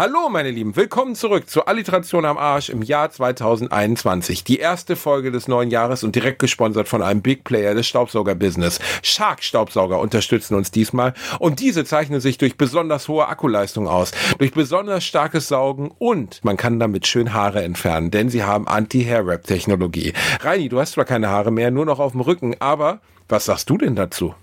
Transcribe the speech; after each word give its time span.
Hallo 0.00 0.30
meine 0.30 0.50
Lieben, 0.50 0.76
willkommen 0.76 1.14
zurück 1.14 1.50
zur 1.50 1.68
Alliteration 1.68 2.24
am 2.24 2.38
Arsch 2.38 2.70
im 2.70 2.80
Jahr 2.80 3.10
2021. 3.10 4.44
Die 4.44 4.58
erste 4.58 4.96
Folge 4.96 5.30
des 5.30 5.46
neuen 5.46 5.70
Jahres 5.70 6.04
und 6.04 6.16
direkt 6.16 6.38
gesponsert 6.38 6.88
von 6.88 7.02
einem 7.02 7.20
Big 7.20 7.44
Player 7.44 7.74
des 7.74 7.86
Staubsauger-Business. 7.86 8.78
Shark 9.02 9.42
Staubsauger 9.42 10.00
unterstützen 10.00 10.54
uns 10.54 10.70
diesmal 10.70 11.12
und 11.38 11.60
diese 11.60 11.84
zeichnen 11.84 12.22
sich 12.22 12.38
durch 12.38 12.56
besonders 12.56 13.08
hohe 13.08 13.28
Akkuleistung 13.28 13.88
aus, 13.88 14.12
durch 14.38 14.52
besonders 14.52 15.04
starkes 15.04 15.48
Saugen 15.48 15.90
und 15.98 16.42
man 16.46 16.56
kann 16.56 16.80
damit 16.80 17.06
schön 17.06 17.34
Haare 17.34 17.62
entfernen, 17.62 18.10
denn 18.10 18.30
sie 18.30 18.42
haben 18.42 18.68
Anti-Hair-Wrap-Technologie. 18.68 20.14
Reini, 20.40 20.70
du 20.70 20.80
hast 20.80 20.92
zwar 20.92 21.04
keine 21.04 21.28
Haare 21.28 21.50
mehr, 21.50 21.70
nur 21.70 21.84
noch 21.84 21.98
auf 21.98 22.12
dem 22.12 22.22
Rücken, 22.22 22.56
aber 22.58 23.02
was 23.28 23.44
sagst 23.44 23.68
du 23.68 23.76
denn 23.76 23.96
dazu? 23.96 24.34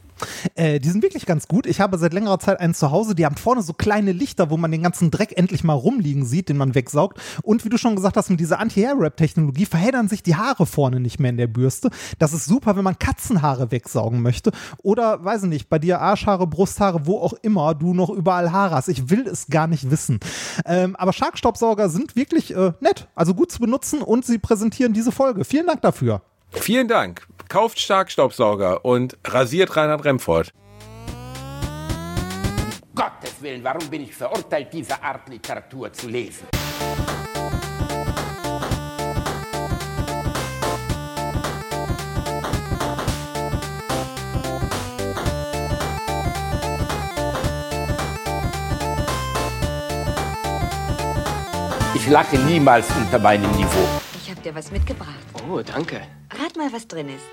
Äh, 0.55 0.79
die 0.79 0.89
sind 0.89 1.03
wirklich 1.03 1.25
ganz 1.25 1.47
gut. 1.47 1.65
Ich 1.65 1.79
habe 1.79 1.97
seit 1.97 2.13
längerer 2.13 2.39
Zeit 2.39 2.59
einen 2.59 2.73
zu 2.73 2.91
Hause, 2.91 3.15
die 3.15 3.25
haben 3.25 3.35
vorne 3.35 3.61
so 3.61 3.73
kleine 3.73 4.11
Lichter, 4.11 4.49
wo 4.49 4.57
man 4.57 4.71
den 4.71 4.83
ganzen 4.83 5.11
Dreck 5.11 5.37
endlich 5.37 5.63
mal 5.63 5.73
rumliegen 5.73 6.25
sieht, 6.25 6.49
den 6.49 6.57
man 6.57 6.75
wegsaugt. 6.75 7.19
Und 7.43 7.65
wie 7.65 7.69
du 7.69 7.77
schon 7.77 7.95
gesagt 7.95 8.17
hast, 8.17 8.29
mit 8.29 8.39
dieser 8.39 8.59
Anti-Hair-Wrap-Technologie 8.59 9.65
verheddern 9.65 10.07
sich 10.07 10.23
die 10.23 10.35
Haare 10.35 10.65
vorne 10.65 10.99
nicht 10.99 11.19
mehr 11.19 11.29
in 11.29 11.37
der 11.37 11.47
Bürste. 11.47 11.89
Das 12.19 12.33
ist 12.33 12.45
super, 12.45 12.75
wenn 12.75 12.83
man 12.83 12.99
Katzenhaare 12.99 13.71
wegsaugen 13.71 14.21
möchte. 14.21 14.51
Oder, 14.83 15.23
weiß 15.23 15.43
ich 15.43 15.49
nicht, 15.49 15.69
bei 15.69 15.79
dir 15.79 16.01
Arschhaare, 16.01 16.47
Brusthaare, 16.47 17.05
wo 17.05 17.19
auch 17.19 17.33
immer 17.41 17.75
du 17.75 17.93
noch 17.93 18.09
überall 18.09 18.51
Haare 18.51 18.75
hast. 18.75 18.89
Ich 18.89 19.09
will 19.09 19.27
es 19.27 19.47
gar 19.47 19.67
nicht 19.67 19.91
wissen. 19.91 20.19
Ähm, 20.65 20.95
aber 20.95 21.13
Shark-Staubsauger 21.13 21.89
sind 21.89 22.15
wirklich 22.15 22.55
äh, 22.55 22.73
nett, 22.79 23.07
also 23.15 23.33
gut 23.33 23.51
zu 23.51 23.59
benutzen 23.59 24.01
und 24.01 24.25
sie 24.25 24.37
präsentieren 24.37 24.93
diese 24.93 25.11
Folge. 25.11 25.45
Vielen 25.45 25.67
Dank 25.67 25.81
dafür. 25.81 26.21
Vielen 26.51 26.87
Dank. 26.87 27.25
Kauft 27.49 27.79
stark 27.79 28.11
Staubsauger 28.11 28.83
und 28.83 29.17
rasiert 29.25 29.75
Reinhard 29.77 30.03
Remford. 30.03 30.51
Gottes 32.93 33.41
Willen, 33.41 33.63
warum 33.63 33.87
bin 33.89 34.03
ich 34.03 34.13
verurteilt, 34.13 34.73
diese 34.73 35.01
Art 35.01 35.29
Literatur 35.29 35.93
zu 35.93 36.09
lesen? 36.09 36.47
Ich 51.93 52.07
lache 52.09 52.37
niemals 52.39 52.87
unter 52.95 53.19
meinem 53.19 53.51
Niveau. 53.51 53.87
Ich 54.15 54.29
habe 54.29 54.41
dir 54.41 54.55
was 54.55 54.71
mitgebracht. 54.71 55.13
Oh, 55.49 55.61
danke. 55.61 56.01
Rat 56.31 56.55
mal, 56.57 56.71
was 56.73 56.87
drin 56.87 57.09
ist. 57.09 57.25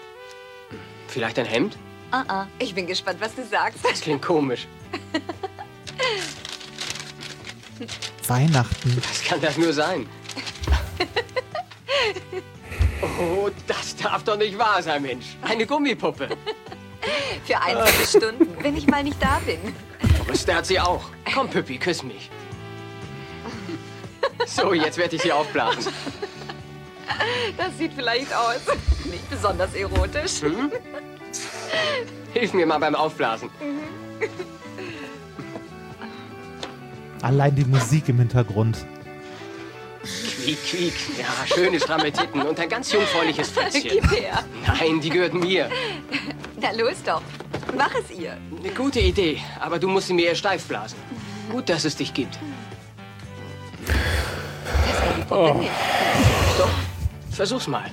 Vielleicht 1.08 1.38
ein 1.38 1.46
Hemd? 1.46 1.76
Ah, 2.10 2.24
ah. 2.28 2.46
Ich 2.58 2.74
bin 2.74 2.86
gespannt, 2.86 3.20
was 3.20 3.34
du 3.34 3.44
sagst. 3.44 3.84
Das 3.84 4.00
klingt 4.00 4.22
komisch. 4.22 4.66
Weihnachten. 8.28 9.02
Was 9.08 9.22
kann 9.22 9.40
das 9.40 9.56
nur 9.58 9.72
sein? 9.72 10.06
Oh, 13.18 13.50
das 13.66 13.96
darf 13.96 14.22
doch 14.24 14.36
nicht 14.36 14.58
wahr 14.58 14.82
sein, 14.82 15.02
Mensch. 15.02 15.36
Eine 15.42 15.66
Gummipuppe. 15.66 16.28
Für 17.44 17.60
einzelne 17.60 18.06
Stunden, 18.06 18.56
wenn 18.62 18.76
ich 18.76 18.86
mal 18.86 19.02
nicht 19.02 19.20
da 19.22 19.40
bin. 19.44 19.58
Brüste 20.24 20.54
hat 20.54 20.66
sie 20.66 20.80
auch. 20.80 21.04
Komm, 21.32 21.50
Püppi, 21.50 21.78
küss 21.78 22.02
mich. 22.02 22.30
So, 24.46 24.72
jetzt 24.72 24.96
werde 24.98 25.16
ich 25.16 25.22
sie 25.22 25.32
aufblasen. 25.32 25.92
Das 27.56 27.76
sieht 27.78 27.92
vielleicht 27.94 28.34
aus. 28.34 28.60
Nicht 29.04 29.28
besonders 29.30 29.74
erotisch. 29.74 30.40
Hm? 30.42 30.70
Hilf 32.32 32.52
mir 32.52 32.66
mal 32.66 32.78
beim 32.78 32.94
Aufblasen. 32.94 33.50
Allein 37.22 37.54
die 37.54 37.64
Musik 37.64 38.08
im 38.08 38.18
Hintergrund. 38.18 38.84
Quiek, 40.02 40.62
quiek. 40.66 40.94
Ja, 41.18 41.46
schöne 41.46 41.80
stramme 41.80 42.12
Titten 42.12 42.42
und 42.42 42.60
ein 42.60 42.68
ganz 42.68 42.92
jungfräuliches 42.92 43.48
Fätzchen. 43.48 43.90
Gib 43.90 44.10
her. 44.10 44.44
Nein, 44.66 45.00
die 45.00 45.08
gehören 45.08 45.40
mir. 45.40 45.70
Na 46.60 46.70
los 46.72 47.02
doch. 47.04 47.22
Mach 47.76 47.94
es 47.94 48.10
ihr. 48.16 48.36
Eine 48.58 48.70
gute 48.74 49.00
Idee, 49.00 49.40
aber 49.58 49.78
du 49.78 49.88
musst 49.88 50.08
sie 50.08 50.12
mir 50.12 50.26
eher 50.26 50.34
steif 50.34 50.64
blasen. 50.64 50.98
Gut, 51.50 51.68
dass 51.70 51.84
es 51.84 51.96
dich 51.96 52.12
gibt. 52.12 52.38
Das 53.86 55.06
war 55.06 55.14
die 55.16 55.22
Puppe 55.22 55.58
nicht. 55.60 55.70
Doch, 56.58 56.68
versuch's 57.36 57.66
mal. 57.66 57.90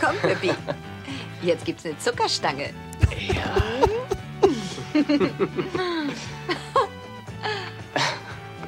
Komm, 0.00 0.16
Pippi. 0.18 0.52
Jetzt 1.42 1.64
gibt's 1.64 1.84
eine 1.84 1.98
Zuckerstange. 1.98 2.70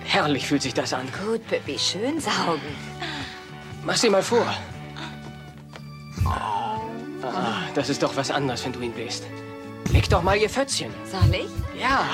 Herrlich 0.04 0.46
fühlt 0.46 0.62
sich 0.62 0.74
das 0.74 0.92
an. 0.92 1.06
Gut, 1.24 1.46
Pippi, 1.48 1.78
schön 1.78 2.20
saugen. 2.20 2.76
Mach 3.84 3.96
sie 3.96 4.10
mal 4.10 4.22
vor. 4.22 4.46
Ah, 7.22 7.62
das 7.74 7.88
ist 7.88 8.02
doch 8.02 8.16
was 8.16 8.30
anderes, 8.30 8.64
wenn 8.64 8.72
du 8.72 8.80
ihn 8.80 8.92
bläst. 8.92 9.24
Leg 9.92 10.08
doch 10.08 10.22
mal 10.22 10.36
ihr 10.36 10.50
Fötzchen. 10.50 10.92
Soll 11.04 11.34
ich? 11.34 11.80
Ja, 11.80 12.04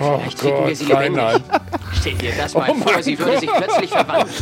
Oh 0.00 0.18
vielleicht 0.18 0.38
ficken 0.40 0.66
wir 0.66 0.76
sie 0.76 0.84
lebendig. 0.86 1.18
Reinhard. 1.22 1.42
Stell 2.00 2.14
dir 2.14 2.32
das 2.36 2.54
mal 2.54 2.68
Oh 2.70 2.74
vor, 2.74 3.02
sie 3.02 3.18
würde 3.18 3.38
sich 3.40 3.50
plötzlich 3.50 3.90
verwandeln. 3.90 4.34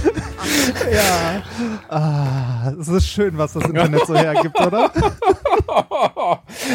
Ja. 0.93 1.43
Ah, 1.89 2.73
es 2.81 2.89
ist 2.89 3.07
schön, 3.09 3.37
was 3.37 3.53
das 3.55 3.65
Internet 3.65 4.07
so 4.07 4.15
hergibt, 4.17 4.59
oder? 4.61 4.91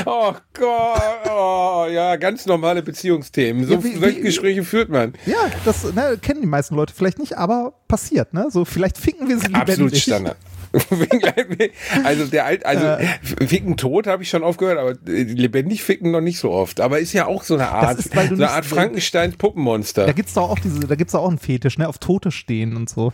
Oh 0.05 0.33
Gott, 0.53 1.01
oh, 1.29 1.85
ja, 1.89 2.15
ganz 2.15 2.45
normale 2.45 2.81
Beziehungsthemen. 2.81 3.65
So, 3.65 3.73
Ja, 3.75 3.83
wie- 3.83 3.95
solche 3.97 4.17
wie- 4.17 4.21
Gespräche 4.21 4.63
führt 4.63 4.89
man. 4.89 5.13
Ja, 5.25 5.37
das 5.65 5.83
ne, 5.93 6.17
kennen 6.21 6.41
die 6.41 6.47
meisten 6.47 6.75
Leute 6.75 6.93
vielleicht 6.95 7.19
nicht, 7.19 7.37
aber 7.37 7.73
passiert, 7.87 8.33
ne? 8.33 8.47
So, 8.49 8.65
vielleicht 8.65 8.97
ficken 8.97 9.27
wir 9.27 9.37
sie 9.37 9.47
lebendig. 9.47 9.69
Absolut 9.71 9.97
Standard. 9.97 10.37
also 12.03 12.25
der 12.27 12.45
alt, 12.45 12.65
also 12.65 12.97
ficken 13.45 13.77
tot 13.77 14.07
habe 14.07 14.23
ich 14.23 14.29
schon 14.29 14.43
aufgehört, 14.43 14.77
aber 14.77 14.91
äh, 15.11 15.23
lebendig 15.23 15.83
ficken 15.83 16.11
noch 16.11 16.21
nicht 16.21 16.39
so 16.39 16.51
oft. 16.51 16.81
Aber 16.81 16.99
ist 16.99 17.13
ja 17.13 17.25
auch 17.25 17.43
so 17.43 17.55
eine 17.55 17.69
Art, 17.69 17.99
ist, 17.99 18.13
so 18.13 18.19
eine 18.19 18.31
nicht- 18.31 18.49
Art 18.49 18.65
Frankensteins 18.65 19.37
Puppenmonster. 19.37 20.05
Da 20.05 20.11
gibt's 20.13 20.33
doch 20.33 20.49
auch 20.49 20.59
diese, 20.59 20.81
da 20.81 20.95
gibt's 20.95 21.13
doch 21.13 21.21
auch 21.23 21.29
einen 21.29 21.37
Fetisch, 21.39 21.77
ne? 21.77 21.87
Auf 21.87 21.97
Tote 21.99 22.31
stehen 22.31 22.75
und 22.75 22.89
so. 22.89 23.11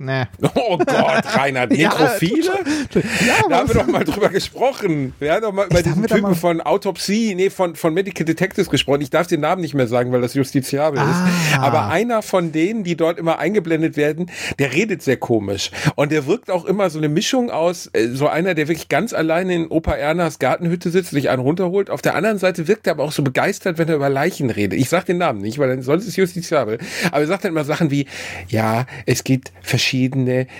Ne. 0.00 0.28
Oh 0.54 0.76
Gott, 0.78 0.86
Reinhard, 1.36 1.70
Nekrophile? 1.70 2.50
Ja, 2.94 3.48
da 3.48 3.58
haben 3.58 3.68
wir 3.68 3.74
doch 3.74 3.86
mal 3.86 4.04
drüber 4.04 4.28
gesprochen. 4.28 5.14
Wir 5.18 5.32
haben 5.34 5.42
doch 5.42 5.52
mal 5.52 5.66
über 5.66 5.76
haben 5.76 5.84
diesen 5.84 6.06
Typen 6.06 6.34
von 6.34 6.60
Autopsie, 6.60 7.34
nee, 7.34 7.50
von, 7.50 7.76
von 7.76 7.94
Medical 7.94 8.24
Detectives 8.24 8.68
gesprochen. 8.70 9.00
Ich 9.02 9.10
darf 9.10 9.26
den 9.26 9.40
Namen 9.40 9.60
nicht 9.62 9.74
mehr 9.74 9.86
sagen, 9.86 10.10
weil 10.12 10.20
das 10.20 10.34
justiziabel 10.34 10.98
Ah. 11.00 11.10
ist. 11.52 11.58
Aber 11.58 11.86
einer 11.88 12.22
von 12.22 12.52
denen, 12.52 12.82
die 12.84 12.96
dort 12.96 13.18
immer 13.18 13.38
eingeblendet 13.38 13.96
werden, 13.96 14.30
der 14.58 14.72
redet 14.72 15.02
sehr 15.02 15.16
komisch. 15.16 15.70
Und 15.96 16.12
der 16.12 16.26
wirkt 16.26 16.50
auch 16.50 16.64
immer 16.64 16.90
so 16.90 16.98
eine 16.98 17.08
Mischung 17.08 17.50
aus, 17.50 17.88
äh, 17.92 18.08
so 18.08 18.26
einer, 18.28 18.54
der 18.54 18.68
wirklich 18.68 18.88
ganz 18.88 19.12
alleine 19.12 19.54
in 19.54 19.66
Opa 19.68 19.92
Ernas 19.94 20.38
Gartenhütte 20.38 20.90
sitzt, 20.90 21.10
sich 21.10 21.28
einen 21.30 21.42
runterholt. 21.42 21.90
Auf 21.90 22.02
der 22.02 22.14
anderen 22.14 22.38
Seite 22.38 22.66
wirkt 22.68 22.86
er 22.86 22.92
aber 22.92 23.04
auch 23.04 23.12
so 23.12 23.22
begeistert, 23.22 23.78
wenn 23.78 23.88
er 23.88 23.96
über 23.96 24.08
Leichen 24.08 24.50
redet. 24.50 24.78
Ich 24.80 24.88
sag 24.88 25.04
den 25.06 25.18
Namen 25.18 25.40
nicht, 25.40 25.58
weil 25.58 25.68
dann 25.68 25.82
sonst 25.82 26.06
ist 26.06 26.16
justiziabel. 26.16 26.78
Aber 27.12 27.20
er 27.20 27.26
sagt 27.26 27.44
dann 27.44 27.52
immer 27.52 27.64
Sachen 27.64 27.90
wie, 27.90 28.06
ja, 28.48 28.86
es 29.06 29.24
gibt 29.24 29.52
verschiedene, 29.62 29.89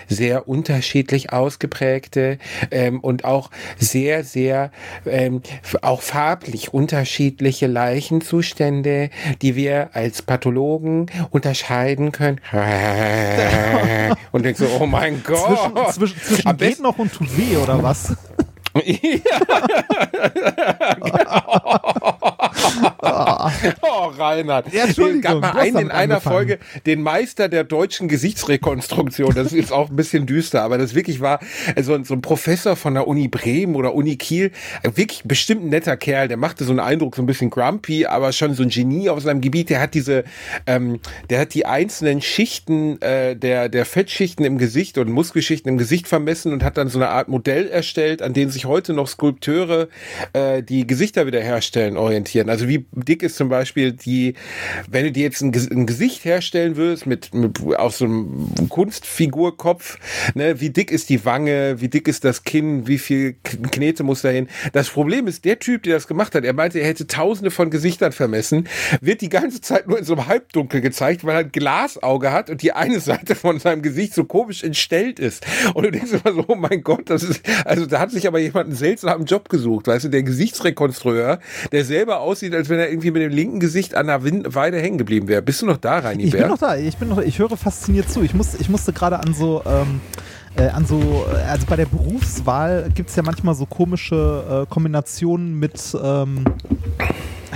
sehr 0.09 0.49
unterschiedlich 0.49 1.33
ausgeprägte 1.33 2.39
ähm, 2.71 3.01
und 3.01 3.25
auch 3.25 3.51
sehr, 3.79 4.25
sehr 4.25 4.71
ähm, 5.07 5.43
auch 5.83 6.03
farblich 6.03 6.75
unterschiedliche 6.75 7.67
Leichenzustände, 7.67 9.11
die 9.43 9.57
wir 9.57 9.91
als 9.95 10.23
Pathologen 10.23 11.07
unterscheiden 11.31 12.13
können. 12.13 12.41
Und 14.33 14.45
denkst 14.45 14.61
so, 14.61 14.67
oh 14.81 14.87
mein 14.87 15.23
Gott. 15.25 15.95
Zwischen, 15.95 16.21
zwischen, 16.21 16.57
geht 16.57 16.81
noch 16.81 16.99
und 16.99 17.13
tut 17.13 17.37
weh, 17.37 17.57
oder 17.57 17.83
was? 17.83 18.15
Oh, 23.83 24.07
Reinhard. 24.17 24.73
Ja, 24.73 24.85
Entschuldigung, 24.85 25.19
Es 25.21 25.41
gab 25.41 25.41
mal 25.55 25.61
einen 25.61 25.77
in 25.79 25.91
einer 25.91 26.15
angefangen. 26.15 26.35
Folge, 26.37 26.59
den 26.87 27.03
Meister 27.03 27.49
der 27.49 27.65
deutschen 27.65 28.09
Gesichtsrekonstruktion. 28.09 29.35
Das 29.35 29.53
ist 29.53 29.73
auch 29.73 29.91
ein 29.91 29.97
bisschen 29.97 30.27
düster, 30.27 30.63
aber 30.63 30.79
das 30.79 30.95
wirklich 30.95 31.21
war 31.21 31.41
äh, 31.75 31.83
so, 31.83 31.95
ein- 31.95 32.05
so 32.05 32.15
ein 32.15 32.23
Professor 32.23 32.77
von 32.77 32.95
der 32.95 33.07
Uni 33.09 33.29
Bremen 33.29 33.75
oder 33.75 33.95
Uni 33.95 34.17
Kiel. 34.17 34.53
Wirklich 34.83 35.23
bestimmt 35.25 35.65
ein 35.65 35.69
netter 35.71 35.97
Kerl. 35.97 36.29
Der 36.29 36.37
machte 36.37 36.65
so 36.65 36.71
einen 36.71 36.81
Eindruck, 36.81 37.17
so 37.17 37.23
ein 37.23 37.27
bisschen 37.27 37.51
grumpy, 37.51 38.07
aber 38.07 38.33
schon 38.33 38.55
so 38.55 38.63
ein 38.63 38.69
Genie 38.69 39.09
auf 39.11 39.21
seinem 39.21 39.41
Gebiet. 39.41 39.71
Der 39.71 39.81
hat 39.81 39.95
diese, 39.95 40.25
ähm, 40.67 41.01
der 41.29 41.41
hat 41.41 41.55
die 41.55 41.67
einzelnen 41.67 42.21
Schichten 42.23 43.01
äh, 43.03 43.37
der, 43.37 43.69
der 43.69 43.85
Fettschichten 43.85 44.45
im 44.45 44.59
Gesicht 44.59 44.99
und 44.99 45.11
Muskelschichten 45.11 45.69
im 45.71 45.79
Gesicht 45.79 46.07
vermessen 46.09 46.53
und 46.53 46.63
hat 46.63 46.77
dann 46.77 46.89
so 46.89 46.99
eine 46.99 47.09
Art 47.09 47.29
Modell 47.29 47.69
erstellt, 47.69 48.23
an 48.23 48.33
dem 48.33 48.51
sich 48.51 48.60
heute 48.67 48.93
noch 48.93 49.09
Skulpteure 49.09 49.89
äh, 50.33 50.63
die 50.63 50.87
Gesichter 50.87 51.27
wiederherstellen 51.27 51.97
orientieren. 51.97 52.49
Also 52.51 52.69
wie 52.69 52.87
dick 52.93 53.23
ist 53.23 53.37
zum 53.37 53.49
Beispiel 53.49 53.93
die, 53.93 54.35
wenn 54.89 55.05
du 55.05 55.13
dir 55.13 55.25
jetzt 55.25 55.43
ein, 55.43 55.53
ein 55.55 55.87
Gesicht 55.87 56.25
herstellen 56.25 56.77
würdest 56.77 57.07
mit, 57.07 57.35
mit 57.35 57.61
auf 57.77 57.97
so 57.97 58.05
einem 58.05 58.49
Kunstfigurkopf, 58.69 59.99
ne, 60.35 60.61
wie 60.61 60.71
dick 60.71 60.91
ist 60.91 61.09
die 61.09 61.25
Wange, 61.25 61.81
wie 61.81 61.89
dick 61.89 62.09
ist 62.09 62.25
das 62.25 62.45
Kinn, 62.45 62.87
wie 62.87 62.99
viel 62.99 63.35
Knete 63.43 64.03
muss 64.03 64.23
dahin. 64.23 64.49
Das 64.73 64.89
Problem 64.89 65.27
ist, 65.27 65.45
der 65.45 65.59
Typ, 65.59 65.83
der 65.85 65.95
das 65.95 66.07
gemacht 66.07 66.35
hat, 66.35 66.45
er 66.45 66.53
meinte, 66.53 66.79
er 66.79 66.87
hätte 66.87 67.07
tausende 67.07 67.51
von 67.51 67.71
Gesichtern 67.71 68.13
vermessen, 68.13 68.69
wird 69.01 69.21
die 69.21 69.29
ganze 69.29 69.61
Zeit 69.61 69.89
nur 69.89 69.99
in 69.99 70.05
so 70.05 70.15
einem 70.15 70.27
Halbdunkel 70.27 70.81
gezeigt, 70.81 71.25
weil 71.25 71.35
er 71.35 71.41
ein 71.41 71.53
Glasauge 71.53 72.33
hat 72.33 72.51
und 72.51 72.63
die 72.63 72.73
eine 72.73 73.01
Seite 73.01 73.35
von 73.35 73.59
seinem 73.59 73.83
Gesicht 73.83 74.15
so 74.15 74.25
komisch 74.25 74.63
entstellt 74.63 75.19
ist. 75.19 75.47
Und 75.75 75.85
du 75.85 75.91
denkst 75.91 76.13
immer 76.13 76.35
so, 76.35 76.45
oh 76.49 76.55
mein 76.55 76.83
Gott, 76.83 77.11
das 77.11 77.23
ist, 77.23 77.43
also 77.65 77.87
da 77.87 78.01
hat 78.01 78.11
sich 78.11 78.27
aber 78.27 78.41
jemand 78.51 78.67
einen 78.67 78.77
seltsamen 78.77 79.27
Job 79.27 79.49
gesucht, 79.49 79.87
weißt 79.87 80.07
du, 80.07 80.09
der 80.09 80.23
Gesichtsrekonstrueur, 80.23 81.39
der 81.73 81.85
selber 81.85 82.21
aussieht, 82.21 82.55
als 82.55 82.69
wenn 82.69 82.79
er 82.79 82.91
irgendwie 82.91 83.11
mit 83.11 83.23
dem 83.23 83.33
linken 83.33 83.61
Gesicht 83.61 83.95
an 83.95 84.07
der 84.07 84.23
Weide 84.23 84.79
hängen 84.79 84.99
geblieben 84.99 85.29
wäre. 85.29 85.43
Bist 85.43 85.63
du 85.63 85.67
noch 85.67 85.79
da, 85.79 85.99
Reini 85.99 86.25
Ich 86.25 86.33
bin 86.33 86.49
noch 86.49 86.59
da, 86.59 86.77
ich 86.77 86.97
bin 86.97 87.09
noch, 87.09 87.19
ich 87.19 87.39
höre 87.39 87.57
fasziniert 87.57 88.11
zu. 88.11 88.23
Ich, 88.23 88.35
muss, 88.35 88.55
ich 88.55 88.69
musste 88.69 88.93
gerade 88.93 89.19
an 89.19 89.35
so, 89.35 89.63
ähm, 89.67 90.01
äh, 90.57 90.69
an 90.69 90.85
so, 90.85 91.27
äh, 91.33 91.37
also 91.49 91.67
bei 91.67 91.77
der 91.77 91.87
Berufswahl 91.87 92.91
gibt 92.95 93.11
es 93.11 93.17
ja 93.17 93.23
manchmal 93.23 93.55
so 93.55 93.67
komische 93.67 94.65
äh, 94.67 94.73
Kombinationen 94.73 95.59
mit, 95.59 95.97
ähm, 96.03 96.45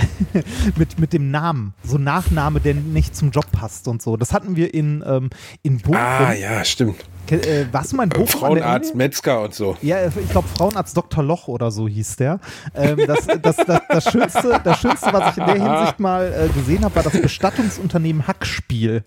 mit, 0.75 0.99
mit 0.99 1.13
dem 1.13 1.31
Namen. 1.31 1.73
So 1.83 1.97
Nachname, 1.97 2.59
der 2.59 2.73
nicht 2.73 3.15
zum 3.15 3.31
Job 3.31 3.51
passt 3.51 3.87
und 3.87 4.01
so. 4.01 4.17
Das 4.17 4.33
hatten 4.33 4.55
wir 4.55 4.73
in, 4.73 5.03
ähm, 5.05 5.29
in 5.63 5.79
Bochum. 5.79 5.95
Ah, 5.97 6.33
ja, 6.33 6.63
stimmt. 6.65 7.05
Äh, 7.29 7.65
warst 7.71 7.91
du 7.91 7.95
mal 7.95 8.03
in 8.03 8.09
Bochum? 8.09 8.21
an 8.21 8.29
der 8.29 8.39
Frauenarzt? 8.39 8.95
Metzger 8.95 9.41
und 9.41 9.53
so. 9.53 9.77
Ja, 9.81 10.07
ich 10.07 10.29
glaube 10.29 10.47
Frauenarzt 10.47 10.95
Dr. 10.95 11.23
Loch 11.23 11.47
oder 11.47 11.71
so 11.71 11.87
hieß 11.87 12.17
der. 12.17 12.39
Ähm, 12.75 12.99
das, 13.07 13.25
das, 13.25 13.55
das, 13.57 13.81
das, 13.89 14.11
Schönste, 14.11 14.61
das 14.63 14.79
Schönste, 14.79 15.11
was 15.11 15.31
ich 15.31 15.37
in 15.37 15.45
der 15.45 15.55
Hinsicht 15.55 15.99
mal 15.99 16.31
äh, 16.31 16.49
gesehen 16.53 16.83
habe, 16.83 16.95
war 16.95 17.03
das 17.03 17.19
Bestattungsunternehmen 17.19 18.27
Hackspiel. 18.27 19.03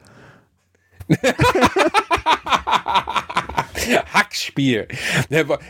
Hackspiel. 4.13 4.89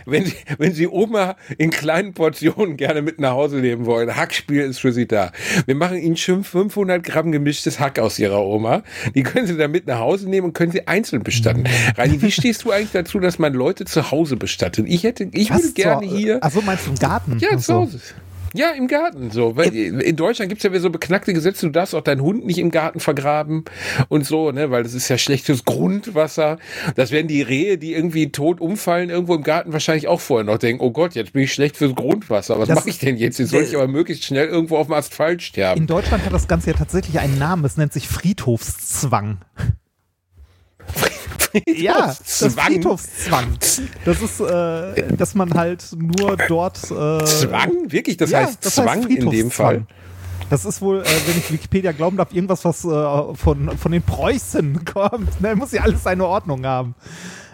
Wenn 0.07 0.25
Sie, 0.25 0.35
wenn 0.59 0.73
Sie 0.73 0.87
Oma 0.89 1.37
in 1.57 1.71
kleinen 1.71 2.15
Portionen 2.15 2.77
gerne 2.77 3.03
mit 3.03 3.21
nach 3.21 3.33
Hause 3.33 3.57
nehmen 3.57 3.87
wollen, 3.87 4.15
Hackspiel 4.17 4.63
ist 4.63 4.81
für 4.81 4.93
Sie 4.93 5.07
da. 5.07 5.33
Wir 5.67 5.75
machen 5.75 5.99
Ihnen 5.99 6.17
schon 6.17 6.45
500 6.45 7.03
Gramm 7.03 7.33
gemischtes 7.33 7.81
Hack 7.81 7.99
aus 7.99 8.19
Ihrer 8.19 8.45
Oma. 8.45 8.83
Die 9.15 9.23
können 9.23 9.47
Sie 9.47 9.57
dann 9.57 9.71
mit 9.71 9.87
nach 9.87 9.99
Hause 9.99 10.29
nehmen 10.29 10.49
und 10.49 10.53
können 10.53 10.73
Sie 10.73 10.87
einzeln 10.87 11.23
bestatten. 11.23 11.65
Reini, 11.97 12.21
wie 12.23 12.31
stehst 12.31 12.65
du 12.65 12.71
eigentlich 12.71 12.93
dazu, 12.93 13.19
dass 13.21 13.39
man 13.39 13.55
Leute 13.55 13.85
zu 13.85 14.11
Hause 14.11 14.37
bestattet? 14.37 14.87
Ich 14.89 15.05
hätte, 15.05 15.29
ich 15.33 15.51
würde 15.51 15.73
gerne 15.73 16.07
hier. 16.07 16.43
Achso, 16.45 16.61
meinst 16.63 16.87
du 16.87 16.91
im 16.91 16.99
Garten? 16.99 17.39
Ja, 17.39 17.57
zu 17.59 17.87
so. 17.87 17.99
Ja, 18.55 18.71
im 18.71 18.89
Garten. 18.89 19.31
So. 19.31 19.57
Weil 19.57 19.75
in 19.75 20.17
Deutschland 20.17 20.49
gibt's 20.49 20.65
ja 20.65 20.71
wieder 20.71 20.81
so 20.81 20.91
beknackte 20.91 21.33
Gesetze, 21.33 21.67
du 21.67 21.73
darfst 21.73 21.95
auch 21.95 22.03
deinen 22.03 22.23
Hund 22.23 22.47
nicht 22.47 22.59
im 22.59 22.71
Garten 22.71 23.01
vergraben 23.01 23.65
und 24.09 24.27
so, 24.27 24.53
ne, 24.53 24.71
weil 24.71 24.83
das 24.83 24.95
ist 24.95 25.09
ja 25.09 25.19
schlechtes 25.19 25.65
Grundwasser. 25.65 26.59
Das 26.97 27.11
werden 27.11 27.29
die 27.29 27.43
Rehe, 27.43 27.79
die 27.79 27.95
irgendwie 27.95 28.33
tot 28.33 28.61
umfallen, 28.61 29.11
irgendwo 29.11 29.35
im 29.35 29.43
Garten 29.43 29.73
wahrscheinlich 29.73 30.09
auch 30.09 30.21
vorher 30.21 30.45
noch 30.45 30.59
denken, 30.59 30.83
oh 30.83 30.91
Gott, 30.91 31.15
jetzt 31.15 31.33
bin 31.33 31.43
ich 31.43 31.53
schlecht 31.53 31.77
fürs 31.77 31.95
Grundwasser. 31.95 32.59
Was 32.59 32.69
mache 32.69 32.89
ich 32.89 32.99
denn 32.99 33.17
jetzt? 33.17 33.39
Jetzt 33.39 33.51
soll 33.51 33.63
ich 33.63 33.75
aber 33.75 33.89
möglichst 33.89 34.25
schnell 34.25 34.47
irgendwo 34.47 34.77
auf 34.77 34.87
dem 34.87 34.95
Asphalt 34.95 35.43
sterben. 35.43 35.83
In 35.83 35.87
Deutschland 35.87 36.25
hat 36.25 36.33
das 36.33 36.49
Ganze 36.49 36.71
ja 36.71 36.77
tatsächlich 36.77 37.19
einen 37.19 37.39
Namen. 37.39 37.65
Es 37.65 37.77
nennt 37.77 37.93
sich 37.93 38.09
Friedhofszwang. 38.09 39.39
Ja, 41.67 42.07
das 42.07 42.23
Zwang. 42.25 42.67
Friedhofszwang. 42.67 43.59
Das 44.05 44.23
ist, 44.23 44.41
äh, 44.41 45.17
dass 45.17 45.35
man 45.35 45.55
halt 45.55 45.85
nur 45.97 46.37
dort. 46.37 46.79
Äh, 46.85 47.25
Zwang? 47.25 47.91
Wirklich? 47.91 48.17
Das 48.17 48.31
ja, 48.31 48.41
heißt 48.41 48.63
Zwang 48.65 49.07
in 49.09 49.31
dem 49.31 49.51
Fall? 49.51 49.87
Das 50.51 50.65
ist 50.65 50.81
wohl, 50.81 51.03
äh, 51.03 51.05
wenn 51.27 51.37
ich 51.37 51.53
Wikipedia 51.53 51.93
glauben 51.93 52.17
darf, 52.17 52.33
irgendwas, 52.33 52.65
was 52.65 52.85
äh, 52.85 53.35
von, 53.35 53.77
von 53.77 53.93
den 53.93 54.03
Preußen 54.03 54.85
kommt. 54.93 55.41
Ne, 55.41 55.55
muss 55.57 55.73
ja 55.73 55.83
alles 55.83 56.03
seine 56.03 56.27
Ordnung 56.27 56.65
haben. 56.65 56.95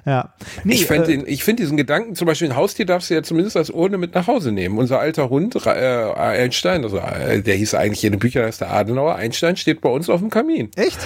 Ja. 0.06 0.34
Nee, 0.64 0.74
ich 0.74 0.86
finde 0.86 1.12
äh, 1.12 1.24
ich 1.24 1.44
find 1.44 1.58
diesen 1.58 1.76
Gedanken, 1.76 2.14
zum 2.14 2.26
Beispiel 2.26 2.48
ein 2.50 2.56
Haustier 2.56 2.84
darfst 2.86 3.08
du 3.10 3.14
ja 3.14 3.22
zumindest 3.22 3.56
als 3.56 3.70
Urne 3.70 3.96
mit 3.98 4.14
nach 4.14 4.26
Hause 4.26 4.52
nehmen. 4.52 4.76
Unser 4.78 5.00
alter 5.00 5.30
Hund, 5.30 5.54
äh, 5.64 5.70
Einstein, 5.70 6.84
also 6.84 6.98
äh, 6.98 7.40
der 7.42 7.54
hieß 7.56 7.74
eigentlich 7.74 8.04
in 8.04 8.12
den 8.12 8.18
Büchern, 8.18 8.44
heißt 8.44 8.60
der 8.60 8.70
Adenauer, 8.72 9.14
Einstein 9.16 9.56
steht 9.56 9.80
bei 9.80 9.88
uns 9.88 10.10
auf 10.10 10.20
dem 10.20 10.30
Kamin. 10.30 10.70
echt? 10.76 10.98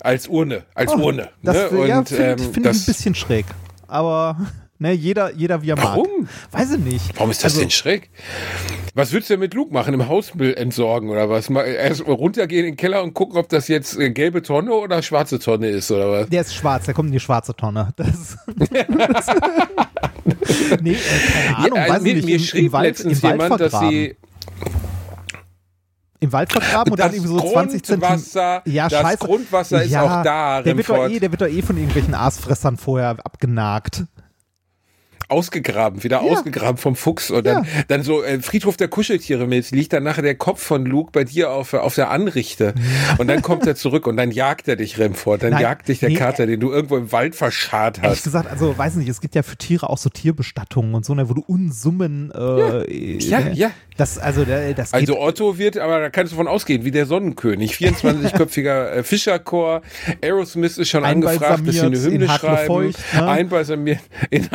Als 0.00 0.26
Urne, 0.28 0.62
als 0.74 0.92
Oh, 0.92 0.98
Urne. 0.98 1.28
Das 1.42 1.70
ne? 1.70 1.86
ja, 1.88 2.02
finde 2.04 2.24
ähm, 2.24 2.38
find 2.52 2.66
ich 2.66 2.72
ein 2.82 2.84
bisschen 2.86 3.14
schräg. 3.14 3.46
Aber 3.86 4.36
ne, 4.80 4.92
jeder, 4.92 5.32
jeder 5.34 5.62
wie 5.62 5.70
er 5.70 5.76
mag. 5.76 5.84
Warum? 5.84 6.28
Weiß 6.50 6.72
ich 6.72 6.78
nicht. 6.80 7.12
warum 7.16 7.30
ist 7.30 7.44
das 7.44 7.52
Also, 7.52 7.60
denn 7.60 7.70
schräg? 7.70 8.10
Was 8.94 9.12
würdest 9.12 9.30
du 9.30 9.34
denn 9.34 9.40
mit 9.40 9.54
Luke 9.54 9.72
machen? 9.72 9.94
Im 9.94 10.08
Hausmüll 10.08 10.54
entsorgen 10.54 11.08
oder 11.10 11.30
was? 11.30 11.48
Mal 11.48 11.62
erst 11.66 12.04
mal 12.06 12.12
runtergehen 12.14 12.64
in 12.66 12.72
den 12.72 12.76
Keller 12.76 13.02
und 13.04 13.14
gucken, 13.14 13.38
ob 13.38 13.48
das 13.48 13.68
jetzt 13.68 13.96
äh, 13.96 14.10
gelbe 14.10 14.42
Tonne 14.42 14.72
oder 14.72 15.00
schwarze 15.02 15.38
Tonne 15.38 15.68
ist 15.68 15.90
oder 15.92 16.10
was? 16.10 16.28
Der 16.28 16.40
ist 16.40 16.54
schwarz, 16.54 16.86
der 16.86 16.94
kommt 16.94 17.06
in 17.08 17.12
die 17.12 17.20
schwarze 17.20 17.54
Tonne. 17.54 17.92
Das, 17.96 18.36
das 18.56 19.26
nee, 20.82 20.92
äh, 20.92 20.96
keine 21.32 21.56
Ahnung, 21.56 21.78
Ja, 21.78 21.88
weiß 21.88 22.02
mir, 22.02 22.08
ich 22.10 22.14
nicht. 22.16 22.26
mir 22.26 22.36
Im, 22.36 22.40
schrieb 22.42 22.64
im 22.66 22.72
Wald, 22.72 22.86
letztens 22.88 23.18
im 23.18 23.22
Wald 23.22 23.42
jemand, 23.42 23.60
dass 23.60 23.70
vergraben. 23.70 23.90
sie 23.90 24.16
Im 26.20 26.32
Wald 26.32 26.52
vergraben 26.52 26.92
und 26.92 27.00
dann 27.00 27.08
Das 27.08 27.16
irgendwie 27.16 27.38
so 27.38 27.52
20 27.52 27.82
Zentimeter. 27.84 28.14
Grundwasser- 28.16 28.62
Ja, 28.66 28.88
das 28.88 29.00
scheiße. 29.00 29.18
Grundwasser 29.18 29.82
ist 29.82 29.96
auch 29.96 30.22
da, 30.22 30.62
Der 30.62 30.76
wird, 30.76 30.88
eh, 30.90 31.18
der 31.18 31.30
wird 31.30 31.40
doch 31.40 31.46
eh 31.46 31.62
von 31.62 31.76
irgendwelchen 31.76 32.14
Aasfressern 32.14 32.76
vorher 32.76 33.16
abgenagt. 33.24 34.04
Ausgegraben, 35.30 36.02
wieder 36.04 36.22
Ja. 36.24 36.30
ausgegraben 36.30 36.76
vom 36.76 36.96
Fuchs 36.96 37.30
und 37.30 37.46
dann, 37.46 37.64
Ja. 37.64 37.70
dann 37.88 38.02
so 38.02 38.22
äh, 38.22 38.40
Friedhof 38.40 38.76
der 38.76 38.88
Kuscheltiere 38.88 39.46
mit, 39.46 39.70
liegt 39.70 39.92
dann 39.92 40.02
nachher 40.02 40.22
der 40.22 40.34
Kopf 40.34 40.62
von 40.62 40.84
Luke 40.84 41.10
bei 41.12 41.24
dir 41.24 41.50
auf, 41.50 41.72
auf 41.74 41.94
der 41.94 42.10
Anrichte 42.10 42.74
und 43.18 43.28
dann 43.28 43.42
kommt 43.42 43.66
er 43.66 43.74
zurück 43.76 44.06
und 44.06 44.16
dann 44.16 44.30
jagt 44.30 44.68
er 44.68 44.76
dich, 44.76 44.98
Remford, 44.98 45.42
dann 45.42 45.50
Nein, 45.52 45.62
jagt 45.62 45.88
dich 45.88 46.00
der 46.00 46.10
nee, 46.10 46.16
Kater, 46.16 46.46
den 46.46 46.60
du 46.60 46.70
irgendwo 46.72 46.96
im 46.96 47.12
Wald 47.12 47.34
verscharrt 47.34 47.98
Ehrlich 47.98 48.18
hast. 48.18 48.24
gesagt, 48.24 48.50
also 48.50 48.76
weiß 48.76 48.96
nicht, 48.96 49.08
es 49.08 49.20
gibt 49.20 49.34
ja 49.34 49.42
für 49.42 49.56
Tiere 49.56 49.88
auch 49.90 49.98
so 49.98 50.10
Tierbestattungen 50.10 50.94
und 50.94 51.04
so, 51.04 51.14
ne, 51.14 51.28
wo 51.28 51.34
du 51.34 51.42
Unsummen. 51.46 52.30
Äh, 52.34 53.18
Ja, 53.18 53.38
äh, 53.40 53.52
ja. 53.54 53.70
Das, 53.96 54.16
also, 54.18 54.46
das 54.46 54.94
Also 54.94 55.20
Otto 55.20 55.58
wird, 55.58 55.76
aber 55.76 56.00
da 56.00 56.08
kannst 56.08 56.32
du 56.32 56.36
von 56.36 56.48
ausgehen, 56.48 56.84
wie 56.86 56.90
der 56.90 57.04
Sonnenkönig. 57.04 57.74
24-köpfiger 57.74 58.90
äh, 58.92 59.02
Fischerchor. 59.02 59.82
Aerosmith 60.22 60.78
ist 60.78 60.88
schon 60.88 61.04
angefragt, 61.04 61.66
dass 61.66 61.74
sie 61.74 61.80
eine 61.82 62.00
Hymne 62.00 62.26
schreiben. 62.26 62.56
Hacknefeucht, 62.56 62.98
ne? 63.14 63.26
Einbalsamiert. 63.28 64.00
In 64.30 64.48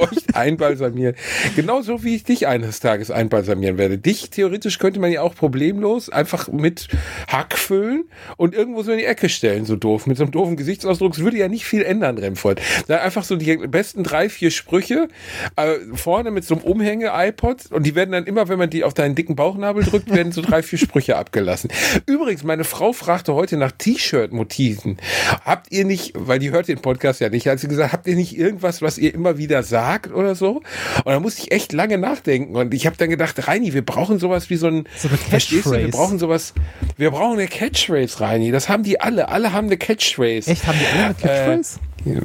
Hacknefeucht 0.00 0.34
einbalsamiert. 0.36 1.16
Genauso 1.54 2.04
wie 2.04 2.16
ich 2.16 2.24
dich 2.24 2.46
eines 2.46 2.80
Tages 2.80 3.10
einbalsamieren 3.10 3.78
werde. 3.78 3.98
Dich 3.98 4.30
theoretisch 4.30 4.78
könnte 4.78 5.00
man 5.00 5.10
ja 5.10 5.22
auch 5.22 5.34
problemlos 5.34 6.10
einfach 6.10 6.48
mit 6.48 6.88
Hack 7.28 7.58
füllen 7.58 8.04
und 8.36 8.54
irgendwo 8.54 8.82
so 8.82 8.92
in 8.92 8.98
die 8.98 9.04
Ecke 9.04 9.28
stellen, 9.28 9.64
so 9.64 9.76
doof. 9.76 10.06
Mit 10.06 10.16
so 10.16 10.24
einem 10.24 10.32
doofen 10.32 10.56
Gesichtsausdruck. 10.56 11.14
Es 11.14 11.20
würde 11.20 11.38
ja 11.38 11.48
nicht 11.48 11.64
viel 11.64 11.82
ändern, 11.82 12.18
Remford. 12.18 12.60
Da 12.88 12.98
einfach 12.98 13.24
so 13.24 13.36
die 13.36 13.56
besten 13.56 14.02
drei, 14.02 14.28
vier 14.28 14.50
Sprüche 14.50 15.08
äh, 15.56 15.74
vorne 15.94 16.30
mit 16.30 16.44
so 16.44 16.56
einem 16.56 16.64
Umhänge-iPod 16.64 17.72
und 17.72 17.84
die 17.84 17.94
werden 17.94 18.12
dann 18.12 18.24
immer, 18.24 18.48
wenn 18.48 18.58
man 18.58 18.70
die 18.70 18.84
auf 18.84 18.94
deinen 18.94 19.14
dicken 19.14 19.36
Bauchnabel 19.36 19.84
drückt, 19.84 20.12
werden 20.12 20.32
so 20.32 20.42
drei, 20.42 20.62
vier 20.62 20.78
Sprüche 20.78 21.16
abgelassen. 21.16 21.70
Übrigens, 22.06 22.44
meine 22.44 22.64
Frau 22.64 22.92
fragte 22.92 23.34
heute 23.34 23.56
nach 23.56 23.72
T-Shirt-Motiven. 23.72 24.98
Habt 25.44 25.72
ihr 25.72 25.84
nicht, 25.84 26.12
weil 26.14 26.38
die 26.38 26.50
hört 26.50 26.68
den 26.68 26.80
Podcast 26.80 27.20
ja 27.20 27.28
nicht, 27.28 27.46
hat 27.46 27.60
sie 27.60 27.68
gesagt, 27.68 27.92
habt 27.92 28.06
ihr 28.06 28.16
nicht 28.16 28.36
irgendwas, 28.36 28.82
was 28.82 28.98
ihr 28.98 29.14
immer 29.14 29.38
wieder 29.38 29.62
sagt 29.62 29.85
oder 30.14 30.34
so? 30.34 30.56
Und 31.04 31.12
da 31.12 31.20
musste 31.20 31.42
ich 31.42 31.52
echt 31.52 31.72
lange 31.72 31.98
nachdenken 31.98 32.56
und 32.56 32.74
ich 32.74 32.86
habe 32.86 32.96
dann 32.96 33.10
gedacht, 33.10 33.46
Reini, 33.46 33.72
wir 33.74 33.84
brauchen 33.84 34.18
sowas 34.18 34.50
wie 34.50 34.56
so 34.56 34.66
ein, 34.66 34.84
So 34.96 35.08
du, 35.08 35.14
wir 35.14 35.18
Catchphrase. 35.30 35.88
brauchen 35.88 36.18
sowas, 36.18 36.54
wir 36.96 37.10
brauchen 37.10 37.38
eine 37.38 37.48
Catchphrase, 37.48 38.20
Reini. 38.20 38.50
Das 38.50 38.68
haben 38.68 38.82
die 38.82 39.00
alle, 39.00 39.28
alle 39.28 39.52
haben 39.52 39.66
eine 39.66 39.76
Catchphrase. 39.76 40.50
Echt, 40.50 40.66
haben 40.66 40.78
die 40.78 40.86
alle 40.86 41.04
eine 41.06 41.14
Catchphrase? 41.14 41.78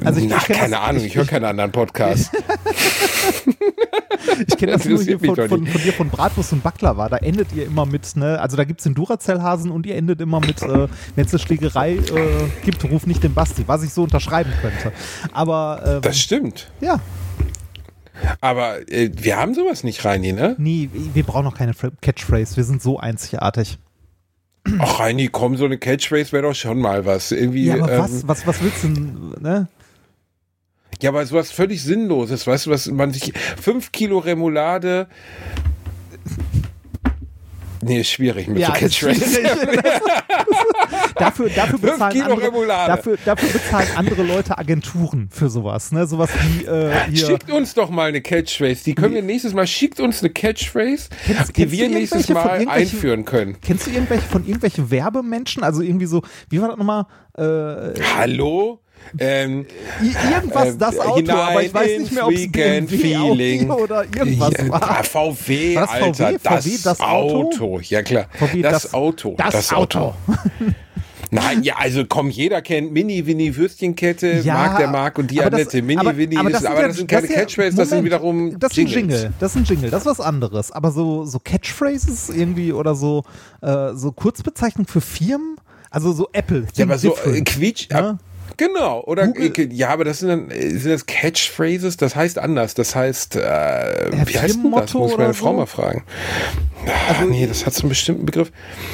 Also 0.04 0.20
ich- 0.20 0.32
Ach, 0.32 0.48
ich 0.48 0.54
keine 0.56 0.70
das- 0.76 0.80
Ahnung, 0.80 1.00
ich- 1.00 1.06
ich, 1.08 1.16
höre 1.16 1.24
keine 1.26 1.48
anderen 1.48 1.72
Podcasts. 1.72 2.30
Ich 4.46 4.56
kenne 4.56 4.72
das 4.72 4.84
nur 4.84 5.02
hier 5.02 5.18
von, 5.18 5.34
von, 5.34 5.66
von 5.66 5.82
dir 5.82 5.92
von 5.92 6.08
Bratwurst 6.08 6.52
und 6.52 6.62
Baklava. 6.62 7.08
Da 7.08 7.16
endet 7.18 7.52
ihr 7.54 7.66
immer 7.66 7.86
mit, 7.86 8.16
ne, 8.16 8.40
also 8.40 8.56
da 8.56 8.64
gibt 8.64 8.80
es 8.80 8.84
den 8.84 8.94
Duracell-Hasen 8.94 9.70
und 9.70 9.84
ihr 9.86 9.96
endet 9.96 10.20
immer 10.20 10.40
mit, 10.40 10.62
äh, 10.62 10.88
wenn 11.16 11.24
es 11.26 11.32
eine 11.32 11.38
Schlägerei 11.38 11.94
äh, 11.94 11.98
gibt, 12.64 12.84
ruf 12.84 13.06
nicht 13.06 13.22
den 13.22 13.34
Basti, 13.34 13.64
was 13.66 13.82
ich 13.82 13.92
so 13.92 14.04
unterschreiben 14.04 14.52
könnte. 14.60 14.92
Aber 15.32 15.82
ähm, 15.86 16.00
Das 16.02 16.18
stimmt. 16.18 16.70
ja, 16.80 17.00
Aber 18.40 18.88
äh, 18.90 19.10
wir 19.14 19.36
haben 19.36 19.54
sowas 19.54 19.84
nicht, 19.84 20.04
Reini, 20.04 20.32
ne? 20.32 20.54
nie, 20.58 20.90
wir 20.92 21.22
brauchen 21.22 21.44
noch 21.44 21.56
keine 21.56 21.72
Catchphrase, 22.00 22.56
wir 22.56 22.64
sind 22.64 22.82
so 22.82 22.98
einzigartig. 22.98 23.78
Ach, 24.78 25.00
Reini, 25.00 25.28
komm, 25.28 25.56
so 25.56 25.64
eine 25.64 25.78
Catchphrase 25.78 26.32
wäre 26.32 26.44
doch 26.44 26.54
schon 26.54 26.80
mal 26.80 27.04
was. 27.04 27.32
Irgendwie, 27.32 27.66
Ja, 27.66 27.74
aber 27.74 27.92
ähm, 27.92 28.00
was, 28.00 28.28
was, 28.28 28.46
was 28.46 28.62
willst 28.62 28.84
du 28.84 28.88
denn, 28.88 29.34
ne? 29.40 29.68
Ja, 31.00 31.10
aber 31.10 31.26
sowas 31.26 31.50
völlig 31.50 31.82
Sinnloses, 31.82 32.46
weißt 32.46 32.66
du, 32.66 32.70
was 32.70 32.86
man 32.86 33.12
sich. 33.12 33.32
Fünf 33.60 33.90
Kilo 33.90 34.18
Remoulade. 34.18 35.08
Nee, 37.84 38.00
ist 38.00 38.10
schwierig 38.10 38.46
mit 38.46 38.58
Ja, 38.58 38.74
so 38.78 38.88
schwierig. 38.88 39.18
dafür, 41.16 41.48
dafür, 41.50 41.78
bezahlen 41.80 42.22
andere, 42.22 42.52
dafür, 42.86 43.18
dafür 43.24 43.48
bezahlen 43.48 43.88
andere 43.96 44.22
Leute 44.22 44.56
Agenturen 44.56 45.28
für 45.32 45.50
sowas. 45.50 45.90
Ne? 45.90 46.06
Sowas 46.06 46.30
wie 46.42 46.64
äh. 46.64 47.16
Schickt 47.16 47.50
uns 47.50 47.74
doch 47.74 47.90
mal 47.90 48.08
eine 48.08 48.20
Catchphrase. 48.20 48.84
Die 48.84 48.94
können 48.94 49.14
wir 49.14 49.22
nächstes 49.22 49.52
Mal. 49.52 49.66
Schickt 49.66 49.98
uns 49.98 50.22
eine 50.22 50.30
Catchphrase, 50.32 51.08
Kennst- 51.26 51.48
die 51.48 51.52
kennst 51.54 51.72
wir 51.72 51.88
nächstes 51.88 52.28
Mal 52.28 52.68
einführen 52.68 53.24
können. 53.24 53.56
Kennst 53.60 53.86
du 53.86 53.90
irgendwelche 53.90 54.26
von 54.28 54.42
irgendwelchen 54.42 54.90
Werbemenschen? 54.90 55.64
Also 55.64 55.82
irgendwie 55.82 56.06
so, 56.06 56.22
wie 56.50 56.60
war 56.60 56.68
das 56.68 56.76
nochmal? 56.78 57.06
Äh, 57.36 58.00
Hallo? 58.16 58.81
Ähm, 59.18 59.66
irgendwas 60.00 60.68
ähm, 60.68 60.78
das 60.78 60.98
Auto, 60.98 61.16
hinein 61.16 61.36
aber 61.36 61.62
ich 61.62 61.74
weiß 61.74 61.98
nicht 62.00 62.12
mehr, 62.12 62.26
ob 62.26 62.32
es 62.32 62.50
BMW, 62.50 62.96
Feeling. 62.96 63.70
oder 63.70 64.04
irgendwas 64.04 64.52
ja, 64.56 64.68
war. 64.70 65.04
VW, 65.04 65.74
War 65.76 65.82
das 65.86 65.90
VW? 65.90 66.24
Alter, 66.24 66.38
das, 66.42 66.64
VW, 66.64 66.78
das 66.82 67.00
Auto? 67.00 67.80
Ja 67.80 68.02
klar, 68.02 68.26
VW, 68.38 68.62
das, 68.62 68.72
das- 68.84 68.94
Auto, 68.94 69.34
das 69.36 69.72
Auto. 69.72 70.14
Nein, 71.34 71.62
ja, 71.62 71.76
also 71.78 72.04
komm, 72.06 72.28
jeder 72.28 72.60
kennt 72.60 72.92
Mini 72.92 73.26
Winnie 73.26 73.56
Würstchenkette, 73.56 74.42
Ja, 74.44 74.52
mag 74.54 74.76
der 74.76 74.88
mag 74.88 75.18
und 75.18 75.30
die 75.30 75.36
das- 75.36 75.46
Annette. 75.46 75.80
Mini 75.80 75.98
aber- 75.98 76.16
Winnie 76.18 76.36
aber 76.36 76.50
ist, 76.50 76.54
das 76.56 76.60
sind 76.62 76.70
aber 76.70 76.80
ja- 76.82 76.88
das 76.88 76.96
sind 76.98 77.06
keine 77.10 77.22
das 77.22 77.30
ist 77.30 77.36
ja- 77.36 77.40
Catchphrases, 77.42 77.74
das 77.76 77.88
sind 77.88 78.04
wiederum 78.04 78.58
Das 78.58 78.72
ist 78.72 78.78
ein 78.78 78.86
Jingles. 78.86 79.22
Jingle, 79.22 79.32
das 79.40 79.50
ist 79.52 79.56
ein 79.56 79.64
Jingle, 79.64 79.90
das 79.90 80.00
ist 80.02 80.06
was 80.06 80.20
anderes. 80.20 80.72
Aber 80.72 80.90
so, 80.90 81.24
so 81.24 81.38
Catchphrases 81.38 82.28
irgendwie 82.28 82.72
oder 82.74 82.94
so, 82.94 83.24
äh, 83.62 83.94
so 83.94 84.12
Kurzbezeichnung 84.12 84.86
für 84.86 85.00
Firmen, 85.00 85.56
also 85.90 86.12
so 86.12 86.28
Apple. 86.34 86.66
Ja, 86.74 86.84
aber 86.84 86.98
so 86.98 87.16
äh, 87.24 87.40
Quietsch. 87.40 87.88
ne? 87.90 88.18
Genau, 88.56 89.02
oder 89.04 89.28
Google- 89.28 89.72
ja, 89.72 89.90
aber 89.90 90.04
das 90.04 90.18
sind 90.20 90.28
dann 90.28 90.50
äh, 90.50 90.70
sind 90.70 90.92
das 90.92 91.06
Catchphrases, 91.06 91.96
das 91.96 92.14
heißt 92.16 92.38
anders. 92.38 92.74
Das 92.74 92.94
heißt, 92.94 93.36
äh, 93.36 94.10
wie 94.26 94.38
heißt 94.38 94.56
denn 94.56 94.72
das? 94.72 94.94
Muss 94.94 95.12
ich 95.12 95.18
meine 95.18 95.34
Frau 95.34 95.50
so? 95.52 95.56
mal 95.58 95.66
fragen. 95.66 96.04
Also, 97.08 97.24
nee, 97.30 97.46
das 97.46 97.64
hat 97.64 97.74
so 97.74 97.82
einen 97.82 97.90
bestimmten 97.90 98.26
Begriff. 98.26 98.50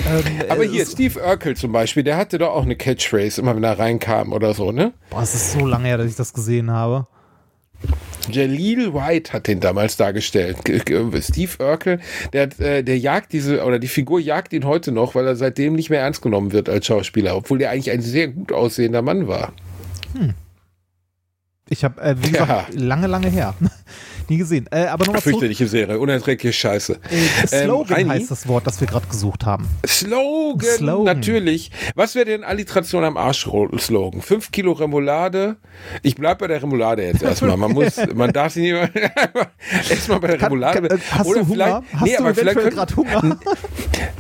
Ähm, 0.06 0.22
Aber 0.48 0.64
äh, 0.64 0.68
hier, 0.68 0.84
Steve 0.86 1.20
Urkel 1.20 1.56
zum 1.56 1.72
Beispiel, 1.72 2.02
der 2.02 2.16
hatte 2.16 2.38
doch 2.38 2.50
auch 2.50 2.62
eine 2.62 2.76
Catchphrase, 2.76 3.40
immer 3.40 3.56
wenn 3.56 3.64
er 3.64 3.78
reinkam 3.78 4.32
oder 4.32 4.54
so, 4.54 4.72
ne? 4.72 4.92
Boah, 5.10 5.22
es 5.22 5.34
ist 5.34 5.52
so 5.52 5.66
lange 5.66 5.88
her, 5.88 5.98
dass 5.98 6.06
ich 6.08 6.16
das 6.16 6.32
gesehen 6.32 6.70
habe. 6.70 7.06
Jaleel 8.30 8.94
White 8.94 9.32
hat 9.32 9.46
den 9.46 9.60
damals 9.60 9.96
dargestellt. 9.96 10.58
Steve 11.22 11.50
Urkel, 11.58 12.00
der, 12.32 12.48
äh, 12.60 12.82
der 12.82 12.98
jagt 12.98 13.32
diese, 13.32 13.64
oder 13.64 13.78
die 13.78 13.88
Figur 13.88 14.20
jagt 14.20 14.52
ihn 14.52 14.64
heute 14.64 14.92
noch, 14.92 15.14
weil 15.14 15.26
er 15.26 15.36
seitdem 15.36 15.74
nicht 15.74 15.90
mehr 15.90 16.00
ernst 16.00 16.22
genommen 16.22 16.52
wird 16.52 16.68
als 16.68 16.86
Schauspieler, 16.86 17.36
obwohl 17.36 17.58
der 17.58 17.70
eigentlich 17.70 17.90
ein 17.90 18.02
sehr 18.02 18.28
gut 18.28 18.52
aussehender 18.52 19.02
Mann 19.02 19.28
war. 19.28 19.52
Ich 21.68 21.84
habe, 21.84 22.00
äh, 22.00 22.16
wie 22.18 22.32
gesagt, 22.32 22.74
lange, 22.74 23.06
lange 23.06 23.28
her. 23.28 23.54
Nie 24.28 24.36
gesehen. 24.38 24.66
Äh, 24.70 24.86
aber 24.86 25.06
nochmal. 25.06 25.22
Fürchterliche 25.22 25.66
Serie, 25.66 25.98
unerträgliche 25.98 26.52
Scheiße. 26.52 26.98
Äh, 27.10 27.46
Slogan 27.64 27.94
Reini? 27.96 28.10
heißt 28.10 28.30
das 28.30 28.46
Wort, 28.46 28.66
das 28.66 28.80
wir 28.80 28.86
gerade 28.86 29.06
gesucht 29.06 29.46
haben. 29.46 29.66
Slogan, 29.86 30.68
Slogan. 30.76 31.04
natürlich. 31.04 31.70
Was 31.94 32.14
wäre 32.14 32.26
denn 32.26 32.44
Alliteration 32.44 33.04
am 33.04 33.16
Arsch-Slogan? 33.16 34.20
Fünf 34.20 34.50
Kilo 34.50 34.72
Remoulade. 34.72 35.56
Ich 36.02 36.14
bleib 36.16 36.38
bei 36.38 36.46
der 36.46 36.62
Remoulade 36.62 37.04
jetzt 37.04 37.22
erstmal. 37.22 37.56
Man 37.56 37.72
muss, 37.72 37.96
man 38.14 38.32
darf 38.32 38.52
sie 38.52 38.72
nicht 38.72 38.74
erstmal 39.90 40.20
bei 40.20 40.28
der 40.28 40.36
Kann- 40.38 40.48
Remoulade. 40.52 40.88
kann- 40.88 40.98
äh, 40.98 41.00
hast 41.10 41.30
du 41.30 41.46
Hunger? 41.48 41.82
Hast 41.92 42.18
du 42.18 42.24
eventuell 42.24 42.70
gerade 42.70 42.96
Hunger? 42.96 43.38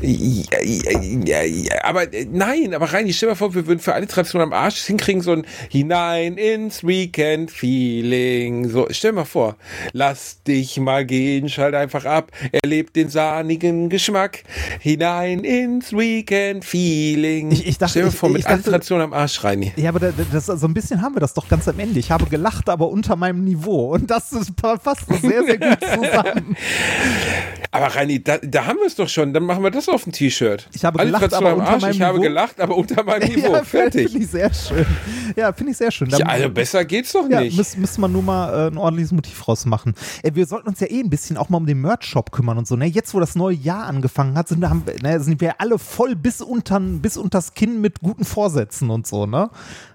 Ja, 0.00 0.60
ja, 0.62 1.42
ja, 1.42 1.72
aber 1.82 2.12
äh, 2.12 2.24
nein, 2.30 2.72
aber 2.72 2.92
rein, 2.92 3.06
ich 3.08 3.16
stell 3.16 3.28
mal 3.30 3.34
vor, 3.34 3.52
wir 3.54 3.66
würden 3.66 3.80
für 3.80 3.94
Alliteration 3.94 4.40
am 4.40 4.52
Arsch 4.52 4.82
hinkriegen, 4.84 5.22
so 5.22 5.32
ein 5.32 5.44
hinein 5.70 6.36
ins 6.36 6.86
Weekend 6.86 7.50
Feeling. 7.50 8.68
So, 8.68 8.86
stell 8.90 9.10
mal 9.12 9.24
vor, 9.24 9.56
lass 9.98 10.42
dich 10.44 10.78
mal 10.78 11.04
gehen, 11.04 11.48
schalt 11.48 11.74
einfach 11.74 12.04
ab, 12.04 12.30
erlebt 12.62 12.94
den 12.94 13.08
sahnigen 13.08 13.88
Geschmack. 13.88 14.44
Hinein 14.80 15.40
ins 15.40 15.92
Weekend 15.92 16.64
Feeling. 16.64 17.50
Ich- 17.50 17.66
ich 17.66 17.78
dachte- 17.78 17.90
stell 17.90 18.06
ich- 18.08 18.14
vor, 18.14 18.28
mit 18.28 18.38
ich 18.38 18.44
dachte- 18.44 18.54
Alliteration 18.58 19.00
am 19.00 19.12
Arsch, 19.12 19.42
Reini. 19.42 19.72
Ja, 19.76 19.88
aber 19.90 19.98
da, 19.98 20.12
das, 20.32 20.46
so 20.46 20.66
ein 20.68 20.74
bisschen 20.74 21.02
haben 21.02 21.16
wir 21.16 21.20
das 21.20 21.34
doch 21.34 21.48
ganz 21.48 21.66
am 21.66 21.78
Ende. 21.80 21.98
Ich 21.98 22.10
habe 22.12 22.26
gelacht, 22.26 22.68
aber 22.68 22.88
unter 22.88 23.16
meinem 23.16 23.42
Niveau. 23.42 23.94
Und 23.94 24.08
das 24.10 24.32
ist, 24.32 24.54
passt 24.56 25.06
sehr, 25.20 25.42
sehr 25.44 25.58
gut 25.58 25.78
zusammen. 25.94 26.56
Aber 27.70 27.86
Reini, 27.88 28.22
da, 28.22 28.38
da 28.38 28.64
haben 28.66 28.78
wir 28.78 28.86
es 28.86 28.94
doch 28.94 29.08
schon. 29.08 29.32
Dann 29.34 29.42
machen 29.44 29.62
wir 29.62 29.70
das 29.70 29.88
auf 29.88 30.06
ein 30.06 30.12
T-Shirt. 30.12 30.68
Ich 30.72 30.84
habe 30.84 30.98
gelacht, 31.04 31.34
aber 31.34 31.50
am 31.50 31.58
unter 31.58 31.70
Arsch. 31.72 31.82
meinem 31.82 31.92
Ich 31.92 32.00
habe 32.00 32.20
gelacht, 32.20 32.60
aber 32.60 32.76
unter 32.76 33.02
meinem 33.04 33.28
Niveau. 33.34 33.52
ja, 33.52 33.62
Fertig. 33.64 34.10
Finde 34.10 34.24
ich 34.24 34.30
sehr 34.30 34.54
schön. 34.54 34.86
Ja, 35.36 35.52
finde 35.52 35.72
ich 35.72 35.78
sehr 35.78 35.90
schön. 35.90 36.08
Ja, 36.08 36.24
also 36.26 36.48
besser 36.48 36.84
geht's 36.84 37.12
doch 37.12 37.28
Ja, 37.28 37.40
nicht. 37.40 37.56
müssen, 37.56 37.80
müssen 37.80 38.00
wir 38.00 38.08
nur 38.08 38.22
mal 38.22 38.68
äh, 38.68 38.70
ein 38.70 38.78
ordentliches 38.78 39.12
Motiv 39.12 39.46
rausmachen. 39.46 39.87
Äh, 40.22 40.32
wir 40.34 40.46
sollten 40.46 40.68
uns 40.68 40.80
ja 40.80 40.88
eh 40.88 41.00
ein 41.00 41.10
bisschen 41.10 41.36
auch 41.36 41.48
mal 41.48 41.58
um 41.58 41.66
den 41.66 41.80
Merch-Shop 41.80 42.32
kümmern 42.32 42.58
und 42.58 42.66
so. 42.66 42.76
Ne? 42.76 42.86
Jetzt, 42.86 43.14
wo 43.14 43.20
das 43.20 43.34
neue 43.34 43.54
Jahr 43.54 43.86
angefangen 43.86 44.36
hat, 44.36 44.48
sind, 44.48 44.68
haben, 44.68 44.84
ne, 45.02 45.20
sind 45.20 45.40
wir 45.40 45.60
alle 45.60 45.78
voll 45.78 46.14
bis, 46.16 46.40
untern, 46.40 47.00
bis 47.00 47.16
unters 47.16 47.54
Kinn 47.54 47.80
mit 47.80 48.00
guten 48.00 48.24
Vorsätzen 48.24 48.90
und 48.90 49.06
so. 49.06 49.26
Ne? 49.26 49.50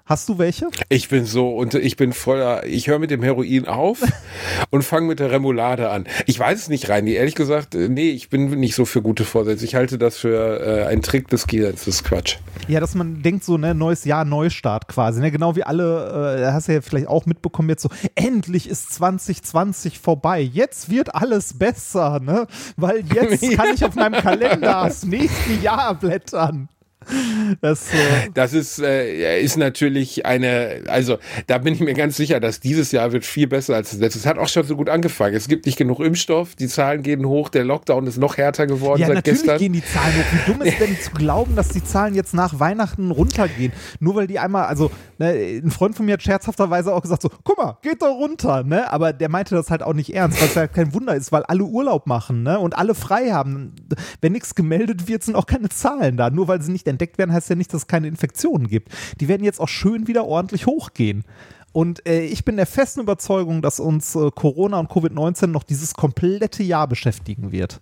Hast 0.05 0.27
du 0.27 0.38
welche? 0.38 0.67
Ich 0.89 1.07
bin 1.07 1.24
so 1.24 1.55
und 1.55 1.75
ich 1.75 1.95
bin 1.95 2.12
voller, 2.12 2.65
ich 2.65 2.88
höre 2.88 3.00
mit 3.00 3.10
dem 3.10 3.24
Heroin 3.24 3.69
auf 3.69 4.01
und 4.69 4.83
fange 4.83 5.07
mit 5.07 5.22
der 5.22 5.31
Remoulade 5.31 5.89
an. 5.89 6.07
Ich 6.25 6.38
weiß 6.38 6.60
es 6.60 6.67
nicht, 6.67 6.89
Reini. 6.89 7.13
Ehrlich 7.13 7.36
gesagt, 7.36 7.74
äh, 7.74 7.88
nee, 7.88 8.10
ich 8.10 8.29
bin 8.29 8.50
nicht 8.60 8.75
so 8.75 8.83
für 8.83 9.01
gute 9.01 9.24
Vorsätze. 9.24 9.63
Ich 9.63 9.75
halte 9.75 9.98
das 9.98 10.17
für 10.17 10.60
äh, 10.60 10.86
einen 10.88 11.03
Trick 11.03 11.29
des 11.29 11.48
Gehirns. 11.48 11.86
Das 11.86 11.95
ist 11.95 12.03
Quatsch. 12.03 12.36
Ja, 12.67 12.81
dass 12.81 12.95
man 12.95 13.22
denkt 13.22 13.45
so, 13.45 13.57
ne, 13.57 13.74
neues 13.74 14.03
Jahr, 14.03 14.25
Neustart 14.25 14.89
quasi. 14.89 15.22
Ne? 15.22 15.31
Genau 15.31 15.55
wie 15.55 15.63
alle, 15.63 16.41
äh, 16.41 16.51
hast 16.51 16.67
du 16.67 16.74
ja 16.74 16.81
vielleicht 16.81 17.07
auch 17.07 17.25
mitbekommen 17.25 17.69
jetzt 17.69 17.83
so, 17.83 17.89
endlich 18.15 18.67
ist 18.67 18.93
2020 18.95 20.00
vorbei. 20.00 20.41
Jetzt 20.41 20.89
wird 20.89 21.15
alles 21.15 21.57
besser, 21.57 22.19
ne? 22.19 22.48
Weil 22.75 23.05
jetzt 23.13 23.50
kann 23.55 23.74
ich 23.74 23.86
auf 23.86 23.95
meinem 23.95 24.22
Kalender 24.22 24.83
das 24.83 25.05
nächste 25.05 25.53
Jahr 25.62 25.95
blättern. 25.95 26.67
Das, 27.62 27.93
äh, 27.93 28.29
Das 28.33 28.53
ist, 28.53 28.79
äh, 28.79 29.41
ist 29.41 29.57
natürlich 29.57 30.25
eine, 30.25 30.83
also 30.88 31.17
da 31.48 31.57
bin 31.57 31.74
ich 31.74 31.79
mir 31.79 31.93
ganz 31.93 32.17
sicher, 32.17 32.39
dass 32.39 32.60
dieses 32.60 32.91
Jahr 32.91 33.12
wird 33.12 33.25
viel 33.25 33.48
besser 33.48 33.75
als 33.75 33.91
das 33.91 34.00
letzte. 34.00 34.19
Es 34.19 34.25
hat 34.25 34.38
auch 34.38 34.48
schon 34.48 34.63
so 34.63 34.75
gut 34.75 34.89
angefangen. 34.89 35.36
Es 35.36 35.48
gibt 35.48 35.65
nicht 35.65 35.77
genug 35.77 36.00
Impfstoff, 36.00 36.55
die 36.55 36.67
Zahlen 36.67 37.03
gehen 37.03 37.25
hoch, 37.25 37.50
der 37.50 37.63
Lockdown 37.63 38.07
ist 38.07 38.17
noch 38.17 38.38
härter 38.38 38.67
geworden 38.67 39.01
ja, 39.01 39.07
seit 39.07 39.15
natürlich 39.17 39.41
gestern. 39.41 39.57
gehen 39.60 39.74
die 39.74 39.83
Zahlen 39.83 40.13
hoch. 40.13 40.25
Wie 40.31 40.51
dumm 40.51 40.62
ist 40.62 40.79
denn 40.79 40.98
zu 41.00 41.12
glauben, 41.12 41.55
dass 41.55 41.69
die 41.69 41.83
Zahlen 41.83 42.15
jetzt 42.15 42.33
nach 42.33 42.60
Weihnachten 42.60 43.12
runtergehen? 43.12 43.72
Nur 44.00 44.15
weil 44.15 44.27
die 44.27 44.39
einmal, 44.39 44.65
also 44.65 44.91
ne, 45.17 45.62
ein 45.63 45.72
Freund 45.72 45.95
von 45.95 46.05
mir 46.05 46.13
hat 46.13 46.24
scherzhafterweise 46.24 46.93
auch 46.93 47.01
gesagt 47.01 47.22
so, 47.22 47.29
guck 47.43 47.57
mal, 47.57 47.77
geht 47.81 48.01
doch 48.01 48.13
runter, 48.15 48.63
ne? 48.63 48.91
Aber 48.91 49.13
der 49.13 49.29
meinte 49.29 49.55
das 49.55 49.69
halt 49.69 49.83
auch 49.83 49.93
nicht 49.93 50.13
ernst, 50.13 50.41
was 50.41 50.55
ja 50.55 50.67
kein 50.67 50.93
Wunder 50.93 51.15
ist, 51.15 51.31
weil 51.31 51.43
alle 51.43 51.63
Urlaub 51.63 52.07
machen, 52.07 52.43
ne? 52.43 52.60
Und 52.60 52.77
alle 52.77 52.95
frei 52.95 53.31
haben. 53.31 53.74
Wenn 54.22 54.33
nichts 54.33 54.55
gemeldet 54.55 55.07
wird, 55.07 55.24
sind 55.24 55.36
auch 55.36 55.45
keine 55.45 55.69
Zahlen 55.69 56.17
da. 56.17 56.29
Nur 56.29 56.48
weil 56.48 56.62
sie 56.62 56.72
nicht 56.72 56.88
entdeckt 56.93 57.17
werden, 57.17 57.33
heißt 57.33 57.50
ja 57.50 57.55
nicht, 57.55 57.73
dass 57.73 57.81
es 57.81 57.88
keine 57.88 58.07
Infektionen 58.07 58.67
gibt. 58.67 58.89
Die 59.19 59.27
werden 59.27 59.43
jetzt 59.43 59.59
auch 59.59 59.67
schön 59.67 60.07
wieder 60.07 60.25
ordentlich 60.25 60.65
hochgehen. 60.65 61.23
Und 61.73 62.07
äh, 62.07 62.21
ich 62.21 62.45
bin 62.45 62.55
der 62.55 62.67
festen 62.67 63.01
Überzeugung, 63.01 63.62
dass 63.62 63.79
uns 63.79 64.15
äh, 64.15 64.29
Corona 64.33 64.79
und 64.79 64.91
Covid-19 64.91 65.47
noch 65.47 65.63
dieses 65.63 65.95
komplette 65.95 66.63
Jahr 66.63 66.88
beschäftigen 66.88 67.51
wird. 67.51 67.81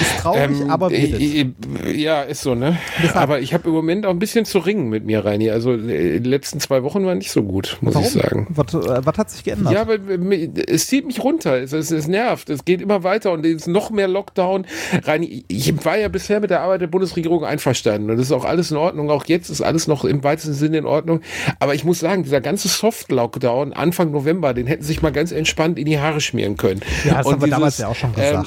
Ist 0.00 0.18
traurig, 0.20 0.60
Ähm, 0.60 0.70
aber 0.70 0.90
äh, 0.92 1.04
äh, 1.42 1.52
ja, 1.96 2.22
ist 2.22 2.42
so, 2.42 2.54
ne? 2.54 2.78
Deshalb- 3.02 3.16
Aber 3.22 3.40
ich 3.40 3.54
habe 3.54 3.68
im 3.68 3.74
Moment 3.74 4.06
auch 4.06 4.10
ein 4.10 4.18
bisschen 4.18 4.44
zu 4.44 4.58
ringen 4.58 4.88
mit 4.88 5.04
mir, 5.06 5.24
Reini. 5.24 5.50
Also 5.50 5.72
äh, 5.72 6.20
die 6.20 6.28
letzten 6.28 6.60
zwei 6.60 6.82
Wochen 6.82 7.04
waren 7.06 7.18
nicht 7.18 7.30
so 7.32 7.42
gut, 7.42 7.78
muss 7.80 7.96
ich 7.96 8.10
sagen. 8.10 8.46
Was, 8.50 8.74
äh, 8.74 9.06
was 9.06 9.16
hat 9.18 9.30
sich 9.30 9.44
geändert? 9.44 9.72
Ja, 9.72 9.80
aber 9.82 9.94
mi- 9.98 10.50
es 10.68 10.86
zieht 10.86 11.06
mich 11.06 11.22
runter. 11.22 11.60
Es, 11.60 11.72
es, 11.72 11.90
es 11.90 12.08
nervt. 12.08 12.50
Es 12.50 12.64
geht 12.64 12.80
immer 12.82 13.02
weiter 13.04 13.32
und 13.32 13.44
es 13.46 13.52
ist 13.54 13.66
noch 13.68 13.90
mehr 13.90 14.08
Lockdown. 14.08 14.66
Rein, 15.04 15.22
ich 15.48 15.84
war 15.84 15.96
ja 15.98 16.08
bisher 16.08 16.40
mit 16.40 16.50
der 16.50 16.60
Arbeit 16.60 16.80
der 16.82 16.86
Bundesregierung 16.88 17.44
einverstanden 17.44 18.10
und 18.10 18.16
das 18.18 18.26
ist 18.26 18.32
auch 18.32 18.44
alles 18.44 18.70
in 18.70 18.76
Ordnung. 18.76 19.10
Auch 19.10 19.24
jetzt 19.26 19.48
ist 19.50 19.60
alles 19.62 19.86
noch 19.86 20.04
im 20.04 20.22
weitesten 20.24 20.54
Sinne 20.54 20.78
in 20.78 20.86
Ordnung. 20.86 21.20
Aber 21.58 21.74
ich 21.74 21.84
muss 21.84 22.00
sagen, 22.00 22.22
dieser 22.22 22.40
ganze 22.40 22.68
Soft-Lockdown 22.68 23.72
Anfang 23.72 24.10
November, 24.10 24.54
den 24.54 24.66
hätten 24.66 24.82
sich 24.84 25.02
mal 25.02 25.12
ganz 25.12 25.32
entspannt 25.32 25.78
in 25.78 25.86
die 25.86 25.98
Haare 25.98 26.20
schmieren 26.20 26.56
können. 26.56 26.80
ja, 27.04 27.14
das 27.18 27.26
und 27.26 27.32
haben 27.34 27.42
wir 27.42 27.48
damals 27.48 27.76
dieses, 27.76 27.82
ja 27.82 27.88
auch 27.88 27.94
schon 27.94 28.10
ähm, 28.16 28.44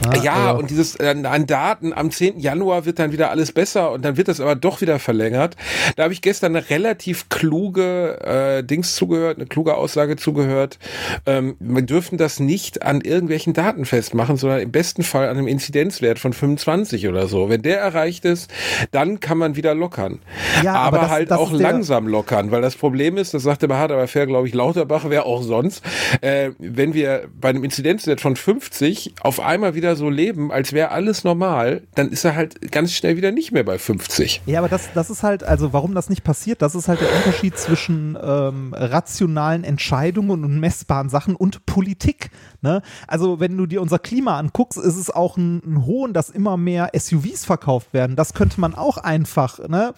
gesagt. 0.00 0.24
ja, 0.24 0.48
also- 0.48 0.58
und 0.60 0.70
dieses 0.70 0.96
äh, 0.96 1.14
an 1.24 1.46
Daten 1.46 1.92
am 1.92 2.10
10. 2.10 2.38
Januar 2.40 2.84
wird 2.86 2.98
dann 2.98 3.12
wieder 3.12 3.30
alles 3.30 3.52
besser 3.52 3.92
und 3.92 4.04
dann 4.04 4.16
wird 4.16 4.28
das 4.28 4.40
aber 4.40 4.54
doch 4.54 4.80
wieder 4.80 4.98
verlängert. 4.98 5.56
Da 5.96 6.04
habe 6.04 6.12
ich 6.12 6.22
gestern 6.22 6.54
eine 6.56 6.68
relativ 6.70 7.28
kluge 7.28 8.18
äh, 8.20 8.64
Dings 8.64 8.94
zugehört, 8.94 9.36
eine 9.38 9.46
kluge 9.46 9.74
Aussage 9.74 10.16
zugehört. 10.16 10.78
Ähm, 11.26 11.56
wir 11.60 11.82
dürfen 11.82 12.18
das 12.18 12.40
nicht 12.40 12.82
an 12.82 13.00
irgendwelchen 13.00 13.52
Daten 13.52 13.84
festmachen, 13.84 14.36
sondern 14.36 14.60
im 14.60 14.70
besten 14.72 15.02
Fall 15.02 15.28
an 15.28 15.36
einem 15.38 15.48
Inzidenzwert 15.48 16.18
von 16.18 16.32
25 16.32 17.08
oder 17.08 17.26
so. 17.28 17.48
Wenn 17.48 17.62
der 17.62 17.78
erreicht 17.80 18.24
ist, 18.24 18.50
dann 18.92 19.20
kann 19.20 19.38
man 19.38 19.56
wieder 19.56 19.74
lockern. 19.74 20.20
Ja, 20.62 20.74
aber, 20.74 20.98
aber 20.98 20.98
das- 21.06 21.10
halt 21.10 21.30
das 21.30 21.38
auch 21.38 21.52
langsam 21.52 22.08
lockern, 22.08 22.50
weil 22.50 22.62
das 22.62 22.76
Problem 22.76 23.16
ist, 23.16 23.34
das 23.34 23.42
sagte 23.42 23.68
bei 23.68 23.76
Hard 23.76 23.92
aber 23.92 24.06
fair, 24.08 24.26
glaube 24.26 24.48
ich, 24.48 24.54
Lauterbach, 24.54 25.04
wer 25.08 25.26
auch 25.26 25.42
sonst, 25.42 25.82
äh, 26.20 26.50
wenn 26.58 26.94
wir 26.94 27.24
bei 27.40 27.48
einem 27.50 27.64
Inzidenzwert 27.64 28.20
von 28.20 28.36
50 28.36 29.14
auf 29.20 29.40
einmal 29.40 29.74
wieder 29.74 29.89
so 29.96 30.10
leben, 30.10 30.52
als 30.52 30.72
wäre 30.72 30.90
alles 30.90 31.24
normal, 31.24 31.82
dann 31.94 32.08
ist 32.10 32.24
er 32.24 32.34
halt 32.34 32.72
ganz 32.72 32.92
schnell 32.92 33.16
wieder 33.16 33.32
nicht 33.32 33.52
mehr 33.52 33.64
bei 33.64 33.78
50. 33.78 34.42
Ja, 34.46 34.58
aber 34.60 34.68
das, 34.68 34.90
das 34.94 35.10
ist 35.10 35.22
halt, 35.22 35.42
also 35.44 35.72
warum 35.72 35.94
das 35.94 36.08
nicht 36.08 36.24
passiert, 36.24 36.62
das 36.62 36.74
ist 36.74 36.88
halt 36.88 37.00
der 37.00 37.14
Unterschied 37.16 37.56
zwischen 37.58 38.16
ähm, 38.22 38.74
rationalen 38.74 39.64
Entscheidungen 39.64 40.44
und 40.44 40.60
messbaren 40.60 41.08
Sachen 41.08 41.36
und 41.36 41.66
Politik. 41.66 42.30
Ne? 42.62 42.82
Also 43.06 43.40
wenn 43.40 43.56
du 43.56 43.66
dir 43.66 43.80
unser 43.80 43.98
Klima 43.98 44.38
anguckst, 44.38 44.78
ist 44.78 44.96
es 44.96 45.10
auch 45.10 45.36
ein, 45.36 45.62
ein 45.64 45.86
Hohn, 45.86 46.12
dass 46.12 46.30
immer 46.30 46.56
mehr 46.56 46.90
SUVs 46.96 47.44
verkauft 47.44 47.92
werden. 47.92 48.16
Das 48.16 48.34
könnte 48.34 48.60
man 48.60 48.74
auch 48.74 48.98
einfach, 48.98 49.58
ne, 49.68 49.94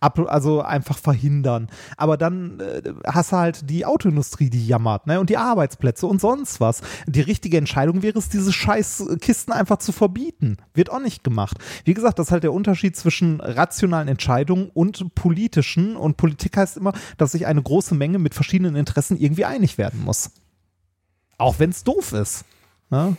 ab, 0.00 0.18
also 0.28 0.62
einfach 0.62 0.98
verhindern. 0.98 1.68
Aber 1.96 2.16
dann 2.16 2.60
äh, 2.60 2.82
hast 3.06 3.32
du 3.32 3.36
halt 3.36 3.70
die 3.70 3.84
Autoindustrie, 3.84 4.50
die 4.50 4.66
jammert, 4.66 5.06
ne, 5.06 5.20
und 5.20 5.30
die 5.30 5.36
Arbeitsplätze 5.36 6.06
und 6.06 6.20
sonst 6.20 6.60
was. 6.60 6.80
Die 7.06 7.20
richtige 7.20 7.58
Entscheidung 7.58 8.02
wäre 8.02 8.18
es, 8.18 8.28
diese 8.28 8.52
scheiß 8.52 9.04
Kisten 9.28 9.52
einfach 9.52 9.76
zu 9.76 9.92
verbieten. 9.92 10.56
Wird 10.72 10.88
auch 10.88 11.00
nicht 11.00 11.22
gemacht. 11.22 11.58
Wie 11.84 11.92
gesagt, 11.92 12.18
das 12.18 12.28
ist 12.28 12.32
halt 12.32 12.44
der 12.44 12.52
Unterschied 12.54 12.96
zwischen 12.96 13.42
rationalen 13.42 14.08
Entscheidungen 14.08 14.70
und 14.72 15.14
politischen. 15.14 15.96
Und 15.96 16.16
Politik 16.16 16.56
heißt 16.56 16.78
immer, 16.78 16.94
dass 17.18 17.32
sich 17.32 17.44
eine 17.44 17.62
große 17.62 17.94
Menge 17.94 18.18
mit 18.18 18.34
verschiedenen 18.34 18.74
Interessen 18.74 19.18
irgendwie 19.18 19.44
einig 19.44 19.76
werden 19.76 20.02
muss. 20.02 20.30
Auch 21.36 21.58
wenn 21.58 21.68
es 21.68 21.84
doof 21.84 22.14
ist. 22.14 22.46
Ne? 22.88 23.18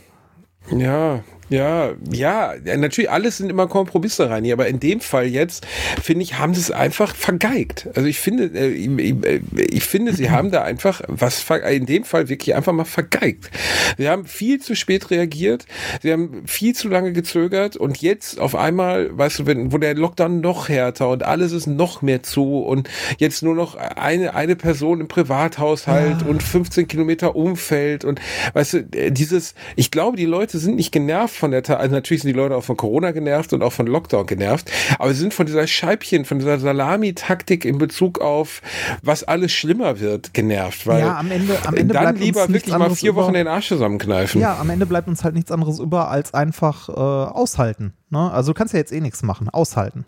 Ja, 0.71 1.23
ja, 1.49 1.93
ja, 2.11 2.53
ja, 2.63 2.77
natürlich, 2.77 3.09
alles 3.09 3.37
sind 3.37 3.49
immer 3.49 3.67
Kompromisse 3.67 4.29
rein 4.29 4.43
hier, 4.43 4.53
aber 4.53 4.67
in 4.67 4.79
dem 4.79 5.01
Fall 5.01 5.25
jetzt, 5.25 5.65
finde 6.01 6.23
ich, 6.23 6.37
haben 6.37 6.53
sie 6.53 6.61
es 6.61 6.71
einfach 6.71 7.15
vergeigt. 7.15 7.89
Also 7.95 8.07
ich 8.07 8.19
finde, 8.19 8.51
äh, 8.53 8.69
ich, 8.69 9.15
ich, 9.55 9.83
finde, 9.83 10.13
sie 10.13 10.29
haben 10.29 10.51
da 10.51 10.61
einfach 10.61 11.01
was, 11.07 11.43
in 11.71 11.87
dem 11.87 12.03
Fall 12.03 12.29
wirklich 12.29 12.55
einfach 12.55 12.73
mal 12.73 12.85
vergeigt. 12.85 13.49
Sie 13.97 14.07
haben 14.07 14.25
viel 14.25 14.59
zu 14.59 14.75
spät 14.75 15.09
reagiert, 15.09 15.65
sie 16.03 16.11
haben 16.11 16.43
viel 16.45 16.75
zu 16.75 16.87
lange 16.87 17.13
gezögert 17.13 17.75
und 17.75 17.99
jetzt 17.99 18.39
auf 18.39 18.53
einmal, 18.53 19.17
weißt 19.17 19.39
du, 19.39 19.45
wenn, 19.47 19.71
wo 19.73 19.79
der 19.79 19.95
Lockdown 19.95 20.41
noch 20.41 20.69
härter 20.69 21.09
und 21.09 21.23
alles 21.23 21.51
ist 21.51 21.65
noch 21.65 22.03
mehr 22.03 22.21
zu 22.21 22.59
und 22.59 22.89
jetzt 23.17 23.41
nur 23.41 23.55
noch 23.55 23.75
eine, 23.75 24.35
eine 24.35 24.55
Person 24.55 25.01
im 25.01 25.07
Privathaushalt 25.07 26.27
und 26.27 26.43
15 26.43 26.87
Kilometer 26.87 27.35
Umfeld 27.35 28.05
und 28.05 28.21
weißt 28.53 28.73
du, 28.73 28.77
äh, 28.91 29.11
dieses, 29.11 29.55
ich 29.75 29.89
glaube, 29.89 30.15
die 30.15 30.25
Leute 30.25 30.59
sind 30.59 30.75
nicht 30.75 30.91
genervt 30.91 31.38
von 31.39 31.51
der, 31.51 31.67
also 31.79 31.95
natürlich 31.95 32.21
sind 32.21 32.29
die 32.29 32.37
Leute 32.37 32.55
auch 32.55 32.63
von 32.63 32.77
Corona 32.77 33.11
genervt 33.11 33.53
und 33.53 33.63
auch 33.63 33.73
von 33.73 33.87
Lockdown 33.87 34.25
genervt, 34.27 34.69
aber 34.99 35.11
sie 35.13 35.19
sind 35.21 35.33
von 35.33 35.45
dieser 35.47 35.65
Scheibchen, 35.65 36.25
von 36.25 36.37
dieser 36.39 36.59
Salami-Taktik 36.59 37.65
in 37.65 37.77
Bezug 37.77 38.19
auf, 38.19 38.61
was 39.01 39.23
alles 39.23 39.51
schlimmer 39.51 39.99
wird, 39.99 40.33
genervt, 40.33 40.85
weil 40.85 40.99
Ja, 40.99 41.17
am 41.17 41.31
Ende- 41.31 41.57
am 41.65 41.73
Ende 41.75 41.93
dann 41.93 42.03
bleibt 42.03 42.17
uns 42.17 42.25
lieber 42.25 42.47
wirklich 42.49 42.77
mal 42.77 42.89
vier 42.93 43.15
Wochen 43.15 43.29
über. 43.29 43.37
den 43.39 43.47
Arsch 43.47 43.69
zusammenkneifen. 43.69 44.39
Ja, 44.41 44.57
am 44.59 44.69
Ende 44.69 44.85
bleibt 44.85 45.07
uns 45.07 45.23
halt 45.23 45.33
nichts 45.35 45.51
anderes 45.51 45.79
über, 45.79 46.09
als 46.11 46.33
einfach 46.33 46.89
äh, 46.89 46.91
aushalten. 46.93 47.93
Ne? 48.09 48.31
Also 48.31 48.51
du 48.53 48.57
kannst 48.57 48.73
ja 48.73 48.79
jetzt 48.79 48.91
eh 48.91 49.01
nichts 49.01 49.23
machen. 49.23 49.49
Aushalten. 49.49 50.05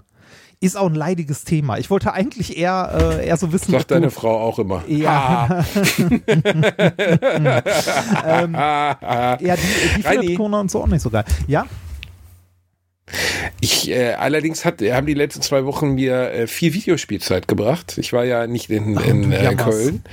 Ist 0.63 0.77
auch 0.77 0.85
ein 0.85 0.93
leidiges 0.93 1.43
Thema. 1.43 1.79
Ich 1.79 1.89
wollte 1.89 2.13
eigentlich 2.13 2.55
eher, 2.55 3.17
äh, 3.19 3.25
eher 3.27 3.35
so 3.35 3.51
wissen, 3.51 3.71
Sagt 3.71 3.89
du- 3.89 3.95
deine 3.95 4.11
Frau 4.11 4.39
auch 4.39 4.59
immer. 4.59 4.83
Ja. 4.87 5.65
ähm, 8.27 8.53
ja, 8.53 9.37
die, 9.39 9.97
die 9.97 10.03
findet 10.03 10.35
Corona 10.37 10.59
und 10.59 10.69
so 10.69 10.83
auch 10.83 10.87
nicht 10.87 11.01
so 11.01 11.09
geil. 11.09 11.23
Ja, 11.47 11.65
Ich 13.60 13.89
äh, 13.91 14.13
allerdings 14.13 14.65
hat, 14.65 14.81
haben 14.81 15.05
die 15.05 15.13
letzten 15.13 15.41
zwei 15.41 15.65
Wochen 15.65 15.96
mir 15.96 16.31
äh, 16.31 16.48
viel 16.48 16.74
Videospielzeit 16.74 17.48
gebracht. 17.48 17.98
Ich 17.98 18.13
war 18.13 18.24
ja 18.25 18.48
nicht 18.48 18.70
in, 18.70 18.98
in 18.98 19.31
äh. 19.31 19.55
Köln. 19.55 20.03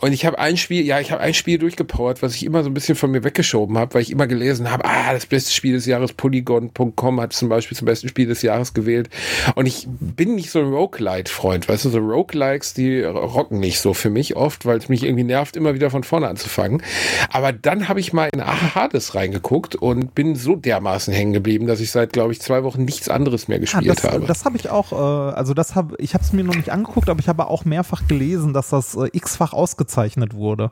Und 0.00 0.12
ich 0.12 0.26
habe 0.26 0.38
ein 0.38 0.56
Spiel, 0.56 0.84
ja, 0.84 1.00
ich 1.00 1.10
habe 1.10 1.22
ein 1.22 1.32
Spiel 1.32 1.58
durchgepowert, 1.58 2.22
was 2.22 2.34
ich 2.34 2.44
immer 2.44 2.62
so 2.62 2.70
ein 2.70 2.74
bisschen 2.74 2.96
von 2.96 3.10
mir 3.10 3.24
weggeschoben 3.24 3.78
habe, 3.78 3.94
weil 3.94 4.02
ich 4.02 4.10
immer 4.10 4.26
gelesen 4.26 4.70
habe, 4.70 4.84
ah, 4.84 5.12
das 5.12 5.26
beste 5.26 5.52
Spiel 5.52 5.72
des 5.72 5.86
Jahres, 5.86 6.12
Polygon.com 6.12 7.20
hat 7.20 7.32
zum 7.32 7.48
Beispiel 7.48 7.76
zum 7.76 7.86
besten 7.86 8.08
Spiel 8.08 8.26
des 8.26 8.42
Jahres 8.42 8.74
gewählt. 8.74 9.08
Und 9.54 9.66
ich 9.66 9.86
bin 9.88 10.34
nicht 10.34 10.50
so 10.50 10.58
ein 10.58 10.66
Roguelite-Freund, 10.66 11.68
weißt 11.68 11.86
du, 11.86 11.90
so 11.90 11.98
Roguelikes, 11.98 12.74
die 12.74 13.02
rocken 13.02 13.58
nicht 13.58 13.80
so 13.80 13.94
für 13.94 14.10
mich 14.10 14.36
oft, 14.36 14.66
weil 14.66 14.78
es 14.78 14.88
mich 14.88 15.02
irgendwie 15.02 15.24
nervt, 15.24 15.56
immer 15.56 15.74
wieder 15.74 15.90
von 15.90 16.04
vorne 16.04 16.28
anzufangen. 16.28 16.82
Aber 17.30 17.52
dann 17.52 17.88
habe 17.88 18.00
ich 18.00 18.12
mal 18.12 18.28
in 18.32 18.44
Hades 18.44 19.14
reingeguckt 19.14 19.76
und 19.76 20.14
bin 20.14 20.36
so 20.36 20.56
dermaßen 20.56 21.14
hängen 21.14 21.32
geblieben, 21.32 21.66
dass 21.66 21.80
ich 21.80 21.90
seit, 21.90 22.05
glaube 22.12 22.32
ich, 22.32 22.40
zwei 22.40 22.62
Wochen 22.64 22.84
nichts 22.84 23.08
anderes 23.08 23.48
mehr 23.48 23.58
gespielt 23.58 23.88
das, 23.88 24.04
habe. 24.04 24.26
das 24.26 24.44
habe 24.44 24.56
ich 24.56 24.70
auch, 24.70 24.92
äh, 24.92 25.34
also 25.34 25.54
das 25.54 25.74
habe 25.74 25.96
ich 25.98 26.14
habe 26.14 26.24
es 26.24 26.32
mir 26.32 26.44
noch 26.44 26.54
nicht 26.54 26.70
angeguckt, 26.70 27.08
aber 27.08 27.20
ich 27.20 27.28
habe 27.28 27.46
auch 27.46 27.64
mehrfach 27.64 28.06
gelesen, 28.08 28.52
dass 28.52 28.70
das 28.70 28.94
äh, 28.94 29.08
x-fach 29.12 29.52
ausgezeichnet 29.52 30.34
wurde. 30.34 30.70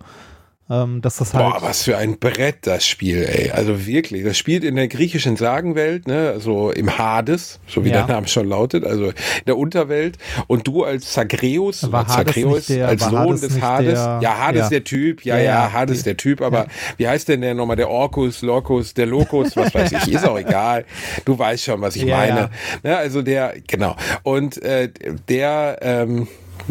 Ähm, 0.70 1.02
dass 1.02 1.16
das 1.18 1.34
halt. 1.34 1.44
Boah, 1.44 1.60
was 1.60 1.82
für 1.82 1.98
ein 1.98 2.18
Brett 2.18 2.58
das 2.62 2.86
Spiel, 2.86 3.22
ey. 3.22 3.50
Also 3.50 3.86
wirklich, 3.86 4.24
das 4.24 4.38
spielt 4.38 4.64
in 4.64 4.76
der 4.76 4.88
griechischen 4.88 5.36
Sagenwelt, 5.36 6.08
ne, 6.08 6.30
also 6.30 6.70
im 6.70 6.96
Hades, 6.96 7.60
so 7.66 7.84
wie 7.84 7.90
Ja. 7.90 8.06
der 8.06 8.14
Name 8.14 8.28
schon 8.28 8.48
lautet, 8.48 8.82
also 8.82 9.08
in 9.08 9.14
der 9.46 9.58
Unterwelt. 9.58 10.16
Und 10.46 10.66
du 10.66 10.82
als 10.84 11.12
Zagreus, 11.12 11.92
War 11.92 12.06
Zagreus, 12.08 12.66
der- 12.68 12.88
als 12.88 13.04
Sohn 13.04 13.38
des 13.38 13.60
Hades. 13.60 13.92
der- 13.92 14.20
ja, 14.22 14.38
Hades 14.38 14.62
ja. 14.62 14.68
der 14.70 14.84
Typ, 14.84 15.22
ja, 15.26 15.36
Ja, 15.36 15.42
ja, 15.44 15.72
Hades 15.74 16.02
der 16.02 16.16
Typ, 16.16 16.40
aber 16.40 16.66
wie 16.96 17.06
heißt 17.08 17.28
denn 17.28 17.42
der 17.42 17.52
nochmal? 17.54 17.76
Der 17.76 17.90
Orkus, 17.90 18.40
Lorcus, 18.40 18.94
der 18.94 19.04
Locus, 19.04 19.56
was 19.56 19.74
weiß 19.74 19.92
ich, 19.92 20.12
ist 20.14 20.26
auch 20.26 20.38
egal. 20.38 20.86
Du 21.26 21.38
weißt 21.38 21.62
schon, 21.64 21.80
was 21.82 21.94
ich 21.96 22.06
meine. 22.06 22.40
ja. 22.40 22.50
Ne, 22.82 22.96
also 22.96 23.20
der, 23.20 23.54
genau. 23.66 23.96
Und 24.22 24.62
äh, 24.62 24.88
der, 25.28 25.78
ähm, 25.82 26.26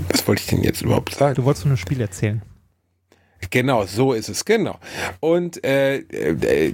was 0.09 0.27
wollte 0.27 0.41
ich 0.41 0.47
denn 0.47 0.63
jetzt 0.63 0.81
überhaupt 0.81 1.13
sagen? 1.13 1.35
du 1.35 1.43
wolltest 1.45 1.61
von 1.61 1.69
einem 1.71 1.77
Spiel 1.77 2.01
erzählen. 2.01 2.41
Genau, 3.49 3.85
so 3.85 4.13
ist 4.13 4.29
es, 4.29 4.45
genau. 4.45 4.77
Und 5.19 5.63
äh, 5.63 5.97
äh, 5.97 6.73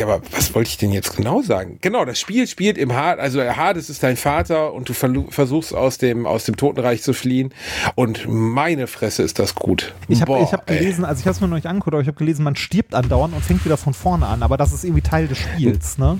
ja, 0.00 0.06
aber 0.06 0.22
was 0.32 0.54
wollte 0.54 0.70
ich 0.70 0.78
denn 0.78 0.92
jetzt 0.92 1.14
genau 1.14 1.42
sagen? 1.42 1.78
Genau, 1.82 2.06
das 2.06 2.18
Spiel 2.18 2.46
spielt 2.46 2.78
im 2.78 2.94
Hades, 2.94 3.22
also 3.22 3.42
Hades 3.42 3.90
ist 3.90 4.02
dein 4.02 4.16
Vater 4.16 4.72
und 4.72 4.88
du 4.88 4.94
versuchst 4.94 5.74
aus 5.74 5.98
dem 5.98 6.26
aus 6.26 6.44
dem 6.44 6.56
Totenreich 6.56 7.02
zu 7.02 7.12
fliehen 7.12 7.52
und 7.96 8.26
meine 8.26 8.86
Fresse 8.86 9.22
ist 9.22 9.38
das 9.38 9.54
gut. 9.54 9.94
Ich 10.08 10.22
habe 10.22 10.40
hab 10.40 10.66
gelesen, 10.66 11.04
also 11.04 11.20
ich 11.20 11.26
habe 11.26 11.34
es 11.34 11.40
mir 11.42 11.48
noch 11.48 11.56
nicht 11.56 11.66
angeguckt, 11.66 11.92
aber 11.92 12.00
ich 12.00 12.08
habe 12.08 12.16
gelesen, 12.16 12.44
man 12.44 12.56
stirbt 12.56 12.94
andauernd 12.94 13.34
und 13.34 13.44
fängt 13.44 13.64
wieder 13.64 13.76
von 13.76 13.92
vorne 13.92 14.26
an. 14.26 14.42
Aber 14.42 14.56
das 14.56 14.72
ist 14.72 14.84
irgendwie 14.84 15.02
Teil 15.02 15.28
des 15.28 15.36
Spiels, 15.36 15.98
ne? 15.98 16.18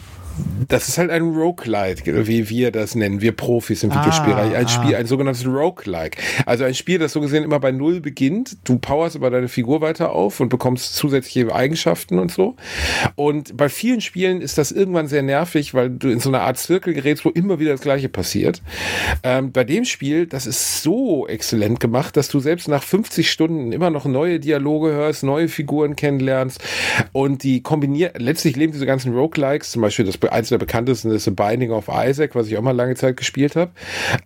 Das 0.68 0.88
ist 0.88 0.98
halt 0.98 1.10
ein 1.10 1.22
Roguelike, 1.22 2.26
wie 2.26 2.48
wir 2.48 2.70
das 2.70 2.94
nennen, 2.94 3.20
wir 3.20 3.32
Profis 3.32 3.82
im 3.82 3.90
Ah, 3.90 4.00
Videospielbereich. 4.00 4.54
Ein 4.54 4.66
ah. 4.66 4.68
Spiel, 4.68 4.94
ein 4.94 5.06
sogenanntes 5.06 5.46
Roguelike. 5.46 6.18
Also 6.46 6.64
ein 6.64 6.74
Spiel, 6.74 6.98
das 6.98 7.12
so 7.12 7.20
gesehen 7.20 7.44
immer 7.44 7.60
bei 7.60 7.72
Null 7.72 8.00
beginnt. 8.00 8.56
Du 8.64 8.78
powerst 8.78 9.16
aber 9.16 9.30
deine 9.30 9.48
Figur 9.48 9.80
weiter 9.80 10.12
auf 10.12 10.40
und 10.40 10.48
bekommst 10.48 10.94
zusätzliche 10.94 11.52
Eigenschaften 11.54 12.18
und 12.18 12.30
so. 12.30 12.56
Und 13.16 13.56
bei 13.56 13.68
vielen 13.68 14.00
Spielen 14.00 14.40
ist 14.40 14.58
das 14.58 14.70
irgendwann 14.72 15.08
sehr 15.08 15.22
nervig, 15.22 15.74
weil 15.74 15.90
du 15.90 16.08
in 16.08 16.20
so 16.20 16.28
eine 16.28 16.40
Art 16.40 16.58
Zirkel 16.58 16.94
gerätst, 16.94 17.24
wo 17.24 17.30
immer 17.30 17.58
wieder 17.58 17.72
das 17.72 17.80
Gleiche 17.80 18.08
passiert. 18.08 18.62
Ähm, 19.22 19.52
bei 19.52 19.64
dem 19.64 19.84
Spiel, 19.84 20.26
das 20.26 20.46
ist 20.46 20.82
so 20.82 21.26
exzellent 21.26 21.80
gemacht, 21.80 22.16
dass 22.16 22.28
du 22.28 22.40
selbst 22.40 22.68
nach 22.68 22.82
50 22.82 23.30
Stunden 23.30 23.72
immer 23.72 23.90
noch 23.90 24.04
neue 24.04 24.40
Dialoge 24.40 24.92
hörst, 24.92 25.22
neue 25.22 25.48
Figuren 25.48 25.96
kennenlernst 25.96 26.62
und 27.12 27.42
die 27.42 27.62
kombiniert, 27.62 28.20
letztlich 28.20 28.56
leben 28.56 28.72
diese 28.72 28.86
ganzen 28.86 29.14
Roguelikes, 29.14 29.72
zum 29.72 29.82
Beispiel 29.82 30.04
das 30.04 30.18
eins 30.30 30.48
der 30.48 30.58
bekanntesten 30.58 31.10
ist 31.10 31.24
The 31.24 31.30
Binding 31.30 31.70
of 31.70 31.88
Isaac, 31.88 32.34
was 32.34 32.46
ich 32.48 32.56
auch 32.56 32.62
mal 32.62 32.72
lange 32.72 32.94
Zeit 32.94 33.16
gespielt 33.16 33.56
habe. 33.56 33.70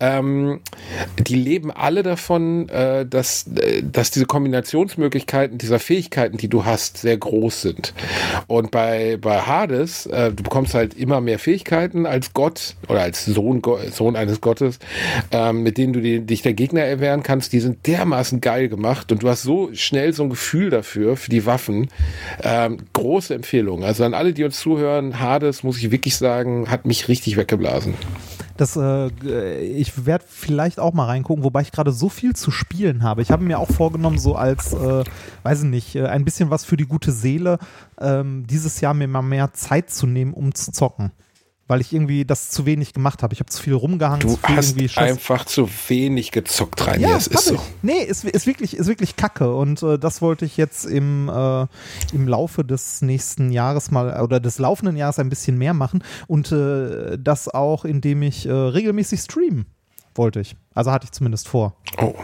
Ähm, 0.00 0.60
die 1.18 1.36
leben 1.36 1.70
alle 1.70 2.02
davon, 2.02 2.68
äh, 2.68 3.06
dass, 3.06 3.46
äh, 3.56 3.82
dass 3.82 4.10
diese 4.10 4.26
Kombinationsmöglichkeiten 4.26 5.58
dieser 5.58 5.78
Fähigkeiten, 5.78 6.36
die 6.36 6.48
du 6.48 6.64
hast, 6.64 6.98
sehr 6.98 7.16
groß 7.16 7.62
sind. 7.62 7.94
Und 8.46 8.70
bei, 8.70 9.18
bei 9.20 9.40
Hades, 9.40 10.06
äh, 10.06 10.32
du 10.32 10.42
bekommst 10.42 10.74
halt 10.74 10.94
immer 10.94 11.20
mehr 11.20 11.38
Fähigkeiten 11.38 12.06
als 12.06 12.32
Gott 12.32 12.76
oder 12.88 13.00
als 13.00 13.24
Sohn, 13.24 13.62
Sohn 13.90 14.16
eines 14.16 14.40
Gottes, 14.40 14.78
ähm, 15.30 15.62
mit 15.62 15.78
denen 15.78 15.92
du 15.92 16.00
die, 16.00 16.20
dich 16.20 16.42
der 16.42 16.54
Gegner 16.54 16.82
erwehren 16.82 17.22
kannst. 17.22 17.52
Die 17.52 17.60
sind 17.60 17.86
dermaßen 17.86 18.40
geil 18.40 18.68
gemacht 18.68 19.12
und 19.12 19.22
du 19.22 19.28
hast 19.28 19.42
so 19.42 19.70
schnell 19.72 20.12
so 20.12 20.24
ein 20.24 20.30
Gefühl 20.30 20.70
dafür, 20.70 21.16
für 21.16 21.30
die 21.30 21.46
Waffen. 21.46 21.88
Ähm, 22.42 22.78
große 22.92 23.34
Empfehlung. 23.34 23.84
Also 23.84 24.04
an 24.04 24.14
alle, 24.14 24.32
die 24.32 24.44
uns 24.44 24.58
zuhören, 24.60 25.20
Hades, 25.20 25.62
muss 25.62 25.78
ich 25.78 25.83
wirklich 25.90 26.16
sagen, 26.16 26.70
hat 26.70 26.86
mich 26.86 27.08
richtig 27.08 27.36
weggeblasen. 27.36 27.94
Das, 28.56 28.76
äh, 28.76 29.08
ich 29.60 30.06
werde 30.06 30.24
vielleicht 30.28 30.78
auch 30.78 30.92
mal 30.92 31.06
reingucken, 31.06 31.42
wobei 31.42 31.62
ich 31.62 31.72
gerade 31.72 31.90
so 31.90 32.08
viel 32.08 32.36
zu 32.36 32.50
spielen 32.52 33.02
habe. 33.02 33.20
Ich 33.20 33.30
habe 33.30 33.42
mir 33.42 33.58
auch 33.58 33.70
vorgenommen, 33.70 34.18
so 34.18 34.36
als, 34.36 34.72
äh, 34.72 35.04
weiß 35.42 35.64
ich 35.64 35.68
nicht, 35.68 35.96
äh, 35.96 36.06
ein 36.06 36.24
bisschen 36.24 36.50
was 36.50 36.64
für 36.64 36.76
die 36.76 36.86
gute 36.86 37.10
Seele, 37.10 37.58
ähm, 38.00 38.46
dieses 38.46 38.80
Jahr 38.80 38.94
mir 38.94 39.08
mal 39.08 39.22
mehr 39.22 39.52
Zeit 39.52 39.90
zu 39.90 40.06
nehmen, 40.06 40.32
um 40.32 40.54
zu 40.54 40.70
zocken. 40.70 41.10
Weil 41.66 41.80
ich 41.80 41.92
irgendwie 41.92 42.24
das 42.26 42.50
zu 42.50 42.66
wenig 42.66 42.92
gemacht 42.92 43.22
habe. 43.22 43.32
Ich 43.32 43.40
habe 43.40 43.50
zu 43.50 43.62
viel 43.62 43.72
rumgehangen, 43.72 44.20
Du 44.20 44.34
zu 44.34 44.36
viel 44.36 44.56
hast 44.56 44.98
einfach 44.98 45.46
zu 45.46 45.68
wenig 45.88 46.30
gezockt 46.30 46.86
rein. 46.86 47.00
Ja, 47.00 47.16
es 47.16 47.26
ist 47.26 47.46
so. 47.46 47.58
Nee, 47.80 48.02
ist, 48.02 48.24
ist, 48.24 48.46
wirklich, 48.46 48.76
ist 48.76 48.86
wirklich 48.86 49.16
kacke. 49.16 49.54
Und 49.54 49.82
äh, 49.82 49.98
das 49.98 50.20
wollte 50.20 50.44
ich 50.44 50.58
jetzt 50.58 50.84
im, 50.84 51.30
äh, 51.30 51.66
im 52.12 52.28
Laufe 52.28 52.64
des 52.64 53.00
nächsten 53.00 53.50
Jahres 53.50 53.90
mal 53.90 54.20
oder 54.22 54.40
des 54.40 54.58
laufenden 54.58 54.96
Jahres 54.96 55.18
ein 55.18 55.30
bisschen 55.30 55.56
mehr 55.56 55.72
machen. 55.72 56.04
Und 56.26 56.52
äh, 56.52 57.16
das 57.18 57.48
auch, 57.48 57.84
indem 57.84 58.22
ich 58.22 58.46
äh, 58.46 58.52
regelmäßig 58.52 59.20
streame. 59.20 59.64
wollte 60.14 60.40
ich. 60.40 60.56
Also 60.74 60.92
hatte 60.92 61.06
ich 61.06 61.12
zumindest 61.12 61.48
vor. 61.48 61.76
Oh, 61.98 62.14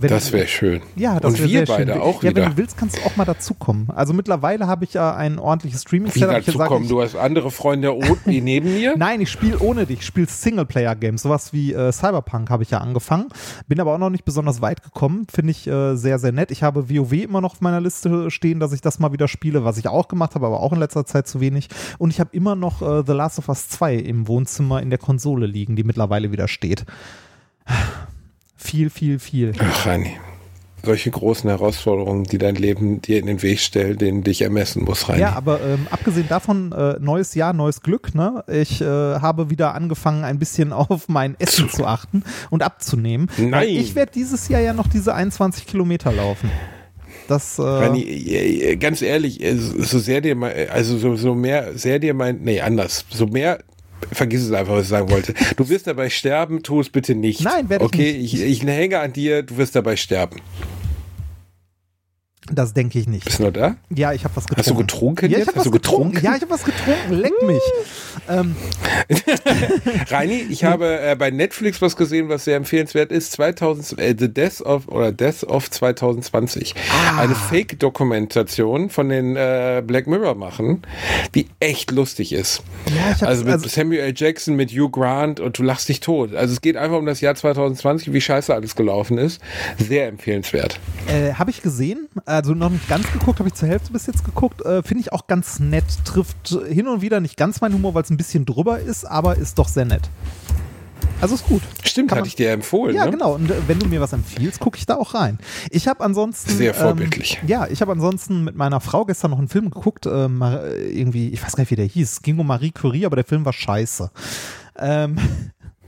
Wenn- 0.00 0.10
das 0.10 0.30
wäre 0.32 0.46
schön. 0.46 0.80
Ja, 0.94 1.18
das 1.18 1.32
Und 1.32 1.40
wär 1.40 1.48
wir 1.48 1.66
sehr 1.66 1.76
beide 1.76 1.92
schön. 1.94 2.00
auch 2.02 2.22
ja, 2.22 2.30
wieder. 2.30 2.42
wenn 2.42 2.50
du 2.52 2.56
willst, 2.56 2.76
kannst 2.78 2.96
du 2.98 3.02
auch 3.02 3.16
mal 3.16 3.24
dazukommen. 3.24 3.88
Also 3.90 4.12
mittlerweile 4.12 4.68
habe 4.68 4.84
ich 4.84 4.94
ja 4.94 5.16
ein 5.16 5.40
ordentliches 5.40 5.80
Wie 5.80 5.88
Streaming-Setup. 5.88 6.30
Ich 6.38 6.44
dazu 6.46 6.52
gesagt, 6.52 6.68
kommen? 6.70 6.84
ich- 6.84 6.88
Du 6.90 7.02
hast 7.02 7.16
andere 7.16 7.50
Freunde 7.50 7.92
wie 8.24 8.40
neben 8.40 8.74
mir? 8.74 8.96
Nein, 8.96 9.20
ich 9.20 9.28
spiele 9.30 9.58
ohne 9.58 9.86
dich. 9.86 9.98
Ich 10.00 10.06
spiele 10.06 10.28
Singleplayer-Games. 10.28 11.22
Sowas 11.22 11.52
wie 11.52 11.72
äh, 11.72 11.90
Cyberpunk 11.90 12.48
habe 12.48 12.62
ich 12.62 12.70
ja 12.70 12.78
angefangen. 12.78 13.26
Bin 13.66 13.80
aber 13.80 13.92
auch 13.94 13.98
noch 13.98 14.10
nicht 14.10 14.24
besonders 14.24 14.60
weit 14.62 14.84
gekommen. 14.84 15.26
Finde 15.32 15.50
ich 15.50 15.66
äh, 15.66 15.96
sehr, 15.96 16.20
sehr 16.20 16.30
nett. 16.30 16.52
Ich 16.52 16.62
habe 16.62 16.88
WoW 16.88 17.12
immer 17.14 17.40
noch 17.40 17.54
auf 17.54 17.60
meiner 17.60 17.80
Liste 17.80 18.30
stehen, 18.30 18.60
dass 18.60 18.72
ich 18.72 18.80
das 18.80 19.00
mal 19.00 19.12
wieder 19.12 19.26
spiele, 19.26 19.64
was 19.64 19.78
ich 19.78 19.88
auch 19.88 20.06
gemacht 20.06 20.36
habe, 20.36 20.46
aber 20.46 20.60
auch 20.60 20.72
in 20.72 20.78
letzter 20.78 21.06
Zeit 21.06 21.26
zu 21.26 21.40
wenig. 21.40 21.68
Und 21.98 22.10
ich 22.10 22.20
habe 22.20 22.30
immer 22.32 22.54
noch 22.54 22.82
äh, 22.82 23.02
The 23.04 23.12
Last 23.14 23.40
of 23.40 23.48
Us 23.48 23.68
2 23.68 23.96
im 23.96 24.28
Wohnzimmer 24.28 24.80
in 24.80 24.90
der 24.90 24.98
Konsole 25.00 25.46
liegen, 25.46 25.74
die 25.74 25.82
mittlerweile 25.82 26.30
wieder 26.30 26.46
steht. 26.46 26.84
Viel, 28.58 28.90
viel, 28.90 29.18
viel. 29.18 29.52
Ach, 29.58 29.86
Reini. 29.86 30.16
Solche 30.82 31.10
großen 31.10 31.48
Herausforderungen, 31.48 32.24
die 32.24 32.38
dein 32.38 32.54
Leben 32.54 33.02
dir 33.02 33.18
in 33.18 33.26
den 33.26 33.42
Weg 33.42 33.60
stellen, 33.60 33.98
denen 33.98 34.22
dich 34.22 34.42
ermessen 34.42 34.84
muss, 34.84 35.08
Reini. 35.08 35.20
Ja, 35.20 35.32
aber 35.34 35.60
ähm, 35.60 35.86
abgesehen 35.90 36.28
davon, 36.28 36.72
äh, 36.72 36.96
neues 37.00 37.34
Jahr, 37.34 37.52
neues 37.52 37.82
Glück. 37.82 38.14
Ne? 38.14 38.44
Ich 38.48 38.80
äh, 38.80 38.84
habe 38.84 39.50
wieder 39.50 39.74
angefangen, 39.74 40.24
ein 40.24 40.38
bisschen 40.38 40.72
auf 40.74 41.08
mein 41.08 41.36
Essen 41.38 41.68
zu 41.70 41.86
achten 41.86 42.22
und 42.50 42.62
abzunehmen. 42.62 43.30
Nein. 43.38 43.52
Weil 43.52 43.68
Ich 43.68 43.94
werde 43.94 44.12
dieses 44.12 44.48
Jahr 44.48 44.60
ja 44.60 44.72
noch 44.72 44.88
diese 44.88 45.14
21 45.14 45.66
Kilometer 45.66 46.12
laufen. 46.12 46.50
Das, 47.28 47.58
äh, 47.58 47.62
Reini, 47.62 48.02
äh, 48.02 48.76
ganz 48.76 49.02
ehrlich, 49.02 49.42
äh, 49.42 49.54
so 49.56 49.98
sehr 49.98 50.20
dir 50.20 50.34
mein, 50.34 50.70
also 50.70 50.96
so, 50.96 51.14
so 51.16 51.34
mehr, 51.34 51.76
sehr 51.76 51.98
dir 51.98 52.14
mein, 52.14 52.40
nee, 52.42 52.60
anders, 52.60 53.04
so 53.10 53.26
mehr, 53.26 53.58
vergiss 54.12 54.42
es 54.42 54.52
einfach, 54.52 54.74
was 54.74 54.84
ich 54.84 54.88
sagen 54.88 55.10
wollte. 55.10 55.34
Du 55.56 55.68
wirst 55.68 55.86
dabei 55.86 56.08
sterben, 56.10 56.62
tu 56.62 56.80
es 56.80 56.88
bitte 56.88 57.14
nicht. 57.14 57.42
Nein, 57.42 57.68
werd 57.68 57.82
ich 57.82 57.86
Okay, 57.86 58.12
nicht. 58.18 58.34
ich, 58.34 58.42
ich 58.42 58.62
hänge 58.62 58.98
an 59.00 59.12
dir, 59.12 59.42
du 59.42 59.56
wirst 59.56 59.74
dabei 59.76 59.96
sterben. 59.96 60.40
Das 62.52 62.72
denke 62.74 62.98
ich 62.98 63.06
nicht. 63.08 63.24
Bist 63.24 63.38
du 63.38 63.44
noch 63.44 63.52
da? 63.52 63.76
Ja, 63.94 64.12
ich 64.12 64.24
habe 64.24 64.34
was 64.36 64.44
getrunken. 64.46 64.58
Hast 64.58 64.70
du 64.70 64.74
getrunken 64.74 65.30
Ja, 65.30 65.38
ich 65.38 65.38
jetzt? 65.38 65.48
habe 65.48 65.58
Hast 65.58 65.58
was 65.58 65.64
du 65.64 65.70
getrunken. 65.70 66.12
getrunken? 66.14 66.24
Ja, 66.26 66.36
ich 66.36 66.42
habe 66.42 66.50
was 66.50 66.64
getrunken. 66.64 67.12
Leck 67.14 67.32
mich. 67.46 67.62
ähm, 68.28 68.56
Reini, 70.10 70.46
ich 70.50 70.64
habe 70.64 71.00
äh, 71.00 71.16
bei 71.16 71.30
Netflix 71.30 71.80
was 71.82 71.96
gesehen, 71.96 72.28
was 72.28 72.44
sehr 72.44 72.56
empfehlenswert 72.56 73.12
ist. 73.12 73.32
2000, 73.32 73.98
äh, 74.00 74.14
The 74.18 74.32
Death 74.32 74.60
of 74.62 74.88
oder 74.88 75.12
Death 75.12 75.44
of 75.44 75.70
2020. 75.70 76.74
Ah. 76.90 77.20
Eine 77.20 77.34
Fake-Dokumentation 77.34 78.90
von 78.90 79.08
den 79.08 79.36
äh, 79.36 79.82
Black 79.86 80.06
Mirror 80.06 80.34
machen, 80.34 80.82
die 81.34 81.46
echt 81.60 81.90
lustig 81.90 82.32
ist. 82.32 82.62
ja, 83.20 83.26
Also 83.26 83.44
mit 83.44 83.52
also, 83.54 83.68
Samuel 83.68 84.00
L. 84.00 84.12
Jackson, 84.16 84.56
mit 84.56 84.70
Hugh 84.70 84.90
Grant 84.90 85.40
und 85.40 85.58
du 85.58 85.62
lachst 85.62 85.88
dich 85.88 86.00
tot. 86.00 86.34
Also 86.34 86.52
es 86.52 86.60
geht 86.60 86.76
einfach 86.76 86.98
um 86.98 87.06
das 87.06 87.20
Jahr 87.20 87.34
2020, 87.34 88.12
wie 88.12 88.20
scheiße 88.20 88.54
alles 88.54 88.74
gelaufen 88.76 89.18
ist. 89.18 89.40
Sehr 89.78 90.08
empfehlenswert. 90.08 90.78
äh, 91.08 91.32
habe 91.34 91.50
ich 91.50 91.62
gesehen. 91.62 92.08
Also 92.38 92.54
noch 92.54 92.70
nicht 92.70 92.88
ganz 92.88 93.10
geguckt, 93.12 93.40
habe 93.40 93.48
ich 93.48 93.56
zur 93.56 93.66
Hälfte 93.68 93.92
bis 93.92 94.06
jetzt 94.06 94.24
geguckt. 94.24 94.64
Äh, 94.64 94.84
Finde 94.84 95.00
ich 95.00 95.12
auch 95.12 95.26
ganz 95.26 95.58
nett. 95.58 95.82
Trifft 96.04 96.56
hin 96.68 96.86
und 96.86 97.00
wieder 97.02 97.18
nicht 97.18 97.36
ganz 97.36 97.60
meinen 97.60 97.74
Humor, 97.74 97.94
weil 97.94 98.04
es 98.04 98.10
ein 98.10 98.16
bisschen 98.16 98.46
drüber 98.46 98.78
ist, 98.78 99.04
aber 99.04 99.36
ist 99.36 99.58
doch 99.58 99.66
sehr 99.66 99.84
nett. 99.84 100.08
Also 101.20 101.34
ist 101.34 101.46
gut. 101.46 101.62
Stimmt, 101.82 102.10
Kann 102.10 102.18
hatte 102.18 102.28
ich 102.28 102.36
dir 102.36 102.52
empfohlen. 102.52 102.94
Ja, 102.94 103.06
ne? 103.06 103.10
genau. 103.10 103.34
Und 103.34 103.50
äh, 103.50 103.54
wenn 103.66 103.80
du 103.80 103.86
mir 103.86 104.00
was 104.00 104.12
empfiehlst, 104.12 104.60
gucke 104.60 104.78
ich 104.78 104.86
da 104.86 104.94
auch 104.94 105.14
rein. 105.14 105.40
Ich 105.70 105.88
habe 105.88 106.04
ansonsten. 106.04 106.50
Sehr 106.52 106.74
vorbildlich. 106.74 107.40
Ähm, 107.42 107.48
ja, 107.48 107.66
ich 107.66 107.80
habe 107.80 107.90
ansonsten 107.90 108.44
mit 108.44 108.54
meiner 108.54 108.80
Frau 108.80 109.04
gestern 109.04 109.32
noch 109.32 109.38
einen 109.40 109.48
Film 109.48 109.70
geguckt. 109.70 110.06
Äh, 110.06 110.28
Mar- 110.28 110.64
irgendwie, 110.64 111.30
ich 111.30 111.42
weiß 111.42 111.56
gar 111.56 111.62
nicht, 111.62 111.72
wie 111.72 111.76
der 111.76 111.86
hieß. 111.86 112.12
Es 112.12 112.22
ging 112.22 112.38
um 112.38 112.46
Marie 112.46 112.70
Curie, 112.70 113.04
aber 113.04 113.16
der 113.16 113.24
Film 113.24 113.44
war 113.44 113.52
scheiße. 113.52 114.12
Ähm, 114.78 115.16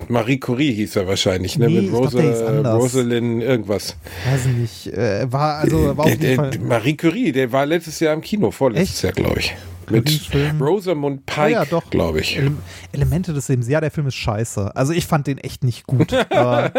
Marie 0.09 0.39
Curie 0.41 0.73
hieß 0.73 0.97
er 0.97 1.07
wahrscheinlich, 1.07 1.59
ne? 1.59 1.69
Nee, 1.69 1.75
mit 1.77 1.85
ich 1.85 1.91
glaub, 1.91 2.05
Rosa, 2.15 2.47
anders. 2.47 2.83
Rosalind 2.83 3.43
irgendwas. 3.43 3.97
weiß 4.31 4.47
ich 4.47 4.53
nicht. 4.53 4.87
Äh, 4.97 5.31
war 5.33 5.57
also 5.59 5.97
war 5.97 6.05
auf 6.07 6.11
Der, 6.11 6.13
jeden 6.13 6.23
der, 6.23 6.37
Fall. 6.37 6.59
Marie 6.61 6.97
Curie, 6.97 7.33
der 7.33 7.53
war 7.53 7.67
letztes 7.67 8.01
Jahr 8.01 8.15
im 8.15 8.21
Kino, 8.21 8.51
vorletztes 8.51 8.97
Echt? 8.97 9.03
Jahr, 9.05 9.13
glaube 9.13 9.41
ich. 9.41 9.55
Mit? 9.91 10.31
Rosamund 10.61 11.23
Ah 11.27 11.33
Pike, 11.35 11.51
ja, 11.51 11.65
doch. 11.65 11.91
glaube 11.91 12.21
ich. 12.21 12.37
Ele 12.37 12.53
Elemente 12.93 13.33
des 13.33 13.49
Lebens. 13.49 13.69
Ja, 13.69 13.81
der 13.81 13.91
Film 13.91 14.07
ist 14.07 14.15
scheiße. 14.15 14.77
Also 14.77 14.93
ich 14.93 15.05
fand 15.05 15.27
den 15.27 15.39
echt 15.39 15.65
nicht 15.65 15.85
gut. 15.85 16.13
aber, 16.31 16.71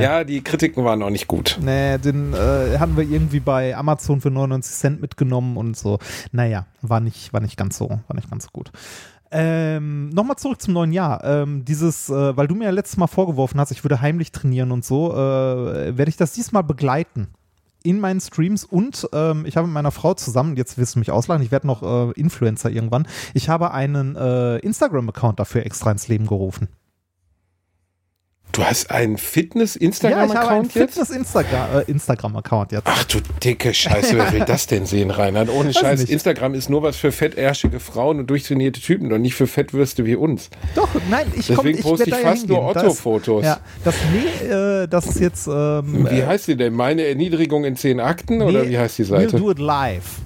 Ja, 0.00 0.24
die 0.24 0.40
Kritiken 0.42 0.82
waren 0.82 1.02
auch 1.02 1.10
nicht 1.10 1.26
gut. 1.28 1.58
nee, 1.60 1.98
den 1.98 2.32
äh, 2.32 2.78
hatten 2.78 2.96
wir 2.96 3.04
irgendwie 3.04 3.40
bei 3.40 3.76
Amazon 3.76 4.22
für 4.22 4.30
99 4.30 4.72
Cent 4.74 5.00
mitgenommen 5.02 5.58
und 5.58 5.76
so. 5.76 5.98
Naja, 6.32 6.64
war 6.80 7.00
nicht, 7.00 7.30
war 7.34 7.40
nicht 7.42 7.58
ganz 7.58 7.76
so, 7.76 7.90
war 7.90 8.16
nicht 8.16 8.30
ganz 8.30 8.44
so 8.44 8.50
gut. 8.54 8.70
Ähm, 9.32 10.08
Nochmal 10.10 10.36
zurück 10.36 10.60
zum 10.60 10.74
neuen 10.74 10.92
Jahr. 10.92 11.22
Ähm, 11.24 11.64
dieses, 11.64 12.08
äh, 12.08 12.36
weil 12.36 12.48
du 12.48 12.54
mir 12.54 12.64
ja 12.64 12.70
letztes 12.70 12.96
Mal 12.96 13.06
vorgeworfen 13.06 13.60
hast, 13.60 13.70
ich 13.70 13.84
würde 13.84 14.00
heimlich 14.00 14.32
trainieren 14.32 14.72
und 14.72 14.84
so, 14.84 15.12
äh, 15.12 15.96
werde 15.96 16.08
ich 16.08 16.16
das 16.16 16.32
diesmal 16.32 16.64
begleiten. 16.64 17.28
In 17.82 17.98
meinen 17.98 18.20
Streams 18.20 18.64
und 18.64 19.08
ähm, 19.14 19.46
ich 19.46 19.56
habe 19.56 19.66
mit 19.66 19.72
meiner 19.72 19.90
Frau 19.90 20.12
zusammen, 20.12 20.56
jetzt 20.56 20.76
wirst 20.76 20.96
du 20.96 20.98
mich 20.98 21.10
auslachen, 21.10 21.42
ich 21.42 21.50
werde 21.50 21.66
noch 21.66 21.82
äh, 21.82 22.12
Influencer 22.12 22.70
irgendwann. 22.70 23.08
Ich 23.32 23.48
habe 23.48 23.70
einen 23.70 24.16
äh, 24.16 24.58
Instagram-Account 24.58 25.40
dafür 25.40 25.64
extra 25.64 25.90
ins 25.90 26.06
Leben 26.06 26.26
gerufen. 26.26 26.68
Du 28.52 28.64
hast 28.64 28.90
einen 28.90 29.16
Ja, 29.16 29.16
ich 29.16 30.34
habe 30.34 30.48
einen 30.48 30.70
Fitness-Instagram-Account 30.70 30.74
jetzt? 30.74 30.94
Fitness-Instagram-Account 30.94 32.72
äh, 32.72 32.76
jetzt. 32.76 32.86
Ach 32.86 33.04
du 33.04 33.18
dicke 33.42 33.72
Scheiße, 33.72 34.16
wer 34.16 34.32
will 34.32 34.44
das 34.44 34.66
denn 34.66 34.86
sehen, 34.86 35.10
Reinhard? 35.10 35.50
Ohne 35.50 35.72
Scheiß, 35.72 36.00
nicht. 36.00 36.10
Instagram 36.10 36.54
ist 36.54 36.68
nur 36.68 36.82
was 36.82 36.96
für 36.96 37.12
fettärschige 37.12 37.78
Frauen 37.78 38.18
und 38.18 38.28
durchtrainierte 38.28 38.80
Typen 38.80 39.12
und 39.12 39.22
nicht 39.22 39.34
für 39.34 39.46
Fettwürste 39.46 40.04
wie 40.04 40.16
uns. 40.16 40.50
Doch, 40.74 40.88
nein, 41.10 41.26
ich 41.36 41.46
komme 41.48 41.58
Deswegen 41.58 41.78
ich 41.78 41.84
poste 41.84 42.04
ich 42.04 42.10
ja 42.10 42.16
fast 42.16 42.48
nur 42.48 42.62
Otto-Fotos. 42.62 43.44
Ja, 43.44 43.60
das 43.84 43.94
nee, 44.12 44.48
äh, 44.48 44.88
das 44.88 45.06
ist 45.06 45.20
jetzt 45.20 45.46
ähm, 45.46 46.08
Wie 46.10 46.24
heißt 46.24 46.48
die 46.48 46.56
denn? 46.56 46.74
Meine 46.74 47.04
Erniedrigung 47.04 47.64
in 47.64 47.76
zehn 47.76 48.00
Akten 48.00 48.42
oder 48.42 48.62
nee, 48.64 48.70
wie 48.70 48.78
heißt 48.78 48.98
die 48.98 49.04
We'll 49.04 49.08
Seite? 49.08 49.36
do 49.36 49.50
it 49.50 49.58
live. 49.58 50.20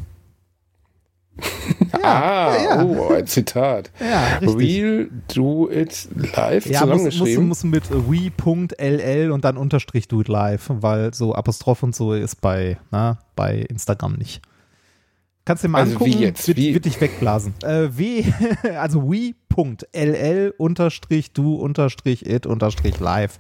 Ah, 1.93 1.99
ja, 2.03 2.63
ja. 2.63 2.85
oh, 2.85 3.13
ein 3.13 3.27
Zitat. 3.27 3.91
Ja. 4.01 4.39
Real 4.49 5.09
do 5.35 5.71
it 5.71 6.09
live 6.15 6.67
Ja, 6.67 6.87
muss, 6.87 7.03
muss, 7.03 7.13
zusammengeschrieben. 7.15 7.49
muss 7.49 7.65
mit 7.65 7.91
we.ll 7.91 9.31
und 9.31 9.45
dann 9.45 9.57
Unterstrich 9.57 10.09
do 10.09 10.21
it 10.21 10.29
live, 10.29 10.67
weil 10.69 11.15
so 11.15 11.35
Apostroph 11.35 11.83
und 11.83 11.95
so 11.95 12.13
ist 12.13 12.41
bei, 12.41 12.79
na, 12.91 13.19
bei 13.37 13.59
Instagram 13.59 14.15
nicht. 14.15 14.43
Kannst 15.45 15.63
du 15.63 15.69
dir 15.69 15.73
mal 15.73 15.81
Also 15.81 15.93
wie 15.93 16.05
angucken, 16.05 16.23
jetzt? 16.23 16.49
Wird, 16.49 16.57
Wie? 16.57 16.75
wird 16.75 16.85
dich 16.87 17.01
wegblasen. 17.01 17.55
Äh, 17.63 17.89
w, 17.99 18.25
also 18.79 19.11
we.ll 19.11 20.55
unterstrich 20.57 21.33
do 21.33 21.55
unterstrich 21.57 22.25
it 22.27 22.47
unterstrich 22.47 22.99
live. 22.99 23.39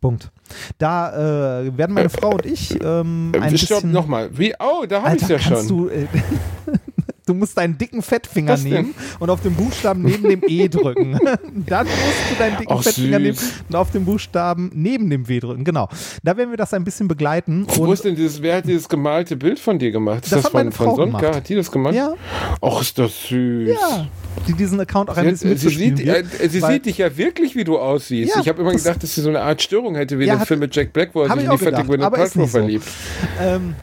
Punkt. 0.00 0.30
Da 0.78 1.62
äh, 1.62 1.76
werden 1.76 1.94
meine 1.94 2.10
Frau 2.10 2.30
und 2.30 2.46
ich 2.46 2.78
ähm, 2.82 3.32
ein 3.34 3.56
Stopp, 3.58 3.78
bisschen... 3.78 3.92
nochmal. 3.92 4.30
Wie? 4.38 4.54
Oh, 4.60 4.84
da 4.86 5.02
habe 5.02 5.16
ich 5.16 5.26
ja 5.26 5.38
schon. 5.38 5.66
du... 5.66 5.88
Äh, 5.88 6.06
Du 7.28 7.34
musst 7.34 7.56
deinen 7.58 7.76
dicken 7.76 8.02
Fettfinger 8.02 8.54
Was 8.54 8.62
denn? 8.62 8.72
nehmen 8.72 8.94
und 9.18 9.28
auf 9.30 9.42
den 9.42 9.54
Buchstaben 9.54 10.02
neben 10.02 10.28
dem 10.28 10.42
E 10.46 10.68
drücken. 10.68 11.18
Dann 11.66 11.86
musst 11.86 12.30
du 12.30 12.34
deinen 12.38 12.56
dicken 12.56 12.72
Ach, 12.72 12.82
Fettfinger 12.82 13.18
süß. 13.18 13.22
nehmen 13.22 13.38
und 13.68 13.74
auf 13.76 13.90
den 13.90 14.04
Buchstaben 14.04 14.70
neben 14.74 15.10
dem 15.10 15.28
W 15.28 15.40
drücken. 15.40 15.64
Genau. 15.64 15.88
Da 16.22 16.36
werden 16.36 16.50
wir 16.50 16.56
das 16.56 16.72
ein 16.74 16.84
bisschen 16.84 17.06
begleiten. 17.08 17.66
Wo 17.68 17.82
Und 17.84 17.92
ist 17.92 18.04
denn 18.04 18.16
dieses, 18.16 18.40
wer 18.42 18.56
hat 18.56 18.66
dieses 18.66 18.88
gemalte 18.88 19.36
Bild 19.36 19.58
von 19.58 19.78
dir 19.78 19.90
gemacht? 19.90 20.24
Ist 20.24 20.32
Das 20.32 20.38
das, 20.38 20.44
hat 20.46 20.52
von, 20.52 20.58
meine 20.60 20.72
von 20.72 20.86
Frau 20.86 20.96
Sonka? 20.96 21.18
gemacht. 21.20 21.36
Hat 21.36 21.48
die 21.48 21.54
das 21.54 21.70
gemacht? 21.70 21.94
Ja. 21.94 22.14
Ach, 22.62 22.80
ist 22.80 22.98
das 22.98 23.28
süß. 23.28 23.68
ja, 23.68 24.06
die 24.46 24.52
diesen 24.54 24.80
Account 24.80 25.10
auch 25.10 25.16
ein 25.16 25.36
Sie, 25.36 25.48
bisschen 25.48 25.70
sie, 25.70 25.76
sieht, 25.76 26.04
wird, 26.06 26.40
äh, 26.40 26.48
sie 26.48 26.60
sieht 26.60 26.86
dich 26.86 26.98
ja 26.98 27.14
wirklich, 27.16 27.54
wie 27.56 27.64
du 27.64 27.78
aussiehst. 27.78 28.34
Ja, 28.34 28.40
ich 28.40 28.48
habe 28.48 28.62
immer 28.62 28.72
gedacht, 28.72 29.02
dass 29.02 29.14
sie 29.14 29.20
so 29.20 29.28
eine 29.28 29.40
Art 29.42 29.60
Störung 29.60 29.94
hätte, 29.96 30.18
wie 30.18 30.24
Ja, 30.24 30.34
dem 30.36 30.40
hat- 30.40 30.48
Film 30.48 30.60
mit 30.60 30.74
Jack 30.74 30.92
Black, 30.92 31.10
wo 31.14 31.22
er 31.22 31.28
sich 31.28 31.36
ich 31.36 31.44
in 31.44 31.50
die 31.50 31.58
fette 31.58 31.84
Gwyneth 31.84 32.00
Paltrow 32.12 32.34
nicht 32.36 32.50
so. 32.52 32.58
verliebt. 32.58 32.86
Ähm, 33.40 33.74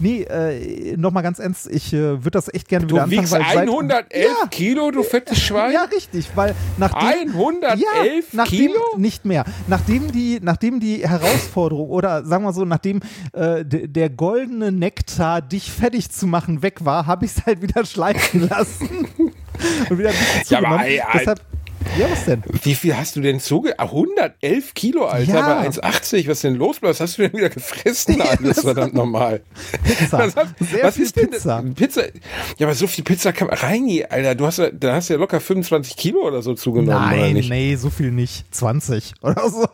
nee, 0.00 0.22
äh, 0.22 0.96
nochmal 0.96 1.22
ganz 1.22 1.38
ernst, 1.38 1.66
ich 1.70 1.92
äh, 1.92 1.98
würde 2.24 2.30
das 2.30 2.52
echt 2.52 2.68
gerne 2.68 2.86
Du 2.86 2.94
wieder 2.96 3.04
anfangen, 3.04 3.20
wiegst 3.22 3.32
weil 3.32 3.42
seit- 3.54 3.68
111 3.68 4.24
ja, 4.24 4.46
Kilo, 4.50 4.90
du 4.90 5.02
fettes 5.02 5.40
Schwein? 5.40 5.72
Ja, 5.72 5.84
richtig, 5.84 6.28
weil 6.34 6.54
nachdem 6.78 7.32
111 7.32 7.80
ja, 7.80 7.86
nachdem, 8.32 8.58
Kilo? 8.58 8.80
Nicht 8.96 9.24
mehr. 9.24 9.44
Nachdem 9.66 10.10
die, 10.12 10.38
nachdem 10.42 10.80
die 10.80 11.06
Herausforderung 11.08 11.88
oder 11.90 12.24
sagen 12.24 12.44
wir 12.44 12.52
so, 12.52 12.64
nachdem 12.64 13.00
äh, 13.32 13.64
der 13.64 14.10
goldene 14.10 14.72
Nektar, 14.72 15.42
dich 15.42 15.70
fertig 15.70 16.10
zu 16.10 16.26
machen, 16.26 16.62
weg 16.62 16.84
war, 16.84 17.06
habe 17.06 17.24
ich 17.24 17.36
es 17.36 17.46
halt 17.46 17.62
wieder 17.62 17.84
schleifen 17.84 18.48
lassen. 18.48 19.06
Und 19.88 19.98
wieder 19.98 20.08
ein 20.10 20.14
bisschen 20.38 20.62
Ja, 20.62 20.68
aber, 20.68 20.84
ey. 20.84 21.00
Deshalb, 21.14 21.40
ja, 21.98 22.10
was 22.10 22.24
denn? 22.24 22.42
Wie 22.62 22.74
viel 22.74 22.96
hast 22.96 23.16
du 23.16 23.20
denn 23.20 23.40
zuge... 23.40 23.78
Ah, 23.78 23.84
111 23.84 24.74
Kilo, 24.74 25.06
Alter, 25.06 25.32
Ja. 25.34 25.60
bei 25.62 25.68
1,80. 25.68 26.26
Was 26.28 26.38
ist 26.38 26.44
denn 26.44 26.54
los? 26.56 26.76
Was 26.82 27.00
hast 27.00 27.18
du 27.18 27.22
denn 27.22 27.32
wieder 27.32 27.50
gefressen? 27.50 28.20
Alles 28.38 28.60
verdammt 28.60 28.94
normal. 28.94 29.42
Pizza. 29.84 30.18
Was, 30.18 30.34
Sehr 30.70 30.84
was 30.84 30.96
ist 30.96 31.16
denn 31.16 31.30
Pizza. 31.30 31.62
Pizza? 31.74 32.02
Ja, 32.58 32.66
aber 32.66 32.74
so 32.74 32.86
viel 32.86 33.04
Pizza 33.04 33.32
kann 33.32 33.48
man... 33.48 33.56
Reini, 33.56 34.04
Alter, 34.04 34.34
du 34.34 34.46
hast, 34.46 34.58
ja- 34.58 34.70
da 34.70 34.94
hast 34.94 35.08
du 35.08 35.14
ja 35.14 35.20
locker 35.20 35.40
25 35.40 35.96
Kilo 35.96 36.20
oder 36.26 36.42
so 36.42 36.54
zugenommen, 36.54 36.96
oder 37.08 37.16
Nein, 37.16 37.34
nicht? 37.34 37.50
nee, 37.50 37.76
so 37.76 37.90
viel 37.90 38.10
nicht. 38.10 38.44
20 38.54 39.14
oder 39.22 39.48
so. 39.48 39.66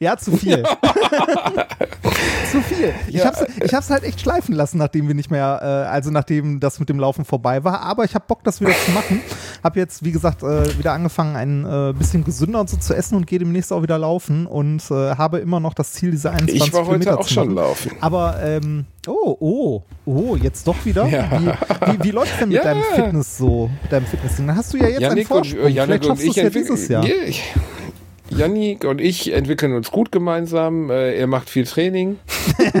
Ja, 0.00 0.16
zu 0.16 0.36
viel. 0.36 0.64
zu 2.50 2.60
viel. 2.62 2.92
Ich 3.08 3.14
Ja. 3.16 3.26
hab's, 3.26 3.44
ich 3.62 3.74
hab's 3.74 3.90
halt 3.90 4.04
echt 4.04 4.20
schleifen 4.20 4.54
lassen, 4.54 4.78
nachdem 4.78 5.08
wir 5.08 5.14
nicht 5.14 5.30
mehr, 5.30 5.60
äh, 5.62 5.66
also 5.90 6.10
nachdem 6.10 6.60
das 6.60 6.80
mit 6.80 6.88
dem 6.88 6.98
Laufen 6.98 7.24
vorbei 7.24 7.64
war. 7.64 7.80
Aber 7.82 8.04
ich 8.04 8.14
hab 8.14 8.26
Bock, 8.26 8.42
das 8.44 8.60
wieder 8.60 8.72
zu 8.84 8.90
machen. 8.92 9.20
Hab 9.62 9.76
jetzt, 9.76 10.04
wie 10.04 10.12
gesagt, 10.12 10.42
äh, 10.42 10.78
wieder 10.78 10.92
angefangen, 10.92 11.36
ein 11.36 11.64
äh, 11.68 11.92
bisschen 11.92 12.24
gesünder 12.24 12.60
und 12.60 12.70
so 12.70 12.76
zu 12.76 12.94
essen 12.94 13.14
und 13.16 13.26
gehe 13.26 13.38
demnächst 13.38 13.72
auch 13.72 13.82
wieder 13.82 13.98
laufen 13.98 14.46
und 14.46 14.82
äh, 14.90 14.94
habe 15.16 15.38
immer 15.38 15.60
noch 15.60 15.74
das 15.74 15.92
Ziel, 15.92 16.10
diese 16.10 16.30
21 16.30 16.62
Ich 16.66 16.72
war 16.72 16.86
heute 16.86 17.18
auch 17.18 17.26
zu 17.26 17.34
schon 17.34 17.54
laufen. 17.54 17.92
Aber, 18.00 18.36
ähm, 18.42 18.86
oh, 19.06 19.36
oh, 19.40 19.82
oh, 20.06 20.36
jetzt 20.36 20.66
doch 20.66 20.84
wieder? 20.84 21.06
Ja. 21.06 21.28
Wie, 21.40 21.46
wie, 21.92 22.04
wie 22.04 22.10
läuft 22.10 22.40
denn 22.40 22.48
mit 22.48 22.58
Ja. 22.58 22.64
deinem 22.64 22.82
Fitness 22.94 23.38
so, 23.38 23.70
mit 23.82 23.92
deinem 23.92 24.06
Fitness? 24.06 24.36
Dann 24.36 24.56
hast 24.56 24.72
du 24.72 24.78
ja 24.78 24.86
jetzt 24.88 24.96
einen 24.96 25.02
Janik 25.02 25.30
und, 25.30 25.36
Vorsprung. 25.36 25.60
äh, 25.66 25.68
Janik 25.68 26.04
Vielleicht 26.04 26.04
schaffst 26.06 26.24
du 26.26 26.30
es 26.30 26.36
ja 26.36 26.50
dieses 26.50 26.88
Jahr. 26.88 27.04
Ja, 27.06 27.14
ich, 27.26 27.42
Janik 28.30 28.84
und 28.84 29.00
ich 29.00 29.32
entwickeln 29.32 29.72
uns 29.74 29.90
gut 29.90 30.12
gemeinsam. 30.12 30.90
Äh, 30.90 31.14
er 31.14 31.26
macht 31.26 31.50
viel 31.50 31.64
Training. 31.64 32.18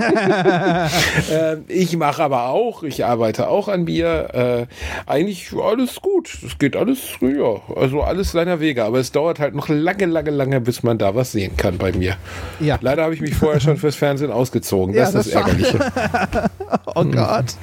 äh, 1.30 1.56
ich 1.68 1.96
mache 1.96 2.22
aber 2.22 2.48
auch. 2.48 2.82
Ich 2.82 3.04
arbeite 3.04 3.48
auch 3.48 3.68
an 3.68 3.84
mir. 3.84 4.66
Äh, 4.66 5.10
eigentlich 5.10 5.52
alles 5.54 5.96
gut. 6.02 6.38
Es 6.46 6.58
geht 6.58 6.76
alles, 6.76 6.98
ja, 7.20 7.60
also 7.74 8.02
alles 8.02 8.32
seiner 8.32 8.60
Wege. 8.60 8.84
Aber 8.84 8.98
es 8.98 9.12
dauert 9.12 9.38
halt 9.38 9.54
noch 9.54 9.68
lange, 9.68 10.06
lange, 10.06 10.30
lange, 10.30 10.60
bis 10.60 10.82
man 10.82 10.98
da 10.98 11.14
was 11.14 11.32
sehen 11.32 11.56
kann 11.56 11.78
bei 11.78 11.92
mir. 11.92 12.16
Ja. 12.60 12.78
Leider 12.80 13.04
habe 13.04 13.14
ich 13.14 13.20
mich 13.20 13.34
vorher 13.34 13.60
schon 13.60 13.76
fürs 13.76 13.96
Fernsehen 13.96 14.30
ausgezogen. 14.30 14.94
Ja, 14.94 15.10
Das 15.10 15.14
ist 15.14 15.34
das 15.34 15.44
das 15.44 15.48
Ärgerliche. 15.48 15.78
Oh 16.94 17.04
Gott. 17.04 17.54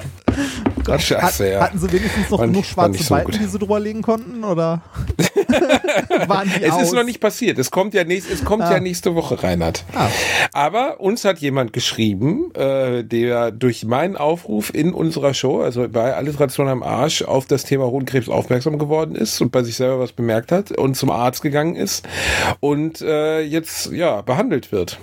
Gott, 0.86 1.02
scheiße, 1.02 1.50
ja. 1.50 1.60
Hatten 1.60 1.78
sie 1.78 1.92
wenigstens 1.92 2.30
noch 2.30 2.38
War 2.38 2.46
genug 2.46 2.62
nicht- 2.62 2.76
war 2.76 2.84
schwarze 2.86 3.02
so 3.02 3.14
Balken, 3.14 3.30
gut. 3.32 3.40
die 3.40 3.44
sie 3.46 3.58
drüber 3.58 3.80
legen 3.80 4.02
konnten? 4.02 4.44
Oder 4.44 4.82
waren 6.28 6.50
die 6.56 6.62
Es 6.62 6.72
aus? 6.72 6.82
ist 6.82 6.92
noch 6.94 7.04
nicht 7.04 7.20
passiert. 7.20 7.58
Es 7.58 7.70
kommt 7.70 7.94
ja, 7.94 8.04
nächst, 8.04 8.30
es 8.30 8.44
kommt 8.44 8.62
Ah. 8.64 8.72
ja 8.72 8.80
nächste 8.80 9.14
Woche, 9.14 9.42
Reinhard. 9.42 9.84
Ah. 9.94 10.08
Aber 10.52 11.00
uns 11.00 11.24
hat 11.24 11.38
jemand 11.38 11.72
geschrieben, 11.72 12.52
äh, 12.54 13.02
der 13.04 13.50
durch 13.50 13.84
meinen 13.84 14.16
Aufruf 14.16 14.72
in 14.74 14.92
unserer 14.92 15.34
Show, 15.34 15.60
also 15.60 15.88
bei 15.88 16.14
Alliteration 16.14 16.68
am 16.68 16.82
Arsch, 16.82 17.22
auf 17.22 17.46
das 17.46 17.64
Thema 17.64 17.84
Hodenkrebs 17.86 18.28
aufmerksam 18.28 18.78
geworden 18.78 19.14
ist 19.14 19.40
und 19.40 19.52
bei 19.52 19.62
sich 19.62 19.76
selber 19.76 19.98
was 20.00 20.12
bemerkt 20.12 20.52
hat 20.52 20.70
und 20.72 20.96
zum 20.96 21.10
Arzt 21.10 21.42
gegangen 21.42 21.76
ist 21.76 22.06
und 22.60 23.00
äh, 23.00 23.40
jetzt 23.40 23.90
ja 23.92 24.22
behandelt 24.22 24.72
wird. 24.72 24.98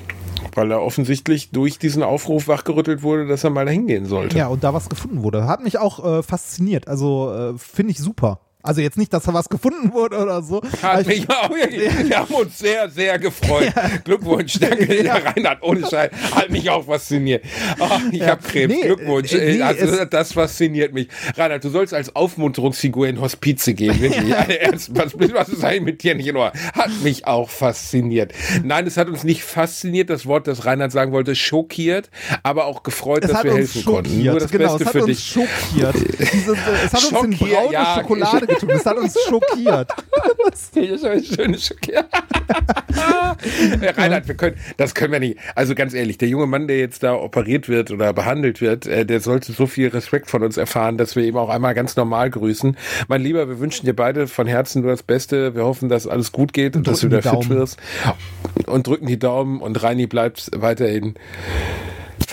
Weil 0.55 0.71
er 0.71 0.81
offensichtlich 0.81 1.51
durch 1.51 1.79
diesen 1.79 2.03
Aufruf 2.03 2.47
wachgerüttelt 2.47 3.01
wurde, 3.01 3.25
dass 3.27 3.43
er 3.43 3.49
mal 3.49 3.65
dahin 3.65 3.87
gehen 3.87 4.05
sollte. 4.05 4.37
Ja, 4.37 4.47
und 4.47 4.63
da 4.63 4.73
was 4.73 4.89
gefunden 4.89 5.23
wurde. 5.23 5.47
Hat 5.47 5.63
mich 5.63 5.79
auch 5.79 6.03
äh, 6.03 6.23
fasziniert. 6.23 6.87
Also 6.87 7.33
äh, 7.33 7.57
finde 7.57 7.91
ich 7.91 7.99
super. 7.99 8.39
Also 8.63 8.79
jetzt 8.79 8.97
nicht, 8.97 9.11
dass 9.13 9.23
da 9.23 9.33
was 9.33 9.49
gefunden 9.49 9.91
wurde 9.93 10.17
oder 10.17 10.41
so. 10.41 10.61
Hat 10.81 11.01
ich- 11.01 11.07
mich 11.07 11.29
auch, 11.29 11.49
wir 11.49 12.17
haben 12.17 12.33
uns 12.33 12.57
sehr, 12.59 12.89
sehr 12.89 13.19
gefreut. 13.19 13.73
Glückwunsch, 14.05 14.57
danke, 14.59 14.85
der 15.03 15.23
Reinhard, 15.25 15.61
ohne 15.61 15.81
Scheiß. 15.87 16.11
Hat 16.33 16.49
mich 16.49 16.69
auch 16.69 16.85
fasziniert. 16.85 17.43
Oh, 17.79 17.89
ich 18.11 18.19
Ja, 18.21 18.27
hab 18.27 18.43
Krebs, 18.43 18.73
nee, 18.73 18.81
Glückwunsch. 18.81 19.33
äh, 19.33 19.55
nee, 19.57 19.61
also, 19.61 20.05
das 20.05 20.31
fasziniert 20.33 20.93
mich. 20.93 21.09
Reinhard, 21.35 21.63
du 21.63 21.69
sollst 21.69 21.93
als 21.93 22.15
Aufmunterungsfigur 22.15 23.05
in 23.07 23.19
Hospize 23.19 23.73
gehen. 23.73 23.99
Wirklich. 23.99 24.33
Alle 24.37 24.59
Ernst, 24.59 24.91
was, 24.95 25.13
was 25.19 25.49
ist 25.49 25.63
eigentlich 25.63 25.81
mit 25.83 26.03
dir 26.03 26.15
nicht 26.15 26.27
in 26.27 26.37
Ordnung? 26.37 26.63
Hat 26.73 26.89
mich 27.03 27.27
auch 27.27 27.49
fasziniert. 27.49 28.33
Nein, 28.63 28.87
es 28.87 28.95
hat 28.95 29.09
uns 29.09 29.25
nicht 29.25 29.43
fasziniert, 29.43 30.09
das 30.09 30.25
Wort, 30.25 30.47
das 30.47 30.65
Reinhard 30.65 30.93
sagen 30.93 31.11
wollte, 31.11 31.35
schockiert, 31.35 32.09
aber 32.43 32.65
auch 32.65 32.83
gefreut, 32.83 33.25
es 33.25 33.31
dass 33.31 33.43
wir 33.43 33.53
helfen 33.55 33.83
konnten. 33.83 34.23
Nur 34.23 34.39
das 34.39 34.49
genau, 34.49 34.77
Beste 34.77 34.83
es 34.83 34.85
hat 34.87 34.91
für 34.93 35.03
uns 35.03 35.07
dich. 35.17 35.25
schockiert. 35.27 35.95
Diese, 36.33 36.53
es 36.53 36.93
hat 36.93 37.03
uns 37.03 37.09
Schockiert, 37.09 37.39
braune 37.51 37.73
ja. 37.73 37.95
Schokolade 37.99 38.52
getan. 38.61 38.77
Es 38.77 38.85
hat 38.85 38.97
uns 38.97 39.17
schockiert. 39.27 39.91
Das 40.45 40.69
ist 40.75 41.05
ein 41.05 41.23
schönes 41.23 41.67
Schock. 41.67 41.87
Ja. 41.87 42.03
Herr 43.79 43.97
Reinhard, 43.97 44.27
wir 44.27 44.35
können, 44.35 44.57
das 44.77 44.93
können 44.93 45.13
wir 45.13 45.19
nicht. 45.19 45.39
Also 45.55 45.73
ganz 45.73 45.93
ehrlich, 45.93 46.17
der 46.17 46.27
junge 46.27 46.47
Mann, 46.47 46.67
der 46.67 46.77
jetzt 46.77 47.01
da 47.01 47.15
operiert 47.15 47.69
wird 47.69 47.91
oder 47.91 48.13
behandelt 48.13 48.61
wird, 48.61 48.85
äh, 48.85 49.05
der 49.05 49.19
sollte 49.19 49.53
so 49.53 49.67
viel 49.67 49.87
Respekt 49.87 50.29
von 50.29 50.43
uns 50.43 50.57
erfahren, 50.57 50.97
dass 50.97 51.15
wir 51.15 51.23
ihm 51.23 51.37
auch 51.37 51.49
einmal 51.49 51.73
ganz 51.73 51.95
normal 51.95 52.29
grüßen. 52.29 52.77
Mein 53.07 53.21
Lieber, 53.21 53.47
wir 53.47 53.59
wünschen 53.59 53.85
dir 53.85 53.95
beide 53.95 54.27
von 54.27 54.47
Herzen 54.47 54.81
nur 54.81 54.91
das 54.91 55.03
Beste. 55.03 55.55
Wir 55.55 55.63
hoffen, 55.63 55.89
dass 55.89 56.07
alles 56.07 56.31
gut 56.31 56.53
geht 56.53 56.75
und, 56.75 56.87
dass 56.87 56.99
du 56.99 57.07
wieder 57.07 57.21
fit 57.21 57.49
wirst. 57.49 57.79
Und 58.65 58.87
drücken 58.87 59.07
die 59.07 59.19
Daumen 59.19 59.61
und 59.61 59.81
Reini 59.81 60.07
bleibt 60.07 60.51
weiterhin 60.55 61.15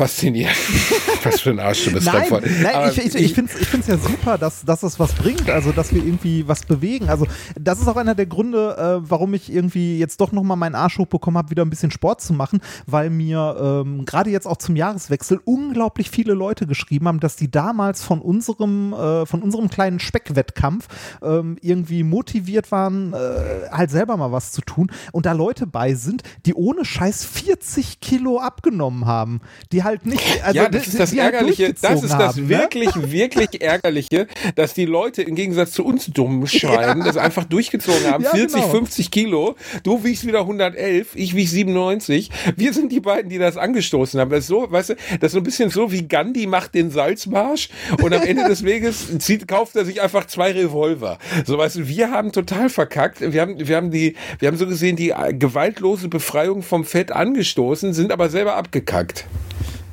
fasziniert. 0.01 0.51
Was 1.25 1.43
für 1.43 1.51
ein 1.51 1.61
Arsch 1.61 1.85
du 1.85 1.93
bist. 1.93 2.07
Nein, 2.07 2.25
voll. 2.25 2.43
nein 2.63 2.75
Aber 2.75 2.91
ich, 2.91 2.99
ich, 2.99 3.15
ich 3.15 3.35
finde 3.35 3.53
es 3.53 3.87
ja 3.87 3.99
super, 3.99 4.39
dass, 4.39 4.65
dass 4.65 4.83
es 4.83 4.99
was 4.99 5.13
bringt, 5.13 5.51
also 5.51 5.73
dass 5.73 5.93
wir 5.93 6.03
irgendwie 6.03 6.49
was 6.49 6.65
bewegen. 6.65 7.11
Also 7.11 7.27
das 7.61 7.79
ist 7.81 7.89
auch 7.89 7.97
einer 7.97 8.15
der 8.15 8.25
Gründe, 8.25 8.77
äh, 8.79 9.11
warum 9.11 9.35
ich 9.35 9.53
irgendwie 9.53 9.99
jetzt 9.99 10.23
doch 10.23 10.33
nochmal 10.33 10.57
meinen 10.57 10.75
Arsch 10.75 10.97
hochbekommen 10.97 11.37
habe, 11.37 11.51
wieder 11.51 11.63
ein 11.63 11.69
bisschen 11.69 11.91
Sport 11.91 12.23
zu 12.23 12.33
machen, 12.33 12.61
weil 12.87 13.11
mir 13.11 13.85
ähm, 13.85 14.07
gerade 14.07 14.31
jetzt 14.31 14.47
auch 14.47 14.57
zum 14.57 14.75
Jahreswechsel 14.75 15.39
unglaublich 15.45 16.09
viele 16.09 16.33
Leute 16.33 16.67
geschrieben 16.67 17.07
haben, 17.07 17.21
dass 17.21 17.37
die 17.37 17.51
damals 17.51 18.03
von 18.03 18.23
unserem, 18.23 18.95
äh, 18.95 19.27
von 19.27 19.43
unserem 19.43 19.69
kleinen 19.69 20.01
Speckwettkampf 20.01 20.89
ähm, 21.23 21.59
irgendwie 21.61 22.05
motiviert 22.05 22.73
waren, 22.73 23.13
äh, 23.13 23.69
halt 23.71 23.91
selber 23.91 24.17
mal 24.17 24.33
was 24.33 24.53
zu 24.53 24.63
tun 24.63 24.91
und 25.13 25.27
da 25.27 25.33
Leute 25.33 25.67
bei 25.67 25.93
sind, 25.93 26.23
die 26.47 26.55
ohne 26.55 26.87
Scheiß 26.87 27.27
40 27.27 28.01
Kilo 28.01 28.39
abgenommen 28.39 29.05
haben, 29.05 29.43
die 29.73 29.85
halt 29.85 29.90
nicht, 30.05 30.45
also 30.45 30.57
ja, 30.57 30.69
das 30.69 30.87
ist 30.87 30.99
das 30.99 31.11
halt 31.11 31.21
Ärgerliche. 31.21 31.73
Das 31.73 31.81
durchgezogen 31.81 32.05
ist 32.05 32.13
das 32.13 32.37
haben, 32.37 32.43
ne? 32.43 32.49
wirklich, 32.49 32.91
wirklich 33.11 33.63
Ärgerliche, 33.63 34.27
dass 34.55 34.75
die 34.75 34.87
Leute 34.87 35.23
im 35.23 35.35
Gegensatz 35.35 35.73
zu 35.73 35.85
uns 35.85 36.07
dummen 36.07 36.47
Schweinen 36.47 37.05
das 37.05 37.17
einfach 37.17 37.45
durchgezogen 37.45 38.11
haben. 38.11 38.25
Ja, 38.25 38.31
40, 38.31 38.61
genau. 38.61 38.69
50 38.69 39.11
Kilo. 39.11 39.57
Du 39.83 40.05
wiegst 40.05 40.27
wieder 40.27 40.41
111, 40.41 41.09
ich 41.15 41.35
wieg 41.35 41.49
97. 41.49 42.31
Wir 42.57 42.73
sind 42.73 42.93
die 42.93 43.01
beiden, 43.01 43.31
die 43.31 43.39
das 43.39 43.57
angestoßen 43.57 44.21
haben. 44.21 44.31
Das 44.31 44.41
ist 44.41 44.49
so, 44.49 44.71
weißt 44.71 44.91
du, 44.91 44.95
das 45.21 45.29
ist 45.29 45.33
so 45.33 45.39
ein 45.39 45.45
bisschen 45.45 45.71
so 45.71 45.93
wie 45.93 46.07
Gandhi 46.07 46.47
macht 46.47 46.75
den 46.75 46.91
Salzmarsch 46.91 47.69
und 48.03 48.13
am 48.13 48.23
Ende 48.23 48.45
des 48.45 48.65
Weges 48.65 49.07
zieht, 49.19 49.49
kauft 49.49 49.77
er 49.77 49.85
sich 49.85 50.01
einfach 50.01 50.27
zwei 50.27 50.53
Revolver. 50.53 51.19
So, 51.45 51.59
weißt 51.59 51.77
du, 51.77 51.89
wir 51.89 52.11
haben 52.11 52.33
total 52.33 52.69
verkackt. 52.69 53.21
Wir 53.21 53.41
haben, 53.41 53.57
wir 53.59 53.77
haben 53.77 53.91
die, 53.91 54.17
wir 54.39 54.49
haben 54.49 54.57
so 54.57 54.67
gesehen 54.67 54.97
die 54.97 55.11
äh, 55.11 55.33
gewaltlose 55.33 56.09
Befreiung 56.09 56.63
vom 56.63 56.85
Fett 56.85 57.13
angestoßen, 57.13 57.93
sind 57.93 58.13
aber 58.13 58.29
selber 58.29 58.57
abgekackt. 58.57 59.27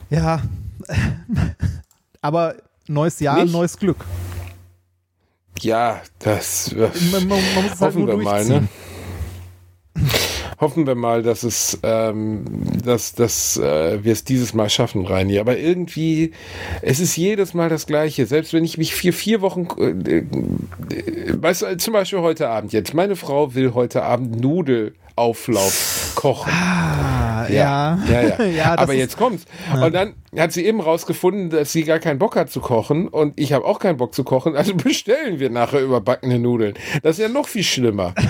Ja. 0.10 0.42
Aber 2.22 2.56
neues 2.88 3.20
Jahr, 3.20 3.44
Nicht? 3.44 3.54
neues 3.54 3.78
Glück. 3.78 4.06
Ja, 5.62 6.02
das. 6.20 6.76
Man, 7.12 7.28
man, 7.28 7.40
man 7.56 7.70
halt 7.70 7.80
Hoffen 7.80 8.06
nur 8.06 8.18
wir 8.18 8.24
mal, 8.24 8.46
ne? 8.46 8.68
Hoffen 10.60 10.88
wir 10.88 10.96
mal, 10.96 11.22
dass 11.24 11.44
es, 11.44 11.80
ähm, 11.84 12.46
dass, 12.84 13.14
dass 13.14 13.58
äh, 13.58 14.04
wir 14.04 14.12
es 14.12 14.24
dieses 14.24 14.54
Mal 14.54 14.70
schaffen, 14.70 15.06
Reini. 15.06 15.40
Aber 15.40 15.58
irgendwie, 15.58 16.32
es 16.82 17.00
ist 17.00 17.16
jedes 17.16 17.54
Mal 17.54 17.70
das 17.70 17.86
Gleiche. 17.86 18.26
Selbst 18.26 18.54
wenn 18.54 18.64
ich 18.64 18.78
mich 18.78 18.94
vier, 18.96 19.14
vier 19.14 19.42
Wochen, 19.42 19.68
äh, 19.80 20.18
äh, 20.18 20.24
weißt 21.42 21.62
du, 21.64 21.78
zum 21.78 21.94
Beispiel 21.94 22.20
heute 22.20 22.50
Abend 22.50 22.74
jetzt. 22.74 22.94
Meine 22.94 23.16
Frau 23.16 23.54
will 23.54 23.74
heute 23.74 24.04
Abend 24.04 24.40
Nudelauflauf 25.28 26.14
kochen. 26.16 26.52
Ah, 26.54 27.48
Ja, 27.50 27.98
ja. 28.10 28.22
ja, 28.22 28.22
ja. 28.22 28.44
Ja, 28.58 28.78
Aber 28.78 28.94
jetzt 28.94 29.18
kommt's. 29.18 29.46
Und 29.74 29.94
dann 29.94 30.14
hat 30.38 30.52
sie 30.52 30.66
eben 30.66 30.80
rausgefunden, 30.82 31.50
dass 31.50 31.72
sie 31.72 31.84
gar 31.84 32.00
keinen 32.00 32.20
Bock 32.20 32.36
hat 32.36 32.50
zu 32.52 32.60
kochen 32.62 33.08
und 33.08 33.40
ich 33.40 33.54
habe 33.54 33.66
auch 33.66 33.80
keinen 33.80 33.98
Bock 33.98 34.14
zu 34.14 34.24
kochen. 34.24 34.56
Also 34.56 34.74
bestellen 34.76 35.40
wir 35.40 35.50
nachher 35.50 35.82
überbackene 35.82 36.40
Nudeln. 36.40 36.76
Das 37.04 37.18
ist 37.18 37.24
ja 37.24 37.30
noch 37.30 37.48
viel 37.48 37.64
schlimmer. 37.64 38.14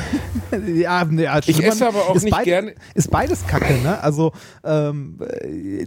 Ja, 0.73 1.03
nee, 1.03 1.23
ja, 1.23 1.39
Ich 1.45 1.61
esse 1.61 1.85
aber 1.89 2.07
auch 2.07 2.13
nicht 2.15 2.29
beides, 2.31 2.45
gerne- 2.45 2.73
Ist 2.93 3.11
beides 3.11 3.45
Kacke, 3.47 3.73
ne? 3.83 4.01
Also, 4.01 4.31
ähm, 4.63 5.19
äh, 5.43 5.85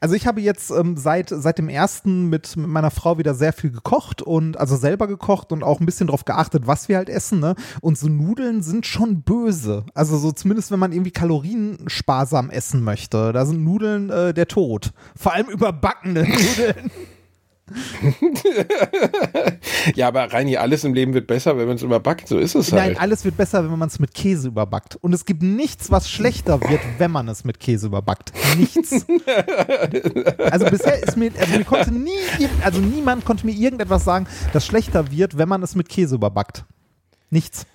also 0.00 0.14
ich 0.14 0.26
habe 0.26 0.40
jetzt 0.40 0.70
ähm, 0.70 0.96
seit, 0.96 1.28
seit 1.30 1.58
dem 1.58 1.68
ersten 1.68 2.28
mit, 2.28 2.56
mit 2.56 2.68
meiner 2.68 2.90
Frau 2.90 3.18
wieder 3.18 3.34
sehr 3.34 3.52
viel 3.52 3.70
gekocht 3.70 4.22
und 4.22 4.58
also 4.58 4.76
selber 4.76 5.06
gekocht 5.06 5.52
und 5.52 5.62
auch 5.62 5.80
ein 5.80 5.86
bisschen 5.86 6.06
drauf 6.06 6.24
geachtet, 6.24 6.66
was 6.66 6.88
wir 6.88 6.96
halt 6.96 7.08
essen, 7.08 7.40
ne? 7.40 7.54
Und 7.80 7.98
so 7.98 8.08
Nudeln 8.08 8.62
sind 8.62 8.86
schon 8.86 9.22
böse. 9.22 9.84
Also 9.94 10.16
so 10.18 10.32
zumindest, 10.32 10.70
wenn 10.70 10.78
man 10.78 10.92
irgendwie 10.92 11.10
kaloriensparsam 11.10 12.50
essen 12.50 12.82
möchte. 12.82 13.32
Da 13.32 13.46
sind 13.46 13.62
Nudeln 13.64 14.10
äh, 14.10 14.34
der 14.34 14.48
Tod. 14.48 14.92
Vor 15.16 15.32
allem 15.32 15.48
überbackene 15.48 16.22
Nudeln. 16.28 16.90
Ja, 19.94 20.08
aber 20.08 20.32
Reini, 20.32 20.56
alles 20.56 20.84
im 20.84 20.94
Leben 20.94 21.14
wird 21.14 21.26
besser, 21.26 21.56
wenn 21.58 21.66
man 21.66 21.76
es 21.76 21.82
überbackt. 21.82 22.28
So 22.28 22.38
ist 22.38 22.54
es 22.54 22.70
Nein, 22.70 22.80
halt. 22.80 23.00
alles 23.00 23.24
wird 23.24 23.36
besser, 23.36 23.64
wenn 23.70 23.78
man 23.78 23.88
es 23.88 23.98
mit 23.98 24.14
Käse 24.14 24.48
überbackt. 24.48 24.96
Und 24.96 25.12
es 25.12 25.24
gibt 25.24 25.42
nichts, 25.42 25.90
was 25.90 26.08
schlechter 26.08 26.60
wird, 26.60 26.80
wenn 26.98 27.10
man 27.10 27.28
es 27.28 27.44
mit 27.44 27.60
Käse 27.60 27.88
überbackt. 27.88 28.32
Nichts. 28.56 29.06
Also 30.50 30.66
bisher 30.66 31.02
ist 31.02 31.16
mir, 31.16 31.30
also 31.38 31.56
mir 31.56 31.64
konnte 31.64 31.92
nie, 31.92 32.10
also 32.62 32.80
niemand 32.80 33.24
konnte 33.24 33.46
mir 33.46 33.52
irgendetwas 33.52 34.04
sagen, 34.04 34.26
das 34.52 34.66
schlechter 34.66 35.10
wird, 35.10 35.38
wenn 35.38 35.48
man 35.48 35.62
es 35.62 35.74
mit 35.74 35.88
Käse 35.88 36.16
überbackt. 36.16 36.64
Nichts. 37.30 37.66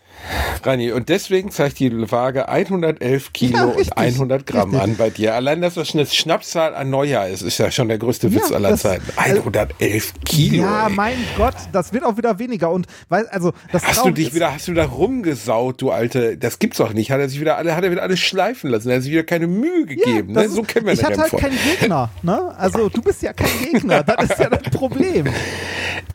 Reini, 0.64 0.92
und 0.92 1.08
deswegen 1.10 1.52
zeigt 1.52 1.80
die 1.80 2.12
Waage 2.12 2.50
111 2.50 3.32
Kilo 3.34 3.58
Ja, 3.58 3.64
und 3.66 3.78
richtig, 3.78 3.96
100 3.98 4.46
Gramm 4.46 4.72
richtig. 4.72 4.82
an 4.82 4.96
bei 4.98 5.10
dir. 5.10 5.36
Allein, 5.36 5.62
dass 5.62 5.76
das 5.76 5.94
eine 5.94 6.06
Schnapszahl 6.06 6.76
an 6.76 6.90
Neujahr 6.90 7.28
ist, 7.30 7.42
ist 7.44 7.58
ja 7.60 7.72
schon 7.72 7.88
der 7.88 7.98
größte 7.98 8.34
Witz 8.34 8.50
Ja, 8.50 8.56
aller 8.58 8.76
Zeiten. 8.76 9.06
111 9.16 10.14
Kilo. 10.26 10.64
ja, 10.64 10.88
ey. 10.88 10.94
mein 10.94 11.18
Gott, 11.38 11.56
das 11.72 11.94
wird 11.94 12.04
auch 12.04 12.18
wieder 12.18 12.40
weniger. 12.40 12.72
Und 12.72 12.88
weil, 13.10 13.28
also 13.28 13.54
das 13.72 13.86
Hast 13.86 14.04
du 14.06 14.12
dich 14.12 14.34
wieder, 14.34 14.54
hast 14.54 14.68
du 14.68 14.74
da 14.74 14.86
rumgesaut, 14.86 15.82
du 15.82 15.92
alte, 15.92 16.38
das 16.38 16.60
gibt's 16.60 16.78
doch 16.78 16.94
nicht. 16.94 17.12
Hat 17.12 17.20
er 17.20 17.30
sich 17.30 17.40
wieder 17.40 17.58
alle, 17.58 17.76
hat 17.76 17.84
er 17.84 17.92
wieder 17.92 18.04
alles 18.04 18.20
schleifen 18.20 18.70
lassen. 18.70 18.90
Er 18.90 18.98
hat 18.98 19.04
sich 19.04 19.12
wieder 19.12 19.24
keine 19.24 19.48
Mühe 19.48 19.86
gegeben. 19.86 20.34
das 20.34 20.48
ne? 20.48 20.50
So 20.50 20.64
kennen 20.64 20.86
wir 20.88 20.94
ich 20.94 21.04
hatte 21.04 21.22
halt 21.22 21.32
Rennfahrer. 21.34 21.54
keinen 21.54 21.60
Gegner, 21.80 22.10
ne? 22.24 22.54
Also 22.58 22.90
du 22.90 23.02
bist 23.02 23.22
ja 23.22 23.32
kein 23.34 23.48
Gegner, 23.72 24.04
das 24.04 24.32
ist 24.32 24.40
ja 24.40 24.50
das 24.50 24.64
Problem. 24.72 25.28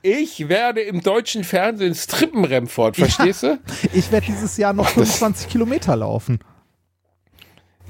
Ich 0.05 0.49
werde 0.49 0.81
im 0.81 1.01
deutschen 1.01 1.45
Fernsehen 1.45 1.95
strippen, 1.95 2.45
Remford, 2.45 2.97
verstehst 2.97 3.45
du? 3.45 3.59
Ich 3.95 4.11
werde 4.11 4.27
dieses 4.27 4.57
Jahr 4.57 4.73
noch 4.73 4.89
25 4.89 5.49
Kilometer 5.49 5.97
laufen. 5.97 6.39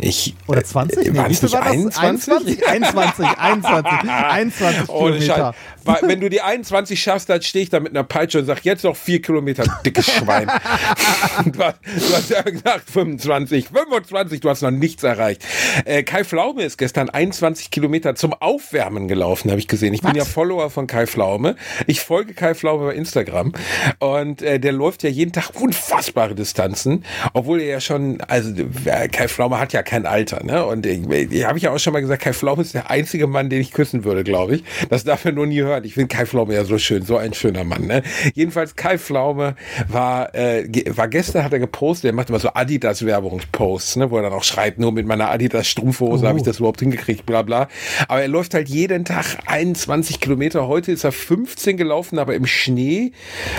Ich, 0.03 0.35
Oder 0.49 0.65
20? 0.65 0.99
Äh, 0.99 1.11
Nee, 1.13 1.19
war 1.19 1.31
wie 1.31 1.35
viel 1.35 1.53
war 1.53 1.61
das? 1.65 1.99
21? 1.99 2.67
21, 2.67 3.39
21, 3.39 4.11
21 4.11 4.89
Ohne 4.89 5.19
Kilometer. 5.19 5.55
Weil, 5.85 5.99
Wenn 6.03 6.21
du 6.21 6.29
die 6.31 6.41
21 6.41 7.01
schaffst, 7.01 7.29
dann 7.29 7.43
stehe 7.43 7.65
ich 7.65 7.71
da 7.71 7.81
mit 7.81 7.93
einer 7.93 8.05
Peitsche 8.05 8.39
und 8.39 8.47
sag 8.47 8.65
jetzt 8.65 8.85
noch 8.85 8.97
vier 8.97 9.21
Kilometer, 9.21 9.65
dickes 9.85 10.11
Schwein. 10.11 10.47
du, 11.47 11.63
hast, 11.63 11.77
du 11.85 12.15
hast 12.15 12.31
ja 12.31 12.43
gesagt 12.43 12.91
25, 12.91 13.69
25, 13.69 14.41
du 14.41 14.49
hast 14.49 14.63
noch 14.63 14.71
nichts 14.71 15.03
erreicht. 15.03 15.45
Äh, 15.85 16.03
Kai 16.03 16.25
Pflaume 16.25 16.63
ist 16.63 16.79
gestern 16.79 17.11
21 17.11 17.71
Kilometer 17.71 18.15
zum 18.15 18.33
Aufwärmen 18.33 19.09
gelaufen, 19.09 19.51
habe 19.51 19.61
ich 19.61 19.69
gesehen. 19.69 19.95
Ich 19.95 20.03
bin 20.03 20.11
Was? 20.11 20.17
ja 20.19 20.25
Follower 20.25 20.71
von 20.71 20.87
Kai 20.87 21.07
Pflaume. 21.07 21.57
Ich 21.87 22.01
folge 22.01 22.35
Kai 22.35 22.55
Pflaume 22.55 22.87
bei 22.87 22.95
Instagram 22.95 23.53
und 23.99 24.43
äh, 24.43 24.59
der 24.61 24.73
läuft 24.73 25.03
ja 25.03 25.11
jeden 25.11 25.33
Tag 25.33 25.51
unfassbare 25.61 26.35
Distanzen, 26.35 27.05
obwohl 27.33 27.61
er 27.61 27.67
ja 27.67 27.81
schon, 27.81 28.21
also 28.23 28.51
äh, 28.85 29.09
Kai 29.09 29.29
Pflaume 29.29 29.59
hat 29.59 29.73
ja 29.73 29.83
kein 29.93 30.07
Alter, 30.07 30.43
ne? 30.43 30.65
Und 30.65 30.87
ich, 30.87 31.07
ich 31.07 31.45
habe 31.45 31.59
ich 31.59 31.65
ja 31.65 31.71
auch 31.71 31.79
schon 31.79 31.93
mal 31.93 32.01
gesagt, 32.01 32.23
Kai 32.23 32.33
Pflaume 32.33 32.63
ist 32.63 32.73
der 32.73 32.91
einzige 32.91 33.27
Mann, 33.27 33.51
den 33.51 33.61
ich 33.61 33.73
küssen 33.73 34.05
würde, 34.05 34.25
glaube 34.25 34.55
ich. 34.57 34.65
Das 34.89 35.05
darf 35.05 35.23
er 35.27 35.33
nur 35.33 35.47
nie 35.47 35.61
hören. 35.61 35.85
Ich 35.85 35.93
finde 35.95 36.09
Kai 36.09 36.25
Pflaume 36.25 36.55
ja 36.55 36.65
so 36.65 36.79
schön, 36.79 37.03
so 37.05 37.19
ein 37.19 37.35
schöner 37.35 37.63
Mann, 37.65 37.87
ne? 37.87 38.03
Jedenfalls 38.33 38.75
Kai 38.75 38.97
Pflaume 38.97 39.55
war, 39.89 40.35
äh, 40.35 40.65
war 40.97 41.09
gestern, 41.09 41.45
hat 41.45 41.53
er 41.53 41.59
gepostet, 41.59 42.07
er 42.11 42.15
macht 42.15 42.31
immer 42.31 42.39
so 42.39 42.49
Adidas-Werbungsposts, 42.55 43.97
ne? 43.97 44.11
Wo 44.11 44.17
er 44.17 44.23
dann 44.23 44.33
auch 44.33 44.45
schreibt, 44.45 44.79
nur 44.79 44.93
mit 44.93 45.07
meiner 45.07 45.31
Adidas-Strumpfhose 45.31 46.25
Oh. 46.25 46.29
habe 46.29 46.39
ich 46.39 46.45
das 46.45 46.59
überhaupt 46.59 46.81
hingekriegt, 46.81 47.27
bla 47.27 47.43
bla. 47.43 47.69
Aber 48.09 48.23
er 48.23 48.29
läuft 48.29 48.55
halt 48.55 48.69
jeden 48.71 49.05
Tag 49.05 49.27
21 49.47 50.21
Kilometer. 50.21 50.69
Heute 50.69 50.91
ist 50.93 51.05
er 51.05 51.13
15 51.13 51.77
gelaufen, 51.77 52.19
aber 52.19 52.35
im 52.35 52.47
Schnee 52.47 53.13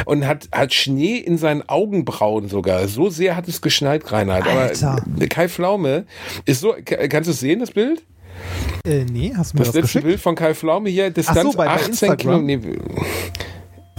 und 0.06 0.26
hat, 0.26 0.48
hat 0.52 0.74
Schnee 0.74 1.18
in 1.18 1.38
seinen 1.38 1.68
Augenbrauen 1.70 2.50
sogar. 2.50 2.88
So 2.88 3.10
sehr 3.12 3.36
hat 3.36 3.48
es 3.48 3.62
geschneit, 3.62 4.12
Reinhard. 4.12 4.48
Alter. 4.48 5.04
Aber 5.16 5.28
Kai 5.28 5.48
Pflaume 5.48 6.06
ist 6.46 6.62
so, 6.62 6.76
kannst 6.84 7.28
du 7.28 7.32
es 7.32 7.40
sehen, 7.40 7.60
das 7.60 7.72
Bild? 7.72 8.04
Äh, 8.86 9.06
nee, 9.06 9.34
hast 9.36 9.54
du 9.54 9.58
mir 9.58 9.64
Das 9.64 9.68
das, 9.70 9.76
letzte 9.76 9.82
geschickt? 9.82 10.06
Bild 10.06 10.20
von 10.20 10.36
Kai 10.36 10.54
Pflaume 10.54 10.90
hier, 10.90 11.10
Distanz 11.10 11.42
so, 11.42 11.52
bei- 11.58 11.66
bei 11.66 11.72
18 11.74 11.90
Instagram? 11.92 12.18
Kilometer. 12.18 12.68
Nee, 12.68 12.78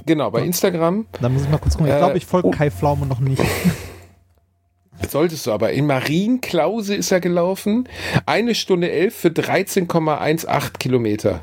genau, 0.07 0.31
bei 0.31 0.42
Instagram 0.42 1.07
Da 1.20 1.29
muss 1.29 1.42
ich 1.42 1.48
mal 1.48 1.59
kurz 1.59 1.74
gucken. 1.74 1.88
Ich 1.88 1.94
Äh, 1.94 1.98
glaube, 1.98 2.18
ich 2.18 2.27
folge 2.27 2.48
oh. 2.48 2.50
Kai 2.50 2.70
Pflaume 2.70 3.07
noch 3.07 3.20
nicht. 3.20 3.42
solltest 5.11 5.46
du 5.46 5.53
aber. 5.53 5.72
In 5.72 5.87
Marienklause 5.87 6.94
ist 6.94 7.11
er 7.12 7.20
gelaufen. 7.20 7.88
Eine 8.27 8.55
Stunde 8.55 8.90
elf 8.90 9.14
für 9.14 9.29
13,18 9.29 10.79
Kilometer. 10.79 11.42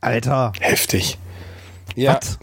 Alter. 0.00 0.52
Heftig. 0.60 1.18
Ja, 1.96 2.16
Was? 2.16 2.38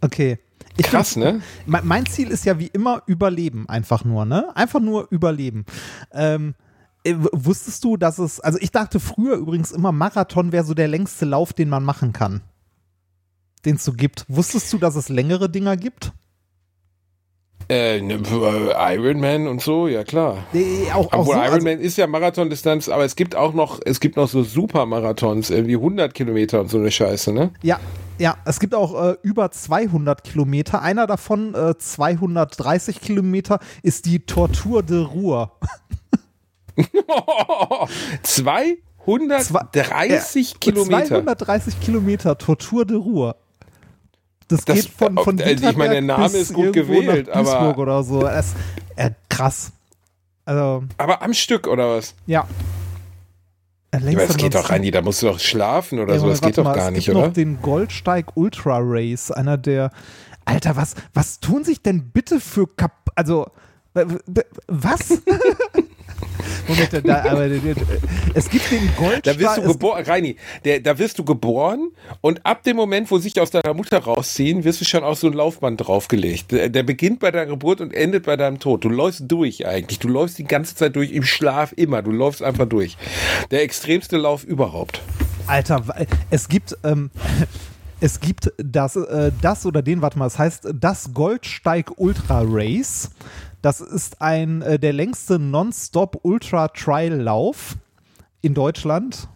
Okay. 0.00 0.38
Ich 0.78 0.86
krass, 0.86 1.16
ne? 1.16 1.40
mein, 1.66 2.06
Ziel 2.06 2.30
ist 2.30 2.44
ja 2.44 2.58
wie 2.58 2.68
immer 2.68 3.02
Überleben, 3.06 3.68
einfach 3.68 4.04
nur, 4.04 4.24
ne? 4.24 4.54
Einfach 4.56 4.80
nur 4.80 5.08
Überleben. 5.10 5.66
Ähm, 6.12 6.54
äh, 7.04 7.14
wusstest 7.16 7.82
du, 7.82 7.96
dass 7.96 8.18
es, 8.18 8.38
also 8.40 8.58
ich 8.60 8.70
dachte 8.70 9.00
früher 9.00 9.36
übrigens 9.36 9.72
immer, 9.72 9.92
Marathon 9.92 10.52
wäre 10.52 10.64
so 10.64 10.74
der 10.74 10.88
längste 10.88 11.24
Lauf, 11.24 11.52
den 11.52 11.68
man 11.68 11.84
machen 11.84 12.12
kann. 12.12 12.42
Den 13.64 13.76
es 13.76 13.84
so 13.84 13.92
gibt. 13.92 14.24
Wusstest 14.28 14.72
du, 14.72 14.78
dass 14.78 14.94
es 14.94 15.08
längere 15.08 15.50
Dinger 15.50 15.76
gibt? 15.76 16.12
Äh, 17.68 18.00
ne, 18.00 18.14
äh, 18.14 18.96
Ironman 18.96 19.46
und 19.46 19.60
so, 19.60 19.88
ja 19.88 20.02
klar. 20.02 20.38
Nee, 20.54 20.86
auch, 20.92 21.12
auch 21.12 21.20
Obwohl 21.20 21.34
so, 21.34 21.40
also, 21.40 21.54
Ironman 21.54 21.80
ist 21.80 21.98
ja 21.98 22.06
Marathondistanz, 22.06 22.88
aber 22.88 23.04
es 23.04 23.14
gibt 23.14 23.36
auch 23.36 23.52
noch, 23.52 23.78
es 23.84 24.00
gibt 24.00 24.16
noch 24.16 24.28
so 24.28 24.42
Supermarathons, 24.42 25.50
irgendwie 25.50 25.74
100 25.74 26.14
Kilometer 26.14 26.60
und 26.60 26.70
so 26.70 26.78
eine 26.78 26.90
Scheiße, 26.90 27.32
ne? 27.32 27.50
ja, 27.62 27.78
ja, 28.18 28.36
es 28.44 28.58
gibt 28.58 28.74
auch 28.74 29.10
äh, 29.10 29.16
über 29.22 29.50
200 29.50 30.24
Kilometer. 30.24 30.82
Einer 30.82 31.06
davon, 31.06 31.54
äh, 31.54 31.76
230 31.78 33.00
Kilometer, 33.00 33.60
ist 33.82 34.06
die 34.06 34.20
Tortur 34.20 34.82
de 34.82 35.04
Ruhr. 35.04 35.52
230 38.22 40.50
Ja, 40.50 40.56
Kilometer. 40.58 41.06
230 41.06 41.80
Kilometer 41.80 42.38
Tortur 42.38 42.84
de 42.84 42.96
Ruhr. 42.96 43.36
Das, 44.48 44.64
Das- 44.64 44.76
geht 44.76 44.88
von, 44.90 45.16
von 45.18 45.38
äh, 45.38 45.52
ich 45.52 45.76
meine, 45.76 45.92
der 45.94 46.02
Name 46.02 46.36
ist 46.38 46.52
gut 46.54 46.72
gewählt, 46.72 47.28
nach 47.28 47.34
Duisburg 47.34 47.54
aber- 47.60 47.78
oder 47.78 48.02
so. 48.02 48.20
Das, 48.22 48.54
äh, 48.96 49.10
krass. 49.28 49.70
Also, 50.44 50.84
Aber 50.96 51.20
am 51.22 51.34
Stück, 51.34 51.66
oder 51.66 51.96
was? 51.96 52.14
ja. 52.26 52.46
Äh, 53.90 53.96
aber 53.96 54.26
das 54.26 54.36
geht 54.36 54.54
doch 54.54 54.68
rein, 54.70 54.90
da 54.90 55.00
musst 55.00 55.22
du 55.22 55.26
doch 55.26 55.38
schlafen 55.40 55.98
oder 55.98 56.14
Ja, 56.14 56.20
so, 56.20 56.28
das 56.28 56.40
geht 56.42 56.58
doch 56.58 56.64
mal, 56.64 56.74
gar 56.74 56.86
es 56.88 56.92
nicht, 56.92 57.04
gibt 57.06 57.16
oder? 57.16 57.26
noch 57.28 57.32
den 57.32 57.60
Goldsteig 57.62 58.36
Ultra 58.36 58.78
Race, 58.82 59.30
einer 59.30 59.56
der. 59.56 59.90
Alter, 60.44 60.76
was, 60.76 60.94
was 61.14 61.40
tun 61.40 61.62
sich 61.64 61.82
denn 61.82 62.10
bitte 62.10 62.40
für 62.40 62.66
Kap. 62.66 62.92
Also, 63.14 63.50
was? 64.66 65.08
Moment, 66.66 67.06
da, 67.06 67.24
aber, 67.24 67.46
es 68.34 68.50
gibt 68.50 68.70
den 68.70 68.90
Goldsteig. 68.96 69.22
Da 69.22 69.38
wirst 69.38 69.58
du 69.58 69.62
geboren, 69.62 70.04
Reini, 70.04 70.36
der, 70.64 70.80
da 70.80 70.98
wirst 70.98 71.18
du 71.18 71.24
geboren 71.24 71.90
und 72.20 72.44
ab 72.44 72.62
dem 72.62 72.76
Moment, 72.76 73.10
wo 73.10 73.18
sich 73.18 73.40
aus 73.40 73.50
deiner 73.50 73.74
Mutter 73.74 73.98
rausziehen, 73.98 74.64
wirst 74.64 74.80
du 74.80 74.84
schon 74.84 75.04
auf 75.04 75.18
so 75.18 75.28
ein 75.28 75.32
Laufband 75.32 75.86
draufgelegt. 75.86 76.52
Der, 76.52 76.68
der 76.68 76.82
beginnt 76.82 77.20
bei 77.20 77.30
deiner 77.30 77.46
Geburt 77.46 77.80
und 77.80 77.92
endet 77.92 78.24
bei 78.24 78.36
deinem 78.36 78.58
Tod. 78.58 78.84
Du 78.84 78.88
läufst 78.88 79.24
durch 79.26 79.66
eigentlich. 79.66 79.98
Du 79.98 80.08
läufst 80.08 80.38
die 80.38 80.44
ganze 80.44 80.74
Zeit 80.74 80.96
durch, 80.96 81.12
im 81.12 81.24
Schlaf 81.24 81.72
immer. 81.76 82.02
Du 82.02 82.10
läufst 82.10 82.42
einfach 82.42 82.66
durch. 82.66 82.96
Der 83.50 83.62
extremste 83.62 84.16
Lauf 84.16 84.44
überhaupt. 84.44 85.00
Alter, 85.46 85.82
es 86.30 86.48
gibt, 86.48 86.76
ähm, 86.84 87.10
es 88.00 88.20
gibt 88.20 88.52
das, 88.58 88.96
äh, 88.96 89.32
das 89.40 89.66
oder 89.66 89.82
den, 89.82 90.02
warte 90.02 90.18
mal, 90.18 90.26
es 90.26 90.38
heißt 90.38 90.68
das 90.74 91.12
Goldsteig 91.14 91.92
Ultra 91.96 92.42
Race. 92.44 93.10
Das 93.62 93.80
ist 93.80 94.22
ein, 94.22 94.62
äh, 94.62 94.78
der 94.78 94.92
längste 94.92 95.38
Non-Stop 95.38 96.20
Ultra 96.22 96.68
Trail 96.68 97.14
Lauf 97.14 97.76
in 98.40 98.54
Deutschland. 98.54 99.28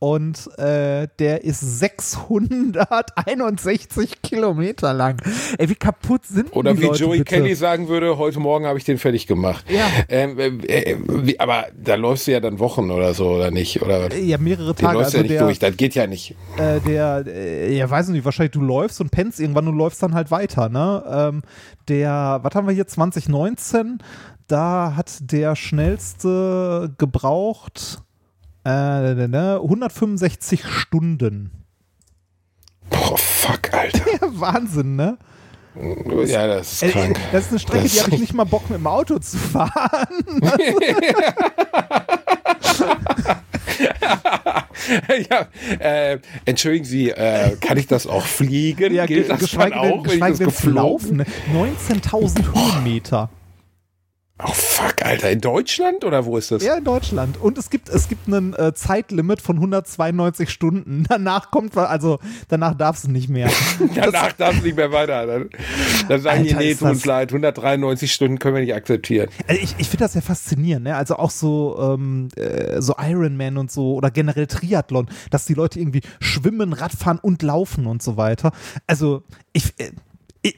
Und 0.00 0.50
äh, 0.58 1.06
der 1.18 1.44
ist 1.44 1.60
661 1.78 4.20
Kilometer 4.22 4.92
lang. 4.92 5.16
Ey, 5.56 5.68
wie 5.68 5.74
kaputt 5.76 6.26
sind 6.26 6.54
Oder 6.54 6.74
die 6.74 6.80
wie 6.82 6.86
Leute 6.86 7.04
Joey 7.04 7.18
bitte? 7.18 7.36
Kelly 7.36 7.54
sagen 7.54 7.88
würde, 7.88 8.18
heute 8.18 8.40
Morgen 8.40 8.66
habe 8.66 8.76
ich 8.78 8.84
den 8.84 8.98
fertig 8.98 9.26
gemacht. 9.26 9.64
Ja. 9.70 9.86
Ähm, 10.08 10.38
äh, 10.38 10.48
äh, 10.92 10.96
wie, 11.06 11.38
aber 11.40 11.66
da 11.74 11.94
läufst 11.94 12.26
du 12.26 12.32
ja 12.32 12.40
dann 12.40 12.58
Wochen 12.58 12.90
oder 12.90 13.14
so, 13.14 13.28
oder 13.30 13.50
nicht? 13.50 13.80
Oder 13.82 14.12
Ja, 14.14 14.36
mehrere 14.38 14.74
den 14.74 14.84
Tage. 14.84 14.98
läufst 14.98 15.14
du 15.14 15.18
Also 15.18 15.18
ja 15.18 15.22
nicht 15.22 15.32
der, 15.32 15.42
durch. 15.46 15.58
Das 15.58 15.76
geht 15.76 15.94
ja 15.94 16.06
nicht. 16.06 16.34
äh, 16.58 16.80
der, 16.80 17.24
äh, 17.26 17.74
ja, 17.76 17.88
weiß 17.88 18.08
nicht, 18.08 18.24
wahrscheinlich 18.24 18.52
du 18.52 18.60
läufst 18.60 19.00
und 19.00 19.10
pennst 19.10 19.40
irgendwann 19.40 19.68
und 19.68 19.76
läufst 19.78 20.02
dann 20.02 20.14
halt 20.14 20.30
weiter, 20.30 20.68
ne? 20.68 21.02
Ähm, 21.08 21.42
der, 21.88 22.40
was 22.42 22.54
haben 22.54 22.66
wir 22.66 22.74
hier, 22.74 22.86
2019, 22.86 23.98
da 24.48 24.94
hat 24.96 25.18
der 25.32 25.56
schnellste 25.56 26.92
gebraucht 26.98 28.02
äh, 28.64 29.28
ne, 29.28 29.60
165 29.62 30.64
Stunden. 30.66 31.50
Boah, 32.90 33.16
fuck, 33.18 33.72
Alter. 33.72 34.04
Ja, 34.12 34.18
Wahnsinn, 34.40 34.96
ne? 34.96 35.18
Ja, 36.26 36.46
das 36.46 36.72
ist 36.74 36.82
Äh, 36.84 36.90
krank. 36.90 37.18
Das 37.32 37.46
ist 37.46 37.50
eine 37.50 37.58
Strecke, 37.58 37.82
Das 37.82 37.92
die 37.92 38.00
habe 38.02 38.14
ich 38.14 38.20
nicht 38.20 38.34
mal 38.34 38.44
Bock 38.44 38.70
mit 38.70 38.78
dem 38.78 38.86
Auto 38.86 39.18
zu 39.18 39.36
fahren. 39.36 40.06
ja, 45.30 45.46
äh, 45.78 46.18
entschuldigen 46.44 46.84
Sie, 46.84 47.10
äh, 47.10 47.56
kann 47.60 47.76
ich 47.78 47.86
das 47.86 48.06
auch 48.06 48.24
fliegen? 48.24 48.94
Ja, 48.94 49.06
Gilt 49.06 49.30
das 49.30 49.40
geschweige 49.40 49.70
denn, 49.80 49.92
auch, 49.92 50.04
ich 50.06 50.12
geschweige 50.12 50.36
denn 50.38 50.46
geflogen? 50.46 50.74
laufen. 50.76 51.16
Ne? 51.18 51.26
19.000 51.52 52.54
Höhenmeter. 52.54 53.30
Oh 53.32 53.43
fuck, 54.42 55.04
Alter. 55.04 55.30
In 55.30 55.40
Deutschland 55.40 56.04
oder 56.04 56.24
wo 56.24 56.36
ist 56.36 56.50
das? 56.50 56.64
Ja, 56.64 56.76
in 56.76 56.84
Deutschland. 56.84 57.40
Und 57.40 57.56
es 57.56 57.70
gibt, 57.70 57.88
es 57.88 58.08
gibt 58.08 58.26
ein 58.26 58.52
äh, 58.54 58.74
Zeitlimit 58.74 59.40
von 59.40 59.56
192 59.56 60.50
Stunden. 60.50 61.04
Danach 61.08 61.52
kommt, 61.52 61.76
also 61.76 62.18
danach 62.48 62.74
darfst 62.74 63.04
du 63.04 63.10
nicht 63.12 63.28
mehr. 63.28 63.48
Danach 63.94 64.32
darf 64.32 64.56
es 64.56 64.64
nicht 64.64 64.76
mehr 64.76 64.90
weiter. 64.90 65.26
Dann, 65.26 65.50
dann 66.08 66.20
sagen 66.20 66.40
Alter, 66.40 66.58
die, 66.58 66.66
nee, 66.66 66.74
tut 66.74 66.88
uns 66.88 67.04
leid, 67.04 67.30
193 67.30 68.12
Stunden 68.12 68.38
können 68.40 68.56
wir 68.56 68.62
nicht 68.62 68.74
akzeptieren. 68.74 69.28
Also 69.46 69.62
ich 69.62 69.74
ich 69.78 69.88
finde 69.88 70.04
das 70.04 70.14
ja 70.14 70.20
faszinierend, 70.20 70.84
ne? 70.84 70.96
Also 70.96 71.16
auch 71.16 71.30
so, 71.30 71.94
ähm, 71.96 72.28
äh, 72.36 72.80
so 72.82 72.94
Ironman 72.98 73.56
und 73.56 73.70
so 73.70 73.94
oder 73.94 74.10
generell 74.10 74.48
Triathlon, 74.48 75.08
dass 75.30 75.44
die 75.44 75.54
Leute 75.54 75.78
irgendwie 75.78 76.00
schwimmen, 76.20 76.72
Radfahren 76.72 77.18
und 77.18 77.42
laufen 77.42 77.86
und 77.86 78.02
so 78.02 78.16
weiter. 78.16 78.50
Also 78.86 79.22
ich, 79.52 79.74
äh, 79.78 79.92
ich 80.42 80.56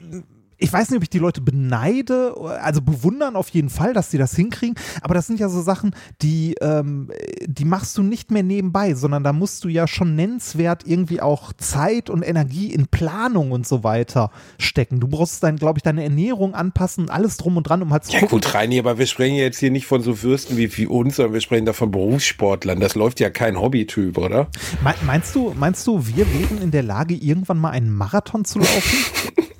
ich 0.58 0.72
weiß 0.72 0.90
nicht, 0.90 0.96
ob 0.96 1.02
ich 1.02 1.10
die 1.10 1.18
Leute 1.18 1.40
beneide, 1.40 2.34
also 2.62 2.80
bewundern 2.80 3.36
auf 3.36 3.48
jeden 3.50 3.68
Fall, 3.68 3.92
dass 3.92 4.10
sie 4.10 4.18
das 4.18 4.34
hinkriegen, 4.34 4.74
aber 5.02 5.14
das 5.14 5.26
sind 5.26 5.38
ja 5.40 5.48
so 5.48 5.60
Sachen, 5.60 5.94
die, 6.22 6.54
ähm, 6.60 7.10
die 7.46 7.64
machst 7.64 7.96
du 7.98 8.02
nicht 8.02 8.30
mehr 8.30 8.42
nebenbei, 8.42 8.94
sondern 8.94 9.22
da 9.24 9.32
musst 9.32 9.64
du 9.64 9.68
ja 9.68 9.86
schon 9.86 10.14
nennenswert 10.14 10.82
irgendwie 10.86 11.20
auch 11.20 11.52
Zeit 11.54 12.08
und 12.10 12.22
Energie 12.22 12.72
in 12.72 12.86
Planung 12.86 13.50
und 13.52 13.66
so 13.66 13.84
weiter 13.84 14.30
stecken. 14.58 15.00
Du 15.00 15.08
brauchst 15.08 15.42
dann, 15.42 15.56
glaube 15.56 15.78
ich, 15.78 15.82
deine 15.82 16.02
Ernährung 16.04 16.54
anpassen, 16.54 17.10
alles 17.10 17.36
drum 17.36 17.56
und 17.56 17.64
dran, 17.68 17.82
um 17.82 17.92
halt 17.92 18.04
zu 18.04 18.12
Ja 18.12 18.20
gucken. 18.20 18.40
gut, 18.40 18.54
Reini, 18.54 18.78
aber 18.78 18.98
wir 18.98 19.06
sprechen 19.06 19.36
jetzt 19.36 19.58
hier 19.58 19.70
nicht 19.70 19.86
von 19.86 20.02
so 20.02 20.14
Fürsten 20.14 20.56
wie, 20.56 20.74
wie 20.76 20.86
uns, 20.86 21.16
sondern 21.16 21.34
wir 21.34 21.40
sprechen 21.40 21.66
da 21.66 21.72
von 21.74 21.90
Berufssportlern. 21.90 22.80
Das 22.80 22.94
läuft 22.94 23.20
ja 23.20 23.30
kein 23.30 23.60
Hobbytyp, 23.60 24.16
oder? 24.18 24.48
Me- 24.82 24.94
Meinst 25.04 25.34
du, 25.34 25.54
meinst 25.58 25.86
du, 25.86 26.06
wir 26.06 26.26
wären 26.32 26.62
in 26.62 26.70
der 26.70 26.82
Lage, 26.82 27.14
irgendwann 27.14 27.58
mal 27.58 27.70
einen 27.70 27.92
Marathon 27.92 28.44
zu 28.44 28.58
laufen? 28.58 28.98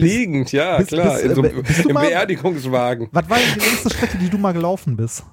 Liegend, 0.00 0.52
ja, 0.52 0.76
bist- 0.78 0.88
klar. 0.90 1.14
bist- 1.14 1.24
in 1.24 1.34
so, 1.34 1.44
äh, 1.44 1.62
bist 1.62 1.86
Im 1.86 1.92
mal- 1.94 2.06
Beerdigungswagen. 2.06 3.08
Was 3.12 3.28
war 3.28 3.38
denn 3.38 3.46
die 3.54 3.60
längste 3.60 3.90
Strecke, 3.90 4.18
die 4.18 4.28
du 4.28 4.38
mal 4.38 4.52
gelaufen 4.52 4.96
bist? 4.96 5.24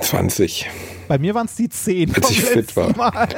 20. 0.00 0.70
Bei 1.06 1.18
mir 1.18 1.34
waren 1.34 1.44
es 1.46 1.54
die 1.54 1.68
10. 1.68 2.14
Als 2.14 2.30
ich 2.30 2.40
fit 2.42 2.74
Mal. 2.96 3.12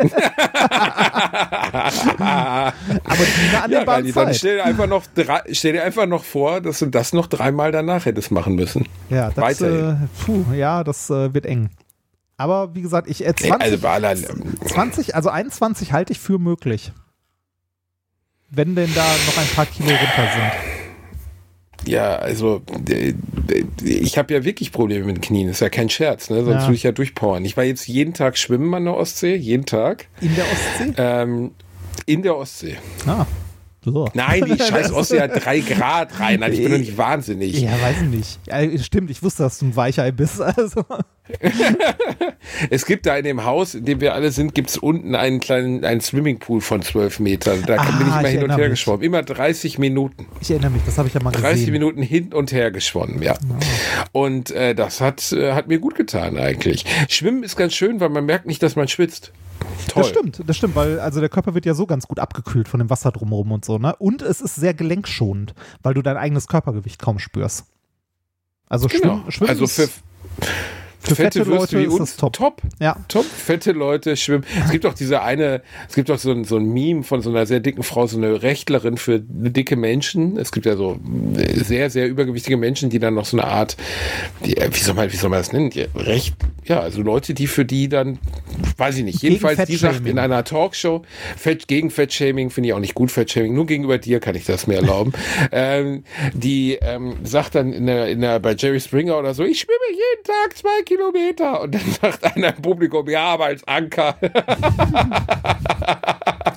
Aber 1.74 2.72
die 3.02 3.56
an 3.56 3.70
Ja, 3.70 3.82
Reini, 3.82 4.12
dann 4.12 4.34
stell 4.34 4.56
dir 4.58 4.64
einfach 4.64 4.86
noch 4.86 5.04
drei, 5.14 5.42
stell 5.52 5.72
dir 5.72 5.82
einfach 5.84 6.06
noch 6.06 6.22
vor, 6.24 6.60
dass 6.60 6.78
du 6.78 6.86
das 6.86 7.12
noch 7.12 7.26
dreimal 7.26 7.72
danach 7.72 8.04
hättest 8.06 8.30
machen 8.30 8.54
müssen. 8.54 8.86
Ja, 9.10 9.30
das, 9.30 9.36
Weiterhin. 9.60 10.04
äh, 10.04 10.24
puh, 10.24 10.44
ja, 10.54 10.84
das 10.84 11.10
äh, 11.10 11.34
wird 11.34 11.46
eng. 11.46 11.70
Aber 12.36 12.74
wie 12.74 12.82
gesagt, 12.82 13.08
ich 13.08 13.24
äh, 13.24 13.30
Nee, 13.40 13.48
20, 13.48 13.60
also 13.60 13.78
bei 13.78 13.90
aller, 13.90 14.14
20, 14.16 15.14
also 15.14 15.30
21 15.30 15.92
halte 15.92 16.12
ich 16.12 16.20
für 16.20 16.38
möglich. 16.38 16.92
Wenn 18.50 18.74
denn 18.74 18.90
da 18.94 19.04
noch 19.26 19.38
ein 19.38 19.48
paar 19.54 19.66
Kilo 19.66 19.88
runter 19.88 20.28
sind. 20.34 21.90
ja, 21.92 22.16
also 22.16 22.62
äh, 22.88 23.14
ich 23.82 24.16
habe 24.18 24.32
ja 24.34 24.44
wirklich 24.44 24.70
Probleme 24.72 25.06
mit 25.06 25.16
den 25.16 25.20
Knien. 25.22 25.48
Das 25.48 25.56
ist 25.56 25.60
ja 25.60 25.68
kein 25.70 25.88
Scherz, 25.90 26.30
ne? 26.30 26.44
Sonst 26.44 26.54
Ja. 26.54 26.62
würde 26.62 26.74
ich 26.74 26.82
ja 26.84 26.92
durchpowern. 26.92 27.44
Ich 27.44 27.56
war 27.56 27.64
jetzt 27.64 27.86
jeden 27.88 28.14
Tag 28.14 28.38
schwimmen 28.38 28.72
an 28.74 28.84
der 28.84 28.94
Ostsee, 28.96 29.34
jeden 29.34 29.66
Tag. 29.66 30.06
In 30.20 30.34
der 30.36 30.44
Ostsee? 30.44 30.94
Ähm, 30.96 31.50
in 32.06 32.22
der 32.22 32.36
Ostsee. 32.36 32.76
Ah. 33.06 33.26
So. 33.84 34.08
Nein, 34.14 34.44
die 34.46 34.56
scheiß 34.62 34.92
Ostsee 34.92 35.20
hat 35.20 35.44
drei 35.44 35.60
Grad 35.60 36.18
rein. 36.18 36.42
Ich 36.52 36.62
bin 36.62 36.70
doch 36.72 36.78
nicht 36.78 36.96
wahnsinnig. 36.96 37.60
Ja, 37.60 37.72
weiß 37.72 37.96
ich 38.02 38.08
nicht. 38.08 38.40
Ja, 38.46 38.78
stimmt, 38.82 39.10
ich 39.10 39.22
wusste, 39.22 39.42
dass 39.42 39.58
du 39.58 39.66
ein 39.66 39.76
Weichei 39.76 40.10
bist. 40.10 40.40
Also. 40.56 40.84
Es 42.70 42.86
gibt 42.86 43.06
da 43.06 43.16
in 43.16 43.24
dem 43.24 43.44
Haus, 43.44 43.74
in 43.74 43.84
dem 43.84 44.00
wir 44.00 44.14
alle 44.14 44.30
sind, 44.30 44.54
gibt 44.54 44.70
es 44.70 44.76
unten 44.76 45.14
einen 45.14 45.40
kleinen 45.40 45.84
einen 45.84 46.00
Swimmingpool 46.00 46.60
von 46.60 46.82
zwölf 46.82 47.18
Metern. 47.20 47.62
Da 47.66 47.76
Ah, 47.76 47.84
bin 47.84 47.94
ich 48.02 48.06
ich 48.06 48.08
mal 48.22 48.26
hin 48.26 48.42
und 48.44 48.50
her 48.50 48.58
mich. 48.58 48.70
geschwommen. 48.70 49.02
Immer 49.02 49.22
30 49.22 49.78
Minuten. 49.78 50.26
Ich 50.40 50.50
erinnere 50.50 50.70
mich, 50.70 50.82
das 50.84 50.98
habe 50.98 51.08
ich 51.08 51.14
ja 51.14 51.22
mal 51.22 51.30
30 51.30 51.52
gesehen. 51.60 51.72
Minuten 51.72 52.02
hin 52.02 52.32
und 52.32 52.52
her 52.52 52.70
geschwommen, 52.70 53.22
ja. 53.22 53.36
Und 54.12 54.50
äh, 54.50 54.74
das 54.74 55.00
hat, 55.00 55.32
äh, 55.32 55.52
hat 55.52 55.68
mir 55.68 55.78
gut 55.78 55.94
getan 55.94 56.36
eigentlich. 56.38 56.84
Schwimmen 57.08 57.42
ist 57.42 57.56
ganz 57.56 57.74
schön, 57.74 58.00
weil 58.00 58.10
man 58.10 58.24
merkt 58.26 58.46
nicht, 58.46 58.62
dass 58.62 58.76
man 58.76 58.88
schwitzt. 58.88 59.32
Toll. 59.88 60.02
Das 60.02 60.08
stimmt, 60.10 60.42
das 60.46 60.56
stimmt, 60.56 60.76
weil 60.76 61.00
also 61.00 61.20
der 61.20 61.28
Körper 61.28 61.54
wird 61.54 61.64
ja 61.66 61.74
so 61.74 61.86
ganz 61.86 62.06
gut 62.06 62.18
abgekühlt 62.18 62.68
von 62.68 62.80
dem 62.80 62.90
Wasser 62.90 63.12
drumherum 63.12 63.52
und 63.52 63.64
so, 63.64 63.78
ne? 63.78 63.94
Und 63.96 64.20
es 64.22 64.40
ist 64.40 64.56
sehr 64.56 64.74
gelenkschonend, 64.74 65.54
weil 65.82 65.94
du 65.94 66.02
dein 66.02 66.16
eigenes 66.16 66.48
Körpergewicht 66.48 67.00
kaum 67.00 67.18
spürst. 67.18 67.64
Also 68.68 68.88
Genau. 68.88 69.00
Schwimmen, 69.28 69.32
Schwimmen 69.32 69.50
also 69.50 69.66
für, 69.66 69.82
ist, 69.84 70.02
für 71.04 71.14
fette 71.14 71.46
Würste 71.46 71.76
Leute 71.76 71.78
wie 71.80 71.86
uns 71.86 72.16
top. 72.16 72.32
top. 72.32 72.62
Ja. 72.80 72.96
Top, 73.08 73.24
fette 73.24 73.72
Leute 73.72 74.16
schwimmen. 74.16 74.44
Es 74.64 74.70
gibt 74.70 74.86
auch 74.86 74.94
diese 74.94 75.22
eine, 75.22 75.62
es 75.88 75.94
gibt 75.94 76.10
auch 76.10 76.18
so 76.18 76.30
ein, 76.30 76.44
so 76.44 76.56
ein 76.56 76.72
Meme 76.72 77.02
von 77.02 77.20
so 77.20 77.30
einer 77.30 77.46
sehr 77.46 77.60
dicken 77.60 77.82
Frau, 77.82 78.06
so 78.06 78.16
eine 78.16 78.42
Rechtlerin 78.42 78.96
für 78.96 79.20
dicke 79.20 79.76
Menschen. 79.76 80.38
Es 80.38 80.52
gibt 80.52 80.66
ja 80.66 80.76
so 80.76 80.98
sehr, 81.34 81.90
sehr 81.90 82.08
übergewichtige 82.08 82.56
Menschen, 82.56 82.90
die 82.90 82.98
dann 82.98 83.14
noch 83.14 83.26
so 83.26 83.36
eine 83.36 83.46
Art, 83.46 83.76
die, 84.44 84.56
äh, 84.56 84.70
wie 84.72 84.78
soll 84.78 84.94
man, 84.94 85.12
wie 85.12 85.16
soll 85.16 85.30
man 85.30 85.40
das 85.40 85.52
nennen? 85.52 85.70
Die, 85.70 85.86
recht, 85.94 86.34
ja, 86.64 86.80
also 86.80 87.02
Leute, 87.02 87.34
die 87.34 87.46
für 87.46 87.64
die 87.64 87.88
dann, 87.88 88.18
weiß 88.78 88.96
ich 88.96 89.04
nicht, 89.04 89.22
jedenfalls 89.22 89.64
die 89.66 89.76
sagt 89.76 90.06
in 90.06 90.18
einer 90.18 90.44
Talkshow, 90.44 91.02
Fett, 91.36 91.68
gegen 91.68 91.90
Fettshaming 91.90 92.50
finde 92.50 92.68
ich 92.68 92.72
auch 92.72 92.80
nicht 92.80 92.94
gut, 92.94 93.10
Fettshaming, 93.10 93.54
nur 93.54 93.66
gegenüber 93.66 93.98
dir 93.98 94.20
kann 94.20 94.34
ich 94.34 94.46
das 94.46 94.66
mir 94.66 94.76
erlauben. 94.76 95.12
ähm, 95.52 96.04
die 96.32 96.78
ähm, 96.80 97.16
sagt 97.24 97.54
dann 97.54 97.72
in 97.72 97.86
der, 97.86 98.08
in 98.08 98.20
der, 98.20 98.40
bei 98.40 98.54
Jerry 98.54 98.80
Springer 98.80 99.18
oder 99.18 99.34
so, 99.34 99.44
ich 99.44 99.60
schwimme 99.60 99.78
jeden 99.90 100.24
Tag 100.24 100.56
zwei 100.56 100.82
Kilometer. 100.84 100.93
Und 100.98 101.74
dann 101.74 101.80
sagt 102.00 102.24
einer 102.24 102.54
im 102.56 102.62
Publikum, 102.62 103.08
ja, 103.08 103.24
aber 103.24 103.46
als 103.46 103.66
Anker. 103.66 104.16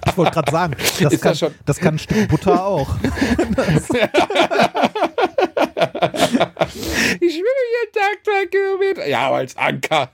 Ich 0.07 0.17
wollte 0.17 0.31
gerade 0.31 0.51
sagen, 0.51 0.75
das 1.01 1.13
Ist 1.13 1.21
kann, 1.21 1.31
das 1.31 1.39
schon- 1.39 1.55
das 1.65 1.77
kann 1.77 1.95
ein 1.95 1.99
Stück 1.99 2.27
Butter 2.29 2.65
auch. 2.65 2.89
Ich 7.19 7.33
schwimme 7.33 7.63
jeden 7.73 7.93
Tag 7.93 8.17
zwei 8.23 8.45
Kilometer. 8.47 9.07
Ja, 9.07 9.27
aber 9.27 9.37
als 9.37 9.55
Anker. 9.57 10.09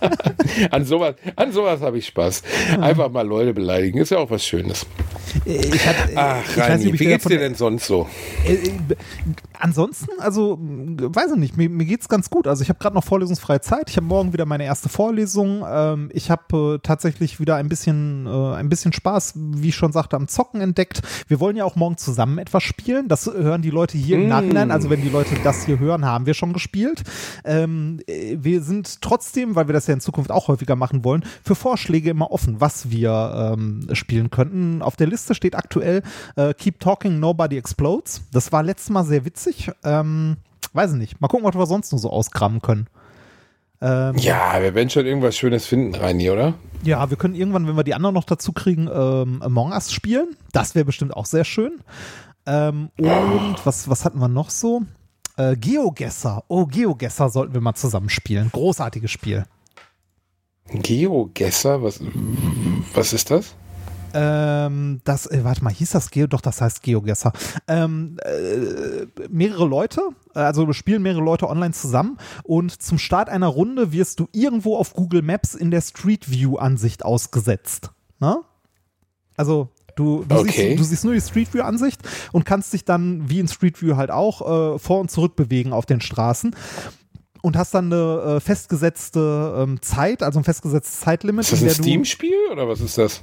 an 0.70 0.84
sowas, 0.84 1.14
an 1.36 1.52
sowas 1.52 1.80
habe 1.80 1.98
ich 1.98 2.06
Spaß. 2.06 2.42
Einfach 2.80 3.10
mal 3.10 3.26
Leute 3.26 3.52
beleidigen, 3.52 3.98
ist 3.98 4.10
ja 4.10 4.18
auch 4.18 4.30
was 4.30 4.44
Schönes. 4.44 4.86
Ich 5.44 5.86
hatte, 5.86 6.12
Ach, 6.16 6.42
ich 6.78 6.92
wie 6.92 6.96
geht's 6.96 7.24
dir 7.24 7.38
denn 7.38 7.54
sonst 7.54 7.86
so? 7.86 8.08
Ansonsten, 9.64 10.20
also, 10.20 10.58
weiß 10.60 11.32
ich 11.32 11.38
nicht, 11.38 11.56
mir, 11.56 11.70
mir 11.70 11.86
geht's 11.86 12.10
ganz 12.10 12.28
gut. 12.28 12.46
Also 12.46 12.62
ich 12.62 12.68
habe 12.68 12.78
gerade 12.78 12.94
noch 12.94 13.02
vorlesungsfreie 13.02 13.62
Zeit. 13.62 13.88
Ich 13.88 13.96
habe 13.96 14.04
morgen 14.04 14.34
wieder 14.34 14.44
meine 14.44 14.64
erste 14.64 14.90
Vorlesung. 14.90 15.64
Ähm, 15.66 16.10
ich 16.12 16.30
habe 16.30 16.74
äh, 16.74 16.78
tatsächlich 16.82 17.40
wieder 17.40 17.56
ein 17.56 17.70
bisschen, 17.70 18.26
äh, 18.26 18.56
ein 18.56 18.68
bisschen 18.68 18.92
Spaß, 18.92 19.32
wie 19.36 19.70
ich 19.70 19.74
schon 19.74 19.90
sagte, 19.90 20.16
am 20.16 20.28
Zocken 20.28 20.60
entdeckt. 20.60 21.00
Wir 21.28 21.40
wollen 21.40 21.56
ja 21.56 21.64
auch 21.64 21.76
morgen 21.76 21.96
zusammen 21.96 22.36
etwas 22.36 22.62
spielen. 22.62 23.08
Das 23.08 23.24
hören 23.24 23.62
die 23.62 23.70
Leute 23.70 23.96
hier 23.96 24.18
im 24.18 24.28
Nachhinein. 24.28 24.70
Also 24.70 24.90
wenn 24.90 25.00
die 25.00 25.08
Leute 25.08 25.34
das 25.42 25.64
hier 25.64 25.78
hören, 25.78 26.04
haben 26.04 26.26
wir 26.26 26.34
schon 26.34 26.52
gespielt. 26.52 27.02
Ähm, 27.46 28.00
äh, 28.06 28.36
wir 28.38 28.60
sind 28.60 29.00
trotzdem, 29.00 29.54
weil 29.54 29.66
wir 29.66 29.72
das 29.72 29.86
ja 29.86 29.94
in 29.94 30.00
Zukunft 30.00 30.30
auch 30.30 30.48
häufiger 30.48 30.76
machen 30.76 31.04
wollen, 31.04 31.24
für 31.42 31.54
Vorschläge 31.54 32.10
immer 32.10 32.32
offen, 32.32 32.60
was 32.60 32.90
wir 32.90 33.54
ähm, 33.56 33.88
spielen 33.94 34.28
könnten. 34.28 34.82
Auf 34.82 34.96
der 34.96 35.06
Liste 35.06 35.34
steht 35.34 35.54
aktuell 35.54 36.02
äh, 36.36 36.52
Keep 36.52 36.80
Talking, 36.80 37.18
Nobody 37.18 37.56
Explodes. 37.56 38.20
Das 38.30 38.52
war 38.52 38.62
letztes 38.62 38.90
Mal 38.90 39.04
sehr 39.04 39.24
witzig. 39.24 39.53
Ähm, 39.84 40.36
weiß 40.72 40.92
ich 40.92 40.98
nicht. 40.98 41.20
Mal 41.20 41.28
gucken, 41.28 41.46
was 41.46 41.54
wir 41.54 41.66
sonst 41.66 41.92
nur 41.92 41.98
so 41.98 42.10
auskramen 42.10 42.60
können. 42.62 42.88
Ähm, 43.80 44.16
Ja, 44.16 44.60
wir 44.60 44.74
werden 44.74 44.90
schon 44.90 45.06
irgendwas 45.06 45.36
Schönes 45.36 45.66
finden, 45.66 45.94
Reini, 45.94 46.30
oder? 46.30 46.54
ja, 46.84 47.08
wir 47.08 47.16
können 47.16 47.34
irgendwann, 47.34 47.66
wenn 47.66 47.76
wir 47.76 47.84
die 47.84 47.94
anderen 47.94 48.14
noch 48.14 48.24
dazu 48.24 48.52
kriegen, 48.52 48.88
ähm, 48.92 49.40
Among 49.42 49.72
Us 49.72 49.90
spielen. 49.92 50.36
Das 50.52 50.74
wäre 50.74 50.84
bestimmt 50.84 51.14
auch 51.16 51.24
sehr 51.26 51.44
schön. 51.44 51.80
Ähm, 52.46 52.90
und 52.98 53.56
was, 53.64 53.88
was 53.88 54.04
hatten 54.04 54.18
wir 54.18 54.28
noch 54.28 54.50
so? 54.50 54.82
Äh, 55.38 55.56
Geogesser. 55.56 56.44
Oh, 56.48 56.66
Geogesser 56.66 57.30
sollten 57.30 57.54
wir 57.54 57.60
mal 57.62 57.74
zusammen 57.74 58.10
spielen. 58.10 58.50
Großartiges 58.52 59.10
Spiel. 59.10 59.44
Geogesser, 60.68 61.82
was, 61.82 62.00
was 62.94 63.12
ist 63.12 63.30
das? 63.30 63.54
Ähm, 64.14 65.00
das, 65.04 65.26
äh, 65.26 65.42
warte 65.42 65.64
mal, 65.64 65.72
hieß 65.72 65.90
das 65.90 66.10
Geo? 66.10 66.26
Doch, 66.26 66.40
das 66.40 66.60
heißt 66.60 66.82
Geogesser. 66.82 67.32
Ähm, 67.68 68.16
äh, 68.24 69.06
mehrere 69.28 69.66
Leute, 69.66 70.00
also 70.34 70.72
spielen 70.72 71.02
mehrere 71.02 71.22
Leute 71.22 71.48
online 71.48 71.74
zusammen 71.74 72.18
und 72.44 72.80
zum 72.80 72.98
Start 72.98 73.28
einer 73.28 73.48
Runde 73.48 73.92
wirst 73.92 74.20
du 74.20 74.28
irgendwo 74.32 74.76
auf 74.76 74.94
Google 74.94 75.22
Maps 75.22 75.54
in 75.54 75.70
der 75.70 75.80
Street 75.80 76.30
View 76.30 76.56
Ansicht 76.56 77.04
ausgesetzt. 77.04 77.90
Ne? 78.20 78.38
Also 79.36 79.68
du, 79.96 80.24
du, 80.28 80.36
Okay. 80.36 80.68
siehst, 80.68 80.80
du 80.80 80.84
siehst 80.84 81.04
nur 81.04 81.14
die 81.14 81.20
Street 81.20 81.52
View 81.52 81.62
Ansicht 81.62 82.00
und 82.32 82.44
kannst 82.44 82.72
dich 82.72 82.84
dann 82.84 83.28
wie 83.28 83.40
in 83.40 83.48
Street 83.48 83.82
View 83.82 83.96
halt 83.96 84.10
auch 84.10 84.74
äh, 84.74 84.78
vor 84.78 85.00
und 85.00 85.10
zurück 85.10 85.34
bewegen 85.36 85.72
auf 85.72 85.86
den 85.86 86.00
Straßen. 86.00 86.54
Und 87.44 87.58
hast 87.58 87.74
dann 87.74 87.92
eine 87.92 88.36
äh, 88.36 88.40
festgesetzte 88.40 89.54
ähm, 89.58 89.82
Zeit, 89.82 90.22
also 90.22 90.40
ein 90.40 90.44
festgesetztes 90.44 91.00
Zeitlimit. 91.00 91.42
Ist 91.42 91.52
das 91.52 91.60
in 91.60 91.68
ein 91.68 91.74
Steam-Spiel 91.74 92.38
oder 92.50 92.66
was 92.66 92.80
ist 92.80 92.96
das? 92.96 93.22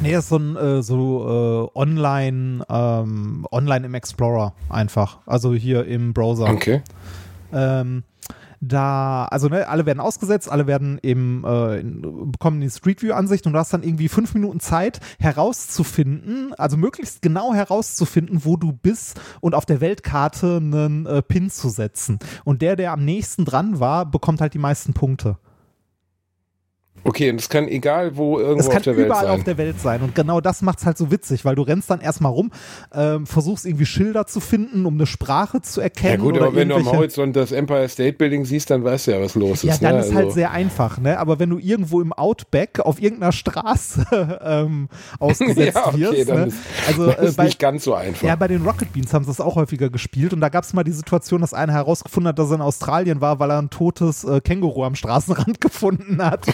Nee, 0.00 0.12
das 0.12 0.24
ist 0.24 0.30
so 0.30 0.38
ein 0.38 0.56
äh, 0.56 0.82
so 0.82 1.68
äh, 1.74 1.78
online, 1.78 2.64
ähm, 2.70 3.46
online 3.52 3.84
im 3.84 3.92
Explorer 3.92 4.54
einfach. 4.70 5.18
Also 5.26 5.52
hier 5.52 5.84
im 5.84 6.14
Browser. 6.14 6.48
Okay. 6.48 6.80
Ähm, 7.52 8.04
da, 8.60 9.26
also 9.26 9.48
ne, 9.48 9.68
alle 9.68 9.86
werden 9.86 10.00
ausgesetzt, 10.00 10.50
alle 10.50 10.66
werden 10.66 10.98
eben 11.02 11.44
äh, 11.44 11.80
in, 11.80 12.30
bekommen 12.32 12.60
die 12.60 12.70
Street 12.70 13.02
View 13.02 13.12
Ansicht 13.12 13.46
und 13.46 13.52
du 13.52 13.58
hast 13.58 13.72
dann 13.72 13.82
irgendwie 13.82 14.08
fünf 14.08 14.34
Minuten 14.34 14.60
Zeit 14.60 15.00
herauszufinden, 15.18 16.54
also 16.54 16.76
möglichst 16.76 17.22
genau 17.22 17.54
herauszufinden, 17.54 18.44
wo 18.44 18.56
du 18.56 18.72
bist 18.72 19.20
und 19.40 19.54
auf 19.54 19.66
der 19.66 19.80
Weltkarte 19.80 20.56
einen 20.56 21.06
äh, 21.06 21.22
Pin 21.22 21.50
zu 21.50 21.68
setzen. 21.68 22.18
Und 22.44 22.62
der, 22.62 22.76
der 22.76 22.92
am 22.92 23.04
nächsten 23.04 23.44
dran 23.44 23.80
war, 23.80 24.06
bekommt 24.10 24.40
halt 24.40 24.54
die 24.54 24.58
meisten 24.58 24.92
Punkte. 24.92 25.38
Okay, 27.04 27.30
und 27.30 27.40
es 27.40 27.48
kann 27.48 27.68
egal 27.68 28.16
wo 28.16 28.38
irgendwo 28.38 28.60
Es 28.60 28.68
kann 28.68 28.76
auf 28.78 28.82
der 28.84 28.96
Welt 28.96 29.06
überall 29.06 29.24
sein. 29.26 29.34
auf 29.34 29.44
der 29.44 29.58
Welt 29.58 29.80
sein. 29.80 30.02
Und 30.02 30.14
genau 30.14 30.40
das 30.40 30.62
macht's 30.62 30.84
halt 30.86 30.98
so 30.98 31.10
witzig, 31.10 31.44
weil 31.44 31.54
du 31.54 31.62
rennst 31.62 31.90
dann 31.90 32.00
erstmal 32.00 32.32
rum, 32.32 32.50
ähm, 32.92 33.26
versuchst 33.26 33.66
irgendwie 33.66 33.86
Schilder 33.86 34.26
zu 34.26 34.40
finden, 34.40 34.86
um 34.86 34.94
eine 34.94 35.06
Sprache 35.06 35.60
zu 35.62 35.80
ja 35.80 35.84
erkennen. 35.84 36.22
gut, 36.22 36.34
oder 36.36 36.46
aber 36.46 36.56
wenn 36.56 36.68
du 36.68 36.76
am 36.76 36.90
Horizont 36.90 37.36
das 37.36 37.52
Empire 37.52 37.88
State 37.88 38.14
Building 38.18 38.44
siehst, 38.44 38.70
dann 38.70 38.84
weißt 38.84 39.06
du 39.06 39.10
ja, 39.12 39.20
was 39.20 39.34
los 39.34 39.62
Ja, 39.62 39.72
ist. 39.74 39.82
dann 39.82 39.94
ne? 39.96 40.00
ist 40.00 40.14
halt 40.14 40.24
Also- 40.26 40.34
sehr 40.34 40.50
einfach, 40.50 40.98
ne? 40.98 41.18
Aber 41.18 41.38
wenn 41.38 41.50
du 41.50 41.58
irgendwo 41.58 42.00
im 42.00 42.12
Outback 42.12 42.80
auf 42.80 43.00
irgendeiner 43.00 43.32
Straße 43.32 44.06
ähm, 44.44 44.88
ausgesetzt 45.18 45.74
ja, 45.76 45.86
okay, 45.86 45.98
wirst, 46.00 46.28
dann 46.28 46.40
ne? 46.40 46.46
ist, 46.46 46.56
Also 46.86 47.06
das 47.06 47.16
äh, 47.18 47.26
ist 47.26 47.36
bei, 47.36 47.44
nicht 47.44 47.58
ganz 47.58 47.84
so 47.84 47.94
einfach. 47.94 48.26
ja, 48.26 48.36
bei 48.36 48.48
den 48.48 48.62
Rocket 48.64 48.92
Beans 48.92 49.12
haben 49.14 49.24
sie 49.24 49.30
das 49.30 49.40
auch 49.40 49.56
häufiger 49.56 49.88
gespielt 49.90 50.32
und 50.32 50.40
da 50.40 50.48
gab 50.48 50.64
es 50.64 50.72
mal 50.72 50.84
die 50.84 50.92
Situation, 50.92 51.40
dass 51.40 51.54
einer 51.54 51.72
herausgefunden 51.72 52.28
hat, 52.28 52.38
dass 52.38 52.50
er 52.50 52.56
in 52.56 52.60
Australien 52.62 53.20
war, 53.20 53.38
weil 53.38 53.50
er 53.50 53.58
ein 53.62 53.70
totes 53.70 54.24
äh, 54.24 54.40
Känguru 54.40 54.84
am 54.84 54.94
Straßenrand 54.94 55.60
gefunden 55.60 56.22
hat. 56.22 56.46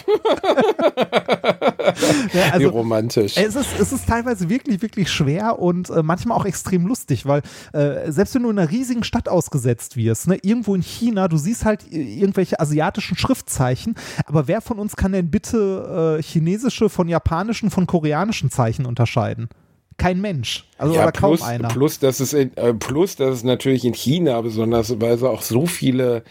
Ja, 2.33 2.47
Wie 2.47 2.53
also, 2.53 2.69
romantisch. 2.69 3.37
es 3.37 3.55
ist, 3.55 3.79
es 3.79 3.91
ist 3.91 4.07
teilweise 4.07 4.49
wirklich, 4.49 4.81
wirklich 4.81 5.09
schwer 5.11 5.59
und 5.59 5.89
äh, 5.89 6.03
manchmal 6.03 6.37
auch 6.37 6.45
extrem 6.45 6.85
lustig, 6.85 7.25
weil 7.25 7.41
äh, 7.73 8.11
selbst 8.11 8.35
wenn 8.35 8.43
du 8.43 8.49
in 8.49 8.59
einer 8.59 8.69
riesigen 8.69 9.03
Stadt 9.03 9.29
ausgesetzt 9.29 9.97
wirst, 9.97 10.27
ne, 10.27 10.37
irgendwo 10.41 10.75
in 10.75 10.81
China, 10.81 11.27
du 11.27 11.37
siehst 11.37 11.65
halt 11.65 11.91
irgendwelche 11.91 12.59
asiatischen 12.59 13.17
Schriftzeichen, 13.17 13.95
aber 14.25 14.47
wer 14.47 14.61
von 14.61 14.79
uns 14.79 14.95
kann 14.95 15.11
denn 15.11 15.29
bitte 15.31 16.17
äh, 16.19 16.23
chinesische 16.23 16.89
von 16.89 17.07
japanischen, 17.07 17.69
von 17.69 17.87
koreanischen 17.87 18.49
Zeichen 18.51 18.85
unterscheiden? 18.85 19.49
Kein 19.97 20.19
Mensch. 20.19 20.65
Also 20.77 20.93
ja, 20.93 21.03
oder 21.03 21.11
kaum 21.13 21.29
plus, 21.37 21.41
einer. 21.41 21.67
plus, 21.69 21.99
dass 21.99 22.19
es 22.19 22.33
in, 22.33 22.55
äh, 22.57 22.73
plus, 22.73 23.15
dass 23.15 23.33
es 23.35 23.43
natürlich 23.45 23.85
in 23.85 23.93
China 23.93 24.41
besonders, 24.41 24.99
weil 24.99 25.13
es 25.13 25.23
auch 25.23 25.41
so 25.41 25.65
viele 25.67 26.23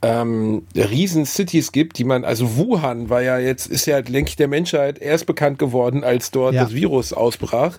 ähm, 0.00 0.62
Riesen-Cities 0.76 1.72
gibt, 1.72 1.98
die 1.98 2.04
man, 2.04 2.24
also 2.24 2.56
Wuhan 2.56 3.10
war 3.10 3.20
ja 3.20 3.38
jetzt, 3.38 3.66
ist 3.66 3.86
ja 3.86 3.98
lenkig 3.98 4.36
der 4.36 4.46
Menschheit 4.46 5.00
erst 5.00 5.26
bekannt 5.26 5.58
geworden, 5.58 6.04
als 6.04 6.30
dort 6.30 6.54
Ja. 6.54 6.62
das 6.64 6.72
Virus 6.74 7.12
ausbrach. 7.12 7.78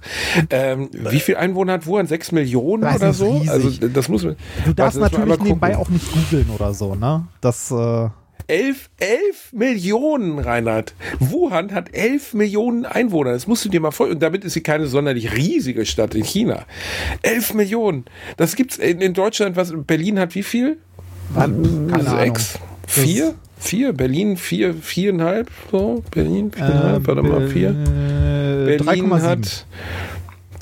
Ähm, 0.49 0.89
wie 0.91 1.19
viel 1.21 1.38
Einwohner 1.38 1.73
hat 1.73 1.86
Wuhan? 1.88 2.07
Sechs 2.07 2.32
Millionen 2.34 2.84
Das 2.84 2.97
oder 2.97 3.13
so? 3.13 3.32
riesig. 3.38 3.49
Also 3.49 3.88
das 3.88 4.09
muss 4.09 4.23
man. 4.23 4.36
Du 4.65 4.73
darfst 4.73 4.99
natürlich 4.99 5.39
nebenbei 5.39 5.71
gucken. 5.71 5.82
auch 5.86 5.89
nicht 5.89 6.11
googeln 6.11 6.49
oder 6.53 6.73
so, 6.73 6.93
ne? 6.95 7.25
Das, 7.39 7.71
äh, 7.71 8.09
Elf, 8.48 8.89
elf 9.00 9.52
Millionen, 9.54 10.39
Reinhard. 10.39 10.94
Wuhan 11.20 11.74
hat 11.74 11.94
elf 11.94 12.34
Millionen 12.34 12.86
Einwohner. 12.86 13.32
Das 13.32 13.48
musst 13.48 13.66
du 13.66 13.70
dir 13.70 13.80
mal 13.80 13.92
vorstellen. 13.92 14.18
Und 14.18 14.24
damit 14.24 14.44
ist 14.44 14.54
sie 14.54 14.62
keine 14.62 14.88
sonderlich 14.88 15.36
riesige 15.36 15.86
Stadt 15.86 16.16
in 16.16 16.24
China. 16.24 16.66
Elf 17.22 17.54
Millionen. 17.54 18.06
Das 18.38 18.56
gibt's 18.56 18.78
in, 18.78 19.02
in 19.02 19.14
Deutschland. 19.14 19.56
Was 19.56 19.74
Berlin 19.76 20.20
hat 20.20 20.36
wie 20.36 20.44
viel? 20.44 20.78
keine 21.36 22.04
Sechs? 22.04 22.60
Vier? 22.88 23.36
Vier? 23.58 23.94
Berlin 23.94 24.38
vier, 24.38 24.74
viereinhalb? 24.74 25.50
So, 25.72 26.04
Berlin 26.12 26.52
viereinhalb. 26.52 27.08
Warte 27.08 27.22
mal, 27.22 27.48
vier. 27.48 27.70
Äh, 27.70 28.78
Berlin 28.78 29.12
3,7. 29.12 29.22
hat. 29.22 29.66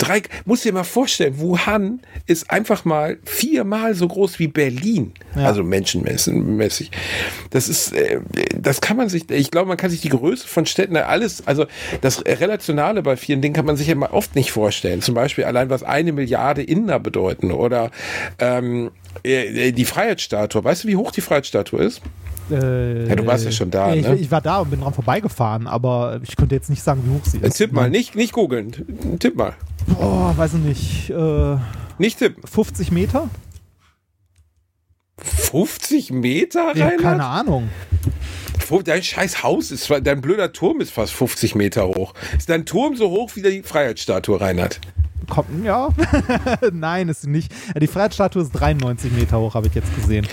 Drei, 0.00 0.22
musst 0.46 0.64
dir 0.64 0.72
mal 0.72 0.82
vorstellen, 0.84 1.38
Wuhan 1.38 2.00
ist 2.26 2.50
einfach 2.50 2.86
mal 2.86 3.18
viermal 3.24 3.94
so 3.94 4.08
groß 4.08 4.38
wie 4.38 4.48
Berlin. 4.48 5.12
Ja. 5.36 5.44
Also 5.44 5.62
menschenmäßig. 5.62 6.90
Das 7.50 7.68
ist, 7.68 7.92
äh, 7.92 8.20
das 8.56 8.80
kann 8.80 8.96
man 8.96 9.10
sich, 9.10 9.30
ich 9.30 9.50
glaube, 9.50 9.68
man 9.68 9.76
kann 9.76 9.90
sich 9.90 10.00
die 10.00 10.08
Größe 10.08 10.48
von 10.48 10.64
Städten 10.64 10.96
alles, 10.96 11.46
also 11.46 11.66
das 12.00 12.24
Relationale 12.24 13.02
bei 13.02 13.16
vielen 13.16 13.42
Dingen 13.42 13.54
kann 13.54 13.66
man 13.66 13.76
sich 13.76 13.88
ja 13.88 13.94
mal 13.94 14.10
oft 14.10 14.34
nicht 14.34 14.52
vorstellen. 14.52 15.02
Zum 15.02 15.14
Beispiel 15.14 15.44
allein, 15.44 15.68
was 15.68 15.82
eine 15.82 16.12
Milliarde 16.12 16.62
Inder 16.62 16.98
bedeuten 16.98 17.52
oder 17.52 17.90
ähm, 18.38 18.86
äh, 18.86 18.99
die 19.24 19.84
Freiheitsstatue. 19.84 20.62
Weißt 20.64 20.84
du, 20.84 20.88
wie 20.88 20.96
hoch 20.96 21.10
die 21.12 21.20
Freiheitsstatue 21.20 21.82
ist? 21.82 22.00
Äh, 22.50 23.08
Ja, 23.08 23.14
du 23.16 23.26
warst 23.26 23.44
ja 23.44 23.52
schon 23.52 23.70
da, 23.70 23.94
Ich, 23.94 24.06
ne? 24.06 24.16
ich 24.16 24.30
war 24.30 24.40
da 24.40 24.58
und 24.58 24.70
bin 24.70 24.80
dran 24.80 24.92
vorbeigefahren, 24.94 25.66
aber 25.66 26.20
ich 26.22 26.36
könnte 26.36 26.54
jetzt 26.54 26.70
nicht 26.70 26.82
sagen, 26.82 27.02
wie 27.06 27.10
hoch 27.18 27.24
sie 27.24 27.38
Äh, 27.38 27.46
ist. 27.48 27.56
Tipp 27.56 27.72
mal, 27.72 27.90
nicht, 27.90 28.14
nicht 28.16 28.32
googeln. 28.32 29.18
Tipp 29.18 29.36
mal. 29.36 29.54
Oh, 29.98 30.32
weiß 30.36 30.54
ich 30.54 30.60
nicht. 30.60 31.10
Äh, 31.10 31.56
Nicht 31.98 32.18
tippen. 32.18 32.42
50 32.46 32.90
Meter? 32.92 33.28
50 35.18 36.10
Meter, 36.12 36.74
Ja, 36.76 36.86
Reinhard? 36.86 37.00
keine 37.02 37.24
Ahnung. 37.26 37.68
Dein 38.84 39.02
scheiß 39.02 39.42
Haus 39.42 39.72
ist, 39.72 39.90
dein 40.02 40.20
blöder 40.20 40.52
Turm 40.52 40.80
ist 40.80 40.92
fast 40.92 41.12
50 41.12 41.56
Meter 41.56 41.88
hoch. 41.88 42.14
Ist 42.38 42.48
dein 42.48 42.64
Turm 42.66 42.94
so 42.94 43.10
hoch 43.10 43.32
wie 43.34 43.42
die 43.42 43.62
Freiheitsstatue, 43.64 44.40
Reinhard? 44.40 44.80
Kommt, 45.28 45.64
ja. 45.64 45.88
Nein, 46.72 47.08
ist 47.08 47.22
sie 47.22 47.30
nicht. 47.30 47.52
Die 47.80 47.86
Freiheitsstatue 47.86 48.42
ist 48.42 48.52
93 48.52 49.12
Meter 49.12 49.40
hoch, 49.40 49.54
habe 49.54 49.66
ich 49.66 49.74
jetzt 49.74 49.94
gesehen. 49.94 50.26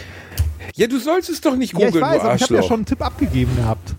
Ja, 0.76 0.88
du 0.88 1.00
sollst 1.00 1.30
es 1.30 1.42
doch 1.42 1.56
nicht 1.56 1.74
Ja, 1.74 1.80
ich 1.80 1.86
googeln, 1.88 2.06
weiß, 2.06 2.22
du 2.22 2.36
ich 2.36 2.42
habe 2.44 2.56
ja 2.56 2.64
schon 2.64 2.78
einen 2.78 2.86
Tipp 2.86 3.02
abgegeben 3.02 3.56
gehabt. 3.56 3.96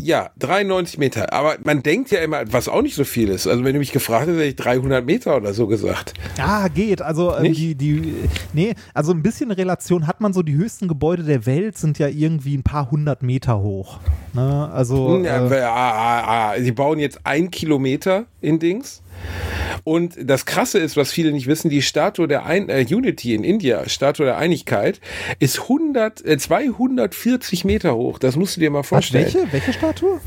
Ja, 0.00 0.30
93 0.38 0.98
Meter. 0.98 1.32
Aber 1.32 1.56
man 1.64 1.82
denkt 1.82 2.10
ja 2.10 2.20
immer, 2.20 2.42
was 2.52 2.68
auch 2.68 2.82
nicht 2.82 2.94
so 2.94 3.04
viel 3.04 3.28
ist. 3.28 3.46
Also 3.46 3.62
wenn 3.62 3.74
du 3.74 3.78
mich 3.78 3.92
gefragt 3.92 4.22
hättest, 4.22 4.38
hätte 4.38 4.48
ich 4.48 4.56
300 4.56 5.04
Meter 5.04 5.36
oder 5.36 5.54
so 5.54 5.66
gesagt. 5.66 6.14
Ja, 6.36 6.66
geht. 6.68 7.02
Also 7.02 7.38
Nicht? 7.40 7.60
die, 7.60 7.74
die, 7.74 8.14
nee, 8.52 8.74
also 8.94 9.12
ein 9.12 9.22
bisschen 9.22 9.50
Relation 9.52 10.06
hat 10.06 10.20
man 10.20 10.32
so, 10.32 10.42
die 10.42 10.54
höchsten 10.54 10.88
Gebäude 10.88 11.22
der 11.22 11.46
Welt 11.46 11.78
sind 11.78 11.98
ja 11.98 12.08
irgendwie 12.08 12.56
ein 12.56 12.62
paar 12.62 12.90
hundert 12.90 13.22
Meter 13.22 13.60
hoch. 13.60 14.00
Ne? 14.32 14.70
Also 14.72 15.22
Ja, 15.22 15.46
äh, 15.46 15.60
ah, 15.60 15.90
ah, 15.92 16.50
ah. 16.50 16.54
Sie 16.58 16.72
bauen 16.72 16.98
jetzt 16.98 17.20
ein 17.24 17.50
Kilometer 17.50 18.24
in 18.40 18.58
Dings. 18.58 19.02
Und 19.84 20.16
das 20.22 20.46
Krasse 20.46 20.78
ist, 20.78 20.96
was 20.96 21.12
viele 21.12 21.32
nicht 21.32 21.46
wissen, 21.46 21.70
die 21.70 21.82
Statue 21.82 22.28
der 22.28 22.46
Ein 22.46 22.68
äh, 22.68 22.86
Unity 22.88 23.34
in 23.34 23.44
India, 23.44 23.88
Statue 23.88 24.26
der 24.26 24.36
Einigkeit, 24.36 25.00
ist 25.38 25.62
100, 25.62 26.24
äh, 26.24 26.38
240 26.38 27.64
Meter 27.64 27.94
hoch. 27.94 28.18
Das 28.18 28.36
musst 28.36 28.56
du 28.56 28.60
dir 28.60 28.70
mal 28.70 28.80
was, 28.80 28.88
vorstellen. 28.88 29.24
welche? 29.24 29.52
Welche 29.52 29.72
Statue? 29.72 30.20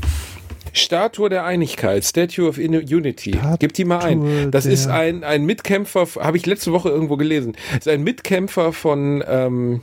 Statue 0.72 1.28
der 1.28 1.44
Einigkeit, 1.44 2.04
Statue 2.04 2.48
of 2.48 2.58
Unity. 2.58 3.30
Statue 3.30 3.58
Gib 3.58 3.74
die 3.74 3.84
mal 3.84 4.00
ein. 4.00 4.50
Das 4.50 4.66
ist 4.66 4.88
ein, 4.88 5.22
ein 5.22 5.44
Mitkämpfer, 5.44 6.06
habe 6.18 6.36
ich 6.36 6.46
letzte 6.46 6.72
Woche 6.72 6.88
irgendwo 6.88 7.16
gelesen, 7.16 7.56
ist 7.78 7.86
ein 7.86 8.02
Mitkämpfer 8.02 8.72
von, 8.72 9.22
ähm, 9.26 9.82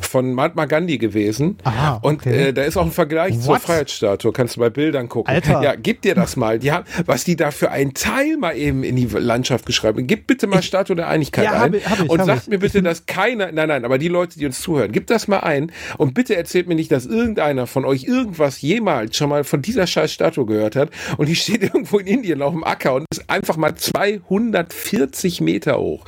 von 0.00 0.32
Mahatma 0.34 0.64
Gandhi 0.66 0.98
gewesen. 0.98 1.58
Aha, 1.64 1.98
Und 2.02 2.20
okay. 2.20 2.48
äh, 2.48 2.52
da 2.52 2.62
ist 2.62 2.76
auch 2.76 2.84
ein 2.84 2.92
Vergleich 2.92 3.38
zur 3.40 3.54
What? 3.54 3.62
Freiheitsstatue. 3.62 4.32
Kannst 4.32 4.56
du 4.56 4.60
bei 4.60 4.70
Bildern 4.70 5.08
gucken. 5.08 5.32
Alter. 5.34 5.62
Ja, 5.62 5.74
gib 5.74 6.02
dir 6.02 6.14
das 6.14 6.36
mal. 6.36 6.58
Die 6.58 6.72
haben, 6.72 6.84
was 7.06 7.24
die 7.24 7.36
da 7.36 7.50
für 7.50 7.70
ein 7.70 7.94
Teil 7.94 8.36
mal 8.36 8.56
eben 8.56 8.82
in 8.84 8.96
die 8.96 9.06
Landschaft 9.06 9.66
geschrieben. 9.66 10.06
Gib 10.06 10.26
bitte 10.26 10.46
mal 10.46 10.62
Statue 10.62 10.96
der 10.96 11.08
Einigkeit 11.08 11.44
Ja, 11.44 11.52
ein. 11.52 11.60
hab 11.60 11.74
ich- 11.74 11.88
hab 11.88 12.00
ich, 12.04 12.10
und 12.10 12.24
sagt 12.24 12.42
ich. 12.44 12.48
mir 12.48 12.58
bitte, 12.58 12.82
dass 12.82 13.06
keiner, 13.06 13.52
nein, 13.52 13.68
nein, 13.68 13.84
aber 13.84 13.98
die 13.98 14.08
Leute, 14.08 14.38
die 14.38 14.46
uns 14.46 14.60
zuhören, 14.60 14.92
gib 14.92 15.06
das 15.06 15.28
mal 15.28 15.40
ein 15.40 15.72
und 15.96 16.14
bitte 16.14 16.36
erzählt 16.36 16.68
mir 16.68 16.74
nicht, 16.74 16.90
dass 16.92 17.06
irgendeiner 17.06 17.66
von 17.66 17.84
euch 17.84 18.04
irgendwas 18.04 18.60
jemals 18.60 19.16
schon 19.16 19.28
mal 19.30 19.44
von 19.44 19.62
dieser 19.62 19.86
scheiß 19.86 20.12
Statue 20.12 20.46
gehört 20.46 20.76
hat 20.76 20.90
und 21.16 21.28
die 21.28 21.36
steht 21.36 21.62
irgendwo 21.62 21.98
in 21.98 22.06
Indien 22.06 22.42
auf 22.42 22.52
dem 22.52 22.64
Acker 22.64 22.94
und 22.94 23.04
ist 23.10 23.28
einfach 23.28 23.56
mal 23.56 23.74
240 23.74 25.40
Meter 25.40 25.78
hoch. 25.78 26.04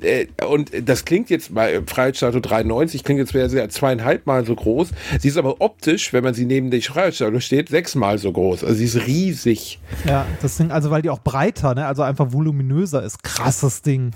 Äh, 0.00 0.26
und 0.46 0.70
das 0.88 1.04
klingt 1.04 1.30
jetzt 1.30 1.54
bei 1.54 1.80
Freiheitsstatue 1.86 2.40
93, 2.40 3.04
klingt 3.16 3.20
jetzt 3.20 3.34
wäre 3.34 3.48
sie 3.48 3.68
zweieinhalb 3.68 4.26
Mal 4.26 4.44
so 4.46 4.54
groß. 4.54 4.88
Sie 5.20 5.28
ist 5.28 5.36
aber 5.36 5.60
optisch, 5.60 6.12
wenn 6.12 6.24
man 6.24 6.34
sie 6.34 6.46
neben 6.46 6.70
der 6.70 6.80
Freiheitsstatue 6.82 7.40
steht, 7.40 7.68
sechsmal 7.68 8.18
so 8.18 8.32
groß. 8.32 8.64
Also 8.64 8.74
sie 8.76 8.84
ist 8.84 9.06
riesig. 9.06 9.78
Ja, 10.06 10.26
das 10.40 10.56
Ding, 10.56 10.70
also 10.70 10.90
weil 10.90 11.02
die 11.02 11.10
auch 11.10 11.20
breiter, 11.20 11.74
ne? 11.74 11.86
also 11.86 12.02
einfach 12.02 12.32
voluminöser 12.32 13.02
ist. 13.02 13.22
Krasses 13.22 13.82
Ding. 13.82 14.12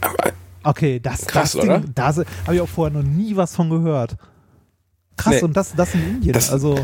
Okay, 0.62 0.98
das, 1.00 1.26
Krass, 1.26 1.52
das 1.52 1.62
oder? 1.62 1.78
Ding, 1.80 1.92
da 1.94 2.06
habe 2.14 2.26
ich 2.54 2.60
auch 2.60 2.68
vorher 2.68 2.96
noch 2.96 3.06
nie 3.08 3.36
was 3.36 3.54
von 3.54 3.70
gehört. 3.70 4.16
Krass, 5.16 5.36
Nee. 5.36 5.42
und 5.42 5.56
das, 5.56 5.74
das 5.74 5.94
in 5.94 6.06
Indien. 6.08 6.32
Das- 6.32 6.50
also, 6.50 6.74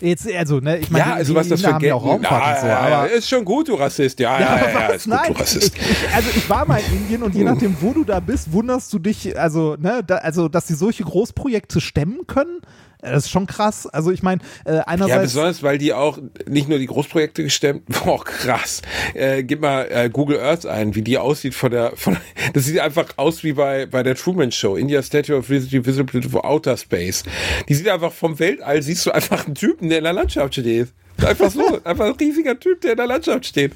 jetzt, 0.00 0.30
also, 0.32 0.60
ne, 0.60 0.78
ich 0.78 0.90
meine, 0.90 1.04
ja, 1.04 1.14
also 1.14 1.32
die 1.32 1.38
was 1.38 1.48
das 1.48 1.60
Inder 1.60 1.74
für 1.74 1.80
Geld. 1.80 1.92
auch 1.92 2.04
Raumfahrt 2.04 2.54
und 2.54 2.60
so, 2.60 2.66
ja, 2.66 2.88
ja, 2.88 2.98
aber. 2.98 3.10
ist 3.12 3.28
schon 3.28 3.44
gut, 3.44 3.68
du 3.68 3.74
Rassist. 3.74 4.20
Ja, 4.20 4.40
ja, 4.40 4.56
ja, 4.56 4.70
ja, 4.70 4.86
ist 4.88 5.04
gut, 5.04 5.28
du 5.28 5.32
Rassist. 5.32 5.76
Ich, 5.76 6.14
also 6.14 6.30
ich 6.34 6.48
war 6.48 6.66
mal 6.66 6.80
in 6.80 6.98
Indien 6.98 7.22
und 7.22 7.34
je 7.34 7.44
nachdem, 7.44 7.76
wo 7.80 7.92
du 7.92 8.04
da 8.04 8.20
bist, 8.20 8.52
wunderst 8.52 8.92
du 8.92 8.98
dich, 8.98 9.38
also, 9.38 9.76
ne, 9.78 10.02
da, 10.06 10.16
also, 10.16 10.48
dass 10.48 10.66
sie 10.66 10.74
solche 10.74 11.04
Großprojekte 11.04 11.80
stemmen 11.80 12.26
können, 12.26 12.60
das 13.00 13.24
ist 13.24 13.30
schon 13.30 13.46
krass. 13.46 13.86
Also 13.86 14.10
ich 14.10 14.22
meine, 14.22 14.40
äh, 14.64 14.76
Ja, 14.76 14.80
einerseits. 14.82 15.22
besonders, 15.32 15.62
weil 15.62 15.78
die 15.78 15.92
auch 15.92 16.18
nicht 16.48 16.68
nur 16.68 16.78
die 16.78 16.86
Großprojekte 16.86 17.42
gestemmt, 17.44 17.82
boah, 18.04 18.24
krass. 18.24 18.82
Äh, 19.14 19.42
gib 19.44 19.60
mal 19.60 19.86
äh, 19.90 20.08
Google 20.10 20.40
Earth 20.40 20.66
ein, 20.66 20.94
wie 20.94 21.02
die 21.02 21.18
aussieht 21.18 21.54
von 21.54 21.70
der, 21.70 21.92
von, 21.96 22.16
das 22.54 22.64
sieht 22.64 22.80
einfach 22.80 23.06
aus 23.16 23.44
wie 23.44 23.52
bei, 23.52 23.86
bei 23.86 24.02
der 24.02 24.14
Truman 24.14 24.52
Show, 24.52 24.76
India 24.76 25.02
Statue 25.02 25.36
of 25.36 25.48
Visibility 25.48 25.86
Visible 25.86 26.22
for 26.22 26.44
Outer 26.44 26.76
Space. 26.76 27.22
Die 27.68 27.74
sieht 27.74 27.88
einfach 27.88 28.12
vom 28.12 28.38
Weltall, 28.38 28.82
siehst 28.82 29.06
du 29.06 29.10
einfach 29.12 29.46
einen 29.46 29.54
Typen, 29.54 29.88
der 29.88 29.98
in 29.98 30.04
der 30.04 30.12
Landschaft 30.12 30.54
steht. 30.54 30.88
Einfach 31.24 31.50
so, 31.50 31.80
einfach 31.84 32.06
ein 32.06 32.12
riesiger 32.12 32.58
Typ, 32.58 32.80
der 32.82 32.92
in 32.92 32.96
der 32.98 33.06
Landschaft 33.06 33.46
steht. 33.46 33.72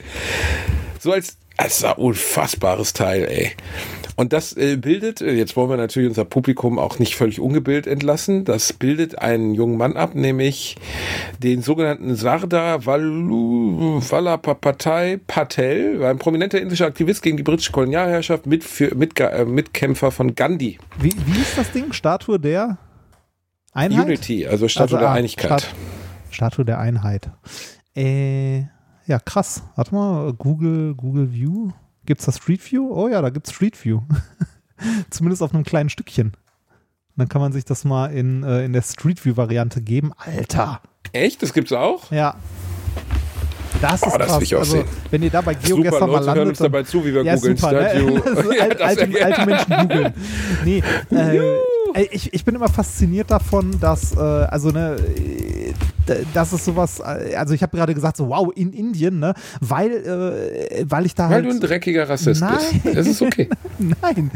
So 0.98 1.12
als, 1.12 1.36
als 1.56 1.82
ein 1.84 1.94
unfassbares 1.94 2.92
Teil, 2.92 3.24
ey. 3.24 3.52
Und 4.16 4.32
das 4.32 4.56
äh, 4.56 4.76
bildet, 4.76 5.20
äh, 5.20 5.32
jetzt 5.32 5.56
wollen 5.56 5.70
wir 5.70 5.76
natürlich 5.76 6.08
unser 6.08 6.24
Publikum 6.24 6.78
auch 6.78 6.98
nicht 6.98 7.16
völlig 7.16 7.40
ungebildet 7.40 7.86
entlassen, 7.86 8.44
das 8.44 8.72
bildet 8.72 9.18
einen 9.18 9.54
jungen 9.54 9.76
Mann 9.78 9.96
ab, 9.96 10.14
nämlich 10.14 10.76
den 11.42 11.62
sogenannten 11.62 12.14
Sardar 12.16 12.84
Vallabhbhai 12.86 15.20
Patel, 15.26 16.04
ein 16.04 16.18
prominenter 16.18 16.60
indischer 16.60 16.86
Aktivist 16.86 17.22
gegen 17.22 17.36
die 17.36 17.42
britische 17.42 17.72
Kolonialherrschaft, 17.72 18.46
mit, 18.46 18.64
für, 18.64 18.94
mit, 18.94 19.18
äh, 19.20 19.44
Mitkämpfer 19.44 20.10
von 20.10 20.34
Gandhi. 20.34 20.78
wie, 20.98 21.12
wie 21.26 21.40
ist 21.40 21.56
das 21.56 21.70
Ding? 21.72 21.92
Statue 21.92 22.38
der 22.38 22.78
Einheit? 23.72 24.06
Unity, 24.06 24.46
also 24.46 24.68
Statue 24.68 24.96
Also, 24.96 24.98
der 24.98 25.08
ah, 25.10 25.14
Einigkeit. 25.14 25.60
Stat- 25.62 25.74
Statue 26.30 26.64
der 26.64 26.78
Einheit. 26.78 27.30
Äh, 27.96 28.60
ja, 29.06 29.18
krass. 29.24 29.62
Warte 29.76 29.94
mal, 29.94 30.32
Google, 30.34 30.94
Google 30.94 31.32
View. 31.32 31.70
Gibt's 32.10 32.24
da 32.24 32.32
Street 32.32 32.60
View? 32.72 32.90
Oh 32.92 33.06
ja, 33.06 33.22
da 33.22 33.30
gibt's 33.30 33.52
Street 33.52 33.84
View. 33.84 34.00
Zumindest 35.10 35.44
auf 35.44 35.54
einem 35.54 35.62
kleinen 35.62 35.90
Stückchen. 35.90 36.32
Dann 37.16 37.28
kann 37.28 37.40
man 37.40 37.52
sich 37.52 37.64
das 37.64 37.84
mal 37.84 38.06
in, 38.06 38.42
äh, 38.42 38.64
in 38.64 38.72
der 38.72 38.82
Street 38.82 39.24
View 39.24 39.36
Variante 39.36 39.80
geben. 39.80 40.10
Alter. 40.16 40.80
Echt? 41.12 41.40
Das 41.40 41.52
gibt's 41.52 41.70
auch? 41.72 42.10
Ja. 42.10 42.34
Das 43.80 44.02
ist 44.02 44.12
Oh, 44.12 44.18
das 44.18 44.26
krass. 44.26 44.36
will 44.38 44.42
ich 44.42 44.54
auch 44.56 44.58
also, 44.58 44.78
sehen. 44.78 44.86
wenn 45.12 45.22
ihr 45.22 45.30
da 45.30 45.40
bei 45.40 45.54
Geo 45.54 45.76
Super, 45.76 45.90
gestern 45.90 46.10
mal 46.10 46.16
Leute 46.16 46.26
hören 46.26 46.36
landet, 46.38 46.48
uns 46.48 46.58
dabei 46.58 46.82
zu, 46.82 47.04
wie 47.04 47.14
wir 47.14 47.22
ja, 47.22 47.36
googeln. 47.36 47.56
super, 47.56 47.72
ne? 47.74 48.22
Das 48.24 48.44
ist 48.44 48.54
Ja, 48.56 48.62
alt, 48.64 48.80
alte, 48.80 49.24
alte 49.24 49.46
Menschen 49.46 49.76
googeln. 49.78 50.14
Nee, 50.64 50.82
äh, 51.12 52.02
ich, 52.10 52.34
ich 52.34 52.44
bin 52.44 52.56
immer 52.56 52.68
fasziniert 52.68 53.30
davon, 53.30 53.78
dass, 53.78 54.16
äh, 54.16 54.18
also 54.18 54.70
ne, 54.70 54.96
das 56.34 56.52
ist 56.52 56.64
sowas, 56.64 57.00
äh, 57.00 57.34
also 57.34 57.54
ich 57.54 57.62
habe 57.62 57.76
gerade 57.76 57.94
gesagt, 57.94 58.16
so 58.16 58.28
wow, 58.28 58.50
in 58.54 58.72
Indien, 58.72 59.18
ne, 59.18 59.34
weil, 59.60 59.90
äh, 59.90 60.84
weil 60.88 61.06
ich 61.06 61.14
da 61.14 61.24
Weil 61.24 61.36
halt, 61.36 61.46
du 61.46 61.50
ein 61.50 61.60
dreckiger 61.60 62.08
Rassist 62.08 62.40
Nein. 62.40 62.58
bist. 62.82 62.96
Es 62.96 63.06
ist 63.06 63.22
okay. 63.22 63.48
nein, 63.78 64.30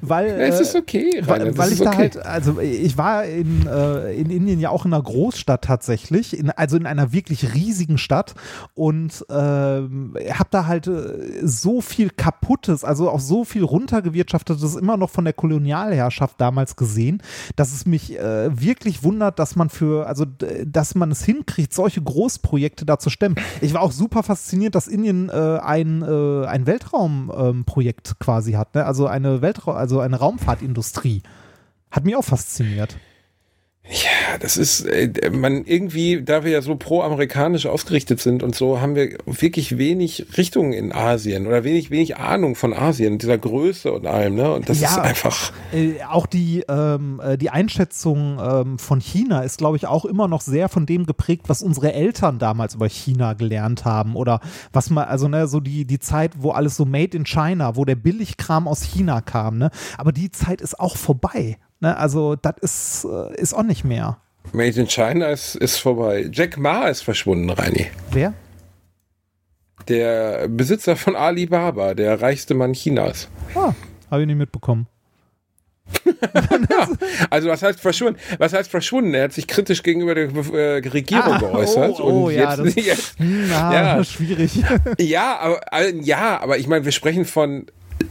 weil, 0.00 0.26
es 0.40 0.58
äh, 0.58 0.62
ist 0.62 0.76
okay, 0.76 1.20
Rainer. 1.20 1.46
weil, 1.46 1.58
weil 1.58 1.72
ich 1.72 1.78
da 1.80 1.90
okay. 1.90 1.96
halt, 1.96 2.26
also 2.26 2.60
ich 2.60 2.96
war 2.96 3.24
in, 3.24 3.66
äh, 3.66 4.12
in 4.12 4.30
Indien 4.30 4.60
ja 4.60 4.70
auch 4.70 4.84
in 4.84 4.92
einer 4.92 5.02
Großstadt 5.02 5.64
tatsächlich, 5.64 6.38
in, 6.38 6.50
also 6.50 6.76
in 6.76 6.86
einer 6.86 7.12
wirklich 7.12 7.54
riesigen 7.54 7.98
Stadt 7.98 8.34
und 8.74 9.24
ähm, 9.30 10.14
habe 10.30 10.48
da 10.50 10.66
halt 10.66 10.86
äh, 10.86 11.46
so 11.46 11.80
viel 11.80 12.10
Kaputtes, 12.10 12.84
also 12.84 13.10
auch 13.10 13.20
so 13.20 13.44
viel 13.44 13.64
runtergewirtschaftetes 13.64 14.76
immer 14.76 14.96
noch 14.96 15.10
von 15.10 15.24
der 15.24 15.34
Kolonialherrschaft 15.34 16.40
damals 16.40 16.76
gesehen, 16.76 17.22
dass 17.56 17.72
es 17.72 17.86
mich 17.86 18.18
äh, 18.18 18.48
wirklich 18.60 19.02
wundert, 19.02 19.38
dass 19.38 19.56
man 19.56 19.68
für, 19.68 20.06
also 20.06 20.24
dass 20.64 20.94
man 20.94 21.07
es 21.10 21.24
hinkriegt, 21.24 21.72
solche 21.72 22.02
Großprojekte 22.02 22.86
da 22.86 22.98
zu 22.98 23.10
stemmen. 23.10 23.36
Ich 23.60 23.74
war 23.74 23.82
auch 23.82 23.92
super 23.92 24.22
fasziniert, 24.22 24.74
dass 24.74 24.86
Indien 24.86 25.28
äh, 25.28 25.32
ein, 25.32 26.02
äh, 26.02 26.46
ein 26.46 26.66
Weltraumprojekt 26.66 28.08
ähm, 28.08 28.16
quasi 28.18 28.52
hat, 28.52 28.74
ne? 28.74 28.84
also 28.84 29.06
eine 29.06 29.42
Weltraum, 29.42 29.76
also 29.76 30.00
eine 30.00 30.16
Raumfahrtindustrie. 30.16 31.22
Hat 31.90 32.04
mich 32.04 32.16
auch 32.16 32.24
fasziniert. 32.24 32.96
Ja, 33.90 34.36
das 34.38 34.58
ist, 34.58 34.82
äh, 34.82 35.30
man 35.30 35.64
irgendwie, 35.64 36.22
da 36.22 36.44
wir 36.44 36.50
ja 36.52 36.60
so 36.60 36.76
pro-amerikanisch 36.76 37.64
ausgerichtet 37.64 38.20
sind 38.20 38.42
und 38.42 38.54
so, 38.54 38.82
haben 38.82 38.94
wir 38.94 39.16
wirklich 39.24 39.78
wenig 39.78 40.26
Richtung 40.36 40.74
in 40.74 40.92
Asien 40.92 41.46
oder 41.46 41.64
wenig, 41.64 41.90
wenig 41.90 42.18
Ahnung 42.18 42.54
von 42.54 42.74
Asien, 42.74 43.16
dieser 43.16 43.38
Größe 43.38 43.90
und 43.90 44.06
allem, 44.06 44.34
ne? 44.34 44.52
Und 44.52 44.68
das 44.68 44.80
Ja. 44.80 44.88
ist 44.90 44.98
einfach, 44.98 45.52
Äh, 45.72 46.02
auch 46.06 46.26
die, 46.26 46.64
ähm, 46.68 47.20
äh, 47.24 47.38
die 47.38 47.48
Einschätzung 47.48 48.38
ähm, 48.38 48.78
von 48.78 49.00
China 49.00 49.40
ist, 49.40 49.56
glaube 49.56 49.78
ich, 49.78 49.86
auch 49.86 50.04
immer 50.04 50.28
noch 50.28 50.42
sehr 50.42 50.68
von 50.68 50.84
dem 50.84 51.06
geprägt, 51.06 51.44
was 51.48 51.62
unsere 51.62 51.94
Eltern 51.94 52.38
damals 52.38 52.74
über 52.74 52.88
China 52.90 53.32
gelernt 53.32 53.86
haben. 53.86 54.16
Oder 54.16 54.40
was 54.70 54.90
man, 54.90 55.04
also 55.08 55.28
ne, 55.28 55.48
so 55.48 55.60
die, 55.60 55.86
die 55.86 55.98
Zeit, 55.98 56.32
wo 56.38 56.50
alles 56.50 56.76
so 56.76 56.84
made 56.84 57.16
in 57.16 57.24
China, 57.24 57.76
wo 57.76 57.86
der 57.86 57.96
Billigkram 57.96 58.68
aus 58.68 58.82
China 58.82 59.22
kam, 59.22 59.56
ne? 59.56 59.70
Aber 59.96 60.12
die 60.12 60.30
Zeit 60.30 60.60
ist 60.60 60.78
auch 60.78 60.96
vorbei. 60.96 61.56
Ne? 61.80 61.96
Also, 61.96 62.36
das 62.36 62.54
ist, 62.60 63.04
äh, 63.04 63.40
ist 63.40 63.54
auch 63.54 63.62
nicht 63.62 63.84
mehr. 63.84 64.18
Made 64.52 64.80
in 64.80 64.86
China 64.88 65.26
ist, 65.28 65.54
ist 65.56 65.78
vorbei. 65.78 66.28
Jack 66.32 66.56
Ma 66.56 66.88
ist 66.88 67.02
verschwunden, 67.02 67.50
Reini. 67.50 67.86
Wer? 68.10 68.32
Der 69.88 70.48
Besitzer 70.48 70.96
von 70.96 71.16
Alibaba, 71.16 71.94
der 71.94 72.20
reichste 72.20 72.54
Mann 72.54 72.72
Chinas. 72.72 73.28
Ah, 73.54 73.72
habe 74.10 74.22
ich 74.22 74.26
nicht 74.26 74.36
mitbekommen. 74.36 74.86
Also 77.30 77.48
was 77.48 77.62
heißt 77.62 77.80
verschwunden? 77.80 78.18
Was 78.38 78.52
heißt 78.52 78.70
verschwunden? 78.70 79.14
Er 79.14 79.24
hat 79.24 79.32
sich 79.32 79.46
kritisch 79.46 79.82
gegenüber 79.82 80.14
der 80.14 80.28
äh, 80.28 80.78
Regierung 80.88 81.32
Ah, 81.34 81.38
geäußert. 81.38 81.98
oh, 82.00 82.04
oh, 82.04 82.26
und 82.26 82.32
ja, 82.34 82.54
jetzt, 82.54 82.76
das- 82.76 82.84
jetzt, 82.86 83.14
ja, 83.50 83.72
Ja. 83.96 84.04
schwierig. 84.04 84.62
Ja, 84.98 85.38
aber 85.38 85.60
äh, 85.72 85.94
ja, 86.02 86.40
aber 86.40 86.58
ich 86.58 86.66
meine, 86.66 86.84
wir 86.84 86.92
sprechen 86.92 87.24
von 87.24 87.66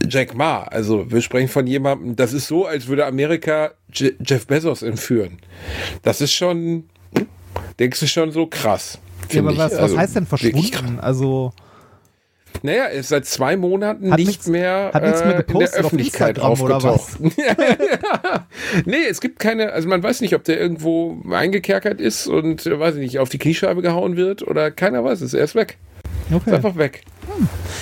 Jack 0.08 0.34
Ma. 0.34 0.62
Also 0.64 1.10
wir 1.10 1.20
sprechen 1.20 1.48
von 1.48 1.66
jemandem, 1.66 2.16
das 2.16 2.32
ist 2.32 2.48
so, 2.48 2.66
als 2.66 2.86
würde 2.88 3.06
Amerika 3.06 3.72
Je 3.92 4.12
Jeff 4.24 4.46
Bezos 4.46 4.82
entführen. 4.82 5.38
Das 6.02 6.20
ist 6.20 6.32
schon, 6.32 6.84
hm, 7.16 7.26
denkst 7.78 8.00
du 8.00 8.06
schon 8.06 8.30
so 8.32 8.46
krass. 8.46 8.98
Ja, 9.30 9.40
aber 9.40 9.56
was, 9.56 9.72
was 9.72 9.78
Also, 9.78 9.98
heißt 9.98 10.16
denn 10.16 10.26
verschwunden? 10.26 10.98
Also, 11.00 11.52
Naja, 12.62 12.84
er 12.84 12.92
ist 12.92 13.08
seit 13.10 13.26
zwei 13.26 13.56
Monaten 13.56 14.10
Hat 14.10 14.18
nicht 14.18 14.28
nichts- 14.28 14.46
mehr, 14.46 14.90
hat 14.94 15.02
nichts 15.02 15.20
mehr 15.22 15.36
äh, 15.36 15.40
in 15.46 15.58
der 15.58 15.68
auf 15.68 15.74
Öffentlichkeit 15.74 16.38
oder 16.38 16.48
aufgetaucht. 16.48 17.18
nee, 18.84 18.96
es 19.08 19.20
gibt 19.20 19.38
keine, 19.38 19.72
also 19.72 19.88
man 19.88 20.02
weiß 20.02 20.20
nicht, 20.22 20.34
ob 20.34 20.44
der 20.44 20.58
irgendwo 20.58 21.18
eingekerkert 21.30 22.00
ist 22.00 22.26
und, 22.26 22.66
äh, 22.66 22.78
weiß 22.78 22.94
ich 22.96 23.00
nicht, 23.02 23.18
auf 23.18 23.28
die 23.28 23.38
Kniescheibe 23.38 23.82
gehauen 23.82 24.16
wird 24.16 24.42
oder 24.46 24.70
keiner 24.70 25.04
weiß 25.04 25.20
es. 25.20 25.34
Er 25.34 25.44
ist 25.44 25.54
weg. 25.54 25.76
Ist 26.28 26.34
okay. 26.34 26.54
einfach 26.54 26.76
weg. 26.76 27.04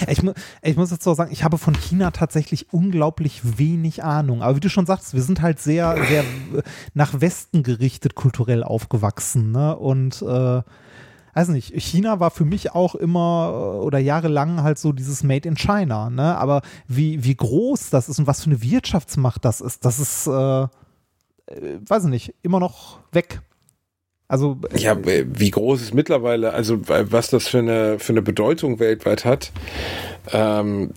Ich, 0.08 0.22
mu 0.22 0.32
ich 0.62 0.76
muss 0.76 0.90
jetzt 0.90 1.06
auch 1.06 1.14
sagen, 1.14 1.32
ich 1.32 1.44
habe 1.44 1.58
von 1.58 1.74
China 1.74 2.10
tatsächlich 2.10 2.72
unglaublich 2.72 3.58
wenig 3.58 4.04
Ahnung. 4.04 4.42
Aber 4.42 4.56
wie 4.56 4.60
du 4.60 4.68
schon 4.68 4.86
sagst, 4.86 5.14
wir 5.14 5.22
sind 5.22 5.42
halt 5.42 5.58
sehr, 5.58 5.96
sehr 6.08 6.24
nach 6.94 7.20
Westen 7.20 7.62
gerichtet 7.62 8.14
kulturell 8.14 8.62
aufgewachsen. 8.62 9.52
Ne? 9.52 9.76
Und 9.76 10.22
äh, 10.22 10.62
weiß 11.36 11.48
nicht, 11.48 11.74
China 11.82 12.18
war 12.18 12.30
für 12.30 12.44
mich 12.44 12.72
auch 12.74 12.94
immer 12.94 13.50
äh, 13.52 13.84
oder 13.84 13.98
jahrelang 13.98 14.62
halt 14.62 14.78
so 14.78 14.92
dieses 14.92 15.22
Made 15.22 15.48
in 15.48 15.56
China. 15.56 16.10
Ne? 16.10 16.36
Aber 16.36 16.62
wie, 16.88 17.24
wie 17.24 17.34
groß 17.34 17.90
das 17.90 18.08
ist 18.08 18.18
und 18.18 18.26
was 18.26 18.42
für 18.42 18.50
eine 18.50 18.62
Wirtschaftsmacht 18.62 19.44
das 19.44 19.60
ist, 19.60 19.84
das 19.84 19.98
ist, 19.98 20.26
äh, 20.26 20.62
äh, 20.62 20.68
weiß 21.86 22.04
ich 22.04 22.10
nicht, 22.10 22.34
immer 22.42 22.60
noch 22.60 23.00
weg. 23.12 23.42
Also, 24.28 24.58
äh, 24.72 24.78
Ja, 24.78 24.92
äh, 24.92 25.24
wie 25.28 25.50
groß 25.50 25.82
ist 25.82 25.94
mittlerweile, 25.94 26.52
also 26.52 26.74
äh, 26.88 27.10
was 27.10 27.30
das 27.30 27.48
für 27.48 27.58
eine, 27.58 27.98
für 27.98 28.12
eine 28.12 28.22
Bedeutung 28.22 28.78
weltweit 28.78 29.24
hat. 29.24 29.52
Ähm, 30.32 30.90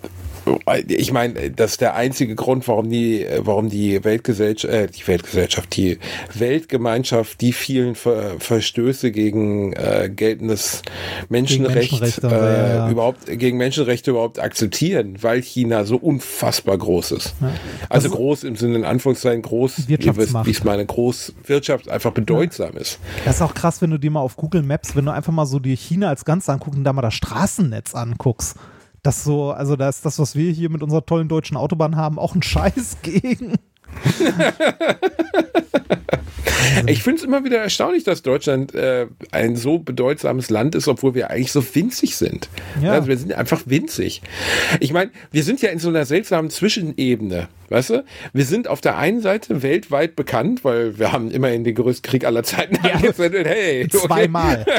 ich 0.88 1.12
meine, 1.12 1.52
das 1.52 1.72
ist 1.72 1.82
der 1.82 1.96
einzige 1.96 2.36
Grund, 2.36 2.68
warum 2.68 2.90
die, 2.90 3.26
warum 3.40 3.70
die 3.70 4.04
Weltgesellschaft, 4.04 4.74
äh, 4.74 4.88
die 4.88 5.08
Weltgesellschaft, 5.08 5.76
die 5.76 6.00
Weltgemeinschaft 6.34 7.42
die 7.42 7.54
vielen 7.54 7.96
Ver 7.96 8.40
Verstöße 8.40 9.12
gegen 9.12 9.74
äh, 9.74 10.10
geltendes 10.14 10.82
Menschenrecht 11.30 11.92
Menschenrechte, 11.92 12.28
äh, 12.28 12.32
ja, 12.32 12.68
ja. 12.76 12.90
überhaupt 12.90 13.26
gegen 13.26 13.58
Menschenrechte 13.58 14.12
überhaupt 14.12 14.40
akzeptieren, 14.40 15.18
weil 15.22 15.42
China 15.42 15.86
so 15.86 15.98
unfassbar 15.98 16.78
groß 16.78 17.12
ist. 17.12 17.36
Also 17.90 18.08
Das- 18.08 18.18
groß 18.18 18.44
im 18.44 18.56
Sinne 18.56 18.76
in 18.78 18.86
Anführungszeichen 18.86 19.42
groß, 19.42 19.88
wie 19.88 20.52
es 20.52 20.64
meine, 20.64 20.86
groß 20.86 21.34
Wirtschaft 21.46 21.90
einfach 21.90 22.12
bedeutsam 22.12 22.76
ist. 22.78 23.00
Das 23.26 23.36
ist 23.36 23.42
auch 23.42 23.54
krass, 23.54 23.82
wenn 23.82 23.92
du 23.92 23.98
dir 23.98 24.12
mal 24.12 24.22
auf 24.22 24.36
Google 24.36 24.64
Maps, 24.64 24.96
wenn 24.96 25.06
du 25.06 25.12
einfach 25.12 25.34
mal 25.34 25.46
so 25.46 25.60
dir 25.60 25.76
China 25.76 26.10
als 26.10 26.26
Ganzes 26.26 26.50
anguckst 26.50 26.78
und 26.78 26.84
da 26.84 26.94
mal 26.94 27.02
das 27.02 27.14
Straßennetz 27.14 27.96
anguckst. 27.96 28.56
Das 29.04 29.24
so, 29.24 29.52
also 29.52 29.76
da 29.76 29.90
ist 29.90 30.06
das, 30.06 30.20
was 30.20 30.36
wir 30.36 30.52
hier 30.52 30.70
mit 30.70 30.84
unserer 30.84 31.06
tollen 31.06 31.28
deutschen 31.28 31.58
Autobahn 31.58 31.96
haben, 31.96 32.20
auch 32.20 32.36
ein 32.36 32.44
Scheiß 32.44 32.98
gegen. 33.02 33.56
Ich 36.88 37.04
finde 37.04 37.20
es 37.20 37.24
immer 37.24 37.44
wieder 37.44 37.58
erstaunlich, 37.58 38.04
dass 38.04 38.22
Deutschland 38.22 38.74
äh, 38.74 39.08
ein 39.32 39.56
so 39.56 39.80
bedeutsames 39.80 40.50
Land 40.50 40.76
ist, 40.76 40.88
obwohl 40.88 41.16
wir 41.16 41.30
eigentlich 41.30 41.52
so 41.52 41.64
winzig 41.76 42.16
sind. 42.16 42.50
Ja. 42.82 42.94
Also 42.94 43.08
wir 43.08 43.18
sind 43.18 43.34
einfach 43.34 43.62
winzig. 43.66 44.22
Ich 44.80 44.94
meine, 44.94 45.12
wir 45.32 45.44
sind 45.44 45.62
ja 45.62 45.70
in 45.70 45.80
so 45.80 45.90
einer 45.90 46.06
seltsamen 46.06 46.50
Zwischenebene. 46.50 47.48
Weißt 47.70 47.92
du? 47.92 48.04
Wir 48.34 48.46
sind 48.46 48.68
auf 48.68 48.82
der 48.82 48.98
einen 48.98 49.22
Seite 49.22 49.62
weltweit 49.62 50.16
bekannt, 50.16 50.64
weil 50.64 50.98
wir 50.98 51.12
haben 51.12 51.30
immerhin 51.30 51.64
den 51.64 51.76
größten 51.76 52.10
Krieg 52.10 52.26
aller 52.26 52.42
Zeiten 52.42 52.78
angezettelt. 52.78 53.48
Hey, 53.48 53.86
okay. 53.86 54.08
Zweimal. 54.08 54.66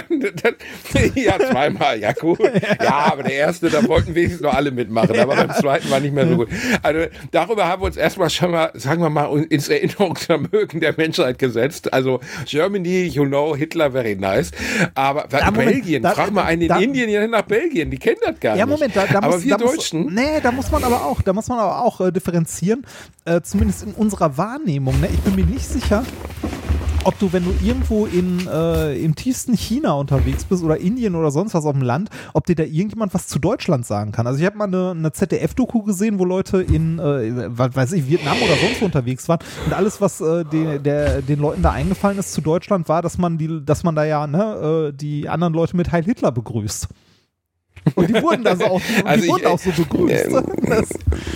Ja, 1.14 1.38
zweimal, 1.38 1.98
ja 2.00 2.12
gut. 2.12 2.40
Ja, 2.82 3.12
aber 3.12 3.22
der 3.22 3.34
erste, 3.34 3.70
da 3.70 3.86
wollten 3.86 4.14
wenigstens 4.14 4.42
noch 4.42 4.54
alle 4.54 4.70
mitmachen, 4.70 5.18
aber 5.18 5.36
beim 5.36 5.52
zweiten 5.52 5.88
war 5.90 6.00
nicht 6.00 6.14
mehr 6.14 6.26
so 6.26 6.36
gut. 6.36 6.48
Also 6.82 7.06
darüber 7.30 7.66
haben 7.68 7.82
wir 7.82 7.86
uns 7.86 7.96
erstmal 7.96 8.28
schon 8.28 8.50
mal, 8.50 8.70
sagen 8.74 8.99
wir 9.02 9.10
mal, 9.10 9.26
ins 9.50 9.68
Erinnerungsvermögen 9.68 10.80
der 10.80 10.94
Menschheit 10.96 11.38
gesetzt. 11.38 11.92
Also 11.92 12.20
Germany, 12.46 13.04
you 13.06 13.24
know, 13.24 13.54
Hitler 13.56 13.90
very 13.92 14.16
nice. 14.16 14.50
Aber 14.94 15.26
Moment, 15.30 15.54
Belgien, 15.54 16.02
da- 16.02 16.10
frag 16.12 16.32
mal 16.32 16.44
einen 16.44 16.62
in 16.62 16.68
da- 16.68 16.78
Indien 16.78 17.08
ja 17.10 17.26
nach 17.26 17.42
Belgien, 17.42 17.90
die 17.90 17.98
kennen 17.98 18.18
das 18.24 18.38
gar 18.40 18.56
Ja, 18.56 18.66
nicht. 18.66 18.72
Moment, 18.74 18.96
da, 18.96 19.06
da 19.06 19.18
aber 19.18 19.36
muss, 19.36 19.44
wir 19.44 19.56
da 19.56 19.64
muss, 19.64 19.74
Deutschen, 19.76 20.14
Nee, 20.14 20.40
da 20.42 20.52
muss 20.52 20.70
man 20.70 20.84
aber 20.84 21.04
auch, 21.06 21.22
da 21.22 21.32
muss 21.32 21.48
man 21.48 21.58
aber 21.58 21.82
auch 21.84 22.00
äh, 22.00 22.10
differenzieren, 22.12 22.84
äh, 23.24 23.40
zumindest 23.42 23.82
in 23.84 23.92
unserer 23.94 24.36
Wahrnehmung. 24.36 25.00
Ne? 25.00 25.08
Ich 25.12 25.20
bin 25.20 25.34
mir 25.34 25.44
nicht 25.46 25.66
sicher, 25.66 26.04
ob 27.04 27.18
du, 27.18 27.32
wenn 27.32 27.44
du 27.44 27.54
irgendwo 27.62 28.06
in, 28.06 28.46
äh, 28.46 28.94
im 28.96 29.14
tiefsten 29.14 29.56
China 29.56 29.92
unterwegs 29.92 30.44
bist 30.44 30.62
oder 30.62 30.78
Indien 30.78 31.14
oder 31.14 31.30
sonst 31.30 31.54
was 31.54 31.64
auf 31.64 31.72
dem 31.72 31.82
Land, 31.82 32.10
ob 32.34 32.46
dir 32.46 32.54
da 32.54 32.64
irgendjemand 32.64 33.14
was 33.14 33.28
zu 33.28 33.38
Deutschland 33.38 33.86
sagen 33.86 34.12
kann. 34.12 34.26
Also 34.26 34.40
ich 34.40 34.46
habe 34.46 34.58
mal 34.58 34.66
eine, 34.66 34.90
eine 34.90 35.12
ZDF-Doku 35.12 35.82
gesehen, 35.82 36.18
wo 36.18 36.24
Leute 36.24 36.60
in, 36.60 36.98
äh, 36.98 37.48
weiß 37.56 37.92
ich, 37.92 38.08
Vietnam 38.08 38.36
oder 38.42 38.56
sonst 38.56 38.80
wo 38.80 38.84
unterwegs 38.86 39.28
waren 39.28 39.40
und 39.66 39.72
alles, 39.72 40.00
was 40.00 40.20
äh, 40.20 40.44
den, 40.44 40.82
der, 40.82 41.22
den 41.22 41.40
Leuten 41.40 41.62
da 41.62 41.72
eingefallen 41.72 42.18
ist 42.18 42.32
zu 42.32 42.40
Deutschland, 42.40 42.88
war, 42.88 43.02
dass 43.02 43.18
man 43.18 43.38
die, 43.38 43.64
dass 43.64 43.82
man 43.82 43.94
da 43.94 44.04
ja 44.04 44.26
ne, 44.26 44.90
äh, 44.90 44.92
die 44.92 45.28
anderen 45.28 45.54
Leute 45.54 45.76
mit 45.76 45.92
Heil 45.92 46.04
Hitler 46.04 46.32
begrüßt. 46.32 46.88
Und 47.94 48.08
die 48.08 48.22
wurden 48.22 48.44
da 48.44 48.56
so 48.56 48.64
auch, 48.64 48.80
Also 49.04 49.20
die 49.22 49.26
ich, 49.26 49.32
wurden 49.32 49.46
auch 49.46 49.58
so 49.58 49.70
begrüßt. 49.72 50.26
Das, 50.68 50.88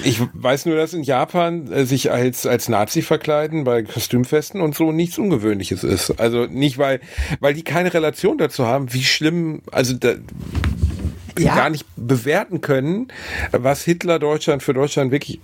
Ich 0.04 0.20
weiß 0.34 0.66
nur, 0.66 0.76
dass 0.76 0.92
in 0.92 1.02
Japan 1.02 1.70
äh, 1.72 1.84
sich 1.86 2.10
als, 2.12 2.46
als 2.46 2.68
Nazi 2.68 3.02
verkleiden 3.02 3.64
bei 3.64 3.82
Kostümfesten 3.82 4.60
und 4.60 4.74
so 4.74 4.92
nichts 4.92 5.18
Ungewöhnliches 5.18 5.84
ist. 5.84 6.18
Also 6.20 6.46
nicht, 6.46 6.78
weil, 6.78 7.00
weil 7.40 7.54
die 7.54 7.62
keine 7.62 7.92
Relation 7.94 8.38
dazu 8.38 8.66
haben, 8.66 8.92
wie 8.92 9.04
schlimm, 9.04 9.62
also 9.72 9.94
da, 9.94 10.14
Ja. 11.38 11.54
gar 11.56 11.70
nicht 11.70 11.84
bewerten 11.96 12.60
können, 12.60 13.08
was 13.50 13.82
Hitler 13.82 14.18
Deutschland 14.18 14.62
für 14.62 14.72
Deutschland 14.74 15.10
wirklich 15.10 15.40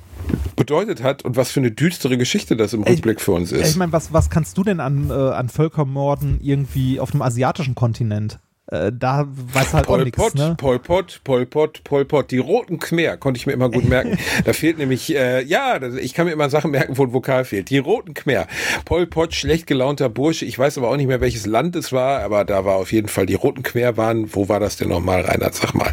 bedeutet 0.54 1.02
hat 1.02 1.24
und 1.24 1.36
was 1.36 1.50
für 1.50 1.58
eine 1.60 1.72
düstere 1.72 2.16
Geschichte 2.18 2.54
das 2.56 2.72
im 2.74 2.82
Ich- 2.82 2.88
Rückblick 2.90 3.20
für 3.20 3.32
uns 3.32 3.50
ich 3.50 3.60
ist. 3.62 3.76
meine, 3.76 3.90
was, 3.92 4.12
was 4.12 4.30
kannst 4.30 4.56
du 4.58 4.62
denn 4.62 4.78
an, 4.78 5.10
äh, 5.10 5.14
an 5.14 5.48
Völkermorden 5.48 6.38
irgendwie 6.42 7.00
auf 7.00 7.10
dem 7.10 7.22
asiatischen 7.22 7.74
Kontinent? 7.74 8.38
Äh, 8.70 8.92
da 8.96 9.26
weiß 9.28 9.74
halt 9.74 9.84
auch 9.88 9.94
Pol 9.94 10.04
nichts, 10.04 10.16
Pot, 10.16 10.34
ne? 10.36 10.54
Pol 10.56 10.78
Pot, 10.78 11.20
Pol 11.24 11.44
Pot, 11.44 11.82
Pol 11.82 12.04
Pot. 12.04 12.30
Die 12.30 12.38
roten 12.38 12.78
Khmer 12.78 13.16
konnte 13.16 13.38
ich 13.38 13.46
mir 13.46 13.52
immer 13.52 13.68
gut 13.68 13.88
merken. 13.88 14.16
da 14.44 14.52
fehlt 14.52 14.78
nämlich, 14.78 15.14
äh, 15.14 15.42
ja, 15.42 15.80
ich 15.82 16.14
kann 16.14 16.26
mir 16.26 16.32
immer 16.32 16.50
Sachen 16.50 16.70
merken, 16.70 16.96
wo 16.96 17.02
ein 17.04 17.12
Vokal 17.12 17.44
fehlt. 17.44 17.70
Die 17.70 17.78
roten 17.78 18.14
Khmer. 18.14 18.46
Pol 18.84 19.06
Pot, 19.06 19.34
schlecht 19.34 19.66
gelaunter 19.66 20.08
Bursche. 20.08 20.44
Ich 20.44 20.56
weiß 20.58 20.78
aber 20.78 20.88
auch 20.88 20.96
nicht 20.96 21.08
mehr, 21.08 21.20
welches 21.20 21.46
Land 21.46 21.74
es 21.74 21.92
war, 21.92 22.20
aber 22.20 22.44
da 22.44 22.64
war 22.64 22.76
auf 22.76 22.92
jeden 22.92 23.08
Fall, 23.08 23.26
die 23.26 23.34
roten 23.34 23.62
Khmer 23.64 23.96
waren, 23.96 24.32
wo 24.34 24.48
war 24.48 24.60
das 24.60 24.76
denn 24.76 24.88
nochmal, 24.88 25.22
Reinhard, 25.22 25.54
sag 25.54 25.74
mal. 25.74 25.92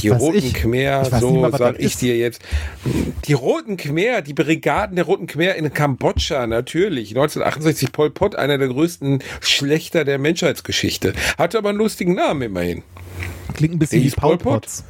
die 0.00 0.10
weiß 0.10 0.20
roten 0.20 0.38
ich? 0.38 0.54
Khmer, 0.54 1.02
Ich 1.02 1.18
so 1.18 1.32
mal, 1.32 1.52
was 1.52 1.58
sag 1.58 1.78
ich 1.80 1.86
ist. 1.86 2.02
dir 2.02 2.16
jetzt. 2.16 2.40
Die 3.26 3.32
roten 3.32 3.76
Khmer, 3.76 4.22
die 4.22 4.34
Brigaden 4.34 4.94
der 4.96 5.06
roten 5.06 5.26
Khmer 5.26 5.56
in 5.56 5.72
Kambodscha, 5.72 6.46
natürlich. 6.46 7.10
1968 7.10 7.90
Pol 7.90 8.10
Pot, 8.10 8.36
einer 8.36 8.58
der 8.58 8.68
größten 8.68 9.22
Schlechter 9.40 10.04
der 10.04 10.18
Menschheitsgeschichte. 10.18 11.14
Hatte 11.36 11.58
aber 11.58 11.70
einen 11.70 11.78
lustigen 11.78 12.11
Namen 12.14 12.42
immerhin. 12.42 12.82
Klingt 13.54 13.74
ein 13.74 13.78
bisschen 13.78 14.02
Der 14.02 14.10
wie 14.10 14.14
Paul 14.14 14.38
Pot? 14.38 14.62
Potts. 14.62 14.84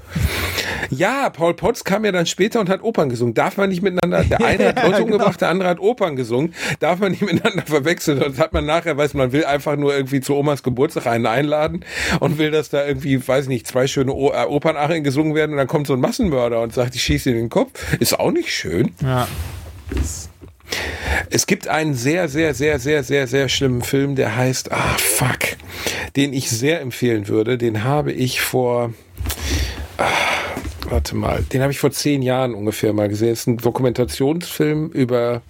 Ja, 0.90 1.30
Paul 1.30 1.54
Potts 1.54 1.84
kam 1.84 2.04
ja 2.04 2.12
dann 2.12 2.26
später 2.26 2.60
und 2.60 2.68
hat 2.68 2.82
Opern 2.82 3.08
gesungen. 3.08 3.34
Darf 3.34 3.56
man 3.56 3.68
nicht 3.68 3.82
miteinander, 3.82 4.24
der 4.24 4.40
eine 4.44 4.68
hat 4.68 4.76
Leute 4.76 4.90
genau. 4.90 5.04
umgebracht, 5.04 5.40
der 5.40 5.48
andere 5.48 5.68
hat 5.68 5.80
Opern 5.80 6.16
gesungen. 6.16 6.54
Darf 6.80 7.00
man 7.00 7.12
nicht 7.12 7.22
miteinander 7.22 7.62
verwechseln. 7.66 8.22
Und 8.22 8.32
das 8.32 8.38
hat 8.38 8.52
man 8.52 8.66
nachher, 8.66 8.96
weiß 8.96 9.14
man, 9.14 9.32
will 9.32 9.44
einfach 9.44 9.76
nur 9.76 9.94
irgendwie 9.94 10.20
zu 10.20 10.36
Omas 10.36 10.62
Geburtstag 10.62 11.06
einen 11.06 11.26
einladen 11.26 11.84
und 12.20 12.38
will, 12.38 12.50
dass 12.50 12.68
da 12.68 12.86
irgendwie, 12.86 13.26
weiß 13.26 13.44
ich 13.44 13.48
nicht, 13.48 13.66
zwei 13.66 13.86
schöne 13.86 14.12
o 14.12 14.32
äh, 14.32 14.44
Opernarien 14.44 15.04
gesungen 15.04 15.34
werden 15.34 15.52
und 15.52 15.58
dann 15.58 15.66
kommt 15.66 15.86
so 15.86 15.94
ein 15.94 16.00
Massenmörder 16.00 16.60
und 16.60 16.72
sagt, 16.72 16.94
ich 16.94 17.02
schieße 17.02 17.30
in 17.30 17.36
den 17.36 17.48
Kopf. 17.48 17.96
Ist 17.98 18.18
auch 18.18 18.30
nicht 18.30 18.52
schön. 18.52 18.92
Ja. 19.02 19.28
Es 21.30 21.46
gibt 21.46 21.68
einen 21.68 21.94
sehr, 21.94 22.28
sehr, 22.28 22.54
sehr, 22.54 22.78
sehr, 22.78 23.02
sehr, 23.04 23.26
sehr 23.26 23.48
schlimmen 23.48 23.82
Film, 23.82 24.16
der 24.16 24.36
heißt, 24.36 24.72
ah, 24.72 24.96
fuck, 24.98 25.56
den 26.16 26.32
ich 26.32 26.50
sehr 26.50 26.80
empfehlen 26.80 27.28
würde. 27.28 27.58
Den 27.58 27.84
habe 27.84 28.12
ich 28.12 28.40
vor, 28.40 28.92
ah, 29.98 30.04
warte 30.88 31.16
mal, 31.16 31.42
den 31.42 31.62
habe 31.62 31.72
ich 31.72 31.78
vor 31.78 31.90
zehn 31.90 32.22
Jahren 32.22 32.54
ungefähr 32.54 32.92
mal 32.92 33.08
gesehen. 33.08 33.32
Es 33.32 33.40
ist 33.40 33.46
ein 33.46 33.56
Dokumentationsfilm 33.58 34.88
über, 34.90 35.42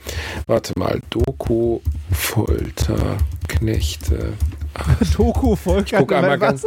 warte 0.46 0.78
mal, 0.78 1.00
Doku, 1.10 1.80
Folter, 2.12 3.18
Knechte. 3.48 4.34
Doku, 5.16 5.56
Volker. 5.56 5.98
guck 5.98 6.12
einmal 6.12 6.40
was? 6.40 6.64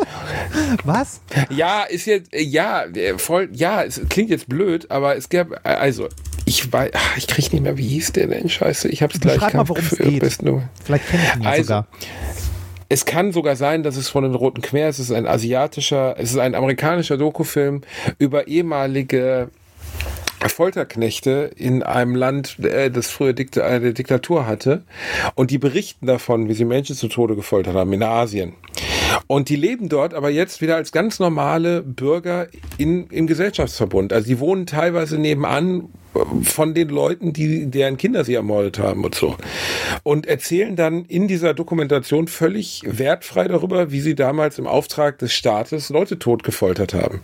was? 0.83 1.21
Ja, 1.49 1.83
ist 1.83 2.05
jetzt, 2.05 2.29
ja, 2.33 2.85
voll, 3.17 3.49
ja, 3.53 3.83
es 3.83 4.01
klingt 4.09 4.29
jetzt 4.29 4.47
blöd, 4.47 4.91
aber 4.91 5.15
es 5.15 5.29
gab, 5.29 5.59
also, 5.63 6.07
ich 6.45 6.71
weiß, 6.71 6.91
ich 7.17 7.27
krieg 7.27 7.51
nicht 7.51 7.61
mehr, 7.61 7.77
wie 7.77 7.87
hieß 7.87 8.13
der 8.13 8.27
denn? 8.27 8.49
Scheiße, 8.49 8.87
ich 8.87 9.01
hab's 9.01 9.19
gleich. 9.19 9.35
Beschreib 9.35 9.55
mal, 9.55 9.67
worum 9.67 9.83
es 9.83 9.97
geht. 9.97 10.23
Vielleicht 10.83 11.09
kenne 11.09 11.23
ich 11.23 11.35
ihn 11.35 11.45
Also, 11.45 11.63
sogar. 11.63 11.87
Es 12.87 13.05
kann 13.05 13.31
sogar 13.31 13.55
sein, 13.55 13.81
dass 13.81 13.97
es 13.97 14.09
von 14.09 14.23
den 14.23 14.35
Roten 14.35 14.61
Khmer 14.61 14.89
ist. 14.89 14.99
Es 14.99 15.09
ist 15.09 15.15
ein 15.15 15.25
asiatischer, 15.25 16.15
es 16.19 16.31
ist 16.31 16.37
ein 16.37 16.53
amerikanischer 16.53 17.17
Dokufilm 17.17 17.81
über 18.19 18.47
ehemalige 18.47 19.49
Folterknechte 20.47 21.49
in 21.55 21.81
einem 21.81 22.15
Land, 22.15 22.59
äh, 22.59 22.91
das 22.91 23.09
früher 23.09 23.33
Dikta 23.33 23.65
eine 23.65 23.93
Diktatur 23.93 24.45
hatte. 24.45 24.83
Und 25.33 25.49
die 25.49 25.57
berichten 25.57 26.05
davon, 26.05 26.47
wie 26.47 26.53
sie 26.53 26.65
Menschen 26.65 26.95
zu 26.95 27.07
Tode 27.07 27.35
gefoltert 27.35 27.75
haben 27.75 27.91
in 27.91 28.03
Asien. 28.03 28.53
Und 29.25 29.49
die 29.49 29.55
leben 29.55 29.89
dort 29.89 30.13
aber 30.13 30.29
jetzt 30.29 30.61
wieder 30.61 30.75
als 30.75 30.91
ganz 30.91 31.19
normale 31.19 31.81
Bürger 31.81 32.47
in, 32.77 33.07
im 33.07 33.25
Gesellschaftsverbund. 33.25 34.13
Also 34.13 34.27
die 34.27 34.39
wohnen 34.39 34.67
teilweise 34.67 35.17
nebenan 35.17 35.89
von 36.43 36.73
den 36.73 36.89
Leuten, 36.89 37.33
die, 37.33 37.65
deren 37.67 37.97
Kinder 37.97 38.23
sie 38.23 38.35
ermordet 38.35 38.79
haben 38.79 39.03
und 39.03 39.15
so. 39.15 39.35
Und 40.03 40.27
erzählen 40.27 40.75
dann 40.75 41.05
in 41.05 41.27
dieser 41.27 41.53
Dokumentation 41.53 42.27
völlig 42.27 42.81
wertfrei 42.85 43.47
darüber, 43.47 43.91
wie 43.91 44.01
sie 44.01 44.15
damals 44.15 44.59
im 44.59 44.67
Auftrag 44.67 45.19
des 45.19 45.33
Staates 45.33 45.89
Leute 45.89 46.19
totgefoltert 46.19 46.93
haben. 46.93 47.21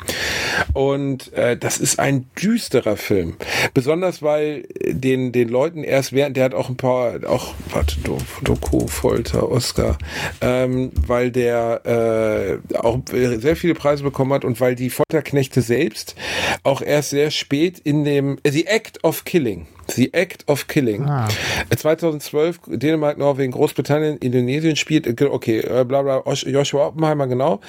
Und 0.74 1.34
äh, 1.34 1.58
das 1.58 1.78
ist 1.78 2.00
ein 2.00 2.26
düsterer 2.42 2.98
Film. 2.98 3.36
Besonders 3.74 4.22
weil 4.22 4.68
den, 4.88 5.32
den 5.32 5.50
Leuten 5.50 5.84
erst 5.84 6.14
während, 6.14 6.38
der 6.38 6.46
hat 6.46 6.54
auch 6.54 6.70
ein 6.70 6.78
paar, 6.78 7.20
auch, 7.28 7.54
warte, 7.72 8.00
Do- 8.02 8.18
Doku, 8.44 8.88
Folter, 8.88 9.50
Oscar, 9.52 9.98
ähm, 10.42 10.92
weil 11.08 11.32
der 11.32 12.60
äh, 12.72 12.78
auch 12.78 13.00
sehr 13.12 13.56
viele 13.56 13.74
Preise 13.74 14.04
bekommen 14.04 14.34
hat 14.34 14.46
und 14.46 14.60
weil 14.60 14.76
die 14.76 14.90
Folterknechte 14.90 15.62
selbst 15.62 16.16
auch 16.64 16.82
erst 16.82 17.12
sehr 17.12 17.32
spät 17.32 17.80
in 17.80 18.04
dem, 18.04 18.38
äh, 18.44 18.52
The 18.52 18.68
Act 18.82 18.98
of 19.04 19.24
Killing, 19.26 19.68
The 19.94 20.14
Act 20.14 20.48
of 20.48 20.68
Killing, 20.68 21.06
Ah. 21.06 21.28
äh, 21.70 21.76
2012 21.76 22.60
Dänemark, 22.68 23.18
Norwegen, 23.18 23.52
Großbritannien, 23.52 24.18
Indonesien 24.18 24.76
spielt, 24.76 25.06
äh, 25.08 25.26
okay, 25.26 25.60
äh, 25.60 25.84
bla 25.86 26.02
bla, 26.02 26.18
Osh- 26.26 26.46
Joshua 26.46 26.88
Oppenheimer, 26.88 27.28
genau, 27.28 27.60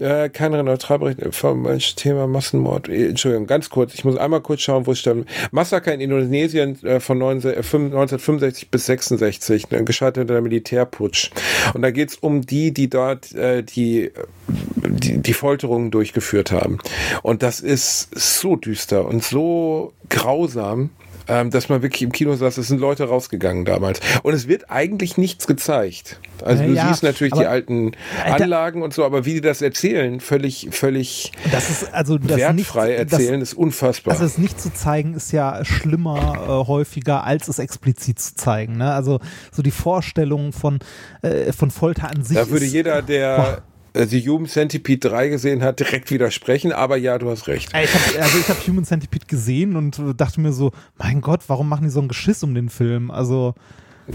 äh, 0.00 0.28
keine 0.28 0.62
Neutralbericht 0.62 1.20
vom 1.34 1.66
äh, 1.66 1.78
Thema 1.78 2.26
Massenmord, 2.26 2.88
äh, 2.88 3.08
Entschuldigung, 3.08 3.46
ganz 3.46 3.70
kurz, 3.70 3.94
ich 3.94 4.04
muss 4.04 4.16
einmal 4.16 4.40
kurz 4.40 4.60
schauen, 4.62 4.86
wo 4.86 4.92
es 4.92 5.00
stand. 5.00 5.26
Massaker 5.50 5.92
in 5.92 6.00
Indonesien 6.00 6.82
äh, 6.84 7.00
von 7.00 7.18
19, 7.18 7.50
äh, 7.52 7.56
1965 7.56 8.70
bis 8.70 8.86
66, 8.86 9.66
ein 9.72 9.84
gescheiterter 9.84 10.40
Militärputsch. 10.40 11.30
Und 11.74 11.82
da 11.82 11.90
geht's 11.90 12.16
um 12.16 12.42
die, 12.42 12.72
die 12.72 12.88
dort 12.88 13.32
äh, 13.34 13.62
die, 13.62 14.10
die, 14.46 15.18
die 15.18 15.32
Folterungen 15.32 15.90
durchgeführt 15.90 16.52
haben. 16.52 16.78
Und 17.22 17.42
das 17.42 17.60
ist 17.60 18.08
so 18.14 18.56
düster 18.56 19.06
und 19.06 19.22
so 19.24 19.92
grausam 20.08 20.90
ähm, 21.28 21.50
dass 21.50 21.68
man 21.68 21.82
wirklich 21.82 22.02
im 22.02 22.12
Kino 22.12 22.34
saß, 22.34 22.58
es 22.58 22.68
sind 22.68 22.80
Leute 22.80 23.04
rausgegangen 23.04 23.64
damals. 23.64 24.00
Und 24.22 24.34
es 24.34 24.48
wird 24.48 24.70
eigentlich 24.70 25.16
nichts 25.16 25.46
gezeigt. 25.46 26.20
Also 26.42 26.62
Ja, 26.62 26.68
du 26.68 26.74
ja, 26.74 26.88
siehst 26.88 27.02
natürlich 27.02 27.32
die 27.34 27.46
alten 27.46 27.92
Anlagen 28.24 28.82
und 28.82 28.92
so, 28.92 29.04
aber 29.04 29.24
wie 29.24 29.34
die 29.34 29.40
das 29.40 29.62
erzählen, 29.62 30.20
völlig, 30.20 30.68
völlig 30.72 31.32
Das 31.52 31.70
ist 31.70 31.94
also 31.94 32.18
das 32.18 32.36
wertfrei 32.36 32.88
nicht, 32.88 32.98
erzählen, 32.98 33.40
ist 33.40 33.54
unfassbar. 33.54 34.12
Das, 34.14 34.20
also 34.20 34.32
es 34.32 34.38
nicht 34.38 34.60
zu 34.60 34.72
zeigen 34.72 35.14
ist 35.14 35.32
ja 35.32 35.64
schlimmer 35.64 36.44
äh, 36.46 36.66
häufiger 36.66 37.24
als 37.24 37.48
es 37.48 37.58
explizit 37.58 38.18
zu 38.18 38.34
zeigen. 38.34 38.76
Ne? 38.76 38.92
Also 38.92 39.20
so 39.52 39.62
die 39.62 39.70
Vorstellung 39.70 40.52
von 40.52 40.78
äh, 41.22 41.52
von 41.52 41.70
Folter 41.70 42.10
an 42.10 42.22
sich. 42.22 42.36
da 42.36 42.48
würde 42.50 42.66
jeder, 42.66 43.02
der 43.02 43.62
äh, 43.94 44.06
die 44.06 44.28
Human 44.28 44.46
Centipede 44.46 45.08
3 45.08 45.28
gesehen 45.28 45.62
hat, 45.62 45.80
direkt 45.80 46.10
widersprechen, 46.10 46.72
aber 46.72 46.96
ja, 46.96 47.18
du 47.18 47.30
hast 47.30 47.48
recht. 47.48 47.70
Ich 47.70 47.94
hab, 47.94 48.22
also 48.22 48.38
ich 48.38 48.48
habe 48.48 48.60
Human 48.66 48.84
Centipede 48.84 49.26
gesehen 49.26 49.76
und 49.76 49.98
äh, 49.98 50.14
dachte 50.14 50.40
mir 50.40 50.52
so, 50.52 50.72
mein 50.98 51.20
Gott, 51.20 51.40
warum 51.46 51.68
machen 51.68 51.84
die 51.84 51.90
so 51.90 52.00
ein 52.00 52.08
Geschiss 52.08 52.42
um 52.42 52.54
den 52.54 52.68
Film? 52.68 53.10
Also 53.10 53.54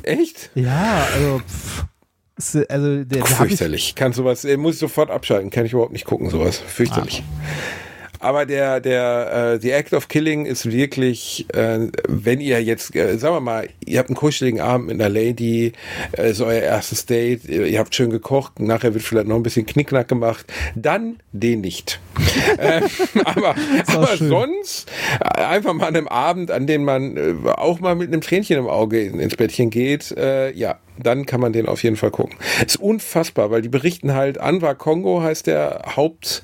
Echt? 0.03 0.51
ja, 0.53 1.07
also 1.15 1.39
pff, 1.39 1.85
also 2.69 2.95
der, 2.95 3.05
der 3.05 3.21
hab 3.23 3.29
ich, 3.29 3.35
Fürchterlich. 3.35 3.95
Kann 3.95 4.13
sowas, 4.13 4.45
äh, 4.45 4.57
muss 4.57 4.75
ich 4.75 4.79
sofort 4.79 5.09
abschalten, 5.09 5.49
kann 5.49 5.65
ich 5.65 5.73
überhaupt 5.73 5.93
nicht 5.93 6.05
gucken, 6.05 6.29
sowas. 6.29 6.57
Fürchterlich. 6.57 7.23
Aber 8.19 8.45
der, 8.45 8.81
der, 8.81 9.53
äh, 9.55 9.59
The 9.61 9.71
Act 9.71 9.93
of 9.93 10.09
Killing 10.09 10.45
ist 10.45 10.69
wirklich, 10.69 11.45
äh, 11.53 11.87
wenn 12.07 12.41
ihr 12.41 12.61
jetzt, 12.61 12.93
äh, 12.95 13.17
sagen 13.17 13.35
wir 13.35 13.39
mal, 13.39 13.69
ihr 13.85 13.99
habt 13.99 14.09
einen 14.09 14.17
kuscheligen 14.17 14.59
Abend 14.59 14.87
mit 14.87 15.01
einer 15.01 15.09
Lady, 15.09 15.71
äh, 16.17 16.31
ist 16.31 16.41
euer 16.41 16.61
erstes 16.61 17.05
Date, 17.05 17.45
ihr, 17.45 17.79
habt 17.79 17.95
schön 17.95 18.09
gekocht, 18.09 18.59
nachher 18.59 18.93
wird 18.93 19.03
vielleicht 19.03 19.27
noch 19.27 19.37
ein 19.37 19.43
bisschen 19.43 19.65
Knickknack 19.65 20.09
gemacht, 20.09 20.45
dann 20.75 21.19
den 21.31 21.61
nicht. 21.61 22.01
äh, 22.57 22.81
aber 23.23 23.55
aber 23.87 24.07
schön. 24.17 24.27
sonst 24.27 24.91
äh, 25.21 25.41
einfach 25.41 25.73
mal 25.73 25.87
an 25.87 25.95
einem 25.95 26.07
Abend, 26.09 26.51
an 26.51 26.67
dem 26.67 26.83
man 26.83 27.15
äh, 27.15 27.49
auch 27.49 27.79
mal 27.79 27.95
mit 27.95 28.09
einem 28.09 28.21
Tränchen 28.21 28.57
im 28.57 28.67
Auge 28.67 29.01
in, 29.01 29.19
ins 29.19 29.37
Bettchen 29.37 29.69
geht, 29.69 30.11
äh, 30.11 30.51
ja, 30.51 30.77
dann 31.01 31.25
kann 31.25 31.41
man 31.41 31.53
den 31.53 31.67
auf 31.67 31.83
jeden 31.83 31.95
Fall 31.95 32.11
gucken. 32.11 32.37
Ist 32.65 32.79
unfassbar, 32.79 33.51
weil 33.51 33.61
die 33.61 33.69
berichten 33.69 34.13
halt, 34.13 34.37
Anwar 34.39 34.75
Kongo 34.75 35.21
heißt 35.21 35.47
der 35.47 35.93
Haupt, 35.95 36.43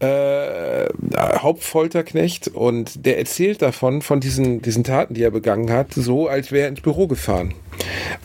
äh, 0.00 0.86
Hauptfolterknecht 1.16 2.48
und 2.48 3.06
der 3.06 3.18
erzählt 3.18 3.62
davon, 3.62 4.02
von 4.02 4.20
diesen, 4.20 4.62
diesen 4.62 4.84
Taten, 4.84 5.14
die 5.14 5.22
er 5.22 5.30
begangen 5.30 5.70
hat, 5.70 5.94
so 5.94 6.28
als 6.28 6.52
wäre 6.52 6.64
er 6.64 6.68
ins 6.68 6.80
Büro 6.80 7.06
gefahren. 7.06 7.54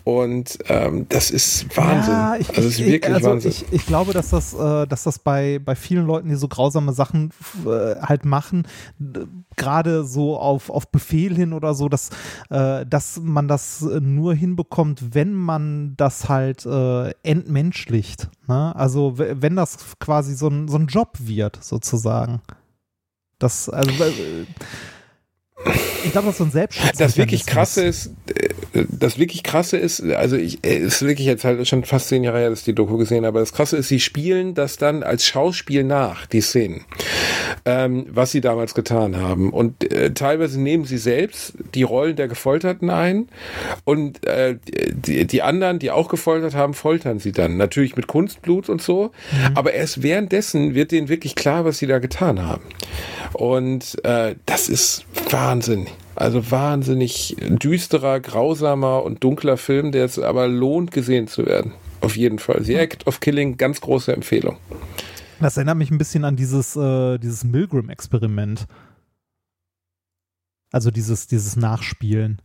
Und 0.03 0.57
ähm, 0.67 1.05
das 1.09 1.31
ist 1.31 1.75
Wahnsinn. 1.77 2.13
Ja, 2.13 2.35
ich, 2.37 2.49
also 2.49 2.61
es 2.61 2.65
ist 2.67 2.79
ich, 2.79 2.85
wirklich 2.85 3.13
also 3.13 3.29
Wahnsinn. 3.29 3.51
Ich, 3.51 3.65
ich 3.71 3.85
glaube, 3.85 4.13
dass 4.13 4.29
das, 4.29 4.53
äh, 4.53 4.87
dass 4.87 5.03
das 5.03 5.19
bei, 5.19 5.59
bei 5.59 5.75
vielen 5.75 6.05
Leuten, 6.05 6.29
die 6.29 6.35
so 6.35 6.47
grausame 6.47 6.93
Sachen 6.93 7.31
äh, 7.65 7.95
halt 8.01 8.25
machen, 8.25 8.67
gerade 9.55 10.03
so 10.03 10.37
auf, 10.37 10.69
auf 10.69 10.89
Befehl 10.89 11.35
hin 11.35 11.53
oder 11.53 11.73
so, 11.73 11.89
dass, 11.89 12.09
äh, 12.49 12.85
dass 12.85 13.19
man 13.21 13.47
das 13.47 13.81
nur 13.81 14.33
hinbekommt, 14.33 15.13
wenn 15.13 15.33
man 15.33 15.95
das 15.97 16.29
halt 16.29 16.65
äh, 16.65 17.11
entmenschlicht. 17.23 18.29
Ne? 18.47 18.75
Also 18.75 19.13
wenn 19.17 19.55
das 19.55 19.77
quasi 19.99 20.35
so 20.35 20.47
ein, 20.47 20.67
so 20.67 20.77
ein 20.77 20.87
Job 20.87 21.17
wird, 21.19 21.63
sozusagen. 21.63 22.41
Das, 23.39 23.69
also 23.69 23.91
ich 26.03 26.11
glaube, 26.11 26.27
das 26.27 26.35
ist 26.35 26.37
so 26.39 26.43
ein 26.45 26.51
Selbstschutz. 26.51 26.97
Das 26.97 27.17
wirklich 27.17 27.45
krasse 27.45 27.83
ist, 27.85 28.11
äh, 28.73 28.85
das 28.89 29.19
wirklich 29.19 29.43
krasse 29.43 29.77
ist, 29.77 30.01
also 30.01 30.35
ich, 30.35 30.65
äh, 30.65 30.77
ist 30.77 31.01
wirklich 31.01 31.27
jetzt 31.27 31.43
halt 31.43 31.67
schon 31.67 31.83
fast 31.83 32.07
zehn 32.07 32.23
Jahre 32.23 32.39
her, 32.39 32.49
dass 32.49 32.59
ich 32.59 32.65
die 32.65 32.75
Doku 32.75 32.97
gesehen 32.97 33.25
habe, 33.25 33.29
aber 33.29 33.39
das 33.39 33.53
krasse 33.53 33.77
ist, 33.77 33.87
sie 33.87 33.99
spielen 33.99 34.53
das 34.53 34.77
dann 34.77 35.03
als 35.03 35.25
Schauspiel 35.25 35.83
nach, 35.83 36.25
die 36.25 36.41
Szenen, 36.41 36.85
ähm, 37.65 38.05
was 38.09 38.31
sie 38.31 38.41
damals 38.41 38.73
getan 38.73 39.17
haben. 39.17 39.51
Und 39.51 39.91
äh, 39.91 40.13
teilweise 40.13 40.59
nehmen 40.59 40.85
sie 40.85 40.97
selbst 40.97 41.53
die 41.73 41.83
Rollen 41.83 42.15
der 42.15 42.27
Gefolterten 42.27 42.89
ein 42.89 43.27
und 43.83 44.25
äh, 44.25 44.57
die, 44.65 45.25
die 45.27 45.41
anderen, 45.41 45.79
die 45.79 45.91
auch 45.91 46.09
gefoltert 46.09 46.55
haben, 46.55 46.73
foltern 46.73 47.19
sie 47.19 47.31
dann. 47.31 47.57
Natürlich 47.57 47.95
mit 47.95 48.07
Kunstblut 48.07 48.69
und 48.69 48.81
so, 48.81 49.11
aber 49.53 49.73
erst 49.73 50.03
währenddessen 50.03 50.75
wird 50.75 50.91
denen 50.91 51.09
wirklich 51.09 51.35
klar, 51.35 51.65
was 51.65 51.77
sie 51.77 51.87
da 51.87 51.99
getan 51.99 52.41
haben. 52.41 52.63
Und 53.33 54.03
äh, 54.03 54.35
das 54.45 54.69
ist 54.69 55.05
Wahnsinn. 55.29 55.87
Also 56.15 56.51
wahnsinnig 56.51 57.35
düsterer, 57.39 58.19
grausamer 58.19 59.03
und 59.03 59.23
dunkler 59.23 59.57
Film, 59.57 59.91
der 59.91 60.05
es 60.05 60.19
aber 60.19 60.47
lohnt, 60.47 60.91
gesehen 60.91 61.27
zu 61.27 61.45
werden. 61.45 61.73
Auf 62.01 62.17
jeden 62.17 62.39
Fall. 62.39 62.63
The 62.63 62.75
Act 62.75 63.07
of 63.07 63.19
Killing, 63.19 63.57
ganz 63.57 63.81
große 63.81 64.13
Empfehlung. 64.13 64.57
Das 65.39 65.57
erinnert 65.57 65.77
mich 65.77 65.91
ein 65.91 65.97
bisschen 65.97 66.25
an 66.25 66.35
dieses, 66.35 66.75
äh, 66.75 67.17
dieses 67.17 67.43
Milgram-Experiment. 67.43 68.67
Also 70.71 70.91
dieses, 70.91 71.27
dieses 71.27 71.55
Nachspielen. 71.55 72.41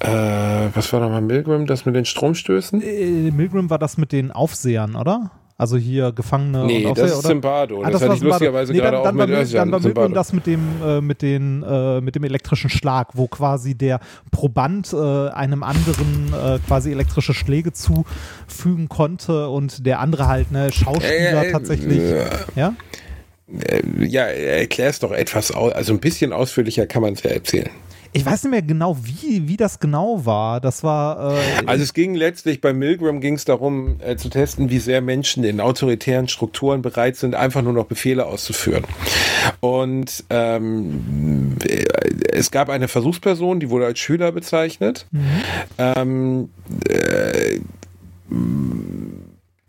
Äh, 0.00 0.70
was 0.74 0.92
war 0.92 1.00
nochmal 1.00 1.22
Milgram? 1.22 1.66
Das 1.66 1.86
mit 1.86 1.94
den 1.94 2.04
Stromstößen? 2.04 2.82
Äh, 2.82 3.30
Milgram 3.30 3.70
war 3.70 3.78
das 3.78 3.96
mit 3.96 4.12
den 4.12 4.32
Aufsehern, 4.32 4.96
oder? 4.96 5.30
Also 5.56 5.76
hier 5.76 6.10
Gefangene 6.10 6.64
Nee, 6.64 6.84
und 6.84 6.98
das 6.98 7.12
ist 7.12 7.18
oder? 7.18 7.28
Zimbardo. 7.28 7.82
Ah, 7.84 7.90
das, 7.90 8.00
war 8.00 8.08
hatte 8.08 8.16
ich 8.18 8.22
lustigerweise 8.24 8.72
Nee, 8.72 8.78
gerade 8.78 8.90
dann, 8.96 9.00
auch 9.00 9.04
dann 9.04 9.16
mit 9.16 9.28
Özcan 9.30 9.58
Dann 9.58 9.72
war 9.72 9.80
Zimbardo. 9.82 10.14
das 10.14 10.32
mit 10.32 10.46
dem, 10.46 10.60
äh, 10.84 11.00
mit, 11.00 11.22
den, 11.22 11.62
äh, 11.62 12.00
mit 12.00 12.16
dem 12.16 12.24
elektrischen 12.24 12.70
Schlag, 12.70 13.10
wo 13.14 13.28
quasi 13.28 13.76
der 13.76 14.00
Proband 14.32 14.92
äh, 14.92 15.28
einem 15.28 15.62
anderen 15.62 16.32
äh, 16.34 16.58
quasi 16.66 16.90
elektrische 16.90 17.34
Schläge 17.34 17.72
zufügen 17.72 18.88
konnte 18.88 19.48
und 19.48 19.86
der 19.86 20.00
andere 20.00 20.26
halt, 20.26 20.50
ne, 20.50 20.72
Schauspieler 20.72 21.44
Äh, 21.44 21.48
äh, 21.48 21.52
tatsächlich. 21.52 22.02
ja? 22.56 22.74
Ja, 24.00 24.22
erklär 24.24 24.88
es 24.88 24.98
doch 25.00 25.12
etwas, 25.12 25.52
also 25.52 25.92
ein 25.92 26.00
bisschen 26.00 26.32
ausführlicher 26.32 26.86
kann 26.86 27.02
man 27.02 27.12
es 27.12 27.22
ja 27.22 27.30
erzählen. 27.30 27.68
Ich 28.16 28.24
weiß 28.24 28.44
nicht 28.44 28.52
mehr 28.52 28.62
genau, 28.62 28.96
wie, 29.02 29.48
wie 29.48 29.56
das 29.56 29.80
genau 29.80 30.24
war. 30.24 30.60
Das 30.60 30.84
war. 30.84 31.34
Äh, 31.34 31.66
Also 31.66 31.82
es 31.82 31.92
ging 31.92 32.14
letztlich 32.14 32.60
bei 32.60 32.72
Milgram 32.72 33.20
ging 33.20 33.34
es 33.34 33.44
darum 33.44 33.96
äh, 34.00 34.16
zu 34.16 34.28
testen, 34.28 34.70
wie 34.70 34.78
sehr 34.78 35.00
Menschen 35.00 35.42
in 35.42 35.60
autoritären 35.60 36.28
Strukturen 36.28 36.80
bereit 36.80 37.16
sind, 37.16 37.34
einfach 37.34 37.62
nur 37.62 37.72
noch 37.72 37.86
Befehle 37.86 38.26
auszuführen. 38.26 38.84
Und 39.60 40.24
ähm, 40.30 41.56
äh, 41.66 41.84
es 42.32 42.50
gab 42.50 42.68
eine 42.70 42.86
Versuchsperson, 42.86 43.58
die 43.58 43.68
wurde 43.68 43.86
als 43.86 43.98
Schüler 43.98 44.30
bezeichnet. 44.32 45.06
Ähm, 45.78 46.50
äh, 46.88 47.58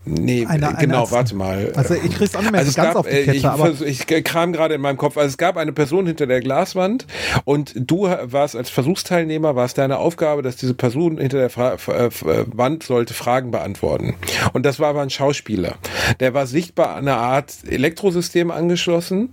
Nee, 0.06 0.46
Eine- 0.46 0.70
eine 0.70 0.78
genau, 0.78 1.02
als- 1.02 1.12
warte 1.12 1.36
mal. 1.36 1.72
Also 1.76 1.96
ich 1.96 2.12
krieg's 2.12 2.36
auch 2.36 2.42
nicht 2.42 2.52
mehr 2.52 2.60
Also 2.62 2.74
ganz 2.74 2.90
gab, 2.90 2.96
auf 2.98 3.08
die 3.08 3.14
äh, 3.16 3.24
Kette, 3.26 3.38
ich, 3.38 3.46
aber 3.46 3.72
ich 3.86 4.06
kram 4.24 4.54
gerade 4.54 4.76
in 4.76 4.82
meinem 4.82 4.98
Kopf. 4.98 5.18
Also 5.18 5.30
es 5.30 5.38
gab 5.38 5.58
eine 5.58 5.72
Person 5.74 6.06
hinter 6.06 6.28
der 6.28 6.42
Glaswand 6.42 7.08
und 7.44 7.74
du 7.76 8.04
warst 8.24 8.56
als 8.56 8.70
Versuchsteilnehmer, 8.70 9.56
war 9.56 9.66
es 9.66 9.74
deine 9.74 9.98
Aufgabe, 9.98 10.42
dass 10.44 10.58
diese 10.58 10.74
Person 10.76 11.18
hinter 11.18 11.38
der 11.40 11.50
Fra 11.50 11.74
äh, 11.74 12.06
äh, 12.06 12.12
Wand 12.48 12.84
sollte 12.84 13.14
Fragen 13.16 13.52
beantworten. 13.52 14.14
Und 14.54 14.66
das 14.66 14.80
war 14.80 14.90
aber 14.90 15.02
ein 15.02 15.10
Schauspieler. 15.10 15.76
Der 16.20 16.34
war 16.34 16.46
sichtbar 16.46 16.90
an 16.96 17.08
eine 17.08 17.18
Art 17.18 17.54
Elektrosystem 17.68 18.52
angeschlossen 18.52 19.30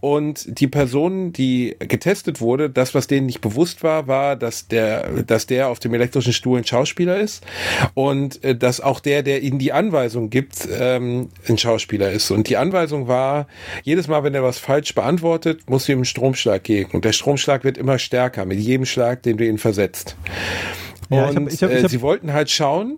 und 0.00 0.58
die 0.60 0.66
Person, 0.66 1.32
die 1.32 1.76
getestet 1.78 2.40
wurde, 2.40 2.68
das, 2.68 2.94
was 2.94 3.06
denen 3.06 3.26
nicht 3.26 3.40
bewusst 3.40 3.82
war, 3.82 4.06
war, 4.08 4.34
dass 4.36 4.66
der, 4.66 5.22
dass 5.22 5.46
der 5.46 5.68
auf 5.68 5.78
dem 5.78 5.94
elektrischen 5.94 6.32
Stuhl 6.32 6.58
ein 6.58 6.64
Schauspieler 6.66 7.18
ist 7.18 7.44
und 7.94 8.42
äh, 8.42 8.56
dass 8.56 8.80
auch 8.80 8.98
der, 9.00 9.22
der 9.22 9.42
ihnen 9.42 9.58
die 9.58 9.72
Anweisung 9.72 10.15
gibt, 10.30 10.68
ähm, 10.78 11.28
ein 11.48 11.58
Schauspieler 11.58 12.10
ist. 12.10 12.30
Und 12.30 12.48
die 12.48 12.56
Anweisung 12.56 13.08
war, 13.08 13.46
jedes 13.82 14.08
Mal, 14.08 14.24
wenn 14.24 14.34
er 14.34 14.42
was 14.42 14.58
falsch 14.58 14.94
beantwortet, 14.94 15.68
muss 15.68 15.88
ihm 15.88 15.98
einen 15.98 16.04
Stromschlag 16.04 16.64
geben. 16.64 16.90
Und 16.92 17.04
der 17.04 17.12
Stromschlag 17.12 17.62
wird 17.64 17.78
immer 17.78 17.98
stärker 17.98 18.44
mit 18.44 18.58
jedem 18.58 18.86
Schlag, 18.86 19.22
den 19.22 19.36
du 19.36 19.46
ihn 19.46 19.58
versetzt. 19.58 20.16
Ja, 21.10 21.30
ich 21.30 21.36
und 21.36 21.46
hab- 21.46 21.52
ich 21.52 21.62
hab- 21.62 21.70
ich 21.70 21.76
äh, 21.78 21.82
hab- 21.82 21.90
sie 21.90 22.00
wollten 22.02 22.32
halt 22.32 22.50
schauen, 22.50 22.96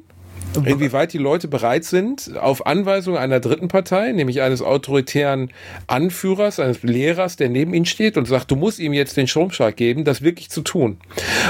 inwieweit 0.64 1.12
die 1.12 1.18
Leute 1.18 1.46
bereit 1.49 1.84
sind, 1.84 2.36
auf 2.38 2.66
Anweisung 2.66 3.16
einer 3.16 3.40
dritten 3.40 3.68
Partei, 3.68 4.12
nämlich 4.12 4.40
eines 4.40 4.62
autoritären 4.62 5.51
Anführers, 5.86 6.59
eines 6.59 6.82
Lehrers, 6.82 7.36
der 7.36 7.49
neben 7.49 7.74
ihnen 7.74 7.86
steht 7.86 8.16
und 8.16 8.26
sagt, 8.26 8.51
du 8.51 8.57
musst 8.57 8.78
ihm 8.78 8.92
jetzt 8.92 9.16
den 9.16 9.26
Stromschlag 9.26 9.76
geben, 9.76 10.05
das 10.05 10.22
wirklich 10.22 10.51
zu 10.51 10.62
tun. 10.62 10.99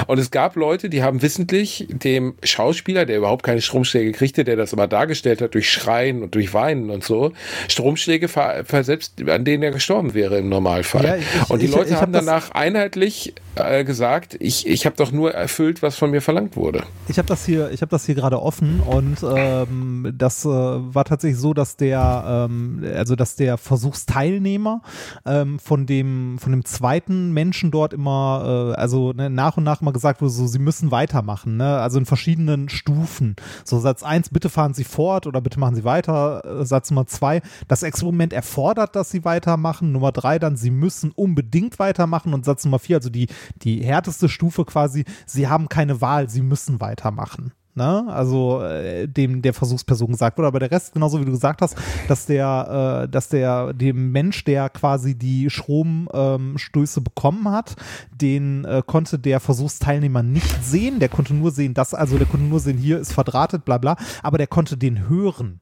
Und 0.07 0.19
es 0.19 0.31
gab 0.31 0.57
Leute, 0.57 0.89
die 0.91 1.03
haben 1.03 1.23
wissentlich 1.23 1.87
dem 1.91 2.35
Schauspieler, 2.43 3.07
der 3.07 3.19
überhaupt 3.19 3.45
keine 3.45 3.61
Stromschläge 3.61 4.13
kriegte, 4.13 4.45
der 4.45 4.57
das 4.57 4.73
aber 4.73 4.87
dargestellt 4.87 5.41
hat 5.41 5.55
durch 5.55 5.71
Schreien 5.71 6.23
und 6.23 6.35
durch 6.35 6.53
Weinen 6.55 6.91
und 6.91 7.05
so, 7.05 7.33
Stromschläge 7.69 8.29
ver 8.29 8.65
versetzt, 8.65 9.15
an 9.29 9.45
denen 9.45 9.63
er 9.63 9.71
gestorben 9.71 10.15
wäre 10.15 10.39
im 10.39 10.49
Normalfall. 10.49 11.05
Ja, 11.05 11.17
ich- 11.17 11.51
und 11.51 11.61
die 11.63 11.67
ich- 11.67 11.73
Leute 11.73 11.89
ich 11.91 11.95
hab 11.95 12.03
haben 12.03 12.13
danach 12.13 12.51
einheitlich 12.53 13.35
äh, 13.57 13.85
gesagt, 13.85 14.37
ich, 14.41 14.67
ich 14.67 14.87
habe 14.87 14.97
doch 14.97 15.11
nur 15.13 15.33
erfüllt, 15.35 15.83
was 15.83 15.97
von 15.97 16.11
mir 16.11 16.21
verlangt 16.23 16.57
wurde. 16.57 16.83
Ich 17.09 17.19
habe 17.19 17.27
das 17.29 17.45
hier, 17.45 17.71
ich 17.73 17.81
habe 17.81 17.91
das 17.91 18.07
hier 18.07 18.15
gerade 18.15 18.41
offen 18.41 18.81
und 18.89 19.19
ähm, 19.23 20.15
das 20.17 20.45
äh, 20.45 20.49
war 20.49 21.05
tatsächlich 21.05 21.39
so, 21.39 21.53
dass 21.53 21.77
der, 21.77 22.49
ähm, 22.49 22.83
also 22.97 23.17
dass 23.17 23.37
der 23.37 23.59
Versuchsteilnehmer 23.59 24.81
ähm, 25.27 25.59
von 25.59 25.85
dem 25.85 26.39
von 26.39 26.53
dem 26.53 26.65
zweiten 26.65 27.33
Menschen 27.33 27.71
dort 27.71 27.93
immer, 27.93 28.75
äh, 28.75 28.81
also 28.81 29.13
ne, 29.13 29.29
nach 29.29 29.59
und 29.59 29.65
nach 29.65 29.83
mal 29.83 29.93
gesagt 29.93 30.23
wurde, 30.23 30.33
so 30.33 30.47
sie 30.47 30.59
müssen 30.59 30.91
weitermachen, 30.91 31.59
ne? 31.59 31.79
Also 31.79 31.99
in 31.99 32.07
verschiedenen 32.07 32.71
Stufen. 32.71 33.37
So 33.63 33.79
Satz 33.79 34.03
eins, 34.03 34.31
bitte 34.31 34.49
fahren 34.49 34.73
Sie 34.73 34.85
fort 34.85 35.27
oder 35.27 35.43
bitte 35.43 35.61
machen 35.61 35.75
Sie 35.75 35.85
weiter. 35.85 36.43
Äh, 36.45 36.65
Satz 36.65 36.91
Nummer 36.91 37.07
zwei, 37.07 37.43
das 37.69 37.83
Experiment 37.83 38.33
erfordert, 38.33 38.97
dass 38.97 39.11
Sie 39.11 39.25
weitermachen. 39.25 39.93
Nummer 39.93 40.13
drei, 40.13 40.39
dann 40.39 40.57
Sie 40.57 40.71
müssen 40.71 41.13
unbedingt 41.13 41.79
weitermachen 41.79 42.33
und 42.33 42.47
Satz 42.47 42.65
Nummer 42.65 42.79
vier, 42.79 42.97
also 42.97 43.11
die 43.11 43.29
die 43.63 43.85
härteste 43.85 44.31
Stufe 44.31 44.65
quasi, 44.65 45.05
Sie 45.27 45.47
haben 45.47 45.69
keine 45.69 46.01
Wahl, 46.01 46.31
Sie 46.31 46.43
müssen 46.43 46.81
weitermachen. 46.81 47.53
Ne? 47.79 48.07
Also 48.09 48.61
äh, 48.61 49.07
dem 49.07 49.41
der 49.41 49.55
Versuchsperson 49.55 50.09
gesagt 50.11 50.37
wurde, 50.37 50.49
aber 50.49 50.59
der 50.59 50.73
Rest, 50.73 50.95
genauso 50.95 51.21
wie 51.21 51.25
du 51.25 51.31
gesagt 51.31 51.63
hast, 51.63 51.77
dass 52.09 52.27
der, 52.27 53.05
äh, 53.05 53.09
dass 53.09 53.29
der 53.29 53.73
dem 53.73 54.11
Mensch, 54.11 54.43
der 54.43 54.69
quasi 54.69 55.15
die 55.15 55.49
Stromstöße 55.49 57.01
bekommen 57.01 57.49
hat, 57.49 57.77
den 58.11 58.65
äh, 58.65 58.83
konnte 58.85 59.21
der 59.21 59.39
Versuchsteilnehmer 59.39 60.25
nicht 60.25 60.65
sehen. 60.65 60.99
Der 60.99 61.09
konnte 61.09 61.35
nur 61.35 61.53
sehen, 61.53 61.73
dass, 61.73 61.95
also 61.95 62.19
der 62.19 62.27
konnte 62.27 62.47
nur 62.47 62.59
sehen, 62.59 62.79
hier 62.79 62.99
ist 62.99 63.13
verdrahtet, 63.13 63.65
bla 63.65 63.79
bla, 63.79 63.97
aber 64.25 64.39
der 64.39 64.49
konnte 64.49 64.77
den 64.77 65.09
hören. 65.09 65.61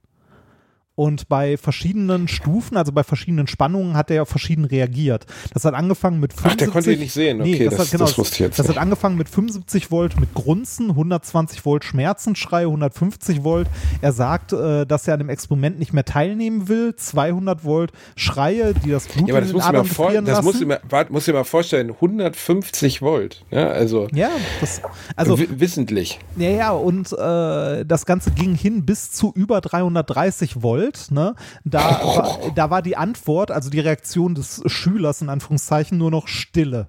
Und 0.97 1.29
bei 1.29 1.59
verschiedenen 1.59 2.27
Stufen, 2.27 2.77
also 2.79 2.91
bei 2.91 3.05
verschiedenen 3.05 3.47
Spannungen, 3.47 3.97
hat 3.97 4.11
er 4.11 4.25
verschieden 4.25 4.65
reagiert. 4.65 5.27
Das 5.53 5.65
hat 5.67 5.75
angefangen 5.75 6.21
mit 6.21 6.33
75. 6.33 6.51
Ach, 6.53 6.57
der 6.57 6.69
konnte 6.73 6.93
ihn 6.95 6.99
nicht 7.01 7.13
sehen. 7.13 7.41
Okay, 7.43 7.69
das- 7.69 7.79
hat, 7.79 7.91
genau, 7.91 8.05
das 8.07 8.17
wusste 8.17 8.35
ich 8.35 8.41
jetzt 8.41 8.59
Das 8.59 8.67
nicht. 8.67 8.77
hat 8.77 8.83
angefangen 8.83 9.19
mit 9.19 9.29
75 9.29 9.91
Volt 9.91 10.19
mit 10.19 10.33
Grunzen, 10.33 10.89
120 10.91 11.65
Volt 11.67 11.85
Schmerzensschrei, 11.85 12.63
150 12.65 13.45
Volt. 13.45 13.69
Er 14.01 14.13
sagt, 14.13 14.55
äh, 14.55 14.87
dass 14.87 15.07
er 15.07 15.15
an 15.15 15.21
dem 15.21 15.29
Experiment 15.29 15.79
nicht 15.79 15.93
mehr 15.93 16.07
teilnehmen 16.07 16.67
will. 16.69 16.97
200 16.97 17.63
Volt 17.63 17.93
Schreie, 18.17 18.73
die 18.73 18.91
das 18.91 19.07
Blut 19.07 19.29
Ja, 19.29 19.35
aber 19.35 19.47
in 19.47 19.53
das 19.53 19.53
den 19.53 19.55
muss 19.55 19.65
ich 19.65 19.73
mir 19.73 19.79
Adern 19.79 19.87
vor, 19.87 20.13
das 20.23 20.43
muss 20.43 20.61
ich 20.61 20.67
mir, 20.67 20.81
muss 21.11 21.29
ich 21.29 21.35
mir 21.35 21.45
vorstellen, 21.45 21.91
150 21.91 23.03
Volt, 23.03 23.45
ja, 23.51 23.69
also, 23.69 24.09
ja, 24.15 24.31
das, 24.61 24.81
also 25.15 25.39
wi- 25.39 25.49
wissentlich. 25.61 26.19
Ja, 26.37 26.49
ja, 26.49 26.71
und 26.71 27.13
äh, 27.13 27.85
das 27.85 28.07
Ganze 28.07 28.31
ging 28.31 28.55
hin 28.55 28.87
bis 28.87 29.13
zu 29.13 29.31
über 29.35 29.61
330 29.61 30.63
Volt. 30.63 30.86
Ne? 31.11 31.35
Da, 31.65 31.79
war, 31.81 32.39
da 32.55 32.71
war 32.71 32.83
die 32.83 32.97
Antwort, 32.97 33.51
also 33.51 33.71
die 33.71 33.81
Reaktion 33.81 34.35
des 34.35 34.63
Schülers 34.67 35.23
in 35.23 35.29
Anführungszeichen, 35.29 35.99
nur 35.99 36.11
noch 36.11 36.29
Stille. 36.29 36.89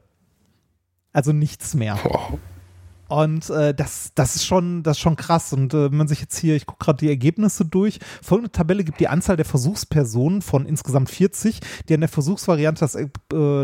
Also 1.13 1.31
nichts 1.33 1.73
mehr. 1.73 1.97
Und 3.07 3.49
äh, 3.49 3.73
das, 3.73 4.11
das 4.15 4.35
ist 4.35 4.45
schon, 4.45 4.83
das 4.83 4.97
ist 4.97 5.01
schon 5.01 5.15
krass. 5.15 5.53
Und 5.53 5.73
äh, 5.73 5.91
wenn 5.91 5.97
man 5.97 6.07
sich 6.07 6.21
jetzt 6.21 6.37
hier, 6.37 6.55
ich 6.55 6.65
gucke 6.65 6.83
gerade 6.83 6.99
die 6.99 7.09
Ergebnisse 7.09 7.65
durch. 7.65 7.99
Folgende 8.21 8.51
Tabelle 8.51 8.83
gibt 8.83 8.99
die 8.99 9.07
Anzahl 9.07 9.35
der 9.35 9.45
Versuchspersonen 9.45 10.41
von 10.41 10.65
insgesamt 10.65 11.09
40, 11.09 11.59
die 11.87 11.93
an 11.93 12.01
der 12.01 12.09
Versuchsvariante 12.09 12.79
das, 12.79 12.95
äh, 12.95 13.07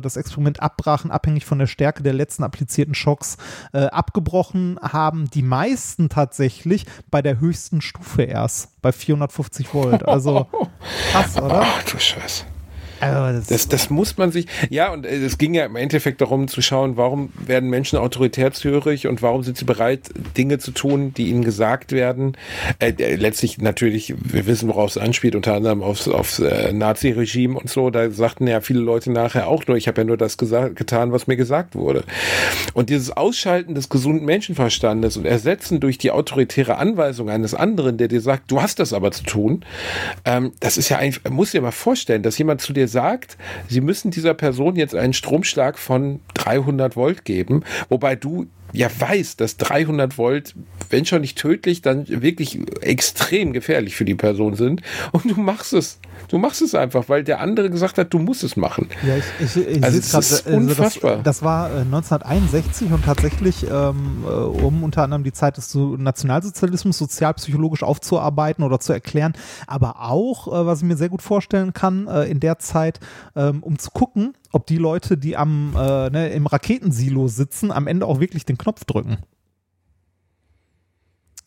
das 0.01 0.17
Experiment 0.17 0.61
abbrachen, 0.61 1.11
abhängig 1.11 1.45
von 1.45 1.59
der 1.59 1.67
Stärke 1.67 2.03
der 2.03 2.13
letzten 2.13 2.43
applizierten 2.43 2.95
Schocks 2.95 3.37
äh, 3.73 3.85
abgebrochen 3.85 4.79
haben. 4.81 5.29
Die 5.29 5.43
meisten 5.43 6.09
tatsächlich 6.09 6.85
bei 7.11 7.21
der 7.21 7.39
höchsten 7.39 7.81
Stufe 7.81 8.23
erst, 8.23 8.81
bei 8.81 8.91
450 8.91 9.73
Volt. 9.73 10.07
Also 10.07 10.47
krass, 11.11 11.37
oder? 11.37 11.63
Ach 11.63 11.83
du 11.83 11.99
Scheiße. 11.99 12.52
Also, 13.03 13.37
das, 13.37 13.47
Das, 13.47 13.67
das 13.67 13.89
muss 13.89 14.17
man 14.17 14.31
sich, 14.31 14.47
ja, 14.69 14.91
und 14.91 15.05
äh, 15.05 15.15
es 15.17 15.37
ging 15.37 15.53
ja 15.53 15.65
im 15.65 15.75
Endeffekt 15.75 16.21
darum 16.21 16.47
zu 16.47 16.61
schauen, 16.61 16.97
warum 16.97 17.31
werden 17.35 17.69
Menschen 17.69 17.99
autoritätshörig 17.99 19.07
und 19.07 19.21
warum 19.21 19.43
sind 19.43 19.57
sie 19.57 19.65
bereit, 19.65 20.09
Dinge 20.37 20.59
zu 20.59 20.71
tun, 20.71 21.13
die 21.13 21.27
ihnen 21.29 21.43
gesagt 21.43 21.91
werden. 21.91 22.37
Äh, 22.79 23.15
letztlich 23.15 23.57
natürlich, 23.57 24.13
wir 24.17 24.45
wissen, 24.45 24.69
worauf 24.69 24.91
es 24.91 24.97
anspielt, 24.97 25.35
unter 25.35 25.53
anderem 25.53 25.83
aufs, 25.83 26.07
aufs 26.07 26.39
äh, 26.39 26.71
Nazi-Regime 26.71 27.59
und 27.59 27.69
so. 27.69 27.89
Da 27.89 28.09
sagten 28.09 28.47
ja 28.47 28.61
viele 28.61 28.79
Leute 28.79 29.11
nachher 29.11 29.47
auch 29.47 29.65
nur, 29.67 29.77
ich 29.77 29.87
habe 29.87 30.01
ja 30.01 30.05
nur 30.05 30.17
das 30.17 30.37
gesagt, 30.37 30.75
getan, 30.75 31.11
was 31.11 31.27
mir 31.27 31.35
gesagt 31.35 31.75
wurde. 31.75 32.03
Und 32.73 32.89
dieses 32.89 33.11
Ausschalten 33.11 33.75
des 33.75 33.89
gesunden 33.89 34.25
Menschenverstandes 34.25 35.17
und 35.17 35.25
Ersetzen 35.25 35.79
durch 35.79 35.97
die 35.97 36.11
autoritäre 36.11 36.77
Anweisung 36.77 37.29
eines 37.29 37.53
anderen, 37.53 37.97
der 37.97 38.07
dir 38.07 38.21
sagt, 38.21 38.51
du 38.51 38.61
hast 38.61 38.79
das 38.79 38.93
aber 38.93 39.11
zu 39.11 39.23
tun, 39.23 39.65
ähm, 40.25 40.53
das 40.59 40.77
ist 40.77 40.89
ja 40.89 40.97
eigentlich, 40.97 41.23
muss 41.31 41.51
dir 41.51 41.61
mal 41.61 41.71
vorstellen, 41.71 42.23
dass 42.23 42.37
jemand 42.37 42.61
zu 42.61 42.73
dir 42.73 42.87
sagt, 42.93 43.37
sie 43.67 43.81
müssen 43.81 44.09
dieser 44.09 44.33
Person 44.33 44.77
jetzt 44.77 44.95
einen 44.95 45.11
Stromschlag 45.11 45.77
von 45.77 46.21
300 46.35 46.95
Volt 46.95 47.25
geben, 47.25 47.63
wobei 47.89 48.15
du 48.15 48.47
ja 48.73 48.89
weißt, 48.97 49.39
dass 49.39 49.57
300 49.57 50.17
Volt, 50.17 50.55
wenn 50.89 51.05
schon 51.05 51.21
nicht 51.21 51.37
tödlich, 51.37 51.81
dann 51.81 52.07
wirklich 52.07 52.59
extrem 52.81 53.53
gefährlich 53.53 53.95
für 53.95 54.03
die 54.05 54.15
Person 54.15 54.55
sind 54.55 54.81
und 55.11 55.25
du 55.29 55.39
machst 55.39 55.73
es. 55.73 55.99
Du 56.29 56.37
machst 56.37 56.61
es 56.61 56.73
einfach, 56.73 57.09
weil 57.09 57.23
der 57.23 57.39
andere 57.41 57.69
gesagt 57.69 57.97
hat, 57.97 58.13
du 58.13 58.17
musst 58.19 58.43
es 58.43 58.55
machen. 58.55 58.89
Ja, 59.05 59.17
ich, 59.17 59.23
ich, 59.57 59.67
ich 59.77 59.83
Also 59.83 59.97
es 59.99 60.05
ist 60.05 60.11
gerade, 60.11 60.25
also 60.25 60.57
unfassbar. 60.57 61.15
das, 61.17 61.23
das 61.23 61.41
war 61.43 61.69
äh, 61.69 61.79
1961 61.81 62.91
und 62.91 63.05
tatsächlich, 63.05 63.65
ähm, 63.69 64.23
äh, 64.25 64.29
um 64.29 64.83
unter 64.83 65.03
anderem 65.03 65.23
die 65.23 65.33
Zeit 65.33 65.57
des 65.57 65.71
so- 65.71 65.95
Nationalsozialismus 65.97 66.97
sozialpsychologisch 66.97 67.83
aufzuarbeiten 67.83 68.63
oder 68.63 68.79
zu 68.79 68.93
erklären, 68.93 69.33
aber 69.67 70.01
auch, 70.01 70.47
äh, 70.47 70.65
was 70.65 70.79
ich 70.79 70.85
mir 70.85 70.95
sehr 70.97 71.09
gut 71.09 71.21
vorstellen 71.21 71.73
kann, 71.73 72.07
äh, 72.07 72.23
in 72.25 72.39
der 72.39 72.57
Zeit, 72.59 72.99
ähm, 73.35 73.61
um 73.61 73.77
zu 73.77 73.91
gucken, 73.91 74.33
ob 74.53 74.65
die 74.67 74.77
Leute, 74.77 75.17
die 75.17 75.35
am 75.35 75.75
äh, 75.75 76.09
ne, 76.09 76.29
im 76.29 76.45
Raketensilo 76.47 77.27
sitzen, 77.27 77.71
am 77.71 77.87
Ende 77.87 78.05
auch 78.05 78.19
wirklich 78.21 78.45
den 78.45 78.57
Knopf 78.57 78.85
drücken. 78.85 79.17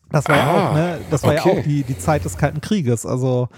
Das 0.09 0.25
war 0.29 0.37
ja 0.37 0.43
Ah, 0.49 0.69
auch, 0.69 0.73
ne, 0.73 0.99
das 1.11 1.23
war 1.23 1.33
ja 1.33 1.41
okay. 1.45 1.59
auch 1.59 1.63
die, 1.63 1.83
die 1.83 1.97
Zeit 1.97 2.23
des 2.23 2.37
Kalten 2.37 2.61
Krieges. 2.61 3.05
Also 3.05 3.49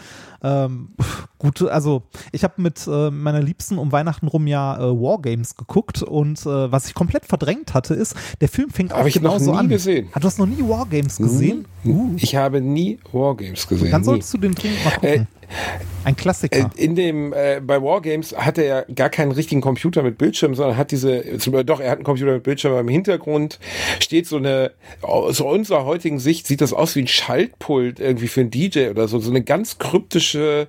ähm, 0.41 0.93
gute, 1.37 1.71
also 1.71 2.01
ich 2.31 2.43
habe 2.43 2.55
mit 2.61 2.87
äh, 2.87 3.11
meiner 3.11 3.41
Liebsten 3.41 3.77
um 3.77 3.91
Weihnachten 3.91 4.27
rum 4.27 4.47
ja 4.47 4.77
äh, 4.77 4.81
Wargames 4.81 5.55
geguckt 5.55 6.01
und 6.01 6.39
äh, 6.47 6.71
was 6.71 6.87
ich 6.87 6.95
komplett 6.95 7.25
verdrängt 7.27 7.75
hatte, 7.75 7.93
ist, 7.93 8.15
der 8.41 8.49
Film 8.49 8.71
fängt 8.71 8.93
auch 8.93 9.07
genauso 9.07 9.51
nie 9.51 9.57
an. 9.59 9.69
gesehen. 9.69 10.07
Hat 10.11 10.23
du 10.23 10.27
hast 10.27 10.39
noch 10.39 10.47
nie 10.47 10.67
Wargames 10.67 11.17
gesehen? 11.17 11.65
Uh, 11.85 12.13
Ich 12.17 12.35
habe 12.35 12.61
nie 12.61 12.99
Wargames 13.11 13.67
gesehen. 13.67 13.91
dann 13.91 14.01
nie. 14.01 14.05
solltest 14.05 14.33
du 14.33 14.37
den 14.39 14.55
dringend 14.55 14.83
mal 14.85 14.91
gucken. 14.91 15.27
Ein 16.03 16.13
Äh, 16.13 16.15
Klassiker. 16.15 16.69
in 16.75 16.95
dem, 16.95 17.33
äh, 17.33 17.61
bei 17.61 17.81
Wargames 17.81 18.35
hat 18.35 18.57
er 18.57 18.65
ja 18.65 18.81
gar 18.95 19.09
keinen 19.09 19.31
richtigen 19.31 19.61
Computer 19.61 20.01
mit 20.03 20.17
Bildschirm, 20.17 20.55
sondern 20.55 20.77
hat 20.77 20.91
diese, 20.91 21.23
doch, 21.63 21.79
er 21.79 21.91
hat 21.91 21.97
einen 21.97 22.03
Computer 22.05 22.33
mit 22.33 22.43
Bildschirm, 22.43 22.71
aber 22.71 22.81
im 22.81 22.87
Hintergrund 22.87 23.59
steht 23.99 24.27
so 24.27 24.37
eine, 24.37 24.71
aus 25.01 25.39
unserer 25.41 25.85
heutigen 25.85 26.19
Sicht 26.19 26.47
sieht 26.47 26.61
das 26.61 26.73
aus 26.73 26.95
wie 26.95 27.01
ein 27.01 27.07
Schaltpult 27.07 27.99
irgendwie 27.99 28.27
für 28.27 28.41
einen 28.41 28.51
DJ 28.51 28.89
oder 28.89 29.07
so, 29.07 29.19
so 29.19 29.29
eine 29.29 29.43
ganz 29.43 29.77
kryptische 29.77 30.67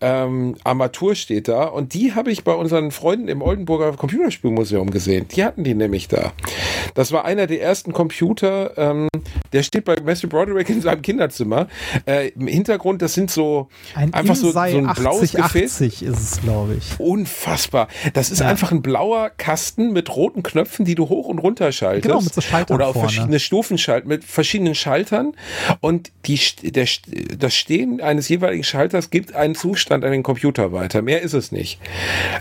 ähm, 0.00 0.56
Armatur 0.64 1.14
steht 1.14 1.48
da 1.48 1.64
und 1.64 1.94
die 1.94 2.14
habe 2.14 2.30
ich 2.30 2.44
bei 2.44 2.54
unseren 2.54 2.90
Freunden 2.90 3.28
im 3.28 3.42
Oldenburger 3.42 3.92
Computerspielmuseum 3.92 4.90
gesehen. 4.90 5.26
Die 5.28 5.44
hatten 5.44 5.64
die 5.64 5.74
nämlich 5.74 6.08
da. 6.08 6.32
Das 6.94 7.12
war 7.12 7.24
einer 7.24 7.46
der 7.46 7.60
ersten 7.60 7.92
Computer, 7.92 8.72
ähm, 8.76 9.08
der 9.52 9.62
steht 9.62 9.84
bei 9.84 9.96
Matthew 10.02 10.28
Broderick 10.28 10.68
in 10.68 10.80
seinem 10.80 11.02
Kinderzimmer. 11.02 11.68
Äh, 12.06 12.28
Im 12.28 12.46
Hintergrund, 12.46 13.02
das 13.02 13.14
sind 13.14 13.30
so 13.30 13.68
ein 13.94 14.12
einfach 14.18 14.34
so, 14.36 14.50
so 14.52 14.58
ein 14.58 14.92
blaues 14.94 15.32
Gefäß. 15.32 15.80
8080 15.82 16.02
ist 16.02 16.18
es, 16.20 16.40
glaube 16.40 16.74
ich. 16.74 16.98
Unfassbar. 17.00 17.88
Das 18.14 18.30
ist 18.30 18.40
Ja. 18.40 18.48
einfach 18.48 18.72
ein 18.72 18.82
blauer 18.82 19.30
Kasten 19.36 19.92
mit 19.92 20.14
roten 20.14 20.42
Knöpfen, 20.42 20.84
die 20.84 20.94
du 20.94 21.08
hoch 21.08 21.26
und 21.28 21.38
runter 21.38 21.72
schaltest. 21.72 22.02
Genau, 22.06 22.20
mit 22.20 22.32
so 22.34 22.40
Schaltern 22.40 22.76
Oder 22.76 22.88
auf 22.88 22.94
vorne. 22.94 23.08
verschiedene 23.08 23.40
Stufen 23.40 23.78
schalten, 23.78 24.08
mit 24.08 24.24
verschiedenen 24.24 24.74
Schaltern. 24.74 25.32
Und 25.80 26.10
die, 26.26 26.38
der, 26.62 26.86
das 27.38 27.54
Stehen 27.54 28.00
eines 28.00 28.28
jeweiligen 28.28 28.64
Schalters 28.64 29.10
gibt 29.10 29.34
einen 29.34 29.54
Zustand 29.54 30.04
an 30.04 30.12
den 30.12 30.22
Computer 30.22 30.72
weiter. 30.72 31.02
Mehr 31.02 31.22
ist 31.22 31.32
es 31.34 31.52
nicht. 31.52 31.80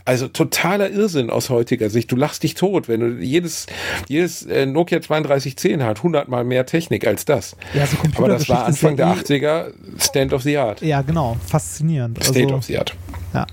Also 0.05 0.28
totaler 0.28 0.89
Irrsinn 0.89 1.30
aus 1.30 1.49
heutiger 1.49 1.89
Sicht. 1.89 2.11
Du 2.11 2.15
lachst 2.15 2.43
dich 2.43 2.53
tot, 2.55 2.88
wenn 2.88 2.99
du 2.99 3.07
jedes, 3.23 3.67
jedes 4.07 4.45
äh, 4.45 4.65
Nokia 4.65 4.99
3210 4.99 5.84
hat, 5.84 5.97
100 5.97 6.28
mal 6.28 6.43
mehr 6.43 6.65
Technik 6.65 7.05
als 7.07 7.25
das. 7.25 7.55
Ja, 7.73 7.86
so 7.86 7.97
Aber 8.15 8.28
das 8.30 8.47
war 8.49 8.65
Anfang 8.65 8.95
der 8.97 9.07
eh- 9.07 9.11
80er 9.11 9.71
Stand 9.99 10.34
of 10.34 10.43
the 10.43 10.57
Art. 10.57 10.82
Ja, 10.82 11.01
genau. 11.01 11.38
Faszinierend. 11.68 12.24
State 12.24 12.43
also, 12.45 12.55
of 12.55 12.63
the 12.65 12.78
Art. 12.78 12.95
ja. 13.34 13.45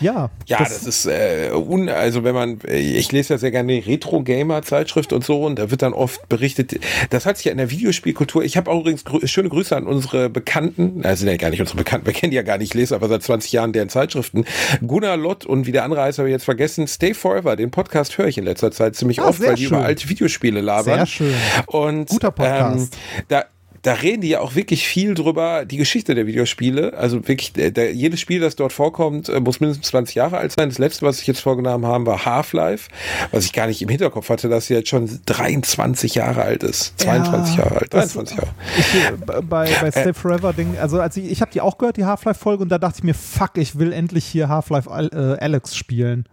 Ja, 0.00 0.30
Ja, 0.46 0.58
das, 0.58 0.84
ist 0.86 1.04
äh, 1.04 1.50
un, 1.54 1.90
also 1.90 2.24
wenn 2.24 2.34
man, 2.34 2.60
äh, 2.66 2.78
ich 2.78 3.12
lese 3.12 3.34
ja 3.34 3.38
sehr 3.38 3.50
gerne 3.50 3.74
die 3.74 3.90
Retro-Gamer-Zeitschrift 3.90 5.12
und 5.12 5.22
so 5.22 5.42
und 5.44 5.58
da 5.58 5.70
wird 5.70 5.82
dann 5.82 5.92
oft 5.92 6.28
berichtet, 6.30 6.80
das 7.10 7.26
hat 7.26 7.36
sich 7.36 7.44
ja 7.44 7.52
in 7.52 7.58
der 7.58 7.70
Videospielkultur, 7.70 8.42
ich 8.42 8.56
habe 8.56 8.70
auch 8.70 8.80
übrigens 8.80 9.04
grü 9.04 9.26
schöne 9.26 9.50
Grüße 9.50 9.76
an 9.76 9.86
unsere 9.86 10.30
Bekannten, 10.30 11.00
na, 11.02 11.14
sind 11.14 11.28
ja 11.28 11.36
gar 11.36 11.50
nicht 11.50 11.60
unsere 11.60 11.76
Bekannten, 11.76 12.06
wir 12.06 12.14
kennen 12.14 12.30
die 12.30 12.36
ja 12.36 12.42
gar 12.42 12.56
nicht, 12.56 12.68
ich 12.70 12.74
lese 12.74 12.94
aber 12.94 13.08
seit 13.08 13.22
20 13.22 13.52
Jahren 13.52 13.74
deren 13.74 13.90
Zeitschriften, 13.90 14.46
Gunnar 14.86 15.18
Lott 15.18 15.44
und 15.44 15.66
wie 15.66 15.72
der 15.72 15.84
andere 15.84 16.02
heißt, 16.02 16.18
habe 16.18 16.28
ich 16.28 16.32
jetzt 16.32 16.44
vergessen, 16.44 16.86
Stay 16.86 17.12
Forever, 17.12 17.56
den 17.56 17.70
Podcast 17.70 18.16
höre 18.16 18.28
ich 18.28 18.38
in 18.38 18.44
letzter 18.44 18.70
Zeit 18.72 18.96
ziemlich 18.96 19.20
Ah, 19.20 19.28
oft, 19.28 19.42
weil 19.42 19.56
die 19.56 19.66
schön. 19.66 19.76
über 19.76 19.84
alte 19.84 20.08
Videospiele 20.08 20.62
labern. 20.62 21.00
Sehr 21.00 21.06
schön. 21.06 21.34
Und 21.66 22.08
Guter 22.08 22.30
Podcast. 22.30 22.94
Ähm, 22.94 23.24
da 23.28 23.44
da 23.86 23.92
reden 23.92 24.20
die 24.22 24.30
ja 24.30 24.40
auch 24.40 24.56
wirklich 24.56 24.86
viel 24.88 25.14
drüber, 25.14 25.64
die 25.64 25.76
Geschichte 25.76 26.16
der 26.16 26.26
Videospiele. 26.26 26.94
Also 26.94 27.28
wirklich, 27.28 27.52
der, 27.52 27.94
jedes 27.94 28.18
Spiel, 28.20 28.40
das 28.40 28.56
dort 28.56 28.72
vorkommt, 28.72 29.28
äh, 29.28 29.38
muss 29.38 29.60
mindestens 29.60 29.86
20 29.88 30.16
Jahre 30.16 30.38
alt 30.38 30.52
sein. 30.58 30.68
Das 30.68 30.78
letzte, 30.78 31.06
was 31.06 31.20
ich 31.20 31.28
jetzt 31.28 31.38
vorgenommen 31.38 31.86
habe, 31.86 32.04
war 32.06 32.24
Half-Life, 32.24 32.90
was 33.30 33.44
ich 33.44 33.52
gar 33.52 33.68
nicht 33.68 33.80
im 33.82 33.88
Hinterkopf 33.88 34.28
hatte, 34.28 34.48
dass 34.48 34.66
sie 34.66 34.74
jetzt 34.74 34.88
schon 34.88 35.08
23 35.26 36.16
Jahre 36.16 36.42
alt 36.42 36.64
ist. 36.64 36.98
22 36.98 37.54
Ja, 37.56 37.62
Jahre 37.62 37.76
alt, 37.76 37.94
das- 37.94 38.12
23 38.14 38.36
Jahre. 38.38 38.50
Ich, 38.76 38.94
äh, 38.94 39.42
bei, 39.42 39.70
bei 39.80 39.90
Stay 39.92 40.12
Forever 40.12 40.52
Ding, 40.52 40.76
also 40.80 41.00
als 41.00 41.16
ich, 41.16 41.30
ich 41.30 41.40
habe 41.40 41.52
die 41.52 41.60
auch 41.60 41.78
gehört, 41.78 41.96
die 41.96 42.04
Half-Life-Folge, 42.04 42.64
und 42.64 42.70
da 42.70 42.78
dachte 42.78 42.96
ich 42.98 43.04
mir, 43.04 43.14
fuck, 43.14 43.52
ich 43.56 43.78
will 43.78 43.92
endlich 43.92 44.24
hier 44.24 44.48
Half-Life 44.48 44.90
Al- 44.90 45.10
äh, 45.12 45.40
Alex 45.40 45.76
spielen. 45.76 46.24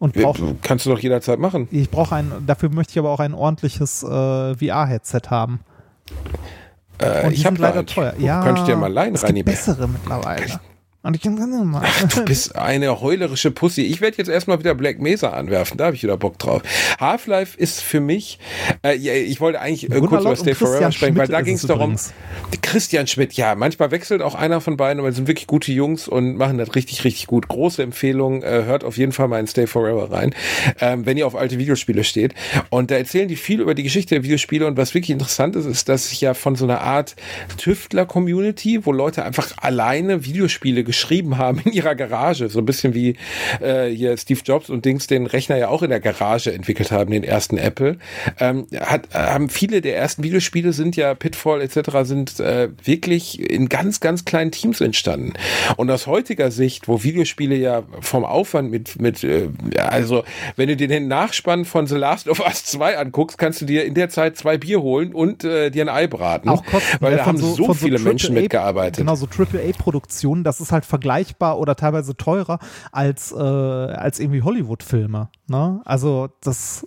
Und 0.00 0.14
brauch, 0.14 0.36
Kannst 0.62 0.86
du 0.86 0.90
doch 0.90 0.98
jederzeit 0.98 1.38
machen. 1.38 1.68
ich 1.70 1.88
brauche 1.88 2.16
ein, 2.16 2.32
dafür 2.46 2.68
möchte 2.68 2.90
ich 2.90 2.98
aber 2.98 3.10
auch 3.10 3.20
ein 3.20 3.32
ordentliches 3.32 4.02
äh, 4.02 4.54
VR-Headset 4.56 5.20
haben. 5.30 5.60
Äh, 7.00 7.32
ich 7.32 7.44
habe 7.44 7.56
leider 7.60 7.84
teuer. 7.86 8.14
Ja, 8.18 8.42
Könnte 8.42 8.60
ich 8.60 8.66
dir 8.66 8.76
mal 8.76 8.92
leihen, 8.92 9.14
es 9.14 9.20
gibt 9.22 9.30
Reini. 9.30 9.42
bessere 9.42 9.88
mittlerweile. 9.88 10.60
Und 11.04 11.16
ich 11.16 11.20
kann 11.20 11.34
mal. 11.66 11.86
Du 12.14 12.24
bist 12.24 12.56
eine 12.56 13.02
heulerische 13.02 13.50
Pussy. 13.50 13.82
Ich 13.82 14.00
werde 14.00 14.16
jetzt 14.16 14.28
erstmal 14.28 14.58
wieder 14.58 14.74
Black 14.74 15.00
Mesa 15.00 15.28
anwerfen. 15.30 15.76
Da 15.76 15.84
habe 15.86 15.96
ich 15.96 16.02
wieder 16.02 16.16
Bock 16.16 16.38
drauf. 16.38 16.62
Half-Life 16.98 17.58
ist 17.58 17.82
für 17.82 18.00
mich, 18.00 18.38
äh, 18.82 18.94
ich 18.96 19.38
wollte 19.38 19.60
eigentlich 19.60 19.90
äh, 19.90 20.00
kurz 20.00 20.22
über 20.22 20.34
Stay 20.34 20.54
Forever 20.54 20.90
sprechen, 20.92 21.16
weil 21.16 21.28
da 21.28 21.42
ging 21.42 21.56
es 21.56 21.66
darum. 21.66 21.96
Christian 22.62 23.06
Schmidt, 23.06 23.34
ja, 23.34 23.54
manchmal 23.54 23.90
wechselt 23.90 24.22
auch 24.22 24.34
einer 24.34 24.62
von 24.62 24.78
beiden, 24.78 24.98
aber 24.98 25.10
es 25.10 25.16
sind 25.16 25.28
wirklich 25.28 25.46
gute 25.46 25.72
Jungs 25.72 26.08
und 26.08 26.38
machen 26.38 26.56
das 26.56 26.74
richtig, 26.74 27.04
richtig 27.04 27.26
gut. 27.26 27.48
Große 27.48 27.82
Empfehlung, 27.82 28.42
äh, 28.42 28.64
hört 28.64 28.82
auf 28.82 28.96
jeden 28.96 29.12
Fall 29.12 29.28
mal 29.28 29.40
in 29.40 29.46
Stay 29.46 29.66
Forever 29.66 30.10
rein, 30.10 30.34
ähm, 30.80 31.04
wenn 31.04 31.18
ihr 31.18 31.26
auf 31.26 31.34
alte 31.34 31.58
Videospiele 31.58 32.04
steht. 32.04 32.34
Und 32.70 32.90
da 32.90 32.94
erzählen 32.94 33.28
die 33.28 33.36
viel 33.36 33.60
über 33.60 33.74
die 33.74 33.82
Geschichte 33.82 34.14
der 34.14 34.24
Videospiele 34.24 34.66
und 34.66 34.78
was 34.78 34.94
wirklich 34.94 35.10
interessant 35.10 35.54
ist, 35.54 35.66
ist, 35.66 35.90
dass 35.90 36.08
sich 36.08 36.22
ja 36.22 36.32
von 36.32 36.56
so 36.56 36.64
einer 36.64 36.80
Art 36.80 37.14
Tüftler-Community, 37.58 38.86
wo 38.86 38.92
Leute 38.92 39.22
einfach 39.22 39.50
alleine 39.58 40.24
Videospiele 40.24 40.82
geschrieben 40.94 41.38
haben 41.38 41.60
in 41.64 41.72
ihrer 41.72 41.94
Garage, 41.94 42.48
so 42.48 42.60
ein 42.60 42.64
bisschen 42.64 42.94
wie 42.94 43.16
äh, 43.60 43.88
hier 43.88 44.16
Steve 44.16 44.40
Jobs 44.44 44.70
und 44.70 44.84
Dings 44.84 45.06
den 45.06 45.26
Rechner 45.26 45.56
ja 45.56 45.68
auch 45.68 45.82
in 45.82 45.90
der 45.90 46.00
Garage 46.00 46.52
entwickelt 46.52 46.92
haben, 46.92 47.10
den 47.10 47.24
ersten 47.24 47.58
Apple, 47.58 47.98
ähm, 48.38 48.66
hat, 48.78 49.08
äh, 49.12 49.18
haben 49.18 49.48
viele 49.48 49.80
der 49.80 49.96
ersten 49.96 50.22
Videospiele 50.22 50.72
sind 50.72 50.96
ja 50.96 51.14
Pitfall 51.14 51.60
etc. 51.60 51.90
sind 52.02 52.40
äh, 52.40 52.68
wirklich 52.82 53.40
in 53.40 53.68
ganz, 53.68 54.00
ganz 54.00 54.24
kleinen 54.24 54.52
Teams 54.52 54.80
entstanden. 54.80 55.32
Und 55.76 55.90
aus 55.90 56.06
heutiger 56.06 56.50
Sicht, 56.50 56.86
wo 56.86 57.02
Videospiele 57.02 57.56
ja 57.56 57.82
vom 58.00 58.24
Aufwand 58.24 58.70
mit, 58.70 59.00
mit 59.00 59.24
äh, 59.24 59.48
also 59.76 60.24
wenn 60.56 60.68
du 60.68 60.76
dir 60.76 60.88
den 60.88 61.08
Nachspann 61.08 61.64
von 61.64 61.86
The 61.86 61.96
Last 61.96 62.28
of 62.28 62.40
Us 62.40 62.64
2 62.64 62.98
anguckst, 62.98 63.36
kannst 63.36 63.60
du 63.60 63.64
dir 63.64 63.84
in 63.84 63.94
der 63.94 64.08
Zeit 64.10 64.36
zwei 64.36 64.58
Bier 64.58 64.80
holen 64.80 65.12
und 65.12 65.42
äh, 65.44 65.70
dir 65.70 65.82
ein 65.82 65.88
Ei 65.88 66.06
braten. 66.06 66.48
auch 66.48 66.64
Kosten, 66.64 66.98
weil 67.00 67.12
ne, 67.12 67.16
da 67.18 67.26
haben 67.26 67.38
so, 67.38 67.64
von 67.64 67.74
viele 67.74 67.98
Menschen 67.98 68.34
AAA 68.34 68.42
mitgearbeitet. 68.42 68.98
Genau, 68.98 69.14
so 69.16 69.26
AAA-Produktionen, 69.26 70.44
das 70.44 70.60
ist 70.60 70.72
halt 70.72 70.83
vergleichbar 70.84 71.58
oder 71.58 71.76
teilweise 71.76 72.16
teurer 72.16 72.58
als, 72.92 73.32
äh, 73.32 73.36
als 73.36 74.20
irgendwie 74.20 74.42
Hollywood-Filme. 74.42 75.28
Ne? 75.48 75.80
Also 75.84 76.28
das 76.40 76.86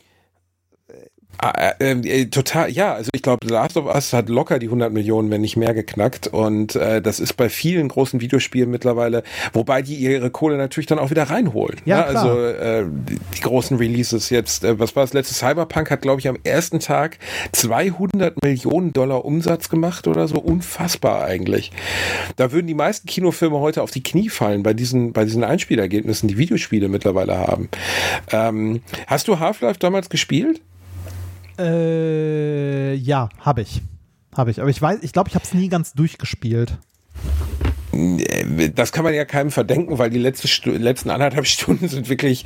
äh, 1.44 1.92
äh, 1.92 2.26
total, 2.26 2.72
ja, 2.72 2.94
also 2.94 3.10
ich 3.14 3.22
glaube, 3.22 3.46
The 3.46 3.54
Last 3.54 3.78
of 3.78 3.86
Us 3.86 4.14
hat 4.14 4.30
locker 4.30 4.60
die 4.60 4.68
100 4.68 4.92
Millionen, 4.92 5.30
wenn 5.30 5.42
nicht 5.42 5.56
mehr 5.56 5.74
geknackt 5.74 6.28
und 6.28 6.76
äh, 6.76 7.02
das 7.02 7.20
ist 7.20 7.34
bei 7.34 7.50
vielen 7.50 7.88
großen 7.90 8.22
Videospielen 8.22 8.70
mittlerweile, 8.72 9.24
wobei 9.54 9.82
die 9.82 9.96
ihre 9.96 10.32
Kohle 10.32 10.58
natürlich 10.58 10.88
dann 10.88 11.00
auch 11.00 11.12
wieder 11.12 11.24
reinholen. 11.24 11.78
Ja, 11.86 11.98
ne? 11.98 12.10
klar. 12.10 12.26
Also 12.26 12.46
äh, 12.46 12.86
die, 12.88 13.20
die 13.36 13.42
großen 13.42 13.78
Releases 13.78 14.30
jetzt, 14.30 14.64
äh, 14.64 14.80
was 14.80 14.96
war 14.96 15.04
das 15.04 15.14
letzte? 15.14 15.36
Cyberpunk 15.36 15.92
hat, 15.92 16.02
glaube 16.02 16.20
ich, 16.20 16.28
am 16.28 16.38
ersten 16.44 16.80
Tag 16.80 17.20
200 17.52 18.42
Millionen 18.44 18.94
Dollar 18.94 19.24
Umsatz 19.24 19.70
gemacht 19.70 20.08
oder 20.08 20.28
so, 20.28 20.40
unfassbar 20.40 21.24
eigentlich. 21.24 21.72
Da 22.36 22.52
würden 22.52 22.68
die 22.68 22.74
meisten 22.74 23.08
Kinofilme 23.08 23.60
heute 23.60 23.84
auf 23.84 23.92
die 23.92 24.02
Knie 24.02 24.30
fallen 24.30 24.64
bei 24.64 24.74
diesen, 24.74 25.14
bei 25.14 25.24
diesen 25.24 25.44
Einspielergebnissen, 25.44 26.28
die 26.28 26.38
Videospiele 26.38 26.90
mittlerweile 26.90 27.38
haben. 27.38 27.70
Ähm, 28.32 28.82
hast 29.06 29.28
du 29.28 29.40
Half-Life 29.40 29.80
damals 29.80 30.10
gespielt? 30.10 30.62
Äh, 31.58 32.94
ja, 32.96 33.30
habe 33.40 33.62
ich. 33.62 33.82
Habe 34.36 34.52
ich. 34.52 34.62
Aber 34.62 34.70
ich 34.70 34.82
weiß, 34.82 35.00
ich 35.02 35.14
glaube, 35.14 35.30
ich 35.30 35.36
habe 35.36 35.46
es 35.46 35.54
nie 35.54 35.70
ganz 35.70 35.94
durchgespielt. 35.94 36.78
Das 38.76 38.92
kann 38.92 39.04
man 39.04 39.14
ja 39.14 39.26
keinem 39.26 39.52
verdenken, 39.52 39.98
weil 39.98 40.10
die 40.10 40.20
letzte 40.20 40.48
Stu 40.48 40.72
letzten 40.72 41.10
anderthalb 41.10 41.46
Stunden 41.48 41.88
sind 41.88 42.10
wirklich, 42.10 42.46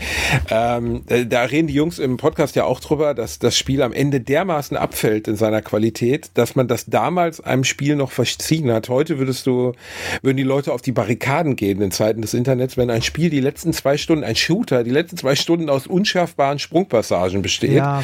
ähm, 0.50 1.04
äh, 1.08 1.26
da 1.26 1.44
reden 1.44 1.68
die 1.68 1.74
Jungs 1.74 2.00
im 2.00 2.18
Podcast 2.18 2.56
ja 2.56 2.66
auch 2.66 2.80
drüber, 2.80 3.14
dass 3.14 3.40
das 3.40 3.58
Spiel 3.58 3.82
am 3.82 3.94
Ende 3.94 4.22
dermaßen 4.22 4.78
abfällt 4.78 5.28
in 5.28 5.36
seiner 5.36 5.62
Qualität, 5.62 6.32
dass 6.36 6.56
man 6.56 6.68
das 6.68 6.86
damals 6.86 7.42
einem 7.42 7.64
Spiel 7.64 7.96
noch 7.96 8.12
verziehen 8.12 8.72
hat. 8.72 8.90
Heute 8.90 9.20
würdest 9.20 9.46
du, 9.48 9.74
würden 10.22 10.38
die 10.38 10.44
Leute 10.44 10.74
auf 10.74 10.82
die 10.82 10.92
Barrikaden 10.92 11.56
gehen 11.56 11.82
in 11.82 11.92
Zeiten 11.92 12.22
des 12.22 12.34
Internets, 12.34 12.78
wenn 12.78 12.90
ein 12.90 13.02
Spiel 13.02 13.30
die 13.30 13.40
letzten 13.40 13.74
zwei 13.74 13.98
Stunden, 13.98 14.24
ein 14.24 14.36
Shooter, 14.36 14.84
die 14.84 14.92
letzten 14.92 15.18
zwei 15.18 15.36
Stunden 15.36 15.70
aus 15.70 15.88
unschärfbaren 15.88 16.60
Sprungpassagen 16.60 17.42
besteht, 17.42 17.74
Ja, 17.74 18.04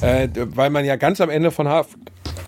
äh, 0.00 0.28
weil 0.34 0.70
man 0.70 0.84
ja 0.84 0.96
ganz 0.96 1.20
am 1.20 1.30
Ende 1.30 1.50
von 1.50 1.68
Half 1.68 1.88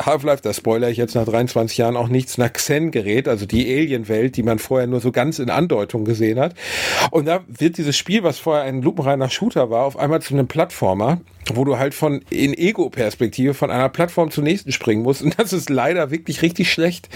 Half-Life, 0.07 0.43
da 0.43 0.53
spoiler 0.53 0.89
ich 0.89 0.97
jetzt 0.97 1.15
nach 1.15 1.25
23 1.25 1.79
Jahren 1.79 1.97
auch 1.97 2.09
nichts, 2.09 2.39
nach 2.39 2.53
Xen 2.53 2.91
gerät, 2.91 3.29
also 3.29 3.47
die 3.47 3.67
Alien-Welt, 3.73 4.37
die 4.37 4.43
man 4.43 4.59
vorher 4.59 4.87
nur 4.87 5.01
so 5.01 5.13
ganz 5.13 5.39
in 5.39 5.51
Andeutung 5.51 6.05
gesehen 6.05 6.39
hat. 6.39 6.55
Und 7.11 7.27
da 7.27 7.41
wird 7.47 7.79
dieses 7.79 7.97
Spiel, 7.97 8.23
was 8.23 8.39
vorher 8.39 8.65
ein 8.65 8.83
lupenreiner 8.83 9.29
Shooter 9.29 9.71
war, 9.71 9.85
auf 9.85 9.99
einmal 9.99 10.23
zu 10.23 10.35
einem 10.35 10.49
Plattformer, 10.49 11.21
wo 11.57 11.65
du 11.65 11.79
halt 11.79 11.95
von 11.95 12.21
in 12.31 12.55
Ego-Perspektive 12.55 13.55
von 13.55 13.71
einer 13.71 13.89
Plattform 13.89 14.31
zur 14.31 14.45
nächsten 14.45 14.73
springen 14.73 15.03
musst. 15.03 15.23
Und 15.23 15.39
das 15.39 15.53
ist 15.53 15.71
leider 15.71 16.11
wirklich 16.11 16.43
richtig 16.43 16.73
schlecht. 16.73 17.09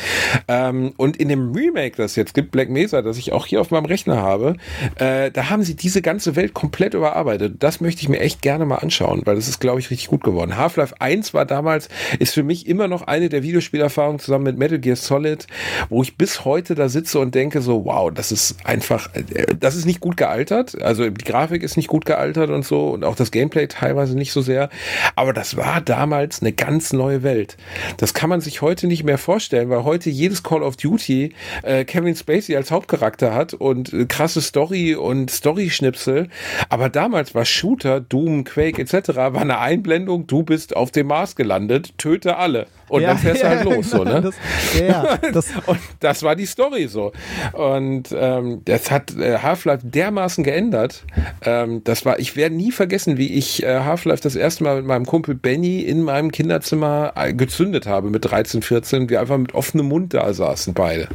Ähm, 0.49 0.93
und 0.97 1.17
in 1.17 1.29
dem 1.29 1.53
Remake, 1.53 1.97
das 1.97 2.17
jetzt 2.17 2.35
gibt, 2.35 2.51
Black 2.51 2.69
Mesa, 2.69 3.03
das 3.03 3.19
ich 3.19 3.33
auch 3.33 3.47
hier 3.47 3.61
auf 3.61 3.71
meinem 3.71 3.87
Rechner 3.87 4.17
habe, 4.17 4.57
äh, 4.97 5.31
da 5.31 5.51
haben 5.51 5.63
sie 5.63 5.75
diese 5.75 6.03
ganze 6.03 6.37
Welt 6.37 6.55
komplett 6.55 6.95
überarbeitet. 6.95 7.57
Das 7.61 7.81
möchte 7.81 8.03
ich 8.03 8.09
mir 8.09 8.21
echt 8.21 8.43
gerne 8.43 8.65
mal 8.67 8.77
anschauen, 8.77 9.23
weil 9.25 9.37
das 9.37 9.49
ist, 9.49 9.61
glaube 9.61 9.81
ich, 9.81 9.91
richtig 9.91 10.09
gut 10.09 10.23
geworden. 10.23 10.57
Half-Life 10.57 11.01
1 11.01 11.35
war 11.35 11.47
damals, 11.47 11.89
ist 12.19 12.35
für 12.35 12.43
mich 12.43 12.67
immer 12.67 12.89
noch 12.89 13.03
eine 13.03 13.29
der 13.29 13.43
Videospielerfahrungen 13.43 14.19
zusammen 14.19 14.45
mit 14.45 14.59
Metal 14.59 14.79
Gear 14.79 14.97
Solid, 14.97 15.47
wo 15.89 16.03
ich 16.03 16.17
bis 16.17 16.45
heute 16.45 16.75
da 16.75 16.89
sitze 16.89 17.19
und 17.19 17.35
denke 17.35 17.61
so, 17.61 17.85
wow, 17.85 18.11
das 18.13 18.33
ist 18.33 18.57
einfach, 18.65 19.15
äh, 19.15 19.47
das 19.59 19.77
ist 19.77 19.85
nicht 19.85 20.01
gut 20.01 20.17
gealtert. 20.17 20.81
Also 20.83 21.09
die 21.09 21.25
Grafik 21.25 21.63
ist 21.63 21.77
nicht 21.77 21.89
gut 21.89 22.05
gealtert 22.05 22.51
und 22.51 22.65
so 22.65 22.91
und 22.91 23.05
auch 23.05 23.17
das 23.17 23.31
Gameplay 23.31 23.67
teilweise 23.67 24.17
nicht 24.17 24.24
so 24.33 24.41
sehr. 24.41 24.69
Aber 25.17 25.33
das 25.33 25.57
war 25.57 25.81
damals 25.81 26.41
eine 26.41 26.53
ganz 26.53 26.93
neue 26.93 27.23
Welt. 27.23 27.57
Das 27.97 28.15
kann 28.15 28.31
man 28.31 28.41
sich 28.41 28.63
heute 28.63 28.87
nicht 28.87 29.05
mehr 29.05 29.19
vorstellen, 29.19 29.71
weil 29.71 29.85
heute 29.85 30.11
jedes 30.11 30.43
Call 30.43 30.63
of 30.63 30.77
Duty 30.77 31.33
äh, 31.63 31.85
Kevin 31.85 32.17
Spacey 32.17 32.57
als 32.57 32.71
Hauptcharakter 32.71 33.35
hat 33.35 33.55
und 33.55 33.93
äh, 33.93 34.07
krasse 34.07 34.41
Story 34.41 34.95
und 34.95 35.31
Story-Schnipsel. 35.31 36.29
Aber 36.69 36.89
damals 36.89 37.35
war 37.35 37.45
Shooter, 37.45 38.01
Doom, 38.01 38.45
Quake 38.45 38.81
etc. 38.81 39.17
war 39.17 39.37
eine 39.37 39.59
Einblendung, 39.59 40.27
du 40.27 40.43
bist 40.43 40.77
auf 40.77 40.91
dem 40.91 41.09
Mars 41.09 41.37
gelandet, 41.37 41.97
töte 41.99 42.37
alle. 42.37 42.67
Und 42.89 43.03
Ja, 43.03 43.09
dann 43.09 43.19
fährst 43.19 43.43
du 43.43 43.47
ja, 43.47 43.57
halt 43.57 43.65
los, 43.65 43.91
so, 43.91 43.99
genau, 44.01 44.15
ne? 44.15 44.21
Das, 44.23 44.35
ja, 44.79 44.87
ja, 44.87 45.19
das, 45.33 45.47
und 45.67 45.79
das 46.01 46.23
war 46.23 46.37
die 46.37 46.47
Story 46.47 46.87
so. 46.87 47.13
Und 47.53 48.15
ähm, 48.17 48.63
das 48.65 48.91
hat 48.91 49.17
äh, 49.17 49.39
Half-Life 49.39 49.87
dermaßen 49.87 50.45
geändert. 50.45 51.05
Ähm, 51.45 51.83
das 51.85 52.05
war, 52.05 52.19
ich 52.19 52.37
werde 52.37 52.55
nie 52.55 52.73
vergessen, 52.73 53.17
wie 53.17 53.33
ich 53.33 53.63
äh, 53.63 53.81
Half-Life 53.81 54.23
das 54.23 54.37
erste 54.37 54.65
Mal 54.65 54.77
mit 54.77 54.87
meinem 54.87 55.07
Kumpel 55.07 55.35
Benny 55.35 55.81
in 55.81 56.03
meinem 56.03 56.31
Kinderzimmer 56.31 57.13
äh, 57.17 57.33
gezündet 57.33 57.87
habe 57.87 58.11
mit 58.11 58.25
13, 58.25 58.63
14. 58.63 59.09
Wir 59.09 59.21
einfach 59.21 59.39
mit 59.39 59.55
offenem 59.55 59.89
Mund 59.89 60.15
da 60.15 60.33
saßen 60.33 60.75
beide. 60.75 61.09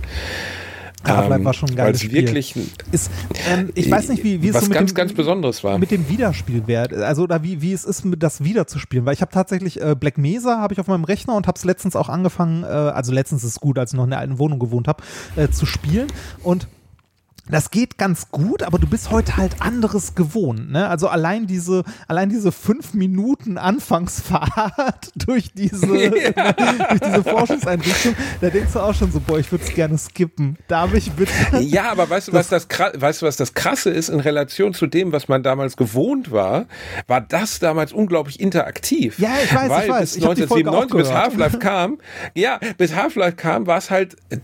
Half-Life 1.04 1.39
Ähm, 1.39 1.45
war 1.45 1.54
schon 1.54 1.70
ein 1.70 1.76
geiles 1.76 1.97
es 1.97 2.04
Spiel. 2.04 2.22
wirklich 2.26 2.56
ist, 2.91 3.12
ähm, 3.50 3.70
ich 3.76 3.89
weiß 3.89 4.10
nicht, 4.10 4.24
wie, 4.24 4.41
wie 4.41 4.50
es 4.50 4.60
so 4.60 4.66
mit 4.66 4.74
ganz, 4.74 4.91
dem, 4.91 4.95
ganz 4.95 5.14
Besonderes 5.14 5.64
war. 5.64 5.78
mit 5.78 5.91
dem 5.91 6.10
Wiederspielwert, 6.10 6.93
also 6.93 7.24
oder 7.24 7.43
wie, 7.43 7.62
wie 7.62 7.74
es 7.74 7.86
ist, 7.86 8.04
das 8.18 8.43
wiederzuspielen, 8.43 9.06
weil 9.06 9.14
ich 9.14 9.22
habe 9.22 9.32
tatsächlich 9.32 9.82
äh, 9.82 9.95
Black 10.00 10.18
Mesa 10.18 10.60
habe 10.60 10.74
ich 10.74 10.80
auf 10.80 10.88
meinem 10.88 11.04
Rechner 11.04 11.36
und 11.36 11.47
habe 11.47 11.58
es 11.58 11.66
letztens 11.66 11.95
auch 11.95 12.10
angefangen, 12.10 12.64
äh, 12.64 12.68
also 12.68 13.12
letztens 13.12 13.43
ist 13.43 13.52
es 13.52 13.60
gut, 13.60 13.78
als 13.80 13.93
ich 13.93 13.97
noch 13.97 14.04
in 14.06 14.10
der 14.12 14.20
alten 14.20 14.39
Wohnung 14.39 14.60
gewohnt 14.60 14.88
habe, 14.88 15.04
äh, 15.36 15.50
zu 15.50 15.66
spielen 15.66 16.08
und 16.43 16.68
das 17.50 17.72
geht 17.72 17.97
ganz 17.97 18.30
gut, 18.32 18.64
aber 18.64 18.80
du 18.80 18.88
bist 18.88 19.12
heute 19.12 19.38
halt 19.38 19.62
anderes 19.62 20.16
gewohnt. 20.16 20.72
Ne? 20.72 20.88
Also 20.88 21.08
allein 21.08 21.47
diese, 21.47 21.84
allein 22.08 22.30
diese 22.30 22.52
fünf 22.52 22.93
Minuten 22.93 23.58
Anfangsfahrt 23.58 25.12
durch 25.16 25.52
diese, 25.54 25.88
durch 25.88 27.00
diese 27.04 27.24
Forschungseinrichtung, 27.24 28.16
da 28.41 28.50
denkst 28.50 28.74
du 28.74 28.80
auch 28.80 28.93
schon 28.93 29.12
so, 29.12 29.20
boah, 29.20 29.39
ich 29.39 29.52
würde 29.52 29.64
es 29.64 29.74
gerne 29.74 29.97
skippen. 29.97 30.58
Darf 30.68 30.93
ich 30.93 31.12
bitte? 31.12 31.32
Ja, 31.60 31.91
aber 31.91 32.10
weißt 32.10 32.30
du, 32.30 32.34
was 32.34 32.47
das, 32.47 32.68
weißt 32.68 33.22
du, 33.22 33.26
was 33.26 33.36
das 33.36 33.54
Krasse 33.54 33.89
ist 33.89 34.10
in 34.10 34.20
Relation 34.20 34.74
zu 34.74 34.88
dem, 34.88 35.12
was 35.12 35.28
man 35.28 35.43
damals 35.43 35.78
gewohnt 35.78 36.32
war, 36.32 36.66
war 37.08 37.22
das 37.22 37.60
damals 37.60 37.93
unglaublich 37.93 38.39
interaktiv. 38.39 39.20
Ja, 39.20 39.30
ich 39.43 39.54
weiß, 39.54 39.64
ich 39.64 39.70
Weil 39.70 39.89
weiß. 39.89 40.00
bis 40.02 40.16
Ich 40.16 40.26
hab 40.26 40.36
die 40.36 40.47
Folge 40.47 40.70
1997, 40.70 40.97
bis. 40.97 41.12
Half-Life 41.12 41.60
kam, 41.60 41.97
ja, 42.34 42.60
bis 42.78 42.95
Half-Life 42.95 43.36
kam, 43.36 43.68
war 43.68 43.78
es 43.78 43.91
halt 43.91 44.16
äh, 44.30 44.38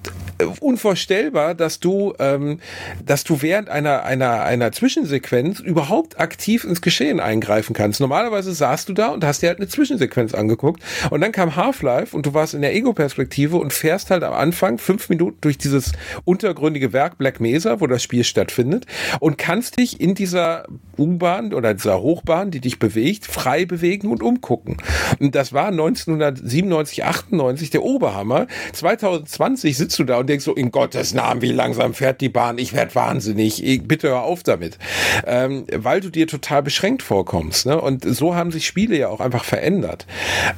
unvorstellbar, 0.60 1.56
dass 1.56 1.80
du, 1.80 2.14
ähm, 2.20 2.60
dass 3.06 3.24
du 3.24 3.42
während 3.42 3.70
einer, 3.70 4.04
einer, 4.04 4.44
einer 4.44 4.72
Zwischensequenz 4.72 5.60
überhaupt 5.60 6.20
aktiv 6.20 6.64
ins 6.66 6.82
Geschehen 6.82 7.20
eingreifen 7.20 7.74
kannst. 7.74 8.02
Normalerweise 8.02 8.54
saßt 8.54 8.90
du 8.90 8.94
da 8.94 9.10
und 9.10 9.24
hast 9.24 9.42
dir 9.42 9.48
halt 9.48 9.60
eine 9.60 9.68
Zwischensequenz 9.68 10.34
angeguckt 10.34 10.84
und 11.10 11.22
dann 11.22 11.32
kam 11.32 11.56
Half-Life 11.56 12.16
und 12.16 12.26
du 12.26 12.34
warst 12.34 12.54
in 12.54 12.62
der 12.62 12.76
Ego-Perspektive 12.76 13.58
und 13.58 13.72
fährst 13.72 14.12
halt 14.12 14.24
am 14.24 14.34
Anfang 14.34 14.78
fünf 14.78 15.10
Minuten 15.10 15.38
durch 15.42 15.58
dieses 15.58 15.94
untergründige 16.26 16.92
Werk 16.92 17.18
Black 17.18 17.40
Mesa, 17.40 17.80
wo 17.80 17.88
das 17.88 18.04
Spiel 18.04 18.24
stattfindet 18.24 18.86
und 19.20 19.38
kannst 19.38 19.80
dich 19.80 20.02
in 20.02 20.16
dieser 20.16 20.66
U-Bahn 20.98 21.54
oder 21.54 21.74
dieser 21.74 22.02
Hochbahn, 22.02 22.52
die 22.52 22.60
dich 22.60 22.80
bewegt, 22.80 23.26
frei 23.26 23.66
bewegen 23.66 24.10
und 24.10 24.22
umgucken. 24.22 24.78
Und 25.20 25.36
das 25.36 25.54
war 25.54 25.68
1997, 25.68 27.06
98 27.06 27.70
der 27.70 27.84
Oberhammer. 27.84 28.48
2020 28.74 29.78
sitzt 29.78 29.98
du 30.00 30.04
da 30.04 30.20
und 30.20 30.25
denkst 30.28 30.46
so, 30.46 30.54
in 30.54 30.72
Gottes 30.72 31.14
Namen, 31.14 31.42
wie 31.42 31.52
langsam 31.52 31.94
fährt 31.94 32.22
die 32.22 32.30
Bahn? 32.30 32.58
Ich 32.58 32.74
werde 32.74 32.96
wahnsinnig. 32.96 33.64
Ich, 33.64 33.88
bitte 33.88 34.10
hör 34.10 34.22
auf 34.22 34.44
damit. 34.44 34.78
Ähm, 35.26 35.66
weil 35.74 36.02
du 36.02 36.10
dir 36.10 36.28
total 36.28 36.64
beschränkt 36.64 37.04
vorkommst. 37.04 37.66
Ne? 37.66 37.80
Und 37.80 38.04
so 38.04 38.36
haben 38.36 38.52
sich 38.52 38.66
Spiele 38.66 38.98
ja 38.98 39.10
auch 39.10 39.20
einfach 39.20 39.44
verändert. 39.44 40.06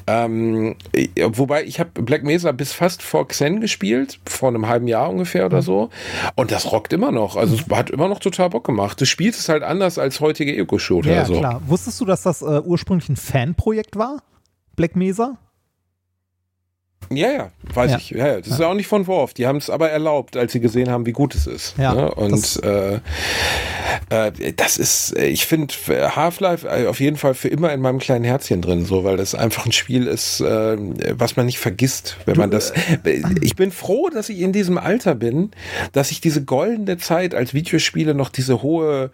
Ähm, 0.05 0.76
wobei 1.20 1.63
ich 1.63 1.80
habe 1.80 2.01
Black 2.01 2.24
Mesa 2.24 2.51
bis 2.51 2.74
fast 2.74 3.01
vor 3.01 3.28
Xen 3.28 3.61
gespielt, 3.61 4.20
vor 4.28 4.49
einem 4.49 4.68
halben 4.68 4.88
Jahr 4.88 5.09
ungefähr 5.09 5.45
oder 5.45 5.61
so. 5.61 5.89
Und 6.36 6.51
das 6.51 6.72
rockt 6.72 6.93
immer 6.93 7.11
noch. 7.11 7.36
Also 7.36 7.55
es 7.55 7.76
hat 7.76 7.89
immer 7.89 8.07
noch 8.07 8.20
total 8.20 8.49
Bock 8.49 8.65
gemacht. 8.65 8.99
Du 8.99 9.05
spielst 9.05 9.39
es 9.39 9.49
halt 9.49 9.63
anders 9.63 9.97
als 9.97 10.20
heutige 10.20 10.55
Ego-Shooter. 10.55 11.11
Ja, 11.11 11.26
so. 11.26 11.39
klar. 11.39 11.61
Wusstest 11.68 11.99
du, 12.01 12.05
dass 12.05 12.24
das 12.24 12.41
äh, 12.41 12.61
ursprünglich 12.63 13.09
ein 13.09 13.15
Fanprojekt 13.15 13.97
war? 13.97 14.24
Black 14.76 14.95
Mesa? 14.95 15.38
Ja, 17.10 17.32
ja, 17.32 17.51
weiß 17.74 17.91
Ja. 17.91 17.97
ich. 17.97 18.10
Ja, 18.12 18.28
ja. 18.28 18.38
Das 18.38 18.47
ist 18.47 18.60
ja 18.60 18.68
auch 18.68 18.74
nicht 18.74 18.88
von 18.88 19.08
Worf. 19.08 19.34
Die 19.34 19.47
haben 19.47 19.58
es 19.58 19.70
aber 19.70 19.89
erlaubt, 19.89 20.36
als 20.38 20.51
sie 20.51 20.60
gesehen 20.60 20.89
haben, 20.89 21.05
wie 21.05 21.12
gut 21.14 21.36
es 21.36 21.47
ist. 21.47 21.76
Ja, 21.78 21.93
ne? 21.93 22.14
Und 22.14 22.32
das- 22.32 22.58
äh, 22.58 22.99
äh, 24.10 24.32
das 24.55 24.78
ist, 24.78 25.18
ich 25.18 25.45
finde 25.45 25.74
Half-Life 25.88 26.68
äh, 26.68 26.88
auf 26.88 26.99
jeden 26.99 27.18
Fall 27.18 27.34
für 27.34 27.47
immer 27.47 27.72
in 27.74 27.82
meinem 27.82 27.99
kleinen 27.99 28.24
Herzchen 28.26 28.62
drin, 28.62 28.86
so, 28.86 29.03
weil 29.03 29.18
das 29.18 29.36
einfach 29.36 29.66
ein 29.66 29.72
Spiel 29.72 30.08
ist, 30.08 30.39
äh, 30.41 30.78
was 31.18 31.36
man 31.36 31.45
nicht 31.45 31.60
vergisst, 31.60 32.18
wenn 32.26 32.38
man 32.38 32.51
das. 32.51 32.72
äh, 33.03 33.22
Ich 33.41 33.55
bin 33.55 33.72
froh, 33.72 34.10
dass 34.14 34.30
ich 34.30 34.39
in 34.39 34.51
diesem 34.53 34.78
Alter 34.78 35.16
bin, 35.16 35.51
dass 35.93 36.12
ich 36.12 36.22
diese 36.22 36.43
goldene 36.43 36.97
Zeit 36.97 37.34
als 37.36 37.53
Videospiele 37.53 38.14
noch 38.14 38.30
diese 38.30 38.62
hohe, 38.62 39.12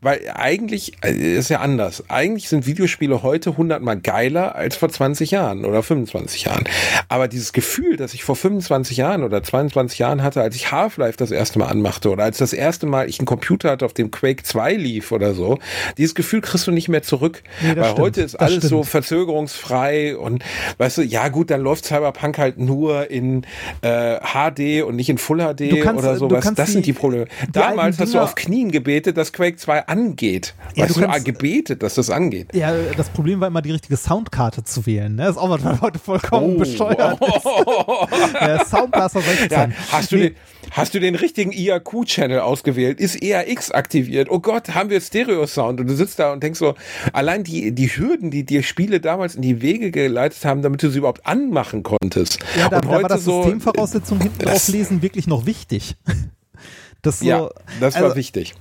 weil 0.00 0.20
eigentlich 0.34 0.92
äh, 1.04 1.10
ist 1.12 1.50
ja 1.50 1.60
anders. 1.60 2.04
Eigentlich 2.08 2.48
sind 2.48 2.66
Videospiele 2.66 3.22
heute 3.22 3.56
hundertmal 3.56 3.98
geiler 3.98 4.54
als 4.54 4.76
vor 4.76 4.88
20 4.88 5.30
Jahren 5.30 5.64
oder 5.64 5.82
25 5.82 6.44
Jahren. 6.44 6.64
Aber 7.08 7.28
dieses 7.34 7.52
Gefühl, 7.52 7.96
das 7.98 8.14
ich 8.14 8.24
vor 8.24 8.36
25 8.36 8.96
Jahren 8.96 9.22
oder 9.22 9.42
22 9.42 9.98
Jahren 9.98 10.22
hatte, 10.22 10.40
als 10.40 10.56
ich 10.56 10.72
Half-Life 10.72 11.16
das 11.18 11.30
erste 11.30 11.58
Mal 11.58 11.66
anmachte 11.66 12.10
oder 12.10 12.24
als 12.24 12.38
das 12.38 12.52
erste 12.54 12.86
Mal 12.86 13.08
ich 13.08 13.18
einen 13.18 13.26
Computer 13.26 13.70
hatte, 13.70 13.84
auf 13.84 13.92
dem 13.92 14.10
Quake 14.10 14.42
2 14.44 14.72
lief 14.74 15.12
oder 15.12 15.34
so, 15.34 15.58
dieses 15.98 16.14
Gefühl 16.14 16.40
kriegst 16.40 16.66
du 16.66 16.70
nicht 16.70 16.88
mehr 16.88 17.02
zurück. 17.02 17.42
Nee, 17.62 17.76
Weil 17.76 17.84
stimmt, 17.84 17.98
heute 17.98 18.20
ist 18.22 18.34
das 18.34 18.40
alles 18.40 18.62
so 18.64 18.68
stimmt. 18.82 18.86
verzögerungsfrei 19.38 20.16
und 20.16 20.42
weißt 20.78 20.98
du, 20.98 21.02
ja 21.02 21.28
gut, 21.28 21.50
dann 21.50 21.60
läuft 21.60 21.84
Cyberpunk 21.86 22.38
halt 22.38 22.58
nur 22.58 23.10
in 23.10 23.44
äh, 23.82 24.18
HD 24.20 24.82
und 24.84 24.96
nicht 24.96 25.08
in 25.10 25.18
Full 25.18 25.38
HD 25.38 25.80
kannst- 25.82 26.02
oder 26.04 26.12
du 26.14 26.18
sowas. 26.20 26.52
Das 26.54 26.72
sind 26.72 26.86
die- 26.86 26.92
Probleme. 26.94 27.26
die 27.48 27.52
Damals 27.52 27.98
hast 27.98 28.14
du 28.14 28.20
auf 28.20 28.34
Knien 28.36 28.70
gebetet, 28.70 29.16
dass 29.16 29.32
Quake 29.32 29.56
2 29.56 29.86
angeht. 29.88 30.54
Ja, 30.74 30.84
weißt 30.84 30.96
du 30.96 31.00
kannst- 31.00 31.16
ah, 31.16 31.18
gebetet, 31.22 31.82
dass 31.82 31.94
das 31.94 32.08
angeht. 32.10 32.48
Ja, 32.54 32.72
das 32.96 33.08
Problem 33.08 33.40
war 33.40 33.48
immer, 33.48 33.62
die 33.62 33.72
richtige 33.72 33.96
Soundkarte 33.96 34.62
zu 34.62 34.86
wählen. 34.86 35.16
Ne? 35.16 35.22
Das 35.24 35.32
ist 35.32 35.38
auch 35.38 35.50
was, 35.50 35.64
was 35.64 35.80
heute 35.80 35.98
vollkommen 35.98 36.54
Oh. 36.54 36.58
bescheuert. 36.58 37.18
Der 38.40 38.64
Soundblaster 38.64 39.20
16. 39.20 39.48
Ja, 39.50 39.68
hast, 39.92 40.12
du 40.12 40.16
den, 40.16 40.34
hast 40.70 40.94
du 40.94 41.00
den 41.00 41.14
richtigen 41.14 41.52
IAQ-Channel 41.52 42.40
ausgewählt? 42.40 43.00
Ist 43.00 43.22
EAX 43.22 43.70
aktiviert? 43.70 44.28
Oh 44.30 44.40
Gott, 44.40 44.74
haben 44.74 44.90
wir 44.90 45.00
Stereo-Sound? 45.00 45.80
Und 45.80 45.86
du 45.86 45.94
sitzt 45.94 46.18
da 46.18 46.32
und 46.32 46.42
denkst 46.42 46.58
so, 46.58 46.74
allein 47.12 47.44
die, 47.44 47.72
die 47.72 47.88
Hürden, 47.88 48.30
die 48.30 48.44
dir 48.44 48.62
Spiele 48.62 49.00
damals 49.00 49.34
in 49.34 49.42
die 49.42 49.62
Wege 49.62 49.90
geleitet 49.90 50.44
haben, 50.44 50.62
damit 50.62 50.82
du 50.82 50.90
sie 50.90 50.98
überhaupt 50.98 51.26
anmachen 51.26 51.82
konntest. 51.82 52.38
Ja, 52.58 52.68
da, 52.68 52.76
und 52.76 52.84
da 52.84 52.88
war 52.88 52.96
heute 52.96 53.08
das 53.08 53.24
so, 53.24 53.42
Systemvoraussetzung 53.42 54.20
hinten 54.20 54.38
das- 54.40 54.66
drauf 54.66 54.68
lesen 54.68 55.02
wirklich 55.02 55.26
noch 55.26 55.46
wichtig. 55.46 55.96
Das 57.04 57.20
so, 57.20 57.26
Ja, 57.26 57.48
das 57.80 57.94
war 57.94 58.02
also, 58.04 58.16
wichtig. 58.16 58.54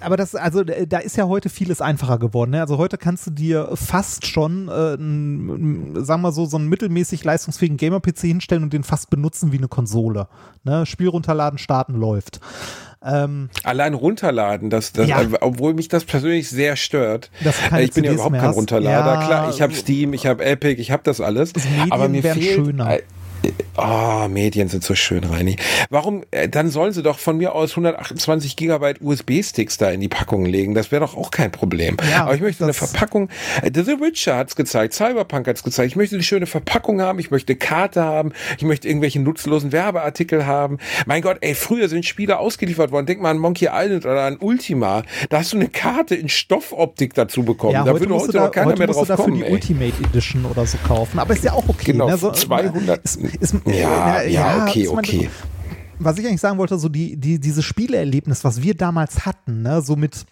aber 0.00 0.16
das, 0.16 0.34
also 0.36 0.60
äh, 0.62 0.86
da 0.86 0.98
ist 0.98 1.16
ja 1.16 1.26
heute 1.26 1.48
vieles 1.48 1.80
einfacher 1.80 2.18
geworden. 2.18 2.52
Ne? 2.52 2.60
Also 2.60 2.78
heute 2.78 2.96
kannst 2.98 3.26
du 3.26 3.30
dir 3.32 3.70
fast 3.74 4.26
schon, 4.26 4.68
äh, 4.68 4.92
n- 4.94 5.92
sagen 6.04 6.22
wir 6.22 6.30
so, 6.30 6.46
so 6.46 6.56
einen 6.58 6.68
mittelmäßig 6.68 7.24
leistungsfähigen 7.24 7.76
Gamer-PC 7.76 8.20
hinstellen 8.20 8.62
und 8.62 8.72
den 8.72 8.84
fast 8.84 9.10
benutzen 9.10 9.50
wie 9.52 9.58
eine 9.58 9.68
Konsole. 9.68 10.28
Ne? 10.62 10.86
Spiel 10.86 11.08
runterladen, 11.08 11.58
starten 11.58 11.94
läuft. 11.94 12.40
Ähm, 13.06 13.50
Allein 13.64 13.92
runterladen, 13.94 14.70
das, 14.70 14.92
das, 14.92 15.08
Ja. 15.08 15.20
obwohl 15.42 15.74
mich 15.74 15.88
das 15.88 16.04
persönlich 16.04 16.48
sehr 16.48 16.76
stört. 16.76 17.30
Keine 17.68 17.84
ich 17.84 17.92
bin 17.92 18.04
ja 18.04 18.12
überhaupt 18.12 18.34
kein. 18.38 18.50
Runterlader. 18.50 19.20
Ja. 19.20 19.26
Klar, 19.26 19.50
ich 19.50 19.60
habe 19.60 19.74
Steam, 19.74 20.14
ich 20.14 20.26
habe 20.26 20.42
Epic, 20.44 20.80
ich 20.80 20.90
habe 20.90 21.02
das 21.04 21.20
alles. 21.20 21.52
Medien 21.54 21.92
aber 21.92 22.08
mir 22.08 22.22
fehlt, 22.22 22.42
schöner. 22.66 22.98
Ah, 23.76 24.28
Medien 24.28 24.68
sind 24.68 24.84
so 24.84 24.94
schön, 24.94 25.24
Reini. 25.24 25.56
Warum? 25.90 26.22
Äh, 26.30 26.48
dann 26.48 26.70
sollen 26.70 26.92
sie 26.92 27.02
doch 27.02 27.18
von 27.18 27.36
mir 27.36 27.54
aus 27.54 27.70
128 27.72 28.56
Gigabyte 28.56 29.00
USB-Sticks 29.00 29.78
da 29.78 29.90
in 29.90 30.00
die 30.00 30.08
Packung 30.08 30.44
legen. 30.44 30.74
Das 30.74 30.90
wäre 30.92 31.00
doch 31.04 31.16
auch 31.16 31.30
kein 31.30 31.50
Problem. 31.50 31.96
Ja, 32.10 32.24
Aber 32.24 32.34
ich 32.34 32.40
möchte 32.40 32.64
eine 32.64 32.72
Verpackung. 32.74 33.28
äh, 33.62 33.70
The 33.74 34.00
Witcher 34.00 34.36
hat's 34.36 34.56
gezeigt, 34.56 34.94
Cyberpunk 34.94 35.46
hat's 35.48 35.62
gezeigt. 35.62 35.90
Ich 35.90 35.96
möchte 35.96 36.14
eine 36.16 36.22
schöne 36.22 36.46
Verpackung 36.46 37.00
haben. 37.00 37.18
Ich 37.18 37.30
möchte 37.30 37.52
eine 37.52 37.58
Karte 37.58 38.02
haben. 38.02 38.32
Ich 38.58 38.64
möchte 38.64 38.88
irgendwelche 38.88 39.20
nutzlosen 39.20 39.72
Werbeartikel 39.72 40.46
haben. 40.46 40.78
Mein 41.06 41.22
Gott, 41.22 41.38
ey, 41.40 41.54
früher 41.54 41.88
sind 41.88 42.04
Spiele 42.04 42.38
ausgeliefert 42.38 42.90
worden. 42.92 43.06
Denk 43.06 43.20
mal 43.20 43.30
an 43.30 43.38
Monkey 43.38 43.68
Island 43.72 44.04
oder 44.04 44.22
an 44.22 44.36
Ultima. 44.38 45.02
Da 45.30 45.38
hast 45.38 45.52
du 45.52 45.56
eine 45.56 45.68
Karte 45.68 46.14
in 46.14 46.28
Stoffoptik 46.28 47.14
dazu 47.14 47.42
bekommen. 47.42 47.72
ja, 47.74 47.84
da 47.84 47.98
würde 47.98 48.14
heute 48.14 48.32
da, 48.32 48.46
doch 48.46 48.52
keiner 48.52 48.66
heute 48.66 48.78
mehr 48.78 48.86
drauf 48.88 49.06
dafür 49.06 49.24
kommen. 49.26 49.38
die 49.38 49.44
ey. 49.44 49.52
Ultimate 49.52 49.92
Edition 50.04 50.44
oder 50.44 50.66
so 50.66 50.78
kaufen. 50.86 51.18
Aber 51.18 51.34
ist 51.34 51.44
ja 51.44 51.52
auch 51.52 51.68
okay. 51.68 51.92
Genau, 51.92 52.08
ne? 52.08 52.16
so, 52.16 52.30
200 52.30 53.02
Ist, 53.04 53.18
ist, 53.40 53.54
Ja, 53.66 54.18
äh, 54.20 54.32
ja, 54.32 54.64
okay, 54.66 54.82
ist 54.82 54.90
man- 54.94 54.98
okay. 55.04 55.30
Was 55.98 56.18
ich 56.18 56.26
eigentlich 56.26 56.40
sagen 56.40 56.58
wollte, 56.58 56.76
so 56.78 56.88
die, 56.88 57.16
die, 57.16 57.38
dieses 57.38 57.64
Spieleerlebnis, 57.64 58.42
was 58.44 58.60
wir 58.62 58.74
damals 58.74 59.24
hatten, 59.26 59.62
ne, 59.62 59.80
so 59.80 59.94
mit 59.96 60.26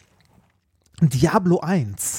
Diablo 1.00 1.60
1. 1.60 2.11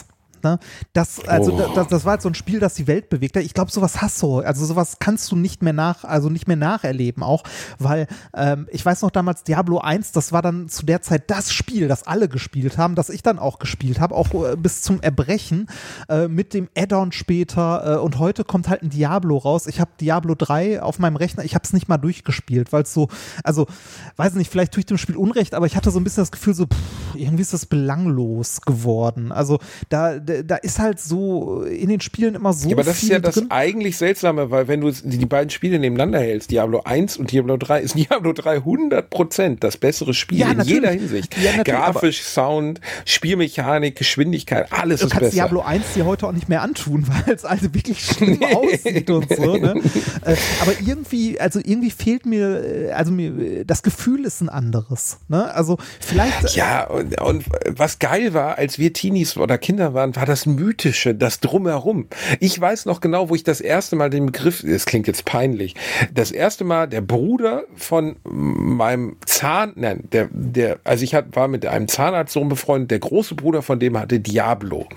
Ne? 0.44 0.60
Das, 0.94 1.26
also, 1.26 1.54
Oh. 1.54 1.72
das, 1.76 1.88
das 1.88 2.06
war 2.06 2.12
halt 2.12 2.22
so 2.22 2.30
ein 2.30 2.36
Spiel, 2.36 2.60
das 2.60 2.74
die 2.74 2.88
Welt 2.88 3.10
bewegt 3.10 3.36
hat. 3.36 3.44
Ich 3.44 3.54
glaube, 3.54 3.72
sowas 3.72 4.02
hast 4.02 4.22
du. 4.22 4.40
Also 4.40 4.66
sowas 4.66 4.98
kannst 5.00 5.32
du 5.32 5.36
nicht 5.36 5.62
mehr 5.64 5.74
nach, 5.74 6.04
also 6.04 6.30
nicht 6.30 6.48
mehr 6.48 6.58
nacherleben 6.58 7.24
auch, 7.24 7.44
weil 7.80 8.08
ähm, 8.36 8.68
ich 8.72 8.86
weiß 8.86 9.02
noch 9.02 9.12
damals 9.12 9.44
Diablo 9.44 9.80
1, 9.80 10.12
das 10.12 10.32
war 10.32 10.42
dann 10.42 10.70
zu 10.70 10.86
der 10.86 11.02
Zeit 11.02 11.30
das 11.30 11.52
Spiel, 11.54 11.88
das 11.88 12.04
alle 12.08 12.28
gespielt 12.28 12.78
haben, 12.78 12.96
das 12.96 13.10
ich 13.10 13.24
dann 13.24 13.40
auch 13.40 13.60
gespielt 13.60 14.00
habe, 14.00 14.16
auch 14.16 14.34
äh, 14.34 14.56
bis 14.56 14.82
zum 14.82 15.02
Erbrechen 15.02 15.68
äh, 16.10 16.28
mit 16.28 16.54
dem 16.54 16.70
Add-on 16.78 17.12
später. 17.12 17.96
Äh, 17.96 18.00
und 18.00 18.20
heute 18.20 18.44
kommt 18.44 18.68
halt 18.70 18.84
ein 18.84 18.90
Diablo 18.90 19.38
raus. 19.38 19.68
Ich 19.68 19.80
habe 19.80 19.92
Diablo 20.00 20.36
3 20.36 20.82
auf 20.82 21.00
meinem 21.00 21.16
Rechner, 21.16 21.44
ich 21.44 21.56
habe 21.56 21.64
es 21.64 21.74
nicht 21.74 21.88
mal 21.88 21.98
durchgespielt, 21.98 22.72
weil 22.74 22.84
es 22.84 22.94
so, 22.94 23.08
also 23.44 23.68
weiß 24.18 24.34
nicht, 24.36 24.52
vielleicht 24.52 24.74
tue 24.74 24.80
ich 24.82 24.86
dem 24.86 24.98
Spiel 24.98 25.16
Unrecht, 25.18 25.54
aber 25.56 25.66
ich 25.66 25.76
hatte 25.76 25.92
so 25.92 26.00
ein 26.00 26.04
bisschen 26.04 26.22
das 26.24 26.32
Gefühl, 26.32 26.54
so 26.54 26.66
pff, 26.66 27.16
irgendwie 27.16 27.42
ist 27.42 27.54
das 27.54 27.66
belanglos 27.66 28.62
geworden. 28.62 29.32
Also 29.32 29.60
da, 29.90 30.20
da, 30.42 30.42
da 30.44 30.56
ist 30.56 30.80
halt 30.80 31.00
so 31.00 31.64
in 31.64 31.90
den 31.90 32.02
Spielen 32.02 32.36
immer 32.36 32.54
so 32.54 32.70
Ja, 32.70 32.76
aber 32.76 32.84
das 32.84 33.04
ist 33.04 33.10
ja 33.10 33.20
das 33.20 33.36
drin. 33.36 33.48
eigentlich 33.50 33.98
Seltsame, 33.98 34.50
weil 34.52 34.68
wenn 34.68 34.82
du 34.82 34.92
die 34.92 35.26
beiden 35.26 35.50
Spiele 35.50 35.80
nebeneinander 35.80 36.20
hältst, 36.20 36.52
Diablo 36.52 36.82
1 36.84 37.18
und 37.18 37.32
Diablo 37.32 37.58
3, 37.58 37.82
ist 37.82 37.96
Diablo 37.98 38.34
3 38.34 38.56
100 38.58 39.10
Prozent 39.10 39.64
das 39.64 39.78
bessere 39.78 40.14
Spiel 40.14 40.40
Ja, 40.40 40.52
in 40.52 40.62
jeder 40.62 40.92
Hinsicht. 40.92 41.36
Ja, 41.38 41.64
Grafisch, 41.64 42.24
Sound, 42.24 42.80
Spielmechanik, 43.06 43.96
Geschwindigkeit, 43.96 44.68
alles 44.72 45.00
Du 45.02 45.06
ist 45.08 45.12
kannst 45.12 45.22
besser. 45.32 45.36
Diablo 45.36 45.62
1 45.62 45.94
dir 45.94 46.06
heute 46.06 46.28
auch 46.28 46.32
nicht 46.32 46.50
mehr 46.50 46.62
antun, 46.62 47.06
weil 47.26 47.34
es 47.34 47.46
also 47.46 47.74
wirklich 47.74 48.00
schlimm 48.04 48.42
aussieht 48.44 49.10
und 49.10 49.28
so. 49.36 49.58
Ne? 49.58 49.74
Äh, 50.26 50.36
aber 50.62 50.72
irgendwie, 50.80 51.40
also 51.40 51.60
irgendwie 51.64 51.92
fehlt 51.92 52.26
mir, 52.26 52.64
äh, 52.64 52.92
also 52.92 53.12
mir, 53.12 53.38
äh, 53.38 53.66
das 53.66 53.84
Gefühl 53.84 54.26
ist 54.26 54.42
ein 54.42 54.48
anderes. 54.50 55.18
Ne? 55.28 55.54
Also 55.54 55.78
vielleicht. 56.00 56.56
Ja, 56.56 56.86
und, 56.88 57.20
und 57.22 57.46
was 57.68 58.00
geil 58.00 58.34
war, 58.34 58.58
als 58.58 58.80
wir 58.80 58.94
Teenies 58.94 59.36
oder 59.38 59.58
Kinder 59.58 59.94
waren, 59.94 60.16
war 60.16 60.23
das 60.26 60.46
Mythische, 60.46 61.16
das 61.16 61.40
Drumherum. 61.40 62.08
Ich 62.40 62.60
weiß 62.60 62.86
noch 62.86 63.02
genau, 63.02 63.30
wo 63.30 63.36
ich 63.36 63.44
das 63.44 63.62
erste 63.62 63.96
Mal 63.96 64.10
den 64.10 64.28
Begriff, 64.28 64.64
es 64.64 64.86
klingt 64.86 65.08
jetzt 65.08 65.26
peinlich, 65.26 65.76
das 66.14 66.32
erste 66.32 66.64
Mal 66.64 66.88
der 66.88 67.02
Bruder 67.02 67.64
von 67.76 68.16
meinem 68.24 69.18
Zahn, 69.26 69.74
nein, 69.76 70.04
der, 70.12 70.30
der, 70.32 70.80
also 70.84 71.04
ich 71.04 71.16
hat, 71.16 71.36
war 71.36 71.48
mit 71.48 71.66
einem 71.66 71.88
Zahnarztsohn 71.88 72.50
befreundet, 72.50 72.92
der 72.92 73.00
große 73.00 73.36
Bruder 73.36 73.62
von 73.62 73.80
dem 73.80 73.98
hatte 73.98 74.20
Diablo. 74.20 74.88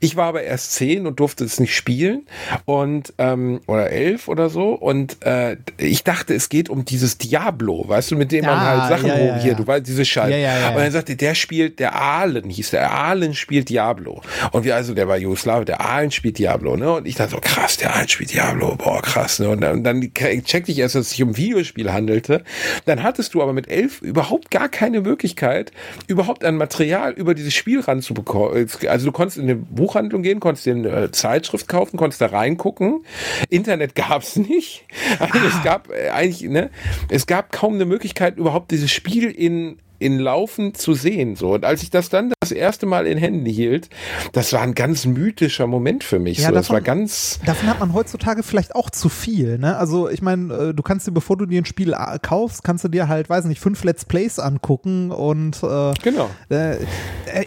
Ich 0.00 0.16
war 0.16 0.26
aber 0.26 0.42
erst 0.42 0.72
zehn 0.72 1.06
und 1.06 1.20
durfte 1.20 1.44
es 1.44 1.60
nicht 1.60 1.74
spielen 1.74 2.26
und, 2.64 3.14
ähm, 3.18 3.60
oder 3.66 3.90
elf 3.90 4.28
oder 4.28 4.48
so 4.50 4.72
und 4.74 5.24
äh, 5.24 5.56
ich 5.78 6.04
dachte, 6.04 6.34
es 6.34 6.48
geht 6.48 6.68
um 6.68 6.84
dieses 6.84 7.18
Diablo, 7.18 7.84
weißt 7.88 8.10
du, 8.10 8.16
mit 8.16 8.32
dem 8.32 8.44
man 8.44 8.58
Ah, 8.58 8.88
halt 8.88 8.88
Sachen 8.88 9.08
ja, 9.08 9.18
ja, 9.18 9.36
hier, 9.38 9.52
ja. 9.52 9.56
du 9.56 9.66
weißt, 9.66 9.86
diese 9.86 10.04
Scheiße. 10.04 10.34
Und 10.70 10.76
dann 10.76 10.90
sagte, 10.90 11.16
der 11.16 11.34
spielt, 11.34 11.78
der 11.78 11.94
Ahlen 11.94 12.50
hieß 12.50 12.70
der, 12.70 12.92
Ahlen 12.92 13.34
spielt 13.34 13.68
Diablo. 13.68 14.22
Und 14.52 14.64
wir 14.68 14.76
also, 14.76 14.94
der 14.94 15.08
war 15.08 15.16
Jugoslawe, 15.16 15.64
der 15.64 15.80
Ahlen 15.80 16.10
spielt 16.10 16.38
Diablo, 16.38 16.76
ne? 16.76 16.92
Und 16.92 17.06
ich 17.06 17.14
dachte 17.14 17.32
so, 17.32 17.38
krass, 17.40 17.78
der 17.78 17.96
Ahlen 17.96 18.06
spielt 18.06 18.32
Diablo, 18.32 18.76
boah, 18.76 19.00
krass, 19.00 19.38
ne? 19.38 19.48
Und 19.48 19.62
dann, 19.62 19.82
dann 19.82 20.12
checkte 20.12 20.70
ich 20.70 20.78
erst, 20.78 20.94
dass 20.94 21.06
es 21.06 21.10
sich 21.10 21.22
um 21.22 21.30
ein 21.30 21.36
Videospiel 21.38 21.90
handelte. 21.90 22.44
Dann 22.84 23.02
hattest 23.02 23.32
du 23.32 23.42
aber 23.42 23.54
mit 23.54 23.68
elf 23.68 24.02
überhaupt 24.02 24.50
gar 24.50 24.68
keine 24.68 25.00
Möglichkeit, 25.00 25.72
überhaupt 26.06 26.44
an 26.44 26.56
Material 26.56 27.12
über 27.12 27.34
dieses 27.34 27.54
Spiel 27.54 27.80
ranzubekommen. 27.80 28.68
Also 28.88 29.06
du 29.06 29.12
konntest 29.12 29.38
in 29.38 29.44
eine 29.44 29.56
Buchhandlung 29.56 30.22
gehen, 30.22 30.38
konntest 30.38 30.66
dir 30.66 30.74
eine 30.74 31.10
Zeitschrift 31.12 31.66
kaufen, 31.66 31.96
konntest 31.96 32.20
da 32.20 32.26
reingucken. 32.26 33.04
Internet 33.48 33.94
gab's 33.94 34.36
nicht. 34.36 34.84
Also 35.18 35.38
es 35.46 35.62
gab 35.64 35.90
äh, 35.90 36.10
eigentlich, 36.10 36.42
ne? 36.42 36.70
Es 37.08 37.26
gab 37.26 37.50
kaum 37.50 37.74
eine 37.74 37.86
Möglichkeit, 37.86 38.36
überhaupt 38.36 38.70
dieses 38.70 38.90
Spiel 38.90 39.30
in 39.30 39.78
in 39.98 40.18
Laufen 40.18 40.74
zu 40.74 40.94
sehen. 40.94 41.36
So. 41.36 41.54
Und 41.54 41.64
als 41.64 41.82
ich 41.82 41.90
das 41.90 42.08
dann 42.08 42.32
das 42.40 42.52
erste 42.52 42.86
Mal 42.86 43.06
in 43.06 43.18
Händen 43.18 43.46
hielt, 43.46 43.88
das 44.32 44.52
war 44.52 44.60
ein 44.62 44.74
ganz 44.74 45.06
mythischer 45.06 45.66
Moment 45.66 46.04
für 46.04 46.18
mich. 46.18 46.38
Ja, 46.38 46.48
so. 46.48 46.54
Das 46.54 46.66
davon- 46.66 46.74
war 46.74 46.80
ganz. 46.82 47.40
Davon 47.44 47.68
hat 47.68 47.80
man 47.80 47.92
heutzutage 47.92 48.42
vielleicht 48.42 48.74
auch 48.74 48.90
zu 48.90 49.08
viel. 49.08 49.58
Ne? 49.58 49.76
Also 49.76 50.08
ich 50.08 50.22
meine, 50.22 50.54
äh, 50.54 50.74
du 50.74 50.82
kannst 50.82 51.06
dir, 51.06 51.12
bevor 51.12 51.36
du 51.36 51.46
dir 51.46 51.60
ein 51.60 51.64
Spiel 51.64 51.92
äh, 51.92 52.18
kaufst, 52.20 52.64
kannst 52.64 52.84
du 52.84 52.88
dir 52.88 53.08
halt, 53.08 53.28
weiß 53.28 53.44
nicht, 53.46 53.60
fünf 53.60 53.82
Let's 53.84 54.04
Plays 54.04 54.38
angucken 54.38 55.10
und 55.10 55.62
äh, 55.62 55.92
Genau. 56.02 56.30
Äh, 56.48 56.76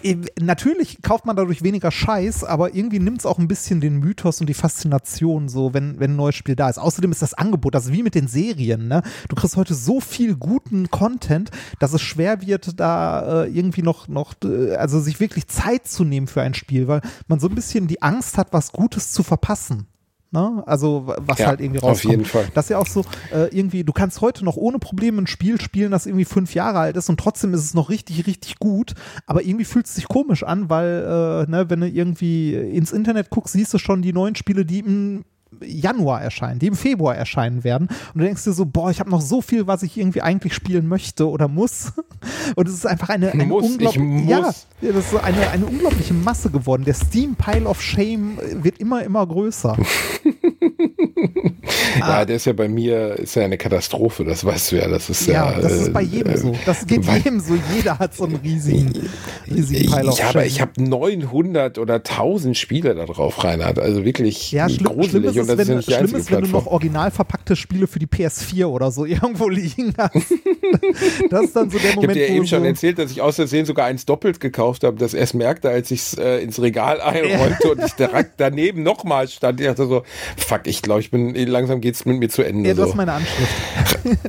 äh, 0.03 0.17
natürlich 0.39 1.01
kauft 1.01 1.25
man 1.25 1.35
dadurch 1.35 1.63
weniger 1.63 1.91
Scheiß, 1.91 2.43
aber 2.43 2.75
irgendwie 2.75 2.99
nimmt 2.99 3.19
es 3.19 3.25
auch 3.25 3.39
ein 3.39 3.47
bisschen 3.47 3.81
den 3.81 3.97
Mythos 3.99 4.41
und 4.41 4.47
die 4.47 4.53
Faszination, 4.53 5.47
so 5.49 5.73
wenn, 5.73 5.99
wenn 5.99 6.11
ein 6.11 6.15
neues 6.15 6.35
Spiel 6.35 6.55
da 6.55 6.69
ist. 6.69 6.77
Außerdem 6.77 7.11
ist 7.11 7.21
das 7.21 7.33
Angebot, 7.33 7.73
das 7.75 7.85
ist 7.85 7.93
wie 7.93 8.03
mit 8.03 8.15
den 8.15 8.27
Serien, 8.27 8.87
ne? 8.87 9.01
Du 9.29 9.35
kriegst 9.35 9.55
heute 9.57 9.73
so 9.73 9.99
viel 9.99 10.35
guten 10.35 10.89
Content, 10.91 11.51
dass 11.79 11.93
es 11.93 12.01
schwer 12.01 12.40
wird, 12.45 12.79
da 12.79 13.43
äh, 13.43 13.47
irgendwie 13.49 13.81
noch, 13.81 14.07
noch, 14.07 14.33
äh, 14.43 14.75
also 14.75 14.99
sich 14.99 15.19
wirklich 15.19 15.47
Zeit 15.47 15.87
zu 15.87 16.03
nehmen 16.03 16.27
für 16.27 16.41
ein 16.41 16.53
Spiel, 16.53 16.87
weil 16.87 17.01
man 17.27 17.39
so 17.39 17.47
ein 17.47 17.55
bisschen 17.55 17.87
die 17.87 18.01
Angst 18.01 18.37
hat, 18.37 18.53
was 18.53 18.71
Gutes 18.71 19.11
zu 19.11 19.23
verpassen. 19.23 19.87
Ne? 20.33 20.63
Also 20.65 21.13
was 21.17 21.39
Ja, 21.39 21.47
halt 21.47 21.59
irgendwie 21.59 21.81
auf 21.81 21.89
rauskommt. 21.89 22.11
jeden 22.13 22.25
Fall. 22.25 22.47
Das 22.53 22.65
ist 22.65 22.69
ja 22.69 22.77
auch 22.77 22.87
so, 22.87 23.03
äh, 23.33 23.47
irgendwie, 23.53 23.83
du 23.83 23.91
kannst 23.91 24.21
heute 24.21 24.45
noch 24.45 24.55
ohne 24.55 24.79
Probleme 24.79 25.21
ein 25.21 25.27
Spiel 25.27 25.59
spielen, 25.59 25.91
das 25.91 26.05
irgendwie 26.05 26.23
fünf 26.23 26.53
Jahre 26.55 26.79
alt 26.79 26.95
ist 26.95 27.09
und 27.09 27.19
trotzdem 27.19 27.53
ist 27.53 27.65
es 27.65 27.73
noch 27.73 27.89
richtig, 27.89 28.25
richtig 28.27 28.57
gut. 28.57 28.93
Aber 29.25 29.43
irgendwie 29.43 29.65
fühlt 29.65 29.87
es 29.87 29.95
sich 29.95 30.07
komisch 30.07 30.43
an, 30.43 30.69
weil, 30.69 31.45
äh, 31.47 31.51
ne, 31.51 31.69
wenn 31.69 31.81
du 31.81 31.87
irgendwie 31.89 32.53
ins 32.55 32.93
Internet 32.93 33.29
guckst, 33.29 33.51
siehst 33.53 33.73
du 33.73 33.77
schon 33.77 34.01
die 34.01 34.13
neuen 34.13 34.35
Spiele, 34.35 34.63
die 34.65 34.79
im 34.79 35.25
Januar 35.63 36.21
erscheinen, 36.21 36.59
die 36.59 36.67
im 36.67 36.75
Februar 36.75 37.15
erscheinen 37.15 37.63
werden. 37.63 37.87
Und 38.13 38.19
du 38.19 38.25
denkst 38.25 38.43
dir 38.43 38.53
so, 38.53 38.65
boah, 38.65 38.89
ich 38.89 38.99
habe 38.99 39.09
noch 39.09 39.21
so 39.21 39.41
viel, 39.41 39.67
was 39.67 39.83
ich 39.83 39.97
irgendwie 39.97 40.21
eigentlich 40.21 40.53
spielen 40.53 40.87
möchte 40.87 41.29
oder 41.29 41.47
muss. 41.47 41.93
Und 42.55 42.67
es 42.67 42.73
ist 42.73 42.85
einfach 42.85 43.09
eine, 43.09 43.31
eine 43.31 43.45
Muss, 43.45 43.65
ich 43.65 43.71
unglaubliche, 43.71 44.03
muss. 44.03 44.29
ja, 44.81 44.91
das 44.91 45.13
ist 45.13 45.23
eine, 45.23 45.49
eine 45.49 45.65
unglaubliche 45.65 46.13
Masse 46.13 46.49
geworden. 46.49 46.83
Der 46.85 46.93
Steam 46.93 47.35
Pile 47.35 47.65
of 47.65 47.81
Shame 47.81 48.37
wird 48.63 48.79
immer, 48.79 49.03
immer 49.03 49.25
größer. 49.25 49.77
Ja, 51.99 52.25
der 52.25 52.35
ist 52.37 52.45
ja 52.45 52.53
bei 52.53 52.67
mir, 52.67 53.13
ist 53.19 53.35
ja 53.35 53.43
eine 53.43 53.57
Katastrophe, 53.57 54.23
das 54.23 54.45
weißt 54.45 54.71
du 54.71 54.75
ja. 54.77 54.87
Das 54.87 55.09
ist 55.09 55.27
ja, 55.27 55.51
ja 55.51 55.59
das 55.59 55.71
ist 55.73 55.93
bei 55.93 56.01
äh, 56.01 56.05
jedem 56.05 56.37
so. 56.37 56.55
Das 56.65 56.85
geht 56.85 57.05
weil- 57.07 57.17
jedem 57.17 57.39
so. 57.39 57.53
Jeder 57.75 57.99
hat 57.99 58.15
so 58.15 58.25
einen 58.25 58.37
riesigen, 58.37 58.93
riesigen 59.49 59.91
Pile 59.91 60.09
of 60.09 60.19
Ja, 60.19 60.29
aber 60.29 60.45
ich 60.45 60.61
habe 60.61 60.71
900 60.83 61.77
oder 61.77 61.95
1000 61.95 62.57
Spiele 62.57 62.95
da 62.95 63.05
drauf, 63.05 63.43
Reinhard. 63.43 63.79
Also 63.79 64.03
wirklich 64.05 64.51
ja, 64.51 64.67
schlimm, 64.69 64.85
gruselig. 64.95 65.09
schlimm 65.09 65.23
ist 65.25 65.37
und 65.37 65.47
das 65.59 65.67
wenn, 65.67 65.77
ist 65.79 65.89
ja 65.89 65.97
schlimm 65.99 66.15
ist, 66.15 66.31
wenn 66.31 66.41
du 66.41 66.47
noch 66.49 66.65
original 66.67 67.11
verpackte 67.11 67.55
Spiele 67.55 67.87
für 67.87 67.99
die 67.99 68.07
PS4 68.07 68.65
oder 68.65 68.91
so 68.91 69.05
irgendwo 69.11 69.49
liegen 69.49 69.93
hast. 69.97 70.15
das 71.29 71.43
ist 71.45 71.55
dann 71.55 71.69
so 71.69 71.77
der 71.77 71.89
Ich 71.89 71.95
habe 71.95 72.01
Moment, 72.07 72.15
dir 72.17 72.29
eben 72.29 72.47
schon 72.47 72.61
so, 72.61 72.65
erzählt, 72.65 72.99
dass 72.99 73.11
ich 73.11 73.21
aus 73.21 73.35
Versehen 73.35 73.65
sogar 73.65 73.85
eins 73.85 74.05
doppelt 74.05 74.39
gekauft 74.39 74.83
habe, 74.83 74.97
das 74.97 75.13
erst 75.13 75.33
merkte, 75.33 75.69
als 75.69 75.91
ich 75.91 75.99
es 76.01 76.13
äh, 76.17 76.39
ins 76.39 76.61
Regal 76.61 77.01
einräumte 77.01 77.71
und 77.71 77.83
ich 77.83 77.93
direkt 77.93 78.33
daneben 78.37 78.83
nochmal 78.83 79.27
stand. 79.27 79.59
Ich 79.59 79.67
dachte 79.67 79.87
so, 79.87 80.03
fuck, 80.37 80.61
ich 80.65 80.81
glaube, 80.81 81.01
ich 81.01 81.11
bin 81.11 81.33
langsam 81.47 81.70
geht's 81.79 82.03
mit 82.05 82.17
mir 82.19 82.27
zu 82.27 82.41
Ende. 82.43 82.67
Ja, 82.67 82.73
du 82.75 82.81
so. 82.81 82.89
hast 82.89 82.95
meine 82.95 83.13
Anschrift. 83.13 83.51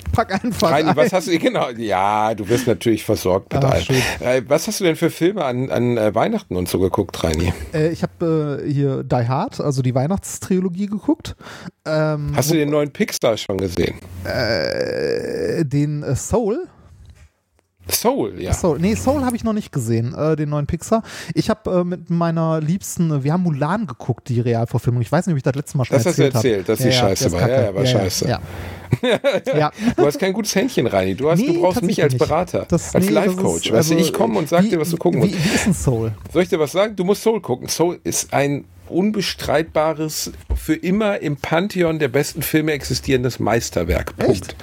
Pack 0.13 0.45
einfach 0.45 0.71
Reini, 0.71 0.91
ein. 0.91 0.97
was 0.97 1.13
hast 1.13 1.27
du, 1.29 1.39
genau, 1.39 1.71
ja, 1.71 2.35
du 2.35 2.49
wirst 2.49 2.67
natürlich 2.67 3.05
versorgt 3.05 3.53
mit 3.53 3.65
Ah, 3.65 3.71
allem. 3.71 3.87
Äh, 4.21 4.43
was 4.47 4.69
hast 4.69 4.79
du 4.81 4.85
denn 4.85 4.97
für 4.97 5.11
Filme 5.11 5.45
an, 5.45 5.71
an 5.71 5.97
äh, 5.97 6.15
Weihnachten 6.15 6.55
und 6.57 6.69
so 6.69 6.79
geguckt, 6.79 7.25
Reini? 7.25 7.53
Äh, 7.75 7.89
ich 7.89 8.03
habe 8.03 8.61
äh, 8.65 8.71
hier 8.71 9.03
Die 9.03 9.15
Hard, 9.27 9.61
also 9.61 9.83
die 9.83 9.95
Weihnachtstrilogie 9.95 10.87
geguckt. 10.87 11.35
Ähm, 11.87 12.33
Hast 12.37 12.51
du 12.51 12.55
den 12.55 12.71
neuen 12.71 12.93
Pixar 12.93 13.37
schon 13.37 13.59
gesehen? 13.59 13.95
äh, 14.25 15.65
den 15.65 16.03
äh, 16.03 16.15
Soul. 16.15 16.69
Soul, 17.91 18.41
ja. 18.41 18.53
Soul. 18.53 18.79
Nee, 18.79 18.95
Soul 18.95 19.25
habe 19.25 19.35
ich 19.37 19.45
noch 19.45 19.53
nicht 19.53 19.73
gesehen, 19.73 20.15
äh, 20.15 20.37
den 20.37 20.49
neuen 20.51 20.67
Pixar. 20.67 21.03
Ich 21.35 21.51
habe 21.51 21.81
äh, 21.81 21.85
mit 21.85 22.11
meiner 22.11 22.61
Liebsten, 22.61 23.11
äh, 23.11 23.25
wir 23.25 23.33
haben 23.33 23.43
Mulan 23.43 23.87
geguckt, 23.87 24.29
die 24.29 24.41
Realverfilmung. 24.41 25.03
Ich 25.03 25.11
weiß 25.11 25.27
nicht, 25.27 25.33
ob 25.35 25.37
ich 25.39 25.43
das 25.43 25.55
letzte 25.55 25.77
Mal 25.79 25.85
schon 25.85 25.97
Das 25.97 26.07
hast 26.07 26.19
du 26.19 26.23
erzählt 26.23 26.35
habe. 26.37 26.49
erzählt, 26.49 26.69
dass 26.69 26.79
die 26.79 26.93
scheiße 26.93 27.25
der 27.25 27.27
ist 27.27 27.33
war. 27.33 27.41
kacke. 27.41 27.53
Ja, 27.53 27.63
ja, 27.63 27.75
war 27.75 27.87
scheiße. 27.87 28.29
Ja. 28.29 28.41
ja. 29.59 29.71
Du 29.97 30.07
hast 30.07 30.19
kein 30.19 30.33
gutes 30.33 30.55
Händchen, 30.55 30.87
Reini. 30.87 31.15
Du, 31.15 31.31
hast, 31.31 31.39
Nee, 31.41 31.49
du 31.55 31.61
brauchst 31.61 31.83
mich 31.83 32.03
als. 32.03 32.17
Berater, 32.17 32.67
Das- 32.69 32.95
als 32.95 33.07
nee, 33.07 33.13
das 33.13 33.27
Life-Coach. 33.27 33.73
Weißt 33.73 33.91
du, 33.91 33.95
also, 33.95 33.97
ich 33.97 34.13
komme 34.13 34.39
und 34.39 34.49
sag 34.49 34.63
wie- 34.65 34.69
dir, 34.71 34.81
was 34.81 34.91
du 34.91 34.97
gucken 34.97 35.23
wie, 35.23 35.27
musst. 35.31 35.45
Wie 35.45 35.55
ist 35.55 35.67
ein 35.67 35.75
Soul? 35.75 36.13
Soll 36.33 36.43
ich 36.43 36.49
dir 36.49 36.61
was 36.61 36.73
sagen? 36.73 36.95
Du 36.95 37.05
musst 37.05 37.23
Soul 37.23 37.41
gucken. 37.41 37.69
Soul 37.69 37.99
ist 38.05 38.33
ein 38.33 38.65
unbestreitbares, 38.93 40.33
für 40.55 40.75
immer 40.75 41.21
im 41.21 41.37
Pantheon 41.37 41.99
der 41.99 42.09
besten 42.09 42.43
Filme 42.43 42.73
existierendes 42.73 43.41
Meisterwerk. 43.41 44.17
Punkt. 44.17 44.55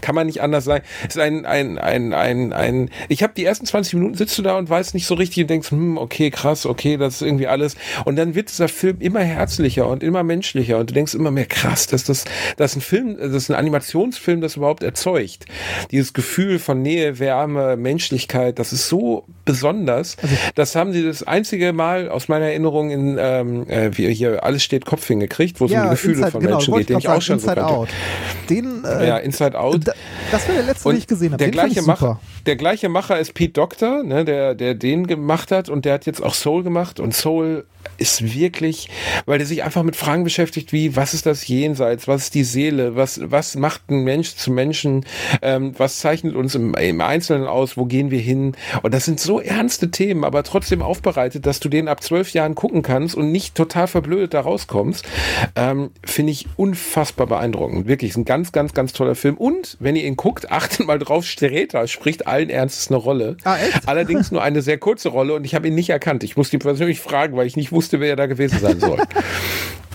Kann 0.00 0.14
man 0.14 0.26
nicht 0.26 0.42
anders 0.42 0.64
sagen. 0.64 0.84
Es 1.08 1.16
ist 1.16 1.22
ein, 1.22 1.46
ein, 1.46 1.78
ein, 1.78 2.12
ein, 2.12 2.52
ein 2.52 2.90
ich 3.08 3.22
habe 3.22 3.32
die 3.36 3.44
ersten 3.44 3.66
20 3.66 3.94
Minuten 3.94 4.14
sitzt 4.14 4.36
du 4.38 4.42
da 4.42 4.58
und 4.58 4.68
weißt 4.68 4.94
nicht 4.94 5.06
so 5.06 5.14
richtig 5.14 5.44
und 5.44 5.50
denkst, 5.50 5.70
hm, 5.70 5.98
okay, 5.98 6.30
krass, 6.30 6.66
okay, 6.66 6.96
das 6.96 7.16
ist 7.16 7.22
irgendwie 7.22 7.46
alles. 7.46 7.76
Und 8.04 8.16
dann 8.16 8.34
wird 8.34 8.50
dieser 8.50 8.68
Film 8.68 8.98
immer 9.00 9.20
herzlicher 9.20 9.86
und 9.86 10.02
immer 10.02 10.22
menschlicher 10.22 10.78
und 10.78 10.90
du 10.90 10.94
denkst 10.94 11.14
immer 11.14 11.30
mehr, 11.30 11.46
krass, 11.46 11.86
dass 11.86 12.04
das, 12.04 12.24
dass 12.56 12.76
ein 12.76 12.80
Film, 12.80 13.16
das 13.16 13.32
ist 13.32 13.50
ein 13.50 13.56
Animationsfilm, 13.56 14.40
das 14.40 14.56
überhaupt 14.56 14.82
erzeugt. 14.82 15.46
Dieses 15.90 16.12
Gefühl 16.12 16.58
von 16.58 16.82
Nähe, 16.82 17.18
Wärme, 17.18 17.76
Menschlichkeit, 17.76 18.58
das 18.58 18.72
ist 18.72 18.88
so 18.88 19.26
besonders. 19.46 20.16
Das 20.54 20.74
haben 20.76 20.92
sie 20.92 21.02
das 21.02 21.22
einzige 21.22 21.72
Mal 21.72 22.10
aus 22.10 22.28
meiner 22.28 22.46
Erinnerung 22.46 22.90
in, 22.90 23.16
ähm, 23.18 23.66
äh, 23.70 23.96
wie 23.96 24.12
hier, 24.12 24.44
alles 24.44 24.62
steht 24.62 24.84
Kopf 24.84 25.06
hingekriegt, 25.06 25.58
wo 25.60 25.64
es 25.64 25.72
um 25.72 25.82
die 25.82 25.88
Gefühle 25.88 26.14
Inside, 26.16 26.30
von 26.32 26.40
genau, 26.42 26.56
Menschen 26.56 26.74
geht, 26.74 26.88
den 26.90 26.98
ich 26.98 27.08
auch 27.08 27.22
schon 27.22 27.38
sagen, 27.38 27.60
so 27.60 27.62
Inside 27.62 27.66
kannte. 27.66 27.74
Out. 27.74 27.88
Den, 28.50 28.84
äh, 28.84 29.08
Ja, 29.08 29.16
Inside 29.16 29.58
Out. 29.58 29.80
da, 29.88 29.92
das 30.30 30.46
war 30.46 30.54
der 30.54 30.64
letzte, 30.64 30.88
den 30.90 30.98
ich 30.98 31.06
gesehen 31.06 31.32
habe. 31.32 31.38
Der 31.38 31.46
Den 31.48 31.52
gleiche, 31.52 31.80
ich 31.80 31.86
Macher. 31.86 32.20
Der 32.46 32.56
gleiche 32.56 32.88
Macher 32.88 33.18
ist 33.18 33.34
Pete 33.34 33.52
Doctor, 33.52 34.02
ne, 34.02 34.24
der, 34.24 34.54
der 34.54 34.74
den 34.74 35.06
gemacht 35.06 35.50
hat 35.50 35.68
und 35.68 35.84
der 35.84 35.94
hat 35.94 36.06
jetzt 36.06 36.22
auch 36.22 36.34
Soul 36.34 36.62
gemacht 36.62 37.00
und 37.00 37.14
Soul 37.14 37.66
ist 37.98 38.34
wirklich, 38.34 38.88
weil 39.26 39.38
der 39.38 39.46
sich 39.46 39.62
einfach 39.62 39.82
mit 39.82 39.96
Fragen 39.96 40.24
beschäftigt, 40.24 40.72
wie, 40.72 40.96
was 40.96 41.14
ist 41.14 41.26
das 41.26 41.46
Jenseits, 41.46 42.08
was 42.08 42.24
ist 42.24 42.34
die 42.34 42.44
Seele, 42.44 42.96
was, 42.96 43.20
was 43.22 43.56
macht 43.56 43.90
ein 43.90 44.04
Mensch 44.04 44.34
zu 44.34 44.50
Menschen, 44.50 45.04
ähm, 45.42 45.74
was 45.76 46.00
zeichnet 46.00 46.34
uns 46.34 46.54
im, 46.54 46.74
im 46.74 47.00
Einzelnen 47.00 47.46
aus, 47.46 47.76
wo 47.76 47.84
gehen 47.84 48.10
wir 48.10 48.20
hin? 48.20 48.56
Und 48.82 48.92
das 48.92 49.04
sind 49.04 49.20
so 49.20 49.40
ernste 49.40 49.90
Themen, 49.90 50.24
aber 50.24 50.42
trotzdem 50.42 50.82
aufbereitet, 50.82 51.46
dass 51.46 51.60
du 51.60 51.68
den 51.68 51.88
ab 51.88 52.02
zwölf 52.02 52.32
Jahren 52.32 52.54
gucken 52.54 52.82
kannst 52.82 53.14
und 53.14 53.32
nicht 53.32 53.54
total 53.54 53.86
verblödet 53.86 54.34
da 54.34 54.40
rauskommst, 54.40 55.06
ähm, 55.54 55.90
finde 56.04 56.32
ich 56.32 56.46
unfassbar 56.56 57.26
beeindruckend. 57.26 57.86
Wirklich, 57.86 58.10
ist 58.10 58.16
ein 58.16 58.24
ganz, 58.24 58.52
ganz, 58.52 58.74
ganz 58.74 58.92
toller 58.92 59.14
Film. 59.14 59.36
Und 59.36 59.76
wenn 59.80 59.96
ihr 59.96 60.04
ihn 60.04 60.16
guckt, 60.16 60.50
achtet 60.50 60.86
mal 60.86 60.98
drauf, 60.98 61.24
Streter 61.24 61.86
spricht 61.86 62.26
allen 62.36 62.50
Ernstes 62.50 62.88
eine 62.88 62.98
Rolle. 62.98 63.36
Ah, 63.44 63.56
echt? 63.56 63.88
Allerdings 63.88 64.30
nur 64.30 64.42
eine 64.42 64.60
sehr 64.62 64.78
kurze 64.78 65.08
Rolle 65.08 65.34
und 65.34 65.44
ich 65.44 65.54
habe 65.54 65.68
ihn 65.68 65.74
nicht 65.74 65.90
erkannt. 65.90 66.22
Ich 66.22 66.36
musste 66.36 66.56
ihn 66.56 66.60
persönlich 66.60 67.00
fragen, 67.00 67.36
weil 67.36 67.46
ich 67.46 67.56
nicht 67.56 67.72
wusste, 67.72 67.98
wer 68.00 68.10
er 68.10 68.16
da 68.16 68.26
gewesen 68.26 68.58
sein 68.60 68.78
soll. 68.80 68.98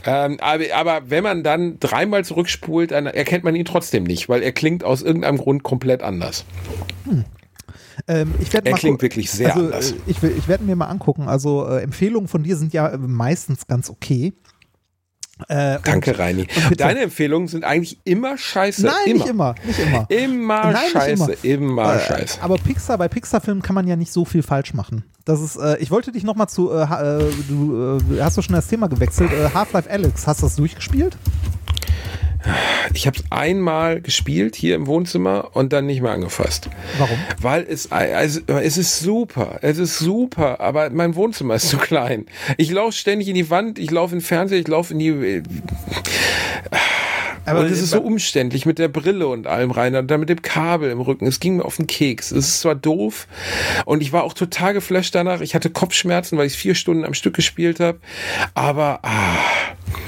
Ähm, 0.04 0.38
aber, 0.42 0.64
aber 0.74 1.02
wenn 1.12 1.24
man 1.24 1.44
dann 1.44 1.80
dreimal 1.80 2.26
zurückspult, 2.26 2.90
dann 2.90 3.06
erkennt 3.06 3.44
man 3.44 3.56
ihn 3.56 3.66
trotzdem 3.66 4.04
nicht, 4.04 4.30
weil 4.30 4.42
er 4.42 4.52
klingt 4.52 4.84
aus 4.84 5.04
irgendeinem 5.04 5.38
Grund 5.38 5.62
komplett 5.62 6.02
anders. 6.02 6.44
Ähm, 8.08 8.34
ich 8.40 8.52
Er 8.52 8.64
mal 8.64 8.78
klingt 8.80 9.02
wirklich 9.04 9.30
sehr 9.30 9.54
also, 9.54 9.68
anders. 9.68 9.92
äh, 9.92 9.96
Ich, 10.08 10.24
ich 10.24 10.48
werde 10.48 10.64
mir 10.64 10.76
mal 10.76 10.88
angucken. 10.88 11.28
Also 11.28 11.68
äh, 11.68 11.84
Empfehlungen 11.84 12.28
von 12.28 12.42
dir 12.42 12.56
sind 12.56 12.74
ja 12.74 12.98
meistens 12.98 13.68
ganz 13.68 13.92
okay. 13.92 14.34
Äh, 15.48 15.80
Danke, 15.84 16.18
Reini. 16.18 16.48
Deine 16.78 17.02
Empfehlungen 17.02 17.48
sind 17.48 17.64
eigentlich 17.64 17.98
immer 18.04 18.38
scheiße. 18.38 18.86
Nein, 18.86 18.96
immer. 19.06 19.14
nicht 19.14 19.28
immer, 19.28 19.56
nicht 19.66 19.80
immer. 19.80 20.06
Immer 20.10 20.72
Nein, 20.72 20.90
scheiße, 20.92 21.38
immer, 21.44 21.96
Äh, 21.96 22.00
scheiße. 22.00 22.42
Aber 22.42 22.58
Pixar, 22.58 22.98
bei 22.98 23.08
Pixar-Filmen 23.08 23.62
kann 23.62 23.76
man 23.76 23.88
ja 23.88 23.96
nicht 23.96 24.12
so 24.12 24.26
viel 24.26 24.44
falsch 24.44 24.74
machen. 24.74 25.04
Das 25.26 25.40
ist, 25.42 25.56
äh, 25.58 25.78
ich 25.78 25.92
wollte 25.92 26.12
dich 26.12 26.24
nochmal 26.24 26.50
zu, 26.50 26.72
äh, 26.72 26.82
äh, 26.84 27.32
du 27.48 28.00
äh, 28.16 28.22
hast 28.22 28.38
doch 28.38 28.44
schon 28.44 28.56
das 28.56 28.68
Thema 28.68 28.88
gewechselt. 28.88 29.30
Half-Life 29.54 29.90
Alex, 29.90 30.26
hast 30.26 30.42
du 30.42 30.46
das 30.48 30.56
durchgespielt? 30.56 31.18
Ich 32.94 33.08
habe 33.08 33.18
es 33.18 33.24
einmal 33.30 34.02
gespielt 34.02 34.56
hier 34.56 34.76
im 34.76 34.88
Wohnzimmer 34.88 35.50
und 35.54 35.74
dann 35.74 35.86
nicht 35.86 36.02
mehr 36.02 36.12
angefasst. 36.12 36.70
Warum? 36.98 37.18
Weil 37.40 37.66
es, 37.68 37.92
also, 37.92 38.42
es 38.48 38.78
ist 38.78 39.00
super, 39.00 39.60
es 39.62 39.78
ist 39.78 40.00
super, 40.00 40.60
aber 40.60 40.90
mein 40.90 41.16
Wohnzimmer 41.16 41.56
ist 41.56 41.70
zu 41.70 41.78
klein. 41.78 42.26
Ich 42.58 42.72
laufe 42.72 42.94
ständig 42.94 43.28
in 43.28 43.36
die 43.36 43.50
Wand, 43.50 43.80
ich 43.80 43.92
laufe 43.92 44.14
in 44.14 44.20
den 44.20 44.26
Fernseher, 44.26 44.60
ich 44.60 44.68
laufe 44.68 44.94
in 44.94 45.00
die... 45.00 45.44
Aber 47.46 47.62
und 47.62 47.66
es 47.72 47.82
ist 47.82 47.90
so 47.90 48.02
umständlich 48.02 48.66
mit 48.66 48.78
der 48.78 48.88
Brille 48.88 49.28
und 49.28 49.48
allem 49.48 49.72
rein 49.72 49.96
und 49.96 50.10
dann 50.10 50.20
mit 50.20 50.30
dem 50.30 50.44
Kabel 50.44 50.92
im 50.92 51.02
Rücken. 51.02 51.26
Es 51.26 51.40
ging 51.40 51.58
mir 51.58 51.66
auf 51.66 51.78
den 51.78 51.88
Keks. 51.88 52.32
Es 52.32 52.48
ist 52.48 52.62
zwar 52.62 52.76
doof 52.76 53.28
und 53.86 54.02
ich 54.02 54.14
war 54.14 54.24
auch 54.24 54.34
total 54.34 54.74
geflasht 54.74 55.16
danach. 55.16 55.42
Ich 55.42 55.56
hatte 55.56 55.72
Kopfschmerzen, 55.72 56.38
weil 56.38 56.46
ich 56.46 56.54
vier 56.54 56.76
Stunden 56.76 57.04
am 57.04 57.16
Stück 57.16 57.34
gespielt 57.34 57.80
habe. 57.80 58.00
Aber 58.54 59.00
ah, 59.02 59.38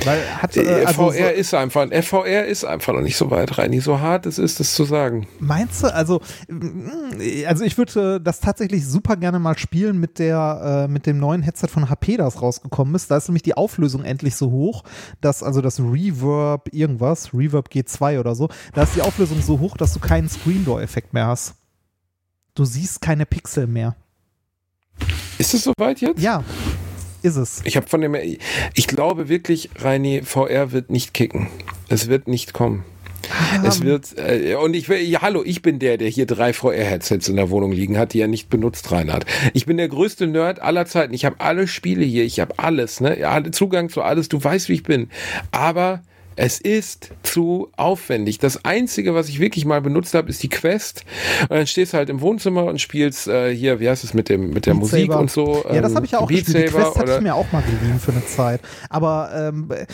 hat, 0.05 0.57
äh, 0.57 0.61
äh, 0.61 0.85
also 0.85 1.11
VR 1.11 1.13
so, 1.13 1.23
ist 1.23 1.53
einfach, 1.53 1.87
VR 2.03 2.45
ist 2.45 2.65
einfach 2.65 2.93
noch 2.93 3.01
nicht 3.01 3.17
so 3.17 3.31
weit 3.31 3.57
rein. 3.57 3.71
Nicht 3.71 3.83
so 3.83 3.99
hart 3.99 4.25
es 4.25 4.37
ist, 4.37 4.59
das 4.59 4.73
zu 4.73 4.83
sagen. 4.85 5.27
meinst 5.39 5.83
du, 5.83 5.93
also, 5.93 6.21
mm, 6.47 6.89
also 7.47 7.63
ich 7.63 7.77
würde 7.77 8.15
äh, 8.15 8.23
das 8.23 8.39
tatsächlich 8.39 8.85
super 8.85 9.15
gerne 9.15 9.39
mal 9.39 9.57
spielen 9.57 9.99
mit 9.99 10.19
der, 10.19 10.85
äh, 10.87 10.91
mit 10.91 11.05
dem 11.05 11.19
neuen 11.19 11.41
Headset 11.41 11.67
von 11.67 11.89
HP, 11.89 12.17
das 12.17 12.41
rausgekommen 12.41 12.95
ist. 12.95 13.09
Da 13.11 13.17
ist 13.17 13.27
nämlich 13.27 13.43
die 13.43 13.55
Auflösung 13.55 14.03
endlich 14.03 14.35
so 14.35 14.51
hoch, 14.51 14.83
dass 15.21 15.43
also 15.43 15.61
das 15.61 15.79
Reverb 15.79 16.69
irgendwas, 16.73 17.33
Reverb 17.33 17.69
G2 17.69 18.19
oder 18.19 18.35
so, 18.35 18.49
da 18.73 18.83
ist 18.83 18.95
die 18.95 19.01
Auflösung 19.01 19.41
so 19.41 19.59
hoch, 19.59 19.77
dass 19.77 19.93
du 19.93 19.99
keinen 19.99 20.29
Screen 20.29 20.65
Door 20.65 20.81
Effekt 20.81 21.13
mehr 21.13 21.27
hast. 21.27 21.55
Du 22.55 22.65
siehst 22.65 23.01
keine 23.01 23.25
Pixel 23.25 23.67
mehr. 23.67 23.95
Ist 25.39 25.53
es 25.53 25.63
soweit 25.63 25.99
jetzt? 26.01 26.21
Ja, 26.21 26.43
ist 27.23 27.37
es. 27.37 27.61
Ich 27.63 27.75
habe 27.75 27.87
von 27.87 28.01
dem, 28.01 28.15
ich 28.15 28.87
glaube 28.87 29.29
wirklich, 29.29 29.69
Reini, 29.77 30.21
VR 30.23 30.71
wird 30.71 30.89
nicht 30.89 31.13
kicken. 31.13 31.47
Es 31.89 32.07
wird 32.07 32.27
nicht 32.27 32.53
kommen. 32.53 32.83
Es 33.63 33.81
wird, 33.81 34.17
äh, 34.17 34.55
und 34.55 34.75
ich 34.75 34.89
will, 34.89 34.97
ja, 34.97 35.21
hallo, 35.21 35.43
ich 35.45 35.61
bin 35.61 35.79
der, 35.79 35.97
der 35.97 36.09
hier 36.09 36.25
drei 36.25 36.53
VR-Headsets 36.53 37.29
in 37.29 37.37
der 37.37 37.49
Wohnung 37.49 37.71
liegen 37.71 37.97
hat, 37.97 38.13
die 38.13 38.19
er 38.19 38.27
nicht 38.27 38.49
benutzt, 38.49 38.91
Reinhard. 38.91 39.25
Ich 39.53 39.65
bin 39.65 39.77
der 39.77 39.87
größte 39.87 40.27
Nerd 40.27 40.61
aller 40.61 40.85
Zeiten. 40.85 41.13
Ich 41.13 41.25
habe 41.25 41.37
alle 41.39 41.67
Spiele 41.67 42.03
hier, 42.03 42.25
ich 42.25 42.39
habe 42.39 42.59
alles, 42.59 42.99
ne? 42.99 43.17
Zugang 43.51 43.89
zu 43.89 44.01
alles, 44.01 44.27
du 44.29 44.43
weißt, 44.43 44.69
wie 44.69 44.73
ich 44.73 44.83
bin. 44.83 45.09
Aber 45.51 46.01
es 46.35 46.59
ist 46.59 47.11
zu 47.23 47.69
aufwendig. 47.77 48.39
Das 48.39 48.65
Einzige, 48.65 49.15
was 49.15 49.29
ich 49.29 49.39
wirklich 49.39 49.65
mal 49.65 49.81
benutzt 49.81 50.13
habe, 50.13 50.29
ist 50.29 50.41
die 50.43 50.49
Quest. 50.49 51.05
Und 51.41 51.51
dann 51.51 51.67
stehst 51.67 51.93
du 51.93 51.97
halt 51.97 52.09
im 52.09 52.21
Wohnzimmer 52.21 52.65
und 52.65 52.81
spielst 52.81 53.27
äh, 53.27 53.55
hier, 53.55 53.79
wie 53.79 53.89
heißt 53.89 54.03
es 54.03 54.13
mit 54.13 54.29
dem 54.29 54.51
mit 54.51 54.65
der 54.65 54.73
Beat 54.73 54.81
Musik 54.81 55.07
Saber. 55.07 55.21
und 55.21 55.31
so. 55.31 55.65
Ja, 55.71 55.81
das 55.81 55.91
ähm, 55.91 55.95
habe 55.95 56.05
ich 56.05 56.11
ja 56.11 56.19
auch 56.19 56.27
Beat 56.27 56.45
gespielt. 56.45 56.69
Die 56.69 56.73
Quest 56.73 56.97
hatte 56.97 57.15
ich 57.15 57.21
mir 57.21 57.35
auch 57.35 57.51
mal 57.51 57.63
geliehen 57.63 57.99
für 57.99 58.11
eine 58.11 58.25
Zeit. 58.25 58.61
Aber 58.89 59.31
ähm, 59.35 59.69
äh, 59.71 59.85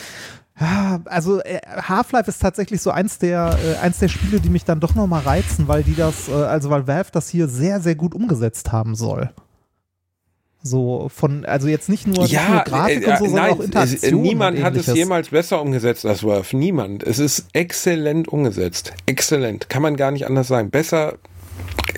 also 1.06 1.42
äh, 1.42 1.60
Half-Life 1.66 2.30
ist 2.30 2.42
tatsächlich 2.42 2.82
so 2.82 2.92
eins 2.92 3.18
der, 3.18 3.58
äh, 3.64 3.84
eins 3.84 4.00
der 4.00 4.10
Spiele, 4.10 4.40
die 4.40 4.50
mich 4.50 4.66
dann 4.66 4.80
doch 4.80 4.96
nochmal 4.96 5.22
reizen, 5.22 5.68
weil 5.68 5.84
die 5.84 5.96
das, 5.96 6.28
äh, 6.28 6.34
also 6.34 6.70
weil 6.70 6.88
Valve 6.88 7.10
das 7.12 7.30
hier 7.30 7.48
sehr, 7.48 7.80
sehr 7.80 7.96
gut 7.96 8.14
umgesetzt 8.14 8.72
haben 8.72 8.96
soll. 8.96 9.30
So 10.62 11.10
von, 11.14 11.46
also 11.46 11.70
jetzt 11.70 11.88
nicht 11.88 12.06
nur, 12.06 12.24
nicht 12.24 12.50
nur 12.50 12.60
Grafik 12.64 13.08
äh, 13.08 13.12
und 13.12 13.18
so, 13.18 13.26
sondern 13.26 13.46
nein, 13.46 13.54
auch 13.54 13.60
Interaktion. 13.62 14.14
es, 14.14 14.30
niemand 14.30 14.62
hat 14.62 14.76
es 14.76 14.88
jemals 14.88 15.30
besser 15.30 15.62
umgesetzt 15.62 16.06
als 16.06 16.24
Worth. 16.24 16.54
Niemand. 16.54 17.04
Es 17.04 17.18
ist 17.20 17.46
exzellent 17.54 18.28
umgesetzt. 18.28 18.94
Exzellent. 19.06 19.70
Kann 19.70 19.82
man 19.82 19.96
gar 19.96 20.12
nicht 20.12 20.28
anders 20.28 20.50
sagen. 20.50 20.70
Besser 20.70 21.18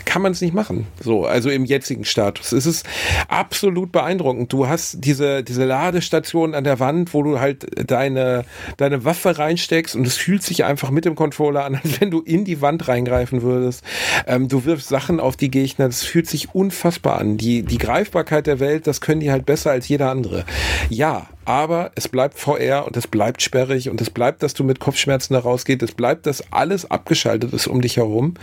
kann 0.06 0.22
man 0.22 0.32
es 0.32 0.42
nicht 0.42 0.54
machen. 0.54 0.88
So, 1.00 1.26
also 1.26 1.50
im 1.50 1.66
jetzigen 1.66 2.06
Status. 2.06 2.52
Es 2.52 2.66
ist 2.66 2.86
absolut 3.28 3.92
beeindruckend. 3.92 4.52
Du 4.52 4.68
hast 4.68 4.98
diese, 5.00 5.44
diese 5.44 5.66
Ladestation 5.66 6.54
an 6.54 6.64
der 6.64 6.80
Wand, 6.80 7.14
wo 7.14 7.24
du 7.24 7.40
halt 7.40 7.90
deine, 7.90 8.46
deine 8.78 9.06
Waffe 9.06 9.38
reinsteckst 9.38 9.96
und 9.96 10.06
es 10.06 10.18
fühlt 10.18 10.44
sich 10.44 10.64
einfach 10.64 10.92
mit 10.92 11.06
dem 11.06 11.16
Controller 11.16 11.66
an, 11.66 11.76
als 11.84 12.02
wenn 12.02 12.12
du 12.12 12.22
in 12.22 12.46
die 12.46 12.62
Wand 12.62 12.88
reingreifen 12.88 13.42
würdest. 13.42 13.84
Ähm, 14.28 14.48
du 14.48 14.66
wirfst 14.66 14.90
Sachen 14.90 15.20
auf 15.20 15.38
die 15.38 15.52
Gegner. 15.52 15.86
Das 15.86 16.04
fühlt 16.04 16.28
sich 16.28 16.54
unfassbar 16.54 17.20
an. 17.20 17.38
Die, 17.38 17.64
die 17.64 17.78
Greifbarkeit 17.78 18.48
der 18.48 18.60
Welt, 18.60 18.88
das 18.88 19.02
können 19.02 19.22
die 19.22 19.32
halt 19.32 19.46
besser 19.46 19.72
als 19.72 19.88
jeder 19.88 20.10
andere. 20.10 20.46
Ja, 20.90 21.28
aber 21.46 21.92
es 21.96 22.08
bleibt 22.08 22.38
VR 22.38 22.86
und 22.86 22.96
es 22.98 23.08
bleibt 23.08 23.42
sperrig 23.42 23.90
und 23.90 24.00
es 24.02 24.10
bleibt, 24.10 24.44
dass 24.44 24.54
du 24.54 24.64
mit 24.64 24.80
Kopfschmerzen 24.80 25.34
da 25.34 25.40
rausgehst, 25.40 25.82
es 25.82 25.94
bleibt, 25.94 26.26
dass 26.26 26.44
alles 26.52 26.90
abgeschaltet 26.90 27.54
ist 27.54 27.68
um 27.68 27.82
dich 27.82 27.98
herum. 27.98 28.36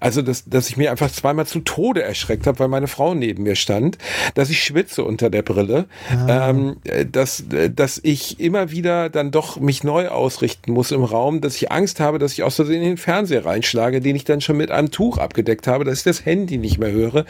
Also, 0.00 0.22
dass, 0.22 0.44
dass 0.46 0.68
ich 0.68 0.76
mir 0.76 0.90
einfach 0.90 1.10
zweimal 1.10 1.46
zu 1.46 1.60
Tode 1.60 2.02
erschreckt 2.02 2.46
habe, 2.46 2.58
weil 2.58 2.68
meine 2.68 2.88
Frau 2.88 3.14
neben 3.14 3.44
mir 3.44 3.56
stand, 3.56 3.98
dass 4.34 4.50
ich 4.50 4.62
schwitze 4.62 5.04
unter 5.04 5.30
der 5.30 5.42
Brille, 5.42 5.86
ah. 6.10 6.50
ähm, 6.50 6.76
dass, 7.10 7.44
dass 7.74 8.00
ich 8.02 8.40
immer 8.40 8.70
wieder 8.70 9.10
dann 9.10 9.30
doch 9.30 9.60
mich 9.60 9.84
neu 9.84 10.08
ausrichten 10.08 10.72
muss 10.72 10.90
im 10.90 11.04
Raum, 11.04 11.40
dass 11.40 11.56
ich 11.56 11.70
Angst 11.70 12.00
habe, 12.00 12.18
dass 12.18 12.32
ich 12.32 12.42
aus 12.42 12.56
Versehen 12.56 12.82
in 12.82 12.88
den 12.90 12.96
Fernseher 12.96 13.44
reinschlage, 13.44 14.00
den 14.00 14.16
ich 14.16 14.24
dann 14.24 14.40
schon 14.40 14.56
mit 14.56 14.70
einem 14.70 14.90
Tuch 14.90 15.18
abgedeckt 15.18 15.66
habe, 15.66 15.84
dass 15.84 15.98
ich 15.98 16.04
das 16.04 16.24
Handy 16.24 16.58
nicht 16.58 16.78
mehr 16.78 16.90
höre. 16.90 17.24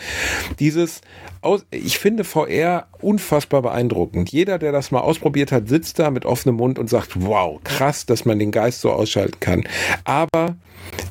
Dieses, 0.58 1.02
ich 1.70 1.98
finde 1.98 2.24
VR 2.24 2.86
unfassbar 3.00 3.62
beeindruckend. 3.62 4.30
Jeder, 4.30 4.58
der 4.58 4.72
das 4.72 4.90
mal 4.90 5.00
ausprobiert 5.00 5.52
hat, 5.52 5.68
sitzt 5.68 5.98
da 5.98 6.10
mit 6.10 6.26
offenem 6.26 6.56
Mund 6.56 6.78
und 6.78 6.90
sagt, 6.90 7.22
wow, 7.22 7.60
krass, 7.64 8.06
dass 8.06 8.24
man 8.24 8.38
den 8.38 8.50
Geist 8.50 8.80
so 8.80 8.90
ausschalten 8.90 9.40
kann. 9.40 9.64
Aber 10.04 10.56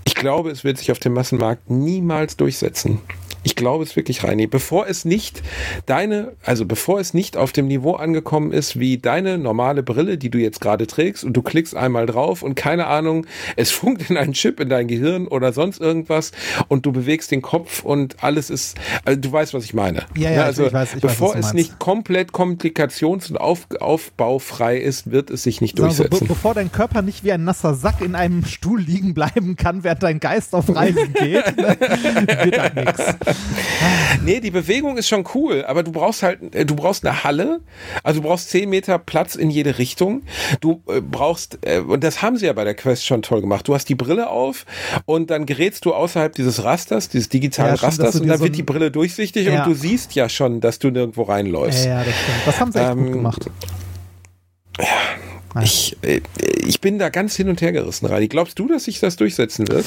ich 0.06 0.16
glaube, 0.16 0.52
es 0.52 0.64
wird 0.64 0.78
sich 0.78 0.92
auf 0.92 1.00
dem 1.00 1.14
Massenmarkt 1.14 1.70
niemals 1.70 2.38
durchsetzen. 2.38 3.00
Ich 3.44 3.56
glaube 3.56 3.84
es 3.84 3.96
wirklich, 3.96 4.24
Reini. 4.24 4.48
Bevor 4.48 4.88
es 4.88 5.06
nicht 5.06 5.42
deine, 5.86 6.34
also 6.44 6.66
bevor 6.66 7.00
es 7.00 7.14
nicht 7.14 7.38
auf 7.38 7.52
dem 7.52 7.68
Niveau 7.68 7.94
angekommen 7.94 8.52
ist, 8.52 8.80
wie 8.80 8.98
deine 8.98 9.38
normale 9.38 9.82
Brille, 9.84 10.18
die 10.18 10.30
du 10.30 10.38
jetzt 10.38 10.60
gerade 10.60 10.88
trägst 10.88 11.24
und 11.24 11.34
du 11.34 11.42
klickst 11.42 11.76
einmal 11.76 12.06
drauf 12.06 12.44
und 12.44 12.56
keine 12.56 12.88
Ahnung, 12.88 13.26
es 13.56 13.72
funkt 13.80 14.10
in 14.10 14.18
einen 14.18 14.34
Chip 14.34 14.60
in 14.60 14.70
dein 14.70 14.88
Gehirn 14.88 15.28
oder 15.28 15.54
sonst 15.54 15.80
irgendwas 15.80 16.32
und 16.68 16.86
du 16.86 16.92
bewegst 16.92 17.32
den 17.32 17.42
Kopf 17.42 17.84
und 17.84 18.24
alles 18.24 18.50
ist, 18.50 18.78
also 19.06 19.20
du 19.20 19.32
weißt, 19.32 19.54
was 19.54 19.64
ich 19.64 19.74
meine. 19.74 20.06
Ja, 20.18 20.32
ja, 20.32 20.44
also 20.44 20.68
ich 20.68 20.74
weiß, 20.74 20.96
ich 20.96 21.02
bevor 21.02 21.36
weiß, 21.36 21.48
es 21.48 21.54
nicht 21.54 21.80
komplett 21.80 22.32
komplikations- 22.32 23.30
und 23.30 23.38
auf, 23.38 23.68
aufbaufrei 23.80 24.78
ist, 24.78 25.12
wird 25.12 25.30
es 25.30 25.44
sich 25.44 25.62
nicht 25.62 25.80
durchsetzen. 25.80 26.12
Also, 26.12 26.26
be 26.26 26.34
bevor 26.34 26.54
dein 26.54 26.72
Körper 26.72 27.02
nicht 27.02 27.24
wie 27.24 27.32
ein 27.32 27.44
nasser 27.44 27.74
Sack 27.74 28.02
in 28.02 28.16
einem 28.16 28.46
Stuhl 28.60 28.82
liegen 28.82 29.14
bleiben 29.14 29.56
kann, 29.56 29.84
während 29.84 30.04
dein 30.04 30.20
Geist 30.20 30.54
auf 30.54 30.74
Reisen 30.74 31.14
geht, 31.14 31.58
wird 31.58 32.58
da 32.58 32.70
nichts. 32.70 33.04
nee, 34.24 34.40
die 34.40 34.52
Bewegung 34.52 34.98
ist 34.98 35.08
schon 35.08 35.26
cool, 35.34 35.66
aber 35.66 35.84
du 35.84 35.92
brauchst 35.92 36.24
halt, 36.24 36.56
äh, 36.56 36.66
du 36.66 36.76
brauchst 36.76 37.06
eine 37.06 37.24
Halle, 37.24 37.62
also 38.04 38.22
du 38.22 38.28
brauchst 38.28 38.50
10 38.50 38.70
Meter 38.70 38.98
Platz 39.00 39.36
in 39.36 39.50
jede 39.50 39.78
Richtung. 39.78 40.24
Du 40.62 40.82
äh, 40.88 41.02
brauchst, 41.02 41.60
äh, 41.66 41.80
und 41.80 42.04
das 42.04 42.22
haben 42.22 42.38
sie 42.38 42.46
ja 42.46 42.54
bei 42.54 42.64
der 42.64 42.76
Quest 42.76 43.06
schon 43.06 43.22
toll 43.22 43.42
gemacht. 43.42 43.68
Du 43.68 43.74
hast 43.74 43.90
die 43.90 43.96
Brille 43.96 44.30
auf 44.30 44.66
und 45.06 45.30
dann 45.30 45.46
gerätst 45.46 45.86
du 45.86 45.94
außerhalb 45.94 46.34
dieses 46.34 46.64
Rasters, 46.64 47.10
dieses 47.10 47.30
digitalen 47.30 47.76
ja, 47.76 47.82
Rasters 47.82 48.16
und 48.16 48.28
dann 48.28 48.38
so 48.38 48.44
wird 48.46 48.56
die 48.56 48.64
Brille 48.64 48.92
durchsichtig 48.92 49.48
ja. 49.48 49.64
und 49.64 49.70
du 49.70 49.76
siehst 49.76 50.16
ja 50.16 50.30
schon, 50.30 50.62
dass 50.62 50.80
du 50.80 50.90
nirgendwo 50.90 51.24
reinläufst. 51.24 51.86
Ja, 51.86 52.00
ja 52.00 52.04
das 52.04 52.14
stimmt. 52.14 52.38
Das 52.46 52.60
haben 52.60 52.72
sie 52.72 52.80
echt 52.80 52.92
ähm, 52.92 53.04
gut 53.04 53.14
gemacht. 53.14 53.46
Ja. 54.80 54.86
Ich, 55.62 55.98
ich 56.02 56.82
bin 56.82 57.00
da 57.00 57.10
ganz 57.10 57.36
hin 57.36 57.50
und 57.50 57.62
her 57.62 57.72
gerissen, 57.72 58.06
Radi. 58.06 58.28
Glaubst 58.28 58.60
du, 58.60 58.68
dass 58.68 58.84
sich 58.84 59.00
das 59.00 59.16
durchsetzen 59.16 59.68
wird? 59.68 59.86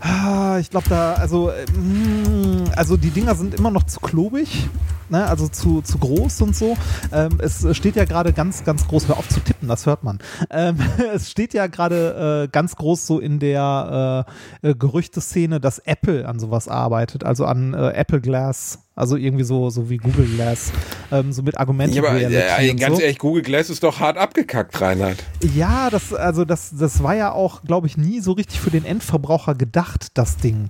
Ah, 0.00 0.58
ich 0.58 0.70
glaube 0.70 0.88
da, 0.88 1.12
also, 1.14 1.52
mm, 1.74 2.70
also 2.74 2.96
die 2.96 3.10
Dinger 3.10 3.34
sind 3.34 3.54
immer 3.54 3.70
noch 3.70 3.82
zu 3.82 4.00
klobig, 4.00 4.66
ne? 5.10 5.26
also 5.26 5.46
zu, 5.46 5.82
zu 5.82 5.98
groß 5.98 6.40
und 6.40 6.56
so. 6.56 6.76
Ähm, 7.12 7.38
es 7.42 7.66
steht 7.76 7.96
ja 7.96 8.06
gerade 8.06 8.32
ganz, 8.32 8.64
ganz 8.64 8.88
groß, 8.88 9.08
hör 9.08 9.18
auf 9.18 9.28
zu 9.28 9.40
tippen, 9.40 9.68
das 9.68 9.84
hört 9.84 10.02
man. 10.02 10.18
Ähm, 10.48 10.78
es 11.14 11.30
steht 11.30 11.52
ja 11.52 11.66
gerade 11.66 12.44
äh, 12.44 12.48
ganz 12.50 12.76
groß 12.76 13.06
so 13.06 13.18
in 13.18 13.40
der 13.40 14.26
äh, 14.62 14.70
äh, 14.70 14.74
Gerüchteszene, 14.74 15.60
dass 15.60 15.78
Apple 15.80 16.26
an 16.26 16.40
sowas 16.40 16.66
arbeitet, 16.66 17.22
also 17.22 17.44
an 17.44 17.74
äh, 17.74 17.90
Apple 17.90 18.22
Glass 18.22 18.78
also 19.00 19.16
irgendwie 19.16 19.44
so, 19.44 19.70
so 19.70 19.88
wie 19.88 19.96
Google 19.96 20.26
Glass, 20.26 20.72
ähm, 21.10 21.32
so 21.32 21.42
mit 21.42 21.58
Argumenten. 21.58 21.96
Ja, 21.96 22.02
aber 22.02 22.20
äh, 22.20 22.74
ganz 22.74 22.96
so. 22.96 23.02
ehrlich, 23.02 23.18
Google 23.18 23.42
Glass 23.42 23.70
ist 23.70 23.82
doch 23.82 23.98
hart 23.98 24.18
abgekackt, 24.18 24.78
Reinhard. 24.80 25.16
Ja, 25.54 25.88
das, 25.88 26.12
also 26.12 26.44
das, 26.44 26.72
das 26.78 27.02
war 27.02 27.16
ja 27.16 27.32
auch, 27.32 27.62
glaube 27.62 27.86
ich, 27.86 27.96
nie 27.96 28.20
so 28.20 28.32
richtig 28.32 28.60
für 28.60 28.70
den 28.70 28.84
Endverbraucher 28.84 29.54
gedacht, 29.54 30.08
das 30.14 30.36
Ding. 30.36 30.68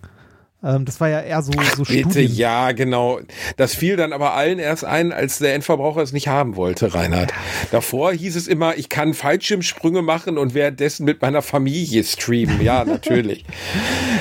Ähm, 0.62 0.84
das 0.84 1.00
war 1.00 1.08
ja 1.08 1.20
eher 1.20 1.40
so, 1.42 1.52
so 1.76 1.84
Bitte, 1.84 2.20
ja, 2.20 2.72
genau. 2.72 3.20
Das 3.56 3.74
fiel 3.74 3.96
dann 3.96 4.12
aber 4.12 4.34
allen 4.34 4.58
erst 4.58 4.84
ein, 4.84 5.10
als 5.10 5.38
der 5.38 5.54
Endverbraucher 5.54 6.02
es 6.02 6.12
nicht 6.12 6.28
haben 6.28 6.54
wollte, 6.56 6.92
Reinhard. 6.92 7.32
Davor 7.70 8.12
hieß 8.12 8.36
es 8.36 8.46
immer, 8.46 8.76
ich 8.76 8.90
kann 8.90 9.14
Fallschirmsprünge 9.14 10.02
machen 10.02 10.36
und 10.36 10.52
währenddessen 10.52 11.06
mit 11.06 11.22
meiner 11.22 11.40
Familie 11.40 12.04
streamen. 12.04 12.60
Ja, 12.60 12.84
natürlich. 12.86 13.46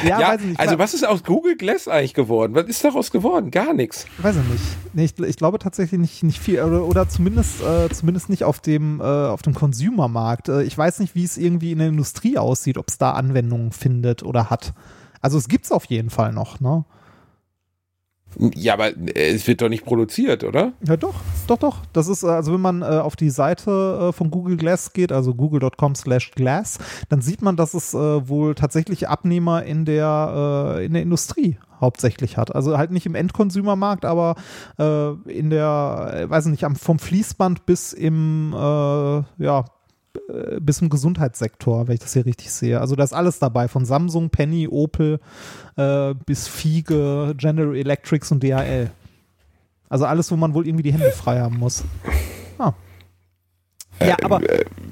ja, 0.05 0.19
ja 0.21 0.37
nicht, 0.37 0.57
also 0.59 0.77
was 0.77 0.93
ist 0.93 1.05
aus 1.05 1.23
Google 1.23 1.57
Glass 1.57 1.89
eigentlich 1.89 2.13
geworden? 2.13 2.55
Was 2.55 2.67
ist 2.67 2.85
daraus 2.85 3.11
geworden? 3.11 3.51
Gar 3.51 3.73
nichts. 3.73 4.05
Weiß 4.19 4.37
ich 4.37 4.49
nicht. 4.49 4.63
Nee, 4.93 5.05
ich, 5.05 5.19
ich, 5.19 5.35
glaube 5.35 5.59
tatsächlich 5.59 5.99
nicht, 5.99 6.23
nicht 6.23 6.39
viel 6.39 6.61
oder, 6.61 6.85
oder 6.85 7.09
zumindest, 7.09 7.61
äh, 7.61 7.89
zumindest 7.89 8.29
nicht 8.29 8.45
auf 8.45 8.61
dem, 8.61 9.01
äh, 9.01 9.03
auf 9.03 9.41
dem 9.41 9.53
Consumer-Markt. 9.53 10.47
Äh, 10.47 10.63
ich 10.63 10.77
weiß 10.77 10.99
nicht, 10.99 11.15
wie 11.15 11.25
es 11.25 11.37
irgendwie 11.37 11.73
in 11.73 11.79
der 11.79 11.89
Industrie 11.89 12.37
aussieht, 12.37 12.77
ob 12.77 12.87
es 12.87 12.97
da 12.97 13.11
Anwendungen 13.11 13.73
findet 13.73 14.23
oder 14.23 14.49
hat. 14.49 14.73
Also 15.21 15.37
es 15.37 15.47
gibt 15.47 15.65
es 15.65 15.71
auf 15.71 15.85
jeden 15.85 16.09
Fall 16.09 16.33
noch, 16.33 16.59
ne? 16.59 16.85
Ja, 18.37 18.73
aber 18.73 18.95
äh, 18.95 19.31
es 19.31 19.47
wird 19.47 19.61
doch 19.61 19.69
nicht 19.69 19.85
produziert, 19.85 20.43
oder? 20.43 20.73
Ja, 20.85 20.97
doch, 20.97 21.15
doch, 21.47 21.57
doch. 21.57 21.85
Das 21.93 22.07
ist, 22.07 22.23
äh, 22.23 22.27
also 22.27 22.53
wenn 22.53 22.61
man 22.61 22.81
äh, 22.81 22.85
auf 22.85 23.15
die 23.15 23.29
Seite 23.29 24.09
äh, 24.09 24.13
von 24.13 24.29
Google 24.29 24.57
Glass 24.57 24.93
geht, 24.93 25.11
also 25.11 25.33
google.com 25.33 25.95
slash 25.95 26.31
glass, 26.31 26.77
dann 27.09 27.21
sieht 27.21 27.41
man, 27.41 27.55
dass 27.55 27.73
es 27.73 27.93
äh, 27.93 27.97
wohl 27.97 28.55
tatsächlich 28.55 29.09
Abnehmer 29.09 29.63
in 29.63 29.85
der, 29.85 30.75
äh, 30.77 30.85
in 30.85 30.93
der 30.93 31.01
Industrie 31.01 31.57
hauptsächlich 31.81 32.37
hat. 32.37 32.53
Also 32.53 32.77
halt 32.77 32.91
nicht 32.91 33.05
im 33.05 33.15
Endkonsumermarkt, 33.15 34.03
aber 34.03 34.35
in 34.77 35.49
der, 35.49 36.25
weiß 36.27 36.47
nicht, 36.47 36.65
vom 36.77 36.99
Fließband 36.99 37.65
bis 37.65 37.93
im, 37.93 38.51
ja, 38.51 39.63
bis 40.59 40.77
zum 40.77 40.89
Gesundheitssektor, 40.89 41.87
wenn 41.87 41.95
ich 41.95 41.99
das 41.99 42.13
hier 42.13 42.25
richtig 42.25 42.51
sehe. 42.51 42.81
Also 42.81 42.95
da 42.95 43.03
ist 43.03 43.13
alles 43.13 43.39
dabei, 43.39 43.67
von 43.67 43.85
Samsung, 43.85 44.29
Penny, 44.29 44.67
Opel 44.67 45.19
äh, 45.75 46.13
bis 46.25 46.47
Fiege, 46.47 47.33
General 47.37 47.75
Electrics 47.75 48.31
und 48.31 48.43
DHL. 48.43 48.91
Also 49.89 50.05
alles, 50.05 50.31
wo 50.31 50.35
man 50.35 50.53
wohl 50.53 50.67
irgendwie 50.67 50.83
die 50.83 50.93
Hände 50.93 51.11
frei 51.11 51.39
haben 51.39 51.57
muss. 51.57 51.83
Ah. 52.57 52.73
Ja, 54.01 54.17
aber 54.23 54.41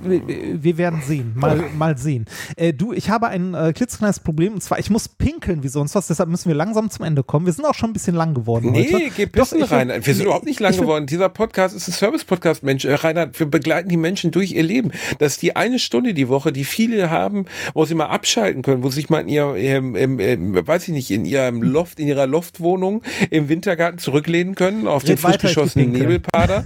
wir 0.04 0.78
werden 0.78 1.02
sehen. 1.06 1.34
Mal, 1.36 1.64
mal 1.78 1.98
sehen. 1.98 2.26
Äh, 2.56 2.74
du, 2.74 2.94
ich 2.94 3.10
habe 3.10 3.28
ein 3.28 3.54
äh, 3.54 3.74
klitzekleines 3.74 4.20
Problem 4.20 4.54
und 4.54 4.62
zwar, 4.64 4.80
ich 4.80 4.90
muss 4.90 5.08
pinkeln 5.08 5.64
wie 5.64 5.68
sonst 5.68 5.96
was, 5.96 6.08
deshalb 6.08 6.30
müssen 6.30 6.50
wir 6.50 6.56
langsam 6.56 6.90
zum 6.90 7.06
Ende 7.06 7.24
kommen. 7.24 7.46
Wir 7.46 7.54
sind 7.54 7.66
auch 7.66 7.74
schon 7.74 7.92
ein 7.92 7.94
bisschen 7.94 8.16
lang 8.16 8.34
geworden. 8.34 8.72
Nee, 8.72 8.94
heute. 8.94 9.10
geh 9.16 9.26
pissen 9.26 9.60
Doch, 9.60 9.72
rein. 9.72 9.90
Wir 9.90 10.14
sind 10.14 10.26
überhaupt 10.26 10.46
nicht 10.46 10.60
lang 10.60 10.76
geworden. 10.76 11.06
Dieser 11.08 11.30
Podcast 11.30 11.76
ist 11.76 11.88
ein 11.88 11.94
Service-Podcast, 11.94 12.64
Mensch. 12.64 12.86
Äh, 12.86 12.94
Reinhard, 12.96 13.40
wir 13.40 13.48
begleiten 13.48 13.90
die 13.90 13.98
Menschen 13.98 14.32
durch 14.32 14.52
ihr 14.52 14.64
Leben. 14.64 14.92
Das 15.20 15.34
ist 15.34 15.42
die 15.42 15.56
eine 15.56 15.80
Stunde 15.80 16.14
die 16.14 16.28
Woche, 16.28 16.52
die 16.52 16.64
viele 16.64 17.10
haben, 17.10 17.46
wo 17.74 17.86
sie 17.86 17.96
mal 17.96 18.08
abschalten 18.08 18.62
können, 18.62 18.84
wo 18.84 18.90
sie 18.90 18.98
sich 18.98 19.10
mal 19.10 19.22
in 19.22 19.30
ihr, 19.30 19.56
im, 19.56 19.96
im, 19.96 20.20
im, 20.20 20.68
weiß 20.68 20.88
ich 20.88 20.94
nicht, 20.94 21.12
in 21.12 21.26
ihrem 21.26 21.62
Loft, 21.62 22.00
in 22.00 22.08
ihrer 22.08 22.28
Loftwohnung 22.28 23.04
im 23.30 23.50
Wintergarten 23.50 24.00
zurücklehnen 24.00 24.56
können, 24.56 24.88
auf 24.88 25.04
Red 25.04 25.10
den 25.10 25.18
frisch 25.18 25.38
geschossenen 25.38 25.92
Nebelpader. 25.92 26.66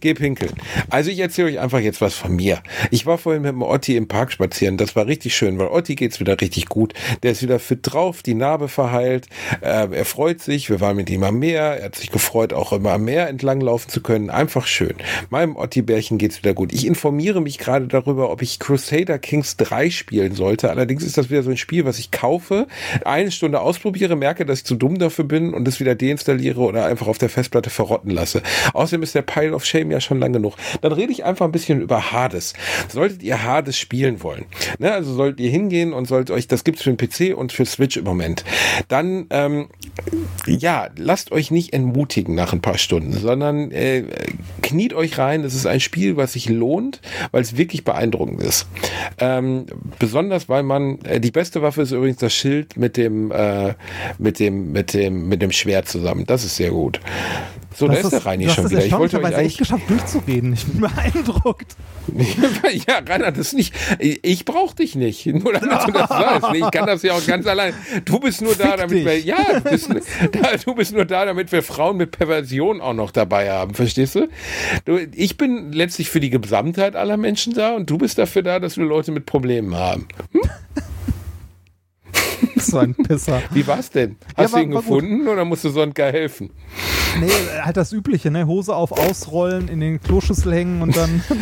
Geh 0.00 0.14
pinkeln. 0.14 0.52
Also 0.90 1.10
ich 1.10 1.18
erzähle 1.18 1.48
euch 1.48 1.60
einfach 1.64 1.80
jetzt 1.80 2.00
was 2.00 2.14
von 2.14 2.36
mir. 2.36 2.62
Ich 2.90 3.06
war 3.06 3.18
vorhin 3.18 3.42
mit 3.42 3.52
dem 3.52 3.62
Otti 3.62 3.96
im 3.96 4.06
Park 4.06 4.30
spazieren. 4.30 4.76
Das 4.76 4.94
war 4.94 5.06
richtig 5.06 5.34
schön, 5.34 5.58
weil 5.58 5.68
Otti 5.68 5.94
geht's 5.94 6.20
wieder 6.20 6.40
richtig 6.40 6.68
gut. 6.68 6.92
Der 7.22 7.32
ist 7.32 7.42
wieder 7.42 7.58
fit 7.58 7.80
drauf, 7.82 8.22
die 8.22 8.34
Narbe 8.34 8.68
verheilt. 8.68 9.26
Äh, 9.62 9.88
er 9.90 10.04
freut 10.04 10.40
sich. 10.40 10.68
Wir 10.68 10.80
waren 10.80 10.96
mit 10.96 11.08
ihm 11.10 11.24
am 11.24 11.38
Meer. 11.38 11.78
Er 11.78 11.86
hat 11.86 11.96
sich 11.96 12.10
gefreut, 12.10 12.52
auch 12.52 12.72
immer 12.72 12.92
am 12.92 13.04
Meer 13.04 13.28
entlang 13.28 13.60
laufen 13.60 13.88
zu 13.88 14.02
können. 14.02 14.28
Einfach 14.28 14.66
schön. 14.66 14.94
Meinem 15.30 15.56
Otti-Bärchen 15.56 16.18
geht's 16.18 16.38
wieder 16.42 16.52
gut. 16.52 16.72
Ich 16.72 16.86
informiere 16.86 17.40
mich 17.40 17.58
gerade 17.58 17.88
darüber, 17.88 18.30
ob 18.30 18.42
ich 18.42 18.58
Crusader 18.60 19.18
Kings 19.18 19.56
3 19.56 19.88
spielen 19.88 20.34
sollte. 20.34 20.70
Allerdings 20.70 21.02
ist 21.02 21.16
das 21.16 21.30
wieder 21.30 21.42
so 21.42 21.50
ein 21.50 21.56
Spiel, 21.56 21.86
was 21.86 21.98
ich 21.98 22.10
kaufe, 22.10 22.66
eine 23.06 23.30
Stunde 23.30 23.60
ausprobiere, 23.60 24.16
merke, 24.16 24.44
dass 24.44 24.58
ich 24.58 24.64
zu 24.66 24.74
dumm 24.74 24.98
dafür 24.98 25.24
bin 25.24 25.54
und 25.54 25.66
es 25.66 25.80
wieder 25.80 25.94
deinstalliere 25.94 26.60
oder 26.60 26.84
einfach 26.84 27.06
auf 27.06 27.16
der 27.16 27.30
Festplatte 27.30 27.70
verrotten 27.70 28.10
lasse. 28.10 28.42
Außerdem 28.74 29.02
ist 29.02 29.14
der 29.14 29.22
Pile 29.22 29.54
of 29.54 29.64
Shame 29.64 29.90
ja 29.90 30.00
schon 30.00 30.20
lang 30.20 30.34
genug. 30.34 30.56
Dann 30.82 30.92
rede 30.92 31.10
ich 31.10 31.24
einfach 31.24 31.46
ein 31.46 31.53
bisschen 31.54 31.80
über 31.80 32.12
Hades. 32.12 32.52
Solltet 32.88 33.22
ihr 33.22 33.42
Hades 33.42 33.78
spielen 33.78 34.22
wollen, 34.22 34.44
ne, 34.78 34.92
also 34.92 35.14
solltet 35.14 35.40
ihr 35.40 35.50
hingehen 35.50 35.92
und 35.92 36.06
sollt 36.06 36.30
euch, 36.30 36.48
das 36.48 36.64
gibt's 36.64 36.82
für 36.82 36.92
den 36.92 36.98
PC 36.98 37.36
und 37.36 37.52
für 37.52 37.64
Switch 37.64 37.96
im 37.96 38.04
Moment, 38.04 38.44
dann 38.88 39.26
ähm, 39.30 39.68
ja, 40.46 40.88
lasst 40.96 41.32
euch 41.32 41.50
nicht 41.50 41.72
entmutigen 41.72 42.34
nach 42.34 42.52
ein 42.52 42.60
paar 42.60 42.78
Stunden, 42.78 43.12
sondern 43.12 43.70
äh, 43.70 44.04
kniet 44.62 44.92
euch 44.92 45.18
rein. 45.18 45.44
Es 45.44 45.54
ist 45.54 45.66
ein 45.66 45.80
Spiel, 45.80 46.16
was 46.16 46.34
sich 46.34 46.48
lohnt, 46.48 47.00
weil 47.30 47.42
es 47.42 47.56
wirklich 47.56 47.84
beeindruckend 47.84 48.42
ist. 48.42 48.66
Ähm, 49.18 49.66
besonders, 49.98 50.48
weil 50.48 50.62
man 50.62 51.00
äh, 51.02 51.20
die 51.20 51.30
beste 51.30 51.62
Waffe 51.62 51.82
ist 51.82 51.92
übrigens 51.92 52.18
das 52.18 52.34
Schild 52.34 52.76
mit 52.76 52.96
dem 52.96 53.30
äh, 53.30 53.74
mit 54.18 54.38
dem 54.38 54.72
mit 54.72 54.94
dem 54.94 55.28
mit 55.28 55.42
dem 55.42 55.52
Schwert 55.52 55.88
zusammen. 55.88 56.26
Das 56.26 56.44
ist 56.44 56.56
sehr 56.56 56.70
gut. 56.70 57.00
So, 57.74 57.88
da 57.88 57.94
ist 57.94 58.10
der 58.10 58.24
Reini 58.24 58.48
schon 58.48 58.70
wieder. 58.70 58.84
Ich 58.84 58.92
wollte 58.92 59.18
euch 59.18 59.24
echt 59.24 59.34
eigentlich 59.34 59.58
geschafft 59.58 59.90
durchzureden. 59.90 60.52
Ich 60.52 60.64
bin 60.64 60.80
beeindruckt. 60.80 61.76
ja, 62.86 63.00
Reinhard, 63.06 63.36
das 63.36 63.48
ist 63.48 63.54
nicht. 63.54 63.74
Ich 63.98 64.44
brauche 64.44 64.76
dich 64.76 64.94
nicht. 64.94 65.26
Nur 65.26 65.52
damit 65.52 65.88
du 65.88 65.92
das 65.92 66.10
weißt. 66.10 66.54
Ich 66.54 66.70
kann 66.70 66.86
das 66.86 67.02
ja 67.02 67.14
auch 67.14 67.26
ganz 67.26 67.46
allein. 67.46 67.74
Du 68.04 68.20
bist 68.20 68.42
nur 68.42 68.54
da, 68.54 68.68
Fick 68.70 68.76
damit 68.76 68.98
dich. 68.98 69.04
wir. 69.04 69.20
Ja, 69.20 69.60
du 69.60 69.70
bist, 69.70 69.88
du 70.64 70.74
bist 70.74 70.92
nur 70.92 71.04
da, 71.04 71.24
damit 71.24 71.52
wir 71.52 71.62
Frauen 71.62 71.96
mit 71.96 72.12
Perversion 72.12 72.80
auch 72.80 72.94
noch 72.94 73.10
dabei 73.10 73.50
haben. 73.50 73.74
Verstehst 73.74 74.14
du? 74.14 74.28
du? 74.84 74.98
Ich 75.14 75.36
bin 75.36 75.72
letztlich 75.72 76.08
für 76.08 76.20
die 76.20 76.30
Gesamtheit 76.30 76.96
aller 76.96 77.16
Menschen 77.16 77.54
da 77.54 77.74
und 77.74 77.90
du 77.90 77.98
bist 77.98 78.18
dafür 78.18 78.42
da, 78.42 78.60
dass 78.60 78.76
wir 78.76 78.84
Leute 78.84 79.12
mit 79.12 79.26
Problemen 79.26 79.74
haben. 79.74 80.06
So 82.66 82.78
ein 82.78 82.94
Pisser. 82.94 83.42
Wie 83.50 83.66
war's 83.66 83.90
denn? 83.90 84.16
Hast 84.36 84.52
war- 84.52 84.60
du 84.60 84.66
ihn 84.66 84.74
war 84.74 84.82
gut. 84.82 84.90
gefunden 85.00 85.28
oder 85.28 85.44
musst 85.44 85.64
du 85.64 85.70
Sonka 85.70 86.04
helfen? 86.04 86.50
Nee, 87.20 87.30
halt 87.62 87.76
das 87.76 87.92
Übliche, 87.92 88.30
ne? 88.30 88.46
Hose 88.46 88.74
auf, 88.74 88.90
ausrollen, 88.92 89.68
in 89.68 89.80
den 89.80 90.00
Kloschüssel 90.00 90.52
hängen 90.52 90.82
und 90.82 90.96
dann. 90.96 91.22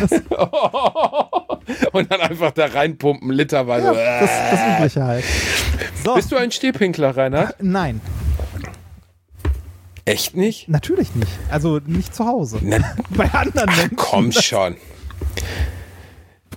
Und 1.92 2.10
dann 2.10 2.20
einfach 2.20 2.50
da 2.50 2.66
reinpumpen, 2.66 3.30
literweise. 3.30 3.86
ja, 3.94 4.20
das, 4.20 4.30
das 4.50 4.60
Übliche 4.76 5.04
halt. 5.04 5.24
So. 6.04 6.14
Bist 6.14 6.32
du 6.32 6.36
ein 6.36 6.50
Stehpinkler, 6.50 7.16
Reinhard? 7.16 7.54
Nein, 7.62 8.00
Echt 10.04 10.36
nicht? 10.36 10.68
natürlich 10.68 11.14
nicht. 11.14 11.30
Also 11.50 11.78
nicht 11.86 12.14
zu 12.14 12.26
Hause. 12.26 12.58
Na, 12.62 12.78
Bei 13.10 13.30
anderen 13.32 13.70
Menschen. 13.76 13.96
komm 13.96 14.32
schon. 14.32 14.76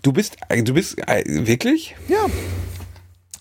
Du 0.01 0.11
bist, 0.11 0.37
du 0.49 0.73
bist 0.73 0.97
äh, 1.07 1.23
wirklich? 1.45 1.95
Ja. 2.07 2.25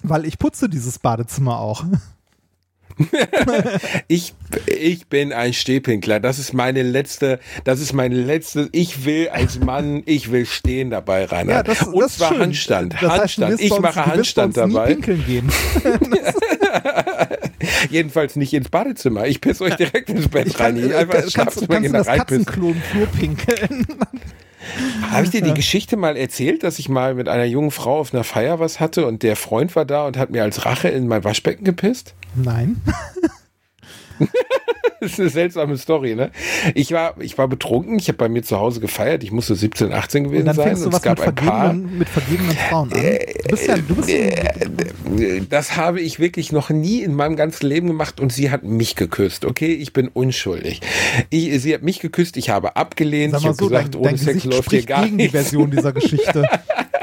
Weil 0.07 0.27
ich 0.27 0.39
putze 0.39 0.69
dieses 0.69 0.99
Badezimmer 0.99 1.59
auch. 1.59 1.85
Ich, 4.07 4.35
ich 4.67 5.09
bin 5.09 5.33
ein 5.33 5.53
Stehpinkler. 5.53 6.21
Das 6.21 6.39
ist 6.39 6.53
meine 6.53 6.85
letzte, 6.85 7.41
das 7.65 7.81
ist 7.81 7.93
meine 7.93 8.15
letzte. 8.15 8.69
Ich 8.71 9.05
will 9.05 9.31
als 9.31 9.59
Mann, 9.59 10.05
ich 10.07 10.31
will 10.31 10.47
stehen 10.47 10.91
dabei, 10.91 11.25
Reinhard. 11.25 11.67
das, 11.67 11.83
Und 11.83 11.99
das 12.01 12.19
zwar 12.19 12.29
schön. 12.29 12.41
Handstand. 12.43 12.93
Das 12.95 13.01
heißt, 13.03 13.19
Handstand. 13.21 13.53
wirst 13.55 13.63
ich 13.65 13.73
uns- 13.73 13.83
mache 13.83 14.07
Handstand 14.07 14.57
uns 14.59 14.67
nie 14.69 14.75
dabei. 14.75 14.87
pinkeln 14.95 15.25
gehen. 15.27 15.51
Jedenfalls 17.91 18.37
nicht 18.37 18.55
ins 18.55 18.69
Badezimmer. 18.69 19.27
Ich 19.27 19.41
piss 19.41 19.61
euch 19.61 19.75
direkt 19.75 20.11
ins 20.11 20.29
Bett 20.29 20.47
Ich 20.47 20.55
kann, 20.55 20.77
rein. 20.79 20.91
äh, 20.91 20.95
Einfach 20.95 21.15
kannst, 21.15 21.33
Schlafzimmer 21.33 21.67
kannst 21.75 21.89
du 21.89 21.93
da 21.93 21.99
das. 21.99 22.07
Katzenklo 22.07 22.69
im 22.71 22.81
Flur 22.83 23.07
pinkeln? 23.07 23.87
Habe 25.11 25.25
ich 25.25 25.31
dir 25.31 25.43
die 25.43 25.55
Geschichte 25.55 25.97
mal 25.97 26.17
erzählt, 26.17 26.63
dass 26.63 26.79
ich 26.79 26.89
mal 26.89 27.15
mit 27.15 27.29
einer 27.29 27.45
jungen 27.45 27.71
Frau 27.71 27.99
auf 27.99 28.13
einer 28.13 28.25
Feier 28.25 28.61
was 28.61 28.81
hatte 28.81 29.07
und 29.07 29.23
der 29.23 29.37
Freund 29.37 29.77
war 29.77 29.85
da 29.85 30.07
und 30.07 30.17
hat 30.17 30.31
mir 30.31 30.43
als 30.43 30.65
Rache 30.65 30.89
in 30.89 31.07
mein 31.07 31.25
Waschbecken 31.25 31.65
gepisst? 31.65 32.15
Nein. 32.35 32.81
Das 35.01 35.13
ist 35.13 35.21
eine 35.21 35.29
seltsame 35.29 35.77
Story, 35.77 36.15
ne? 36.15 36.31
Ich 36.75 36.91
war, 36.93 37.15
ich 37.21 37.37
war 37.37 37.47
betrunken, 37.47 37.99
ich 37.99 38.09
habe 38.09 38.17
bei 38.17 38.29
mir 38.31 38.43
zu 38.43 38.59
Hause 38.59 38.81
gefeiert, 38.81 39.23
ich 39.23 39.33
musste 39.33 39.55
17, 39.55 39.93
18 39.93 40.25
gewesen 40.25 40.47
sein 40.55 40.55
fängst 40.55 40.83
du 40.83 40.87
und 40.87 40.95
es 40.95 40.97
was 40.97 41.03
gab 41.03 41.19
mit 41.19 41.29
ein 41.29 41.35
paar. 41.35 41.61
vergebenen, 41.67 41.99
mit 41.99 42.09
vergebenen 42.09 42.57
Frauen 42.57 42.93
an. 42.93 43.01
Du 43.01 43.49
bist 43.51 43.67
ja, 43.69 43.77
du 43.77 43.95
bist 43.97 44.09
Äh, 44.09 45.43
Das 45.51 45.77
habe 45.77 46.01
ich 46.01 46.21
wirklich 46.21 46.53
noch 46.53 46.71
nie 46.71 47.03
in 47.03 47.15
meinem 47.15 47.37
ganzen 47.37 47.67
Leben 47.67 47.89
gemacht 47.89 48.19
und 48.19 48.33
sie 48.33 48.51
hat 48.51 48.63
mich 48.65 48.97
geküsst, 48.97 49.45
okay? 49.45 49.75
Ich 49.75 49.93
bin 49.93 50.09
unschuldig. 50.09 50.81
Ich, 51.29 51.61
sie 51.61 51.75
hat 51.75 51.83
mich 51.83 52.01
geküsst, 52.01 52.37
ich 52.39 52.49
habe 52.49 52.77
abgelehnt, 52.77 53.35
ich 53.37 53.45
habe 53.45 53.55
so, 53.55 53.69
gesagt, 53.69 53.95
dein, 53.95 54.01
ohne 54.01 54.09
dein 54.11 54.19
Sex 54.19 54.35
Gesicht 54.43 54.55
läuft 54.55 54.71
hier 54.71 54.85
gar 54.87 55.05
gegen 55.05 55.19
die 55.19 55.25
nichts. 55.25 55.39
Version 55.39 55.71
dieser 55.71 55.93
Geschichte. 55.93 56.49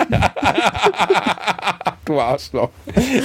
du 2.06 2.20
Arschloch. 2.20 2.70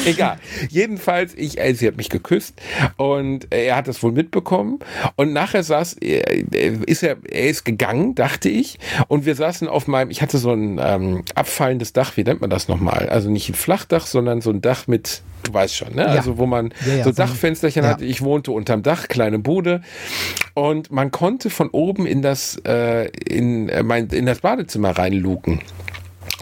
Egal. 0.05 0.39
Jedenfalls, 0.71 1.35
ich, 1.35 1.59
äh, 1.59 1.75
sie 1.75 1.87
hat 1.87 1.97
mich 1.97 2.09
geküsst 2.09 2.61
und 2.97 3.53
äh, 3.53 3.67
er 3.67 3.77
hat 3.77 3.89
das 3.89 4.03
wohl 4.03 4.13
mitbekommen 4.13 4.79
und 5.17 5.33
nachher 5.33 5.63
saß, 5.63 5.95
äh, 6.03 6.21
äh, 6.53 6.79
ist 6.87 7.03
er, 7.03 7.17
er 7.29 7.49
ist 7.49 7.65
gegangen, 7.65 8.15
dachte 8.15 8.49
ich 8.49 8.79
und 9.09 9.27
wir 9.27 9.35
saßen 9.35 9.69
auf 9.69 9.87
meinem, 9.87 10.11
ich 10.11 10.23
hatte 10.23 10.39
so 10.39 10.53
ein 10.53 10.81
ähm, 10.83 11.25
abfallendes 11.35 11.93
Dach, 11.93 12.17
wie 12.17 12.25
nennt 12.25 12.41
man 12.41 12.51
das 12.51 12.69
nochmal? 12.69 13.09
Also 13.09 13.31
nicht 13.31 13.49
ein 13.49 13.55
Flachdach, 13.55 14.07
sondern 14.07 14.41
so 14.41 14.51
ein 14.51 14.61
Dach 14.61 14.87
mit, 14.87 15.23
du 15.43 15.55
weißt 15.55 15.75
schon, 15.75 15.95
ne? 15.95 16.07
Also 16.07 16.39
wo 16.39 16.47
man 16.47 16.73
Ja, 16.87 16.95
ja, 16.97 17.05
so 17.05 17.13
Dachfensterchen 17.13 17.85
ja. 17.85 17.91
hatte. 17.91 18.05
Ich 18.05 18.23
wohnte 18.23 18.53
unterm 18.53 18.83
Dach, 18.83 19.09
kleine 19.09 19.39
Bude 19.39 19.83
und 20.55 20.91
man 20.91 21.11
konnte 21.11 21.51
von 21.51 21.71
oben 21.71 22.07
in 22.07 22.23
das, 22.23 22.57
äh, 22.67 23.09
in, 23.29 23.69
äh, 23.69 23.83
mein, 23.83 24.09
in 24.09 24.27
das 24.27 24.41
Badezimmer 24.41 24.91
reinluken 24.91 25.61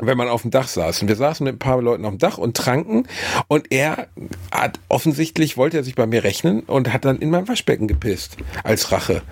wenn 0.02 0.16
man 0.16 0.28
auf 0.28 0.42
dem 0.42 0.50
Dach 0.50 0.68
saß. 0.68 1.02
Und 1.02 1.08
wir 1.08 1.16
saßen 1.16 1.44
mit 1.44 1.56
ein 1.56 1.58
paar 1.58 1.80
Leuten 1.80 2.04
auf 2.04 2.12
dem 2.12 2.18
Dach 2.18 2.38
und 2.38 2.56
tranken. 2.56 3.06
Und 3.48 3.72
er 3.72 4.08
hat 4.50 4.80
offensichtlich, 4.88 5.56
wollte 5.56 5.78
er 5.78 5.84
sich 5.84 5.94
bei 5.94 6.06
mir 6.06 6.24
rechnen 6.24 6.60
und 6.60 6.92
hat 6.92 7.04
dann 7.04 7.18
in 7.18 7.30
mein 7.30 7.48
Waschbecken 7.48 7.88
gepisst. 7.88 8.36
Als 8.62 8.92
Rache. 8.92 9.22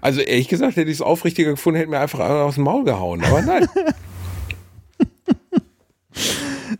Also 0.00 0.20
ehrlich 0.20 0.48
gesagt, 0.48 0.76
hätte 0.76 0.90
ich 0.90 0.96
es 0.96 1.02
aufrichtiger 1.02 1.50
gefunden, 1.50 1.78
hätte 1.78 1.90
mir 1.90 2.00
einfach 2.00 2.20
aus 2.20 2.56
dem 2.56 2.64
Maul 2.64 2.84
gehauen. 2.84 3.24
Aber 3.24 3.42
nein. 3.42 3.68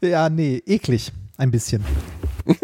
Ja, 0.02 0.30
nee, 0.30 0.62
eklig. 0.66 1.12
Ein 1.36 1.50
bisschen. 1.50 1.84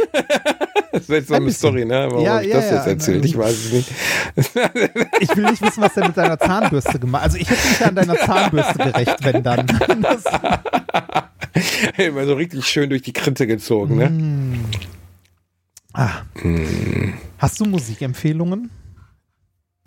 Das 0.92 1.02
ist 1.02 1.08
jetzt 1.10 1.28
so 1.28 1.34
eine 1.34 1.44
bisschen. 1.44 1.58
Story, 1.58 1.84
ne? 1.84 2.06
Warum 2.10 2.24
Ja, 2.24 2.40
ich 2.40 2.48
ja, 2.48 2.56
das 2.56 2.70
jetzt 2.70 2.86
ja. 2.86 2.92
erzählt? 2.92 3.24
Ich 3.26 3.36
weiß 3.36 3.52
es 3.52 3.72
nicht. 3.72 3.90
Ich 5.20 5.36
will 5.36 5.44
nicht 5.50 5.60
wissen, 5.60 5.82
was 5.82 5.92
der 5.92 6.06
mit 6.06 6.16
deiner 6.16 6.38
Zahnbürste 6.38 6.98
gemacht 6.98 7.24
hat. 7.24 7.32
Also 7.32 7.36
ich 7.38 7.50
hätte 7.50 7.68
mich 7.68 7.80
ja 7.80 7.86
an 7.88 7.94
deiner 7.96 8.16
Zahnbürste 8.16 8.78
gerecht, 8.78 9.16
wenn 9.22 9.42
dann. 9.42 9.66
Das, 10.00 10.24
Immer 11.98 12.24
so 12.24 12.34
richtig 12.34 12.64
schön 12.66 12.88
durch 12.88 13.02
die 13.02 13.12
Krinte 13.12 13.46
gezogen, 13.46 13.96
ne? 13.96 14.58
ah. 15.92 16.22
Hast 17.38 17.60
du 17.60 17.66
Musikempfehlungen? 17.66 18.70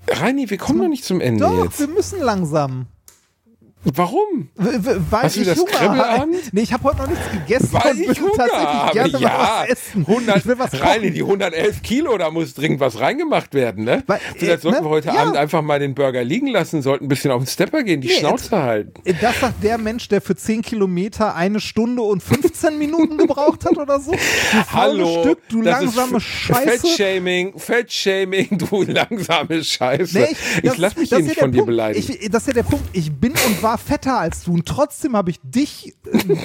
Reini, 0.07 0.49
wir 0.49 0.57
kommen 0.57 0.79
noch 0.79 0.89
nicht 0.89 1.05
zum 1.05 1.21
Ende 1.21 1.43
Doch, 1.43 1.63
jetzt. 1.65 1.79
wir 1.79 1.87
müssen 1.87 2.19
langsam. 2.19 2.87
Warum? 3.83 4.49
Weil 4.55 5.23
Hast 5.23 5.37
du 5.37 5.41
ich 5.41 5.47
das 5.47 5.57
Hunger 5.57 5.71
Kribbelabend? 5.71 6.35
habe. 6.35 6.49
Nee, 6.51 6.61
ich 6.61 6.73
habe 6.73 6.83
heute 6.83 6.97
noch 6.97 7.07
nichts 7.07 7.23
gegessen 7.31 7.69
Weil 7.71 7.97
ich 7.97 8.19
Hunger 8.19 8.31
tatsächlich 8.35 8.67
habe. 8.67 8.91
gerne 8.93 9.17
ja, 9.19 9.61
was 9.63 9.69
essen. 9.69 10.05
100, 10.05 10.37
ich 10.37 10.45
will 10.47 10.59
was 10.59 10.71
kochen. 10.71 11.13
die 11.13 11.21
111 11.21 11.81
Kilo, 11.81 12.17
da 12.17 12.29
muss 12.29 12.53
dringend 12.55 12.81
was 12.81 12.99
reingemacht 12.99 13.53
werden, 13.53 13.85
ne? 13.85 14.03
Weil, 14.05 14.19
Vielleicht 14.35 14.59
äh, 14.59 14.61
sollten 14.63 14.79
ne? 14.79 14.83
wir 14.85 14.89
heute 14.89 15.07
Ja. 15.07 15.13
Abend 15.21 15.37
einfach 15.37 15.61
mal 15.61 15.79
den 15.79 15.95
Burger 15.95 16.25
liegen 16.25 16.47
lassen, 16.47 16.81
sollten 16.81 17.05
ein 17.05 17.07
bisschen 17.07 17.31
auf 17.31 17.41
den 17.41 17.47
Stepper 17.47 17.83
gehen, 17.83 18.01
die 18.01 18.09
Nee, 18.09 18.15
Schnauze 18.15 18.61
halten. 18.61 19.01
Das 19.21 19.39
sagt 19.39 19.63
der 19.63 19.77
Mensch, 19.77 20.09
der 20.09 20.19
für 20.19 20.35
10 20.35 20.61
Kilometer 20.61 21.33
eine 21.35 21.61
Stunde 21.61 22.01
und 22.01 22.21
15 22.21 22.77
Minuten 22.77 23.17
gebraucht 23.17 23.63
hat 23.63 23.77
oder 23.77 24.01
so. 24.01 24.11
Du 24.11 24.17
Hallo, 24.73 25.21
Stück, 25.21 25.39
du 25.47 25.61
das 25.61 25.79
langsame 25.81 26.19
Scheiße. 26.19 26.69
Fettshaming, 26.85 27.57
Fettshaming, 27.57 28.57
du 28.57 28.83
langsame 28.87 29.63
Scheiße. 29.63 30.17
Nee, 30.19 30.35
ich 30.57 30.61
das- 30.69 30.77
lass 30.77 30.97
mich 30.97 31.07
das 31.09 31.19
hier 31.19 31.27
nicht 31.29 31.39
von 31.39 31.51
dir 31.53 31.63
beleidigen. 31.63 32.17
Ich, 32.19 32.29
das 32.29 32.41
ist 32.43 32.47
ja 32.47 32.53
der 32.55 32.63
Punkt. 32.63 32.85
Ich 32.91 33.09
bin 33.11 33.31
und 33.31 33.63
war 33.63 33.68
fetter 33.77 34.17
als 34.17 34.43
du 34.43 34.53
und 34.53 34.65
trotzdem 34.65 35.15
habe 35.15 35.31
ich 35.31 35.39
dich 35.43 35.93
äh, 36.11 36.35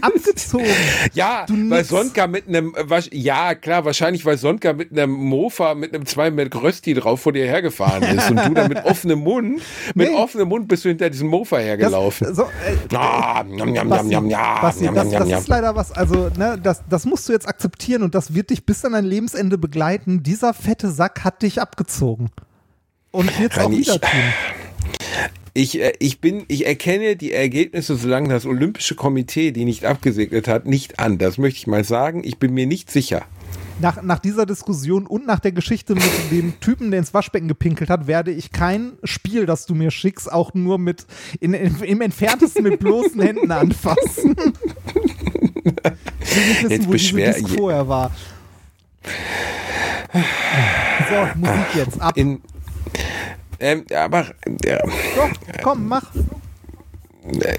abgezogen. 0.00 0.66
ja, 1.14 1.44
du 1.46 1.54
weil 1.54 1.78
nix. 1.78 1.88
Sonka 1.88 2.26
mit 2.26 2.48
einem, 2.48 2.74
äh, 2.74 3.00
ja 3.12 3.54
klar, 3.54 3.84
wahrscheinlich 3.84 4.24
weil 4.24 4.38
Sonka 4.38 4.72
mit 4.72 4.90
einem 4.92 5.12
Mofa, 5.12 5.74
mit 5.74 5.94
einem 5.94 6.06
2 6.06 6.30
Meter 6.30 6.62
Rösti 6.62 6.94
drauf 6.94 7.20
vor 7.20 7.32
dir 7.32 7.46
hergefahren 7.46 8.02
ist 8.16 8.30
und 8.30 8.36
du 8.36 8.54
dann 8.54 8.68
mit 8.68 8.84
offenem 8.84 9.20
Mund, 9.20 9.62
mit 9.94 10.08
Nee. 10.10 10.16
offenem 10.16 10.48
Mund 10.48 10.68
bist 10.68 10.84
du 10.84 10.88
hinter 10.88 11.10
diesem 11.10 11.28
Mofa 11.28 11.56
Das, 11.56 11.64
hergelaufen. 11.66 12.34
so, 12.34 12.42
äh, 12.42 12.96
Ah, 12.96 13.42
Basti, 13.44 14.14
Basti, 14.60 14.86
das, 14.94 15.10
das 15.10 15.26
njam. 15.28 15.38
ist 15.40 15.48
leider 15.48 15.74
was, 15.76 15.92
also 15.92 16.30
ne, 16.36 16.58
das, 16.62 16.82
das 16.88 17.04
musst 17.04 17.28
du 17.28 17.32
jetzt 17.32 17.48
akzeptieren 17.48 18.02
und 18.02 18.14
das 18.14 18.34
wird 18.34 18.50
dich 18.50 18.64
bis 18.66 18.84
an 18.84 18.92
dein 18.92 19.04
Lebensende 19.04 19.58
begleiten. 19.58 20.22
Dieser 20.22 20.54
fette 20.54 20.90
Sack 20.90 21.24
hat 21.24 21.42
dich 21.42 21.60
abgezogen. 21.60 22.30
Und 23.10 23.38
wird's 23.38 23.58
auch 23.58 23.70
wieder 23.70 24.00
tun. 24.00 24.10
Ich, 25.54 25.80
äh, 25.80 25.92
ich 25.98 26.20
bin, 26.20 26.44
ich 26.48 26.66
erkenne 26.66 27.16
die 27.16 27.32
Ergebnisse, 27.32 27.96
solange 27.96 28.28
das 28.28 28.46
Olympische 28.46 28.94
Komitee 28.94 29.52
die 29.52 29.64
nicht 29.64 29.84
abgesegnet 29.84 30.48
hat, 30.48 30.66
nicht 30.66 30.98
an. 30.98 31.18
Das 31.18 31.38
möchte 31.38 31.58
ich 31.58 31.66
mal 31.66 31.84
sagen. 31.84 32.22
Ich 32.24 32.38
bin 32.38 32.54
mir 32.54 32.66
nicht 32.66 32.90
sicher. 32.90 33.22
Nach, 33.80 34.00
nach 34.02 34.18
dieser 34.18 34.46
Diskussion 34.46 35.06
und 35.06 35.26
nach 35.26 35.40
der 35.40 35.52
Geschichte 35.52 35.94
mit 35.94 36.10
dem 36.30 36.60
Typen, 36.60 36.90
der 36.90 37.00
ins 37.00 37.12
Waschbecken 37.12 37.48
gepinkelt 37.48 37.90
hat, 37.90 38.06
werde 38.06 38.30
ich 38.30 38.52
kein 38.52 38.92
Spiel, 39.02 39.44
das 39.44 39.66
du 39.66 39.74
mir 39.74 39.90
schickst, 39.90 40.30
auch 40.30 40.54
nur 40.54 40.78
mit 40.78 41.06
in, 41.40 41.52
in, 41.52 41.80
im 41.80 42.00
entferntesten 42.00 42.62
mit 42.62 42.78
bloßen 42.78 43.20
Händen 43.20 43.50
anfassen. 43.50 44.36
Ich 46.20 46.36
will 46.36 46.46
nicht 46.48 46.62
wissen, 46.62 46.70
Jetzt 46.70 46.88
wo 46.88 46.92
diese 46.92 47.16
Disc 47.16 47.48
vorher 47.48 47.88
war. 47.88 48.12
So, 50.12 51.40
Musik 51.40 51.74
jetzt 51.74 52.00
ab. 52.00 52.16
In, 52.16 52.40
ähm, 53.62 53.84
aber, 53.94 54.26
äh, 54.64 54.78
Doch, 55.16 55.30
komm, 55.62 55.88
mach. 55.88 56.14
äh, 57.40 57.56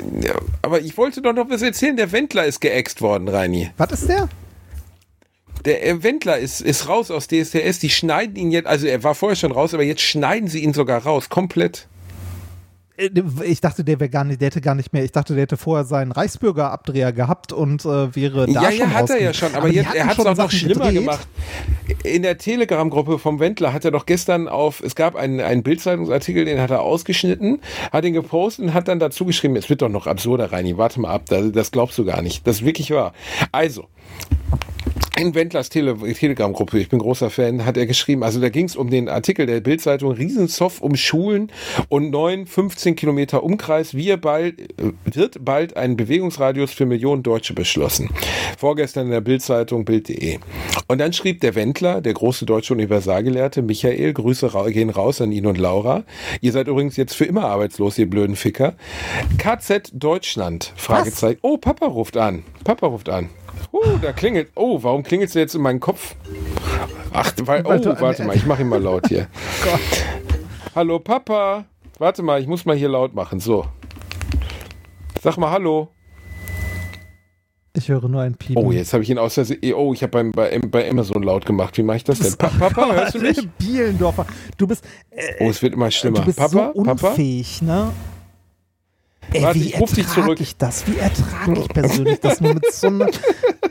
aber 0.62 0.82
ich 0.82 0.98
wollte 0.98 1.22
doch 1.22 1.34
noch 1.34 1.50
was 1.50 1.62
erzählen. 1.62 1.96
Der 1.98 2.12
Wendler 2.12 2.46
ist 2.46 2.60
geäxt 2.60 3.02
worden, 3.02 3.28
Reini. 3.28 3.72
Was 3.78 3.92
ist 3.92 4.10
der? 4.10 4.30
Der 5.66 5.86
äh, 5.86 6.04
Wendler 6.04 6.38
ist, 6.38 6.62
ist 6.62 6.88
raus 6.90 7.10
aus 7.10 7.28
DSDS. 7.28 7.80
Die 7.80 7.90
schneiden 7.90 8.36
ihn 8.36 8.52
jetzt, 8.52 8.68
also 8.68 8.86
er 8.86 9.04
war 9.04 9.16
vorher 9.16 9.36
schon 9.36 9.52
raus, 9.52 9.74
aber 9.74 9.84
jetzt 9.84 10.02
schneiden 10.02 10.50
sie 10.50 10.64
ihn 10.64 10.74
sogar 10.74 11.04
raus, 11.04 11.30
komplett. 11.30 11.88
Äh, 12.98 13.10
Ich 13.46 13.62
dachte, 13.62 13.84
der 13.84 14.00
wäre 14.00 14.10
gar 14.10 14.24
nicht, 14.24 14.40
der 14.42 14.48
hätte 14.48 14.62
gar 14.62 14.76
nicht 14.76 14.94
mehr. 14.94 15.04
Ich 15.04 15.12
dachte, 15.12 15.34
der 15.34 15.44
hätte 15.44 15.58
vorher 15.58 15.86
seinen 15.86 16.12
Reichsbürgerabdreher 16.12 17.12
gehabt 17.12 17.52
und 17.54 17.86
äh, 17.86 18.16
wäre 18.16 18.46
da 18.48 18.62
ja, 18.62 18.72
schon 18.72 18.80
ja, 18.80 18.90
hat 18.92 19.10
er 19.10 19.22
ja 19.22 19.34
schon, 19.34 19.56
aber, 19.56 19.70
die 19.70 19.76
jetzt, 19.76 19.94
er 19.96 20.06
hat 20.06 20.20
es 20.20 20.26
auch 20.26 20.38
noch 20.38 20.52
schlimmer 20.52 20.86
gedreht. 20.86 21.00
gemacht. 21.00 21.28
In 22.04 22.22
der 22.22 22.38
Telegram-Gruppe 22.38 23.20
vom 23.20 23.40
Wendler 23.40 23.74
hat 23.74 23.86
er 23.86 23.92
doch 23.92 24.06
gestern 24.06 24.48
auf, 24.48 24.82
es 24.82 24.96
gab 24.96 25.16
einen, 25.16 25.40
einen 25.40 25.64
Bildzeitungsartikel, 25.64 26.46
den 26.46 26.60
hat 26.60 26.72
er 26.72 26.82
ausgeschnitten, 26.82 27.60
hat 27.92 28.06
ihn 28.06 28.14
gepostet 28.14 28.66
und 28.66 28.74
hat 28.74 28.88
dann 28.88 29.00
dazu 29.00 29.26
geschrieben, 29.26 29.56
es 29.56 29.70
wird 29.70 29.82
doch 29.82 29.90
noch 29.90 30.08
absurder, 30.08 30.52
Reini, 30.52 30.78
warte 30.78 31.00
mal 31.02 31.12
ab, 31.12 31.24
das, 31.28 31.52
das 31.52 31.72
glaubst 31.72 31.98
du 31.98 32.06
gar 32.06 32.22
nicht. 32.22 32.46
Das 32.48 32.58
ist 32.58 32.66
wirklich 32.66 32.92
wahr. 32.92 33.14
Also, 33.52 33.88
in 35.16 35.36
Wendlers 35.36 35.70
Tele 35.70 35.96
Telegram-Gruppe, 35.96 36.80
ich 36.80 36.90
bin 36.90 37.00
großer 37.00 37.30
Fan, 37.30 37.66
hat 37.66 37.78
er 37.78 37.86
geschrieben, 37.86 38.24
also 38.24 38.42
da 38.42 38.50
ging 38.50 38.66
es 38.66 38.76
um 38.76 38.90
den 38.90 39.10
Artikel 39.10 39.46
der 39.46 39.62
Bildzeitung 39.62 40.12
Riesenzoff 40.12 40.82
um 40.82 40.96
Schulen 40.96 41.52
und 41.90 42.10
neun 42.10 42.48
15 42.48 42.96
Kilometer 42.96 43.44
Umkreis. 43.44 43.94
Wir 43.94 44.18
bald, 44.18 44.60
äh, 44.60 44.94
wird 45.06 45.46
bald 45.46 45.78
ein 45.78 45.98
Bewegungsradius 45.98 46.72
für 46.74 46.86
Millionen 46.86 47.22
Deutsche 47.22 47.54
beschlossen. 47.54 48.10
Vorgestern 48.58 49.06
in 49.06 49.12
der 49.12 49.22
Bildzeitung 49.22 49.86
Bild.de. 49.86 50.40
Und 50.88 50.98
dann 50.98 51.14
schrieb 51.14 51.42
der 51.42 51.54
Wendler, 51.56 52.02
der 52.02 52.14
große 52.14 52.46
deutsche 52.46 52.74
Universalgelehrte, 52.74 53.62
Michael, 53.62 54.14
Grüße 54.14 54.52
gehen 54.68 54.90
raus 54.90 55.22
an 55.22 55.32
ihn 55.32 55.46
und 55.46 55.58
Laura. 55.58 56.04
Ihr 56.42 56.52
seid 56.52 56.68
übrigens 56.68 56.98
jetzt 56.98 57.14
für 57.14 57.26
immer 57.26 57.46
arbeitslos, 57.46 57.98
ihr 57.98 58.10
blöden 58.10 58.36
Ficker. 58.36 58.74
KZ 59.38 59.92
Deutschland, 59.94 60.74
Fragezeichen. 60.76 61.40
Oh, 61.44 61.58
Papa 61.58 61.86
ruft 61.86 62.18
an. 62.18 62.44
Papa 62.64 62.88
ruft 62.88 63.10
an. 63.10 63.30
Uh, 63.74 63.98
da 64.02 64.12
klingelt. 64.14 64.52
Oh, 64.56 64.84
warum 64.84 65.02
klingelt 65.04 65.30
es 65.30 65.34
jetzt 65.34 65.56
in 65.56 65.62
meinen 65.62 65.80
Kopf? 65.80 66.16
Ach, 67.12 67.32
weil, 67.44 67.66
oh, 67.66 67.76
du- 67.78 68.00
warte 68.00 68.24
mal, 68.24 68.36
ich 68.36 68.46
mache 68.46 68.62
ihn 68.62 68.70
mal 68.70 68.82
laut 68.82 69.08
hier. 69.08 69.28
Hallo 70.76 71.00
Papa. 71.00 71.66
Warte 71.98 72.22
mal, 72.24 72.40
ich 72.40 72.48
muss 72.48 72.66
mal 72.66 72.76
hier 72.76 72.90
laut 72.90 73.14
machen. 73.16 73.40
So. 73.40 73.66
Sag 75.22 75.38
mal 75.38 75.50
Hallo. 75.52 75.90
Ich 77.76 77.90
höre 77.90 78.08
nur 78.08 78.22
ein 78.22 78.36
Piepen. 78.36 78.64
Oh, 78.64 78.72
jetzt 78.72 78.94
habe 78.94 79.02
ich 79.02 79.10
ihn 79.10 79.18
aus 79.18 79.34
Versehen. 79.34 79.74
Oh, 79.74 79.94
ich 79.94 80.04
habe 80.04 80.12
beim, 80.12 80.32
bei, 80.32 80.60
bei 80.60 80.88
Amazon 80.88 81.24
laut 81.24 81.44
gemacht. 81.46 81.76
Wie 81.78 81.82
mache 81.84 81.98
ich 81.98 82.04
das 82.04 82.20
denn? 82.20 82.36
Pa 82.38 82.50
Papa, 82.50 82.92
hörst 82.94 83.16
du 83.16 83.20
mich? 83.20 83.48
Bielendorfer. 83.58 84.28
Du 84.58 84.68
bist, 84.68 84.86
äh, 85.10 85.34
Oh, 85.40 85.50
es 85.50 85.62
wird 85.64 85.74
immer 85.74 85.90
schlimmer. 85.90 86.20
du 86.20 86.26
bist 86.26 86.38
Papa, 86.38 86.72
so 86.76 86.84
Papa. 86.84 87.08
unfähig, 87.10 87.64
ne? 87.64 87.92
Ey, 89.32 89.42
Warte, 89.42 89.60
wie 89.60 89.70
ich 89.70 89.80
ruf 89.80 89.92
dich 89.94 90.06
ertrag 90.06 90.24
zurück. 90.26 90.42
ich 90.42 90.58
das? 90.58 90.86
Wie 90.86 90.98
ertrage 90.98 91.62
ich 91.62 91.68
persönlich 91.70 92.20
das 92.20 92.42
nur 92.42 92.54
mit 92.54 92.72
so 92.72 92.88
einer... 92.88 93.08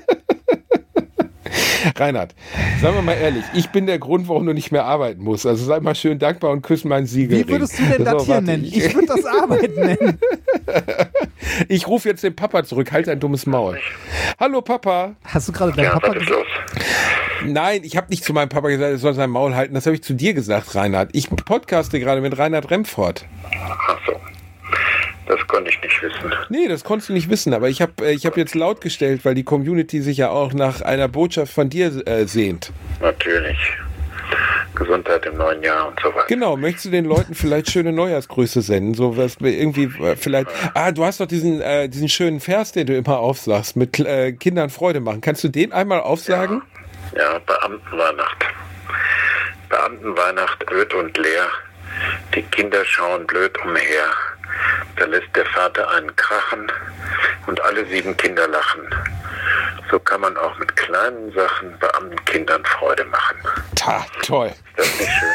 Reinhard, 1.97 2.35
sagen 2.81 2.95
wir 2.97 3.03
mal 3.03 3.15
ehrlich, 3.15 3.45
ich 3.55 3.71
bin 3.71 3.87
der 3.87 3.99
Grund, 3.99 4.29
warum 4.29 4.47
du 4.47 4.53
nicht 4.53 4.73
mehr 4.73 4.85
arbeiten 4.85 5.23
musst. 5.23 5.47
Also 5.47 5.65
sei 5.65 5.81
mal 5.81 5.95
schön 5.95 6.19
dankbar 6.19 6.51
und 6.51 6.63
küss 6.63 6.85
meinen 6.85 7.07
Siegel. 7.07 7.39
Wie 7.41 7.49
würdest 7.49 7.79
du 7.79 7.85
denn 7.85 8.05
das 8.05 8.25
hier 8.25 8.41
nennen? 8.41 8.65
Ich, 8.65 8.77
Ich 8.77 8.95
würde 8.95 9.07
das 9.09 9.25
Arbeit 9.25 9.77
nennen. 9.77 10.19
ich 11.69 11.87
rufe 11.87 12.09
jetzt 12.09 12.23
den 12.25 12.35
Papa 12.37 12.65
zurück. 12.65 12.93
Halt 12.93 13.09
ein 13.09 13.21
dummes 13.21 13.47
Maul. 13.47 13.79
Hallo 14.39 14.61
Papa. 14.63 15.15
Hast 15.25 15.49
du 15.49 15.53
gerade 15.53 15.73
deinen 15.73 15.85
Ja, 15.85 15.93
Papa 15.99 16.13
gesagt? 16.15 16.47
Nein, 17.45 17.81
ich 17.83 17.97
habe 17.97 18.09
nicht 18.11 18.25
zu 18.25 18.33
meinem 18.33 18.49
Papa 18.49 18.69
gesagt, 18.69 18.91
er 18.93 18.99
soll 18.99 19.15
sein 19.15 19.31
Maul 19.31 19.55
halten. 19.55 19.75
Das 19.75 19.87
habe 19.87 19.97
ich 19.97 20.03
zu 20.03 20.15
dir 20.15 20.33
gesagt, 20.35 20.75
Reinhard. 20.75 21.11
Ich 21.13 21.29
podcaste 21.31 21.99
gerade 21.99 22.21
mit 22.21 22.39
Reinhard 22.39 22.71
Remford. 22.71 23.25
Ach 23.53 23.99
so. 24.07 24.13
Das 25.27 25.47
konnte 25.47 25.71
ich 25.71 25.81
nicht 25.81 26.03
wissen. 26.03 26.35
Nee, 26.49 26.69
das 26.69 26.85
konntest 26.85 27.09
du 27.09 27.13
nicht 27.13 27.31
wissen, 27.31 27.55
aber 27.55 27.69
ich 27.69 27.81
habe 27.81 28.11
ich 28.11 28.27
hab 28.27 28.37
jetzt 28.37 28.55
laut 28.55 28.81
gestellt, 28.81 29.25
weil 29.25 29.35
die 29.35 29.45
Community 29.45 30.03
sich 30.03 30.19
ja 30.19 30.31
auch 30.31 30.53
nach 30.53 30.81
einer 30.83 31.09
Botschaft 31.09 31.53
von 31.53 31.71
dir 31.71 32.07
äh, 32.07 32.27
sehnt. 32.27 32.73
Natürlich. 33.01 33.59
Gesundheit 34.75 35.25
im 35.27 35.37
neuen 35.37 35.63
Jahr 35.63 35.89
und 35.89 36.01
so 36.01 36.09
weiter. 36.09 36.27
Genau, 36.29 36.57
möchtest 36.57 36.87
du 36.87 36.91
den 36.91 37.05
Leuten 37.05 37.35
vielleicht 37.35 37.71
schöne 37.71 37.93
Neujahrsgrüße 37.93 38.63
senden? 38.63 38.95
So 38.95 39.17
was 39.17 39.37
irgendwie 39.41 39.85
äh, 40.03 40.17
vielleicht. 40.17 40.49
Ah, 40.75 40.91
du 40.91 41.05
hast 41.05 41.21
doch 41.21 41.27
diesen, 41.27 41.61
äh, 41.61 41.89
diesen 41.89 42.09
schönen 42.09 42.41
Vers, 42.41 42.73
den 42.73 42.87
du 42.87 42.97
immer 42.97 43.19
aufsagst, 43.19 43.77
mit 43.77 44.01
äh, 44.01 44.33
Kindern 44.33 44.71
Freude 44.71 45.01
machen. 45.01 45.21
Kannst 45.21 45.45
du 45.45 45.49
den 45.49 45.73
einmal 45.73 46.01
aufsagen? 46.01 46.63
Ja, 47.17 47.39
Beamtenweihnacht. 47.41 48.47
Beamtenweihnacht 49.69 50.71
öd 50.71 50.95
und 50.95 51.17
leer. 51.19 51.49
Die 52.35 52.43
Kinder 52.43 52.85
schauen 52.85 53.27
blöd 53.27 53.53
umher. 53.65 54.09
Da 54.97 55.05
lässt 55.07 55.35
der 55.35 55.47
Vater 55.47 55.89
einen 55.91 56.15
krachen 56.17 56.71
und 57.47 57.61
alle 57.63 57.85
sieben 57.87 58.17
Kinder 58.17 58.47
lachen. 58.49 58.83
So 59.91 59.99
kann 59.99 60.21
man 60.21 60.37
auch 60.37 60.57
mit 60.59 60.75
kleinen 60.77 61.33
Sachen 61.33 61.77
Beamtenkindern 61.79 62.65
Freude 62.65 63.05
machen. 63.07 63.37
Ta, 63.77 64.05
toll. 64.23 64.51
Ist 64.77 64.79
das 64.79 65.01
nicht 65.01 65.11
schön? 65.13 65.33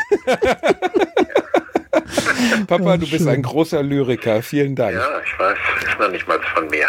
Papa, 2.67 2.97
du 2.97 3.09
bist 3.09 3.27
ein 3.27 3.41
großer 3.41 3.81
Lyriker. 3.83 4.41
Vielen 4.41 4.75
Dank. 4.75 4.95
Ja, 4.95 5.19
ich 5.25 5.39
weiß. 5.39 5.57
Ist 5.87 5.99
noch 5.99 6.09
nicht 6.09 6.27
mal 6.27 6.39
von 6.55 6.67
mir. 6.67 6.87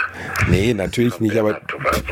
Nee, 0.49 0.75
natürlich 0.75 1.19
nicht, 1.21 1.37
aber 1.37 1.61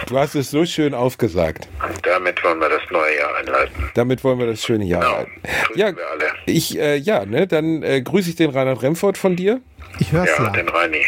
Du 0.06 0.18
hast 0.18 0.34
es 0.34 0.50
so 0.50 0.64
schön 0.64 0.94
aufgesagt. 0.94 1.68
Und 1.86 2.06
damit 2.06 2.42
wollen 2.44 2.58
wir 2.60 2.68
das 2.68 2.82
neue 2.90 3.16
Jahr 3.18 3.36
einleiten. 3.36 3.90
Damit 3.94 4.24
wollen 4.24 4.38
wir 4.38 4.46
das 4.46 4.62
schöne 4.62 4.84
Jahr 4.84 5.02
Genau. 5.02 5.16
halten. 5.16 5.32
Grüßen 5.66 5.78
Ja, 5.80 5.96
wir 5.96 6.10
alle. 6.10 6.24
ich, 6.46 6.78
äh, 6.78 6.96
ja, 6.96 7.24
ne, 7.26 7.46
dann 7.46 7.82
äh, 7.82 8.00
grüße 8.02 8.30
ich 8.30 8.36
den 8.36 8.50
Reinhard 8.50 8.82
Remford 8.82 9.18
von 9.18 9.36
dir, 9.36 9.60
Ich 9.98 10.12
hör's 10.12 10.28
Ja, 10.38 10.44
ja. 10.44 10.50
den 10.50 10.68
Reini. 10.68 11.04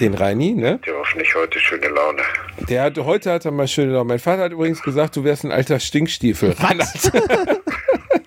den 0.00 0.14
Reini, 0.14 0.52
ne? 0.52 0.78
Der 0.86 0.94
hoffentlich 0.94 1.34
heute 1.34 1.58
schöne 1.60 1.88
Laune. 1.88 2.22
Der 2.68 2.82
hat, 2.84 2.96
heute 2.98 3.32
hat 3.32 3.44
er 3.44 3.50
mal 3.50 3.68
schön, 3.68 3.90
mein 4.06 4.18
Vater 4.18 4.44
hat 4.44 4.52
übrigens 4.52 4.82
gesagt, 4.82 5.16
du 5.16 5.24
wärst 5.24 5.44
ein 5.44 5.52
alter 5.52 5.78
Stinkstiefel. 5.80 6.54
Reinhard. 6.58 7.12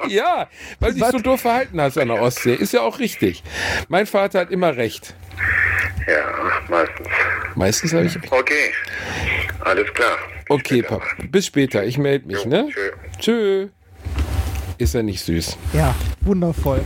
ja, 0.08 0.48
weil 0.80 0.94
du 0.94 1.00
dich 1.00 1.08
so 1.10 1.20
doof 1.20 1.42
verhalten 1.42 1.80
hast 1.82 1.98
an 1.98 2.08
der 2.10 2.22
Ostsee. 2.22 2.54
Ist 2.54 2.74
ja 2.74 2.82
auch 2.82 3.00
richtig. 3.00 3.44
Mein 3.88 4.06
Vater 4.06 4.40
hat 4.42 4.52
immer 4.52 4.76
recht. 4.78 5.14
Ja, 6.08 6.26
meistens. 6.70 7.08
Meistens 7.56 7.94
habe 7.94 8.06
ich 8.06 8.16
recht. 8.16 8.32
Okay, 8.32 8.72
alles 9.62 9.94
klar. 9.94 10.18
Bis 10.48 10.50
Okay, 10.50 10.80
später. 10.80 10.88
Papa. 11.00 11.06
Bis 11.30 11.46
später. 11.46 11.84
Ich 11.86 11.98
melde 11.98 12.28
mich, 12.28 12.44
Jo, 12.44 12.50
ne? 12.50 12.68
tschö. 12.72 12.92
Tschö. 13.20 13.68
Ist 14.78 14.96
er 14.96 15.04
nicht 15.04 15.22
süß? 15.22 15.58
Ja, 15.74 15.94
wundervoll. 16.22 16.82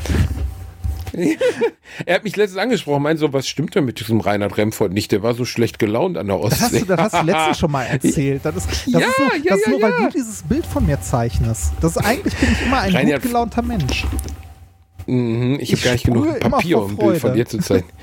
Er 2.05 2.15
hat 2.15 2.23
mich 2.23 2.35
letztens 2.35 2.61
angesprochen, 2.61 3.03
meinte 3.03 3.19
so, 3.21 3.31
was 3.31 3.47
stimmt 3.47 3.73
denn 3.75 3.85
mit 3.85 3.99
diesem 3.99 4.19
Reinhard 4.19 4.57
Remford 4.57 4.91
nicht? 4.91 5.11
Der 5.11 5.23
war 5.23 5.33
so 5.33 5.45
schlecht 5.45 5.79
gelaunt 5.79 6.17
an 6.17 6.27
der 6.27 6.37
Das 6.39 6.51
hast 6.59 6.63
Ostsee. 6.63 6.79
du, 6.79 6.85
das 6.85 6.99
hast 6.99 7.21
du 7.21 7.25
letztens 7.25 7.57
schon 7.59 7.71
mal 7.71 7.83
erzählt. 7.89 8.41
Das 8.43 8.55
ist, 8.57 8.67
das 8.69 8.85
Ja, 8.87 8.99
ist 8.99 9.19
nur, 9.19 9.35
ja, 9.37 9.41
das 9.49 9.59
ist 9.59 9.65
ja, 9.65 9.71
nur 9.71 9.81
weil 9.81 9.91
du 9.91 10.09
dieses 10.13 10.43
Bild 10.43 10.65
von 10.65 10.85
mir 10.85 10.99
zeichnest. 11.01 11.71
Das 11.81 11.91
ist, 11.95 11.97
eigentlich 12.05 12.35
bin 12.35 12.51
ich 12.51 12.61
immer 12.65 12.79
ein 12.81 12.93
Reinhard- 12.93 13.21
gut 13.21 13.29
gelaunter 13.31 13.61
Mensch. 13.61 14.05
Mhm, 15.07 15.57
ich 15.59 15.69
habe 15.71 15.77
Ich 15.77 15.83
gar 15.83 15.91
nicht 15.93 16.05
genug 16.05 16.39
Papier, 16.39 16.81
um 16.81 16.91
ein 16.91 16.97
Bild 16.97 17.19
von 17.19 17.33
dir 17.33 17.45
zu 17.45 17.59
zeigen. 17.59 17.85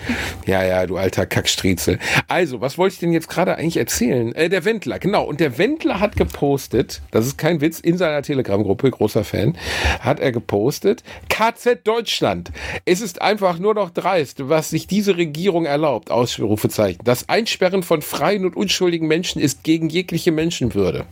Ja, 0.47 0.65
ja, 0.65 0.87
du 0.87 0.97
alter 0.97 1.25
Kackstriezel. 1.25 1.99
Also, 2.27 2.61
was 2.61 2.77
wollte 2.77 2.95
ich 2.95 3.01
denn 3.01 3.13
jetzt 3.13 3.29
gerade 3.29 3.57
eigentlich 3.57 3.77
erzählen? 3.77 4.35
Äh, 4.35 4.49
der 4.49 4.65
Wendler, 4.65 4.99
genau. 4.99 5.25
Und 5.25 5.39
der 5.39 5.57
Wendler 5.57 6.01
hat 6.01 6.17
gepostet, 6.17 7.01
das 7.13 7.27
ist 7.27 7.39
kein 7.39 7.61
Witz, 7.61 7.79
in 7.79 7.97
seiner 7.97 8.23
Telegram-Gruppe, 8.23 8.91
großer 8.91 9.23
Fan, 9.23 9.57
hat 10.01 10.19
er 10.19 10.33
gepostet, 10.33 11.05
KZ 11.29 11.87
Deutschland. 11.87 12.51
Es 12.85 13.01
ist 13.01 13.23
einfach 13.23 13.59
nur 13.59 13.75
noch 13.75 13.91
dreist, 13.91 14.49
was 14.49 14.71
sich 14.71 14.87
diese 14.87 15.17
Regierung 15.17 15.65
erlaubt, 15.65 16.11
Ausrufezeichen. 16.11 17.01
Das 17.05 17.29
Einsperren 17.29 17.83
von 17.83 18.03
freien 18.03 18.45
und 18.45 18.57
unschuldigen 18.57 19.07
Menschen 19.07 19.41
ist 19.41 19.63
gegen 19.63 19.89
jegliche 19.89 20.33
Menschenwürde. 20.33 21.07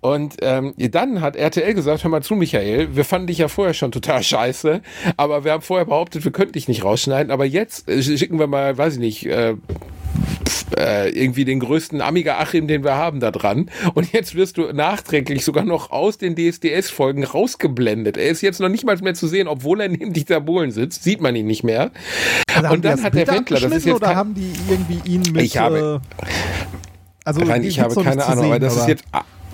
Und 0.00 0.36
ähm, 0.42 0.74
dann 0.76 1.20
hat 1.20 1.36
RTL 1.36 1.74
gesagt, 1.74 2.04
hör 2.04 2.10
mal 2.10 2.22
zu, 2.22 2.34
Michael, 2.34 2.94
wir 2.96 3.04
fanden 3.04 3.28
dich 3.28 3.38
ja 3.38 3.48
vorher 3.48 3.74
schon 3.74 3.92
total 3.92 4.22
scheiße, 4.22 4.80
aber 5.16 5.44
wir 5.44 5.52
haben 5.52 5.62
vorher 5.62 5.86
behauptet, 5.86 6.24
wir 6.24 6.32
könnten 6.32 6.52
dich 6.54 6.68
nicht 6.68 6.84
rausschneiden, 6.84 7.30
aber 7.30 7.44
jetzt 7.44 7.88
äh, 7.88 8.02
schicken 8.02 8.38
wir 8.38 8.46
mal, 8.46 8.76
weiß 8.76 8.94
ich 8.94 9.00
nicht, 9.00 9.26
äh, 9.26 9.54
äh, 10.76 11.08
irgendwie 11.10 11.44
den 11.44 11.60
größten 11.60 12.00
Amiga 12.00 12.38
Achim, 12.38 12.66
den 12.68 12.84
wir 12.84 12.94
haben, 12.94 13.20
da 13.20 13.30
dran. 13.30 13.70
Und 13.94 14.12
jetzt 14.12 14.34
wirst 14.34 14.58
du 14.58 14.72
nachträglich 14.72 15.44
sogar 15.44 15.64
noch 15.64 15.90
aus 15.90 16.18
den 16.18 16.34
DSDS-Folgen 16.36 17.24
rausgeblendet. 17.24 18.16
Er 18.16 18.28
ist 18.28 18.42
jetzt 18.42 18.60
noch 18.60 18.68
nicht 18.68 18.84
mal 18.84 18.96
mehr 18.98 19.14
zu 19.14 19.26
sehen, 19.26 19.48
obwohl 19.48 19.80
er 19.80 19.88
neben 19.88 20.12
Dieter 20.12 20.40
Bohlen 20.40 20.70
sitzt, 20.70 21.02
sieht 21.04 21.20
man 21.20 21.34
ihn 21.36 21.46
nicht 21.46 21.64
mehr. 21.64 21.90
Also 22.54 22.70
Und 22.74 22.84
dann 22.84 23.02
hat 23.02 23.14
der 23.14 23.26
Wendler, 23.28 23.60
das 23.60 23.72
ist 23.72 23.86
jetzt 23.86 23.94
oder 23.96 24.14
haben 24.14 24.34
die 24.34 24.52
irgendwie 24.68 25.00
ihn 25.10 25.22
mit 25.32 25.42
Ich 25.42 25.56
habe- 25.58 26.00
äh, 26.22 26.26
also 27.24 27.42
Rein, 27.42 27.62
ich 27.62 27.78
habe 27.80 27.94
keine 27.94 28.24
Ahnung, 28.24 28.44
sehen, 28.44 28.52
aber 28.52 28.58
das 28.60 28.76
ist 28.76 28.88
jetzt. 28.88 29.04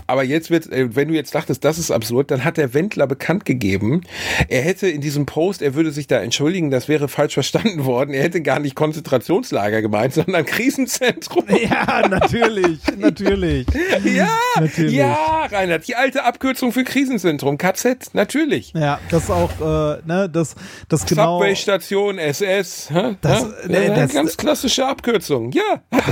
Aber 0.06 0.22
jetzt 0.24 0.51
wird, 0.51 0.70
äh, 0.70 0.94
wenn 0.94 1.09
du 1.09 1.14
jetzt 1.14 1.35
dachtest, 1.35 1.64
das 1.64 1.78
ist 1.78 1.90
absurd, 1.90 2.31
dann 2.31 2.44
hat 2.44 2.56
der 2.56 2.74
Wendler 2.74 3.06
bekannt 3.06 3.44
gegeben, 3.44 4.02
er 4.48 4.62
hätte 4.62 4.89
in 4.89 5.01
diesem 5.01 5.26
Post, 5.26 5.62
er 5.62 5.74
würde 5.74 5.90
sich 5.93 6.06
da 6.06 6.18
entschuldigen, 6.20 6.70
das 6.70 6.89
wäre 6.89 7.09
falsch 7.09 7.35
verstanden 7.35 7.85
worden. 7.85 8.12
Er 8.14 8.22
hätte 8.24 8.43
gar 8.43 8.59
nicht 8.59 8.74
Konzentrationslager 8.74 9.81
gemeint, 9.82 10.14
sondern 10.14 10.44
Krisenzentrum. 10.44 11.44
Ja, 11.64 12.06
natürlich, 12.09 12.78
natürlich. 12.98 13.66
Ja, 14.05 14.28
Natürlich. 14.60 14.93
ja, 14.94 15.47
Reinhard, 15.51 15.86
die 15.89 15.94
alte 15.97 16.24
Abkürzung 16.24 16.72
für 16.72 16.85
Krisenzentrum, 16.85 17.59
KZ, 17.59 18.10
natürlich. 18.14 18.72
Ja, 18.74 18.98
das 19.10 19.24
ist 19.24 19.31
auch, 19.31 19.51
äh, 19.60 20.01
ne, 20.06 20.28
das, 20.31 20.55
das 20.89 21.06
genau. 21.06 21.39
Subway-Station, 21.39 22.18
SS, 22.18 22.90
hä? 22.90 23.16
Das- 23.20 23.47
Hä? 23.66 23.72
Äh, 23.72 23.94
das- 23.94 24.12
ganz 24.12 24.36
klassische 24.36 24.86
Abkürzung, 24.86 25.52
ja. 25.52 25.62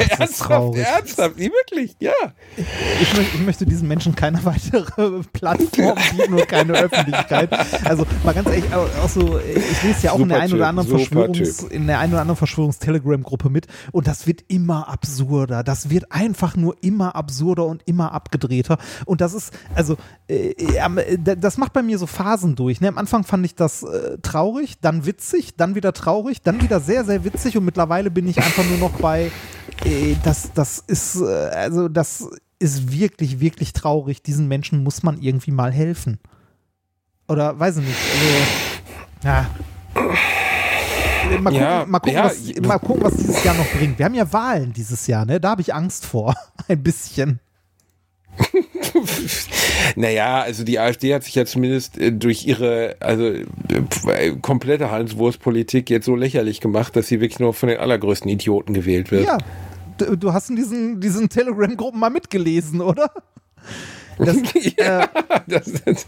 ist 0.01 0.19
ernsthaft, 0.21 0.77
ernsthaft, 0.77 1.37
wie 1.39 1.51
wirklich, 1.51 1.95
ja. 2.01 2.13
Ich, 2.57 3.15
möchte, 3.17 3.37
ich 3.37 3.41
möchte 3.43 3.67
diesen 3.67 3.82
Menschen 3.89 4.15
keine 4.15 4.45
weitere 4.45 5.23
Plattform 5.33 5.99
bieten 6.11 6.35
und 6.35 6.49
keine 6.49 6.73
Öffentlichkeit. 6.75 7.51
Also 7.85 8.07
mal 8.25 8.35
ganz 8.35 8.49
ehrlich, 8.49 8.65
auch 8.75 9.09
so, 9.09 9.39
ich 9.39 9.83
lese 9.83 10.07
ja 10.07 10.13
auch 10.13 10.21
in 10.21 10.29
der 10.29 10.41
einen 10.41 10.55
oder 10.55 10.69
anderen 10.69 10.89
Verschwörungs, 10.89 11.63
in 11.65 11.87
der 11.87 11.99
einen 11.99 12.13
oder 12.13 12.23
anderen 12.23 12.37
Verschwörungs-Telegram-Gruppe 12.37 13.51
mit 13.51 13.67
und 13.93 14.07
das 14.07 14.27
wird 14.27 14.45
immer 14.49 14.89
absurder. 14.89 15.63
Das 15.63 15.91
wird 15.91 16.11
einfach 16.11 16.57
nur 16.57 16.77
immer 16.83 17.17
absurder 17.17 17.67
und 17.67 17.83
immer 17.87 18.13
abgedrehter. 18.13 18.79
Und 19.05 19.21
das 19.21 19.35
ist, 19.35 19.53
also, 19.75 19.97
äh, 20.29 20.55
das 21.19 21.59
macht 21.59 21.73
bei 21.73 21.83
mir 21.83 21.99
so 21.99 22.07
Phasen 22.07 22.57
durch. 22.57 22.81
Ne? 22.81 22.89
Am 22.89 22.99
Anfang 22.99 23.25
fand 23.25 23.45
ich 23.45 23.55
das 23.55 23.83
äh, 23.83 24.19
traurig, 24.23 24.81
dann 24.81 25.07
witzig, 25.07 25.57
dann 25.57 25.75
wieder 25.75 25.93
traurig, 25.93 26.43
dann 26.43 26.63
wieder 26.63 26.81
sehr, 26.81 27.05
sehr 27.05 27.25
witzig 27.25 27.57
und 27.57 27.65
mittlerweile 27.65 28.11
bin 28.11 28.27
ich 28.27 28.39
einfach 28.39 28.65
nur 28.69 28.79
noch 28.79 28.99
bei, 28.99 29.31
äh, 29.85 30.17
das, 30.25 30.53
das 30.55 30.79
ist, 30.87 31.21
äh, 31.21 31.25
also 31.25 31.89
das 31.89 32.29
ist 32.63 32.93
wirklich, 32.93 33.41
wirklich 33.41 33.73
traurig. 33.73 34.23
Diesen 34.23 34.49
Menschen 34.49 34.83
muss 34.83 35.03
man 35.03 35.21
irgendwie 35.21 35.51
mal 35.51 35.73
helfen. 35.73 36.19
Oder 37.29 37.59
weiß 37.59 37.79
ich 37.79 37.85
nicht. 37.87 37.99
Also, 38.15 39.29
ja. 39.29 39.51
Mal 41.41 41.51
gucken, 41.51 41.55
ja, 41.55 41.87
mal, 41.87 41.99
gucken, 41.99 42.15
ja, 42.15 42.25
was, 42.25 42.61
mal 42.61 42.79
gucken, 42.79 43.05
was 43.05 43.17
dieses 43.17 43.43
Jahr 43.45 43.55
noch 43.55 43.69
bringt. 43.73 43.99
Wir 43.99 44.07
haben 44.07 44.15
ja 44.15 44.33
Wahlen 44.33 44.73
dieses 44.73 45.07
Jahr, 45.07 45.25
ne? 45.25 45.41
Da 45.41 45.51
habe 45.51 45.63
ich 45.63 45.75
Angst 45.75 46.05
vor. 46.05 46.35
Ein 46.69 46.83
bisschen. 46.83 47.41
naja, 49.97 50.41
also 50.43 50.65
die 50.65 50.79
AfD 50.79 51.15
hat 51.15 51.25
sich 51.25 51.35
ja 51.35 51.45
zumindest 51.45 51.99
äh, 51.99 52.13
durch 52.13 52.47
ihre 52.47 52.97
also 53.01 53.25
äh, 53.25 54.37
komplette 54.41 54.91
Hanswurstpolitik 54.91 55.91
jetzt 55.91 56.07
so 56.07 56.17
lächerlich 56.17 56.61
gemacht, 56.61 56.97
dass 56.97 57.09
sie 57.09 57.21
wirklich 57.21 57.41
nur 57.41 57.55
von 57.55 57.69
den 57.69 57.79
allergrößten 57.79 58.31
Idioten 58.31 58.73
gewählt 58.73 59.11
wird. 59.11 59.27
Ja, 59.27 59.39
du 60.17 60.33
hast 60.33 60.51
in 60.51 60.57
diesen, 60.57 61.01
diesen 61.01 61.29
Telegram-Gruppen 61.29 61.99
mal 61.99 62.11
mitgelesen, 62.11 62.81
oder? 62.81 63.11
Das, 64.25 64.37
ja, 64.79 65.05
äh, 65.05 65.09
das, 65.47 65.73
das, 65.85 66.07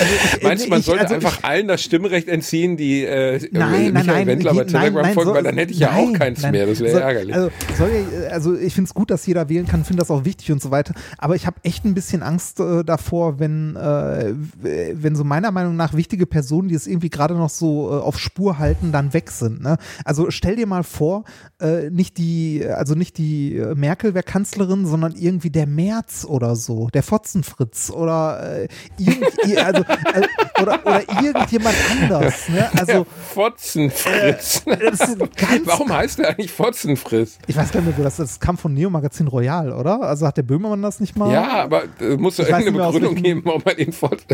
also 0.00 0.14
ich, 0.36 0.42
Meinst 0.42 0.66
du, 0.66 0.70
man 0.70 0.80
ich, 0.80 0.86
sollte 0.86 1.02
also 1.02 1.14
einfach 1.14 1.38
ich, 1.38 1.44
allen 1.44 1.68
das 1.68 1.82
Stimmrecht 1.82 2.28
entziehen, 2.28 2.76
die 2.76 3.04
äh, 3.04 3.40
nein, 3.50 3.92
Michael 3.92 4.06
nein, 4.06 4.26
Wendler 4.26 4.54
bei 4.54 4.64
Telegram 4.64 5.02
nein, 5.02 5.14
folgen, 5.14 5.30
so, 5.30 5.34
weil 5.34 5.42
dann 5.42 5.56
hätte 5.56 5.72
ich 5.72 5.78
ja 5.78 5.92
auch 5.92 6.12
keins 6.12 6.42
nein, 6.42 6.52
mehr. 6.52 6.66
Das 6.66 6.80
wäre 6.80 6.92
so, 6.92 6.98
ärgerlich. 6.98 7.34
Also, 7.34 7.50
soll, 7.76 7.90
also 8.30 8.56
ich 8.56 8.74
finde 8.74 8.88
es 8.88 8.94
gut, 8.94 9.10
dass 9.10 9.26
jeder 9.26 9.48
wählen 9.48 9.66
kann, 9.66 9.84
finde 9.84 10.00
das 10.00 10.10
auch 10.10 10.24
wichtig 10.24 10.52
und 10.52 10.62
so 10.62 10.70
weiter. 10.70 10.94
Aber 11.16 11.36
ich 11.36 11.46
habe 11.46 11.56
echt 11.62 11.84
ein 11.84 11.94
bisschen 11.94 12.22
Angst 12.22 12.60
äh, 12.60 12.84
davor, 12.84 13.38
wenn, 13.38 13.76
äh, 13.76 14.34
wenn 14.62 15.16
so 15.16 15.24
meiner 15.24 15.50
Meinung 15.50 15.76
nach 15.76 15.94
wichtige 15.94 16.26
Personen, 16.26 16.68
die 16.68 16.74
es 16.74 16.86
irgendwie 16.86 17.10
gerade 17.10 17.34
noch 17.34 17.50
so 17.50 17.90
äh, 17.90 18.00
auf 18.00 18.18
Spur 18.18 18.58
halten, 18.58 18.92
dann 18.92 19.14
weg 19.14 19.30
sind. 19.30 19.62
Ne? 19.62 19.78
Also 20.04 20.30
stell 20.30 20.56
dir 20.56 20.66
mal 20.66 20.84
vor, 20.84 21.24
äh, 21.60 21.90
nicht 21.90 22.18
die, 22.18 22.64
also 22.66 22.94
nicht 22.94 23.18
die 23.18 23.62
Merkel 23.74 24.14
wäre 24.14 24.22
Kanzlerin, 24.22 24.86
sondern 24.86 25.14
irgendwie 25.16 25.50
der 25.50 25.66
Merz 25.66 26.24
oder 26.24 26.56
so, 26.56 26.88
der 26.88 27.02
Fotzen 27.02 27.42
Fritz 27.48 27.90
oder 27.90 28.62
äh, 28.62 28.68
irgendwie, 28.98 29.58
also, 29.58 29.82
äh, 29.82 30.62
oder, 30.62 30.80
oder 30.84 31.02
irgendjemand 31.22 31.74
anders. 31.90 32.48
Ne? 32.48 32.68
Also, 32.76 33.06
Fotzenfritz. 33.34 34.62
Äh, 34.66 35.60
Warum 35.64 35.92
heißt 35.92 36.18
der 36.18 36.30
eigentlich 36.30 36.52
Fotzenfritz? 36.52 37.38
Ich 37.46 37.56
weiß 37.56 37.72
gar 37.72 37.80
nicht, 37.80 37.98
das, 37.98 38.16
das 38.16 38.40
kam 38.40 38.58
von 38.58 38.74
Neo 38.74 38.90
Magazin 38.90 39.28
Royal, 39.28 39.72
oder? 39.72 40.00
Also 40.02 40.26
hat 40.26 40.36
der 40.36 40.42
Böhmermann 40.42 40.82
das 40.82 41.00
nicht 41.00 41.16
mal? 41.16 41.32
Ja, 41.32 41.64
aber 41.64 41.84
es 41.98 42.18
muss 42.18 42.36
doch 42.36 42.48
irgendeine 42.48 42.86
Begründung 42.86 43.14
geben, 43.14 43.42
warum 43.44 43.62
man 43.64 43.76
den 43.76 43.92
Fotzen. 43.92 44.26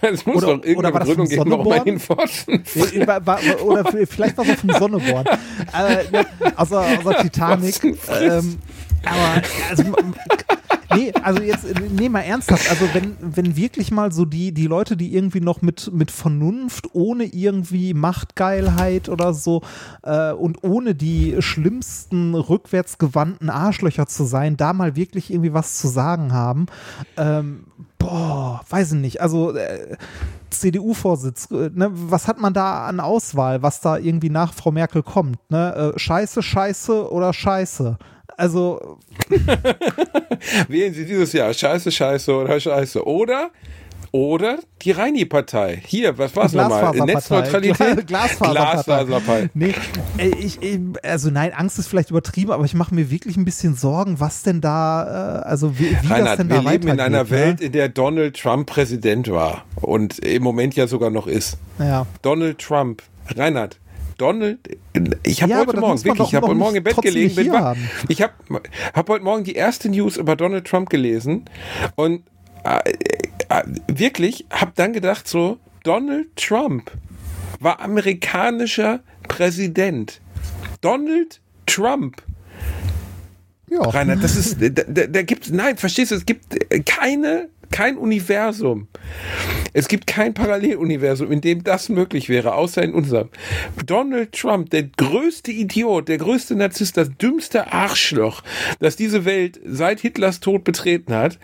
Es 0.00 0.26
muss 0.26 0.36
oder, 0.36 0.58
doch 0.58 0.64
irgendeine 0.64 0.98
Begründung 0.98 1.28
geben, 1.28 1.50
warum 1.50 1.68
man 1.68 1.84
den 1.84 1.98
Fotzen. 1.98 2.64
Oder 3.64 3.84
vielleicht 4.06 4.36
war 4.36 4.44
es 4.44 4.50
auch 4.50 4.56
vom 4.56 4.70
Sonneborn. 4.70 5.26
äh, 5.26 6.10
ne, 6.10 6.26
außer, 6.56 6.84
außer 6.98 7.18
Titanic. 7.22 7.82
Ähm, 7.84 8.58
aber 9.04 9.42
also, 9.70 9.84
nee, 10.94 11.12
also 11.22 11.42
jetzt, 11.42 11.66
nee, 11.90 12.08
mal 12.08 12.20
ernsthaft. 12.20 12.70
Also 12.70 12.86
wenn, 12.92 13.16
wenn 13.20 13.56
wirklich 13.56 13.90
mal 13.90 14.12
so 14.12 14.24
die, 14.24 14.52
die 14.52 14.66
Leute, 14.66 14.96
die 14.96 15.14
irgendwie 15.14 15.40
noch 15.40 15.62
mit, 15.62 15.90
mit 15.92 16.10
Vernunft, 16.10 16.94
ohne 16.94 17.24
irgendwie 17.24 17.94
Machtgeilheit 17.94 19.08
oder 19.08 19.34
so 19.34 19.62
äh, 20.02 20.32
und 20.32 20.62
ohne 20.62 20.94
die 20.94 21.36
schlimmsten 21.40 22.34
rückwärtsgewandten 22.34 23.50
Arschlöcher 23.50 24.06
zu 24.06 24.24
sein, 24.24 24.56
da 24.56 24.72
mal 24.72 24.96
wirklich 24.96 25.30
irgendwie 25.30 25.54
was 25.54 25.78
zu 25.78 25.88
sagen 25.88 26.32
haben, 26.32 26.66
ähm, 27.16 27.64
boah, 27.98 28.60
weiß 28.68 28.92
ich 28.92 29.00
nicht. 29.00 29.20
Also 29.20 29.54
äh, 29.54 29.96
CDU-Vorsitz, 30.50 31.50
äh, 31.50 31.70
ne, 31.72 31.90
was 31.92 32.28
hat 32.28 32.40
man 32.40 32.52
da 32.52 32.86
an 32.86 33.00
Auswahl, 33.00 33.62
was 33.62 33.80
da 33.80 33.96
irgendwie 33.96 34.30
nach 34.30 34.52
Frau 34.52 34.70
Merkel 34.72 35.02
kommt? 35.02 35.38
Ne? 35.50 35.92
Äh, 35.94 35.98
scheiße, 35.98 36.42
Scheiße 36.42 37.10
oder 37.10 37.32
Scheiße? 37.32 37.98
Also. 38.36 38.98
Wählen 40.68 40.94
Sie 40.94 41.04
dieses 41.04 41.32
Jahr 41.32 41.52
Scheiße, 41.52 41.90
Scheiße 41.90 42.34
oder 42.34 42.58
Scheiße. 42.58 43.06
Oder 43.06 43.50
oder 44.12 44.58
die 44.82 44.90
Reini-Partei. 44.90 45.80
Hier, 45.86 46.18
was 46.18 46.36
war 46.36 46.44
es 46.44 46.52
nochmal? 46.52 46.94
Netzneutralität? 46.94 48.06
Glasfaserpartei. 48.06 48.52
Glasfaserpartei. 48.52 49.50
Nee, 49.54 49.74
ich, 50.38 50.62
ich, 50.62 50.78
also 51.02 51.30
nein, 51.30 51.52
Angst 51.54 51.78
ist 51.78 51.88
vielleicht 51.88 52.10
übertrieben, 52.10 52.52
aber 52.52 52.66
ich 52.66 52.74
mache 52.74 52.94
mir 52.94 53.10
wirklich 53.10 53.38
ein 53.38 53.46
bisschen 53.46 53.74
Sorgen, 53.74 54.20
was 54.20 54.42
denn 54.42 54.60
da, 54.60 55.40
äh, 55.40 55.48
also 55.48 55.78
wie, 55.78 55.90
wie 55.90 55.94
Reinhard, 56.06 56.26
das 56.26 56.36
denn 56.36 56.48
da 56.50 56.62
wir 56.62 56.70
leben 56.70 56.88
in 56.88 57.00
einer 57.00 57.24
ne? 57.24 57.30
Welt, 57.30 57.62
in 57.62 57.72
der 57.72 57.88
Donald 57.88 58.38
Trump 58.38 58.66
Präsident 58.66 59.30
war 59.30 59.64
und 59.76 60.18
im 60.18 60.42
Moment 60.42 60.76
ja 60.76 60.86
sogar 60.86 61.08
noch 61.08 61.26
ist. 61.26 61.56
Ja. 61.78 62.06
Donald 62.20 62.58
Trump. 62.58 63.02
Reinhard, 63.34 63.78
Donald, 64.18 64.58
ich 65.22 65.42
habe 65.42 65.52
ja, 65.52 65.58
heute 65.58 65.80
Morgen, 65.80 66.04
wirklich, 66.04 66.28
ich 66.28 66.34
habe 66.34 66.46
heute 66.46 66.56
Morgen 66.56 66.76
im 66.76 66.84
Bett 66.84 66.96
gelegen, 66.96 67.34
bin, 67.34 67.52
ich 68.08 68.22
habe 68.22 68.34
hab 68.94 69.08
heute 69.08 69.24
Morgen 69.24 69.44
die 69.44 69.54
erste 69.54 69.88
News 69.88 70.16
über 70.16 70.36
Donald 70.36 70.66
Trump 70.66 70.90
gelesen 70.90 71.44
und 71.96 72.22
äh, 72.64 72.78
äh, 73.48 73.62
wirklich 73.88 74.46
habe 74.50 74.72
dann 74.74 74.92
gedacht 74.92 75.26
so, 75.28 75.58
Donald 75.84 76.36
Trump 76.36 76.90
war 77.60 77.80
amerikanischer 77.80 79.00
Präsident. 79.28 80.20
Donald 80.80 81.40
Trump. 81.66 82.22
Ja. 83.70 83.80
Rainer, 83.80 84.16
das 84.16 84.36
ist, 84.36 84.60
da, 84.60 84.68
da, 84.68 85.06
da 85.06 85.22
gibt 85.22 85.50
nein, 85.50 85.76
verstehst 85.76 86.10
du, 86.10 86.16
es 86.16 86.26
gibt 86.26 86.44
keine 86.84 87.48
kein 87.72 87.96
Universum. 87.96 88.86
Es 89.72 89.88
gibt 89.88 90.06
kein 90.06 90.34
Paralleluniversum, 90.34 91.32
in 91.32 91.40
dem 91.40 91.64
das 91.64 91.88
möglich 91.88 92.28
wäre, 92.28 92.54
außer 92.54 92.82
in 92.82 92.92
unserem. 92.92 93.30
Donald 93.86 94.32
Trump, 94.32 94.70
der 94.70 94.84
größte 94.84 95.50
Idiot, 95.50 96.08
der 96.08 96.18
größte 96.18 96.54
Narzisst, 96.54 96.96
das 96.96 97.08
dümmste 97.16 97.72
Arschloch, 97.72 98.42
das 98.80 98.96
diese 98.96 99.24
Welt 99.24 99.58
seit 99.64 100.00
Hitlers 100.00 100.40
Tod 100.40 100.64
betreten 100.64 101.14
hat, 101.14 101.38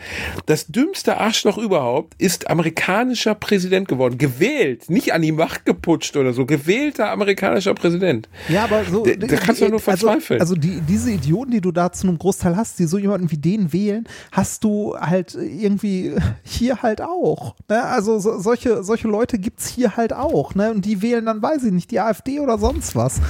das 0.46 0.66
dümmste 0.66 1.16
Arschloch 1.16 1.56
überhaupt, 1.56 2.14
ist 2.20 2.50
amerikanischer 2.50 3.34
Präsident 3.34 3.88
geworden. 3.88 4.18
Gewählt, 4.18 4.90
nicht 4.90 5.14
an 5.14 5.22
die 5.22 5.32
Macht 5.32 5.64
geputscht 5.64 6.16
oder 6.16 6.34
so, 6.34 6.44
gewählter 6.44 7.10
amerikanischer 7.10 7.74
Präsident. 7.74 8.28
Ja, 8.48 8.64
aber 8.64 8.84
so. 8.84 9.04
Da, 9.04 9.14
da 9.14 9.36
kannst 9.36 9.62
du 9.62 9.64
nur 9.64 9.74
also, 9.74 9.84
verzweifeln. 9.84 10.40
Also, 10.40 10.54
also 10.54 10.60
die, 10.60 10.80
diese 10.82 11.10
Idioten, 11.10 11.52
die 11.52 11.60
du 11.60 11.72
da 11.72 11.92
zu 11.92 12.06
einem 12.06 12.18
Großteil 12.18 12.56
hast, 12.56 12.78
die 12.78 12.84
so 12.84 12.98
jemanden 12.98 13.30
wie 13.30 13.38
den 13.38 13.72
wählen, 13.72 14.06
hast 14.32 14.64
du 14.64 14.96
halt 14.98 15.34
irgendwie 15.34 16.14
hier 16.42 16.82
halt 16.82 17.00
auch. 17.00 17.56
Ne? 17.68 17.82
Also 17.82 18.18
so, 18.18 18.38
solche, 18.38 18.82
solche 18.82 19.08
Leute 19.08 19.38
gibt 19.38 19.60
es 19.60 19.66
hier 19.66 19.96
halt 19.96 20.12
auch. 20.12 20.54
Ne? 20.54 20.70
Und 20.70 20.84
die 20.84 21.02
wählen 21.02 21.26
dann, 21.26 21.42
weiß 21.42 21.64
ich 21.64 21.72
nicht, 21.72 21.90
die 21.90 22.00
AfD 22.00 22.40
oder 22.40 22.58
sonst 22.58 22.96
was 22.96 23.20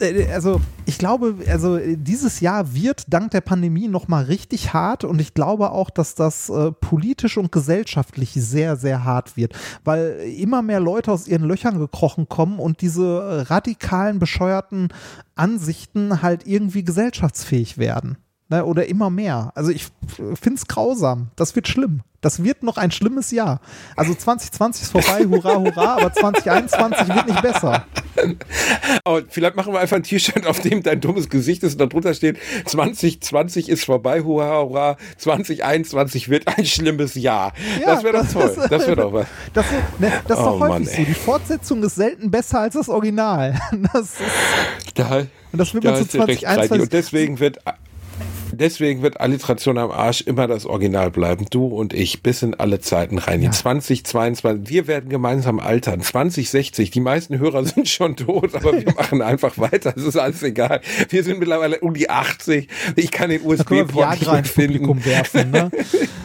äh, 0.00 0.30
also 0.32 0.60
ich 0.84 0.98
glaube, 0.98 1.36
also 1.48 1.78
dieses 1.78 2.40
Jahr 2.40 2.74
wird 2.74 3.04
dank 3.08 3.30
der 3.30 3.40
Pandemie 3.40 3.88
nochmal 3.88 4.24
richtig 4.24 4.72
hart 4.72 5.04
und 5.04 5.20
ich 5.20 5.34
glaube 5.34 5.70
auch, 5.70 5.90
dass 5.90 6.14
das 6.14 6.48
äh, 6.48 6.72
politisch 6.72 7.36
und 7.36 7.52
gesellschaftlich 7.52 8.32
sehr, 8.32 8.76
sehr 8.76 9.04
hart 9.04 9.36
wird, 9.36 9.54
weil 9.84 10.20
immer 10.36 10.62
mehr 10.62 10.80
Leute 10.80 11.12
aus 11.12 11.28
ihren 11.28 11.44
Löchern 11.44 11.78
gekrochen 11.78 12.28
kommen 12.28 12.58
und 12.58 12.80
diese 12.80 13.48
radikalen, 13.48 14.18
bescheuerten 14.18 14.88
Ansichten 15.34 16.22
halt 16.22 16.46
irgendwie 16.46 16.84
gesellschaftsfähig 16.84 17.78
werden 17.78 18.16
ne, 18.52 18.64
oder 18.64 18.86
immer 18.86 19.10
mehr. 19.10 19.50
Also 19.54 19.70
ich 19.70 19.88
finde 20.16 20.54
es 20.54 20.66
grausam. 20.68 21.28
Das 21.36 21.56
wird 21.56 21.66
schlimm. 21.66 22.02
Das 22.20 22.44
wird 22.44 22.62
noch 22.62 22.76
ein 22.76 22.92
schlimmes 22.92 23.32
Jahr. 23.32 23.60
Also 23.96 24.14
2020 24.14 24.82
ist 24.82 24.92
vorbei, 24.92 25.24
hurra, 25.24 25.56
hurra, 25.56 25.96
aber 25.96 26.12
2021 26.12 27.08
wird 27.08 27.26
nicht 27.26 27.42
besser. 27.42 27.84
Aber 29.04 29.22
vielleicht 29.28 29.56
machen 29.56 29.72
wir 29.72 29.80
einfach 29.80 29.96
ein 29.96 30.04
T-Shirt, 30.04 30.46
auf 30.46 30.60
dem 30.60 30.84
dein 30.84 31.00
dummes 31.00 31.28
Gesicht 31.28 31.64
ist 31.64 31.72
und 31.72 31.90
darunter 31.90 32.14
steht, 32.14 32.38
2020 32.66 33.68
ist 33.68 33.84
vorbei, 33.84 34.20
hurra, 34.20 34.62
hurra, 34.62 34.96
2021 35.18 36.28
wird 36.28 36.46
ein 36.46 36.64
schlimmes 36.64 37.16
Jahr. 37.16 37.54
Ja, 37.80 37.94
das 37.94 38.04
wäre 38.04 38.18
doch 38.18 38.32
toll. 38.32 38.52
Das, 38.54 38.68
das 38.68 38.86
wäre 38.86 38.96
doch 38.96 39.12
was. 39.12 39.26
Das, 39.52 39.66
ne, 39.98 40.12
das 40.28 40.38
ist 40.38 40.44
oh, 40.44 40.50
doch 40.50 40.60
häufig 40.60 40.86
Mann, 40.86 40.96
so. 40.96 41.02
Die 41.02 41.14
Fortsetzung 41.14 41.82
ist 41.82 41.96
selten 41.96 42.30
besser 42.30 42.60
als 42.60 42.74
das 42.74 42.88
Original. 42.88 43.58
Das 43.92 44.02
ist, 44.02 44.20
da, 44.94 45.26
und 45.52 45.58
das 45.58 45.74
wird 45.74 45.84
man 45.84 45.96
zu 45.96 46.06
2021. 46.06 46.80
Und 46.82 46.92
deswegen 46.92 47.40
wird 47.40 47.58
Deswegen 48.52 49.02
wird 49.02 49.20
Alliteration 49.20 49.78
am 49.78 49.90
Arsch 49.90 50.20
immer 50.22 50.46
das 50.46 50.66
Original 50.66 51.10
bleiben. 51.10 51.46
Du 51.50 51.66
und 51.66 51.92
ich 51.92 52.22
bis 52.22 52.42
in 52.42 52.54
alle 52.54 52.80
Zeiten 52.80 53.18
rein. 53.18 53.42
Ja. 53.42 53.50
2022, 53.50 54.68
wir 54.70 54.86
werden 54.86 55.10
gemeinsam 55.10 55.58
altern. 55.58 56.00
2060, 56.00 56.90
die 56.90 57.00
meisten 57.00 57.38
Hörer 57.38 57.64
sind 57.64 57.88
schon 57.88 58.16
tot, 58.16 58.54
aber 58.54 58.72
wir 58.72 58.92
machen 58.94 59.22
einfach 59.22 59.58
weiter. 59.58 59.94
Es 59.96 60.04
ist 60.04 60.16
alles 60.16 60.42
egal. 60.42 60.80
Wir 61.08 61.24
sind 61.24 61.38
mittlerweile 61.38 61.80
um 61.80 61.94
die 61.94 62.10
80. 62.10 62.68
Ich 62.96 63.10
kann 63.10 63.30
den 63.30 63.42
USB-Port 63.42 64.20
nicht 64.20 64.30
mehr 64.30 64.44
finden. 64.44 65.04
Werfen, 65.04 65.50
ne? 65.50 65.70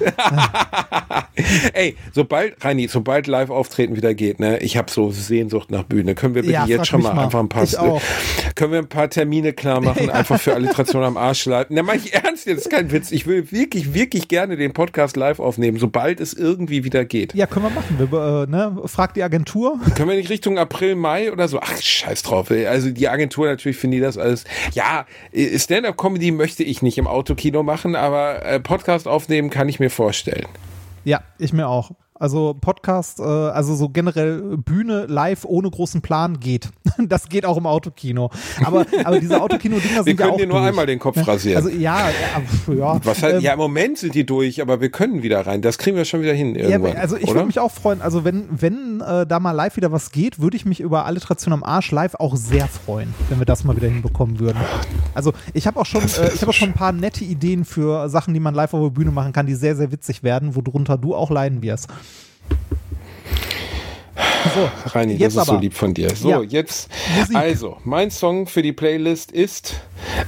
Ey, 1.73 1.95
sobald, 2.13 2.63
Reini, 2.63 2.87
sobald 2.87 3.27
Live-Auftreten 3.27 3.95
wieder 3.95 4.13
geht, 4.13 4.39
ne, 4.39 4.59
ich 4.59 4.77
habe 4.77 4.91
so 4.91 5.11
Sehnsucht 5.11 5.71
nach 5.71 5.83
Bühne. 5.83 6.15
Können 6.15 6.35
wir 6.35 6.41
bitte 6.41 6.53
ja, 6.53 6.65
jetzt 6.65 6.87
schon 6.87 7.01
mal, 7.01 7.13
mal, 7.13 7.25
einfach 7.25 7.39
ein 7.39 7.49
paar, 7.49 7.65
können 8.55 8.71
wir 8.71 8.79
ein 8.79 8.89
paar 8.89 9.09
Termine 9.09 9.53
klar 9.53 9.81
machen, 9.81 10.09
einfach 10.09 10.39
für 10.39 10.53
Alliteration 10.53 11.03
am 11.03 11.17
Arsch 11.17 11.45
leiten. 11.45 11.75
Na, 11.75 11.83
mach 11.83 11.93
ich 11.93 12.13
ernst 12.23 12.45
jetzt, 12.45 12.69
kein 12.69 12.91
Witz. 12.91 13.11
Ich 13.11 13.27
will 13.27 13.51
wirklich, 13.51 13.93
wirklich 13.93 14.27
gerne 14.27 14.57
den 14.57 14.73
Podcast 14.73 15.15
live 15.15 15.39
aufnehmen, 15.39 15.77
sobald 15.77 16.19
es 16.19 16.33
irgendwie 16.33 16.83
wieder 16.83 17.05
geht. 17.05 17.33
Ja, 17.33 17.45
können 17.45 17.65
wir 17.65 17.69
machen. 17.71 17.97
Wir, 17.97 18.43
äh, 18.43 18.49
ne? 18.49 18.81
Frag 18.85 19.13
die 19.13 19.23
Agentur. 19.23 19.79
Können 19.95 20.09
wir 20.09 20.17
nicht 20.17 20.29
Richtung 20.29 20.57
April, 20.57 20.95
Mai 20.95 21.31
oder 21.31 21.47
so? 21.47 21.59
Ach, 21.61 21.77
scheiß 21.77 22.23
drauf. 22.23 22.49
Ey. 22.49 22.67
Also 22.67 22.89
die 22.89 23.07
Agentur 23.07 23.47
natürlich 23.47 23.77
finde 23.77 23.97
ich 23.97 24.03
das 24.03 24.17
alles. 24.17 24.43
Ja, 24.73 25.05
äh, 25.31 25.57
Stand-up-Comedy 25.57 26.31
möchte 26.31 26.63
ich 26.63 26.81
nicht 26.81 26.97
im 26.97 27.07
Autokino 27.07 27.63
machen, 27.63 27.95
aber 27.95 28.45
äh, 28.45 28.59
Podcast 28.59 29.07
aufnehmen 29.07 29.49
kann 29.49 29.69
ich 29.69 29.79
mir 29.79 29.89
vorstellen. 29.89 30.47
Ja, 31.03 31.21
ich 31.37 31.53
mir 31.53 31.67
auch. 31.67 31.91
Also 32.19 32.55
Podcast, 32.59 33.19
äh, 33.19 33.23
also 33.23 33.75
so 33.75 33.89
generell 33.89 34.57
Bühne 34.57 35.05
live 35.07 35.45
ohne 35.45 35.69
großen 35.69 36.01
Plan 36.01 36.39
geht. 36.39 36.69
Das 36.99 37.29
geht 37.29 37.45
auch 37.45 37.57
im 37.57 37.67
Autokino. 37.67 38.31
Aber, 38.63 38.85
aber 39.03 39.19
diese 39.19 39.39
Autokino-Dinger 39.39 40.03
sind 40.03 40.19
ja 40.19 40.25
auch 40.25 40.31
Wir 40.31 40.37
können 40.37 40.37
dir 40.37 40.47
nur 40.47 40.57
durch. 40.57 40.69
einmal 40.69 40.85
den 40.87 40.97
Kopf 40.97 41.15
rasieren. 41.27 41.57
Also 41.57 41.69
ja, 41.69 42.09
ja. 42.09 42.73
ja 42.73 42.99
Was 43.03 43.21
halt, 43.21 43.35
ähm, 43.35 43.41
ja, 43.41 43.53
im 43.53 43.59
Moment 43.59 43.99
sind 43.99 44.15
die 44.15 44.25
durch, 44.25 44.61
aber 44.61 44.81
wir 44.81 44.89
können 44.89 45.21
wieder 45.21 45.45
rein. 45.45 45.61
Das 45.61 45.77
kriegen 45.77 45.95
wir 45.95 46.05
schon 46.05 46.21
wieder 46.21 46.33
hin 46.33 46.55
irgendwann. 46.55 46.93
Ja, 46.93 46.99
also 46.99 47.15
ich 47.15 47.27
würde 47.27 47.45
mich 47.45 47.59
auch 47.59 47.71
freuen. 47.71 48.01
Also 48.01 48.25
wenn, 48.25 48.47
wenn 48.49 49.01
äh, 49.01 49.27
da 49.27 49.39
mal 49.39 49.51
live 49.51 49.77
wieder 49.77 49.91
was 49.91 50.11
geht, 50.11 50.39
würde 50.41 50.57
ich 50.57 50.65
mich 50.65 50.79
über 50.79 51.05
Alliteration 51.05 51.53
am 51.53 51.63
Arsch 51.63 51.91
live 51.91 52.15
auch 52.15 52.35
sehr 52.35 52.67
freuen, 52.67 53.13
wenn 53.29 53.37
wir 53.37 53.45
das 53.45 53.63
mal 53.63 53.75
wieder 53.75 53.87
hinbekommen 53.87 54.39
würden. 54.39 54.57
Also 55.13 55.33
ich 55.53 55.67
habe 55.67 55.79
auch 55.79 55.85
schon, 55.85 56.01
äh, 56.01 56.33
ich 56.33 56.41
habe 56.41 56.49
auch 56.49 56.55
schon 56.55 56.69
ein 56.69 56.75
paar 56.75 56.93
nette 56.93 57.23
Ideen 57.23 57.63
für 57.63 58.09
Sachen, 58.09 58.33
die 58.33 58.39
man 58.39 58.55
live 58.55 58.73
auf 58.73 58.81
der 58.81 58.89
Bühne 58.89 59.11
machen 59.11 59.33
kann, 59.33 59.45
die 59.45 59.55
sehr, 59.55 59.75
sehr 59.75 59.91
witzig 59.91 60.23
werden, 60.23 60.55
worunter 60.55 60.97
du 60.97 61.13
auch 61.13 61.29
leiden 61.29 61.61
wirst. 61.61 61.89
So, 64.53 64.69
Reini, 64.91 65.17
das 65.17 65.33
ist 65.33 65.39
aber. 65.39 65.53
so 65.53 65.59
lieb 65.59 65.73
von 65.73 65.93
dir. 65.93 66.09
So, 66.15 66.29
ja. 66.29 66.41
jetzt, 66.41 66.89
Musik. 67.17 67.35
also, 67.35 67.77
mein 67.83 68.11
Song 68.11 68.47
für 68.47 68.61
die 68.61 68.73
Playlist 68.73 69.31
ist 69.31 69.75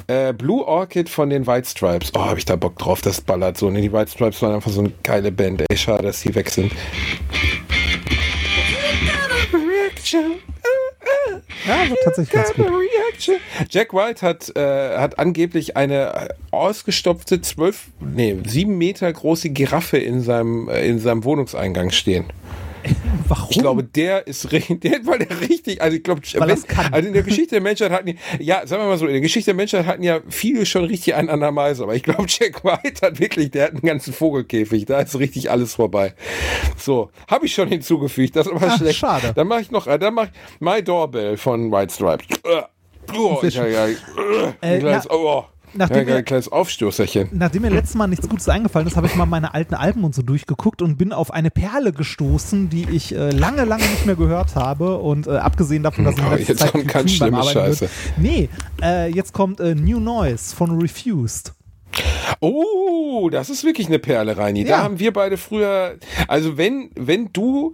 äh, 0.08 0.34
Blue 0.34 0.66
Orchid 0.66 1.10
von 1.10 1.30
den 1.30 1.48
White 1.48 1.68
Stripes. 1.68 2.12
Oh, 2.16 2.22
hab 2.22 2.38
ich 2.38 2.46
da 2.46 2.56
Bock 2.56 2.78
drauf, 2.78 3.02
das 3.02 3.22
ballert 3.22 3.58
so. 3.58 3.70
Ne, 3.70 3.82
die 3.82 3.94
White 3.94 4.12
Stripes 4.12 4.42
waren 4.42 4.56
einfach 4.56 4.72
so 4.72 4.82
eine 4.82 4.92
geile 5.04 5.32
Band. 5.32 5.64
Ey, 5.70 5.78
schade, 5.78 6.04
dass 6.04 6.22
die 6.22 6.34
weg 6.36 6.50
sind. 6.50 6.72
Ja, 11.68 11.90
wird 11.90 12.00
tatsächlich 12.04 12.34
ganz 12.34 12.54
gut. 12.54 12.68
Jack 13.70 13.94
White 13.94 14.26
hat, 14.26 14.56
äh, 14.56 14.98
hat 14.98 15.20
angeblich 15.20 15.78
eine 15.78 16.30
ausgestopfte 16.52 17.42
zwölf, 17.42 17.88
nee, 18.00 18.38
sieben 18.46 18.78
Meter 18.78 19.12
große 19.12 19.50
Giraffe 19.50 19.98
in 19.98 20.22
seinem, 20.22 20.70
äh, 20.70 20.88
in 20.88 21.00
seinem 21.00 21.24
Wohnungseingang 21.24 21.92
stehen. 21.92 22.26
Warum? 23.28 23.48
Ich 23.52 23.60
glaube, 23.60 23.84
der 23.84 24.26
ist 24.28 24.52
der, 24.52 25.06
weil 25.06 25.20
der 25.20 25.42
richtig, 25.42 25.82
also 25.82 25.96
ich 25.96 26.04
glaube, 26.04 26.22
also 26.92 27.08
in 27.08 27.14
der 27.14 27.24
Geschichte 27.24 27.56
der 27.56 27.62
Menschheit 27.62 27.92
hatten, 27.92 28.18
ja, 28.40 28.66
sagen 28.66 28.84
wir 28.84 28.90
mal 28.90 28.98
so, 28.98 29.06
in 29.06 29.14
der 29.14 29.22
Geschichte 29.22 29.52
der 29.52 29.56
Menschheit 29.56 29.86
hatten 29.86 30.04
ja 30.04 30.20
viele 30.30 30.66
schon 30.66 30.86
richtig 30.86 31.16
einen 31.16 31.30
an 31.30 31.40
der 31.40 31.52
Meise, 31.52 31.84
aber 31.84 31.96
ich 31.96 32.04
glaube, 32.04 32.26
Jack 32.28 32.64
White 32.64 33.06
hat 33.06 33.20
wirklich, 33.20 33.52
der 33.52 33.66
hat 33.66 33.72
einen 33.72 33.82
ganzen 33.82 34.14
Vogelkäfig, 34.14 34.86
da 34.86 35.00
ist 35.02 35.18
richtig 35.18 35.52
alles 35.52 35.76
vorbei. 35.76 36.14
So, 36.78 37.12
habe 37.28 37.46
ich 37.46 37.54
schon 37.54 37.68
hinzugefügt, 37.68 38.36
das 38.36 38.48
ist 38.48 38.54
aber 38.54 38.68
Ach, 38.68 38.78
schlecht. 38.78 39.00
Schade. 39.00 39.34
Dann 39.36 39.48
mache 39.48 39.62
ich 39.62 39.72
noch, 39.72 39.88
äh, 39.88 40.00
dann 40.00 40.14
mache 40.14 40.32
ich 40.34 40.62
My 40.62 40.84
Doorbell 40.84 41.38
von 41.38 41.72
White 41.72 41.94
Stripes. 41.94 42.26
Oh, 43.16 43.40
ja, 43.44 43.66
ja, 43.66 43.88
äh, 44.62 44.80
na, 44.82 45.02
oh. 45.10 45.46
Nachdem 45.74 46.08
ja, 46.08 46.16
ein 46.16 46.26
kleines 46.26 46.52
Aufstoßerchen. 46.52 47.30
Nachdem 47.32 47.62
mir 47.62 47.70
letztes 47.70 47.96
Mal 47.96 48.08
nichts 48.08 48.28
Gutes 48.28 48.50
eingefallen 48.50 48.88
ist, 48.88 48.96
habe 48.96 49.08
ich 49.08 49.16
mal 49.16 49.26
meine 49.26 49.54
alten 49.54 49.76
Alben 49.76 50.04
und 50.04 50.16
so 50.16 50.22
durchgeguckt 50.22 50.82
und 50.82 50.98
bin 50.98 51.14
auf 51.14 51.32
eine 51.32 51.52
Perle 51.52 51.94
gestoßen, 51.94 52.70
die 52.70 52.88
ich 52.90 53.14
äh, 53.14 53.30
lange, 53.30 53.66
lange 53.66 53.84
nicht 53.84 54.06
mehr 54.06 54.16
gehört 54.16 54.56
habe. 54.56 54.98
Und 54.98 55.28
äh, 55.28 55.38
abgesehen 55.38 55.84
davon, 55.84 56.06
dass 56.06 56.16
ich 56.18 56.24
oh, 56.24 56.36
jetzt 56.36 56.60
Zeit 56.60 56.72
kommt 56.72 56.88
ganz 56.88 57.12
schlimme 57.12 57.44
Scheiße. 57.44 57.82
Wird. 57.82 57.92
Nee, 58.18 58.50
äh, 58.82 59.12
jetzt 59.12 59.34
kommt 59.34 59.60
äh, 59.60 59.76
New 59.76 60.00
Noise 60.00 60.56
von 60.56 60.80
Refused. 60.80 61.54
Oh, 62.42 63.30
das 63.30 63.50
ist 63.50 63.64
wirklich 63.64 63.88
eine 63.88 64.00
Perle, 64.00 64.38
Reini. 64.38 64.62
Ja. 64.64 64.78
Da 64.78 64.84
haben 64.84 65.00
wir 65.00 65.12
beide 65.12 65.38
früher, 65.38 65.96
also 66.28 66.58
wenn, 66.58 66.90
wenn 66.96 67.34
du, 67.34 67.74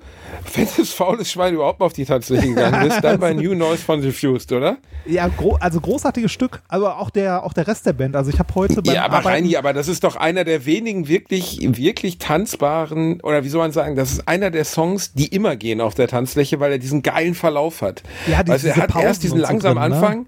wenn 0.53 0.67
das 0.77 0.89
faules 0.89 1.31
Schwein 1.31 1.53
überhaupt 1.53 1.79
mal 1.79 1.85
auf 1.85 1.93
die 1.93 2.05
Tanzfläche 2.05 2.47
gegangen 2.47 2.87
bist, 2.87 3.03
dann 3.03 3.19
bei 3.19 3.33
New 3.33 3.53
Noise 3.53 3.83
von 3.83 4.01
Refused, 4.01 4.51
oder? 4.51 4.77
Ja, 5.05 5.27
gro 5.27 5.57
also 5.59 5.79
großartiges 5.79 6.31
Stück, 6.31 6.61
aber 6.67 6.99
auch 6.99 7.09
der, 7.11 7.43
auch 7.43 7.53
der 7.53 7.67
Rest 7.67 7.85
der 7.85 7.93
Band. 7.93 8.15
Also 8.15 8.31
ich 8.31 8.39
habe 8.39 8.53
heute 8.55 8.81
beim 8.81 8.95
Ja, 8.95 9.05
aber 9.05 9.17
Arbeiten 9.17 9.27
Reini, 9.27 9.55
aber 9.57 9.73
das 9.73 9.87
ist 9.87 10.03
doch 10.03 10.15
einer 10.15 10.43
der 10.43 10.65
wenigen 10.65 11.07
wirklich, 11.07 11.59
wirklich 11.61 12.17
tanzbaren, 12.17 13.21
oder 13.21 13.43
wie 13.43 13.49
soll 13.49 13.61
man 13.61 13.71
sagen, 13.71 13.95
das 13.95 14.13
ist 14.13 14.27
einer 14.27 14.49
der 14.49 14.65
Songs, 14.65 15.13
die 15.13 15.27
immer 15.27 15.55
gehen 15.55 15.79
auf 15.81 15.93
der 15.93 16.07
Tanzfläche, 16.07 16.59
weil 16.59 16.71
er 16.71 16.79
diesen 16.79 17.03
geilen 17.03 17.35
Verlauf 17.35 17.81
hat. 17.81 18.01
Ja, 18.27 18.41
die, 18.41 18.51
also 18.51 18.67
er 18.67 18.77
hat 18.77 18.89
Pausen 18.89 19.05
erst 19.05 19.23
diesen 19.23 19.39
langsamen 19.39 19.77
drin, 19.77 19.91
ne? 19.91 19.95
Anfang 19.95 20.25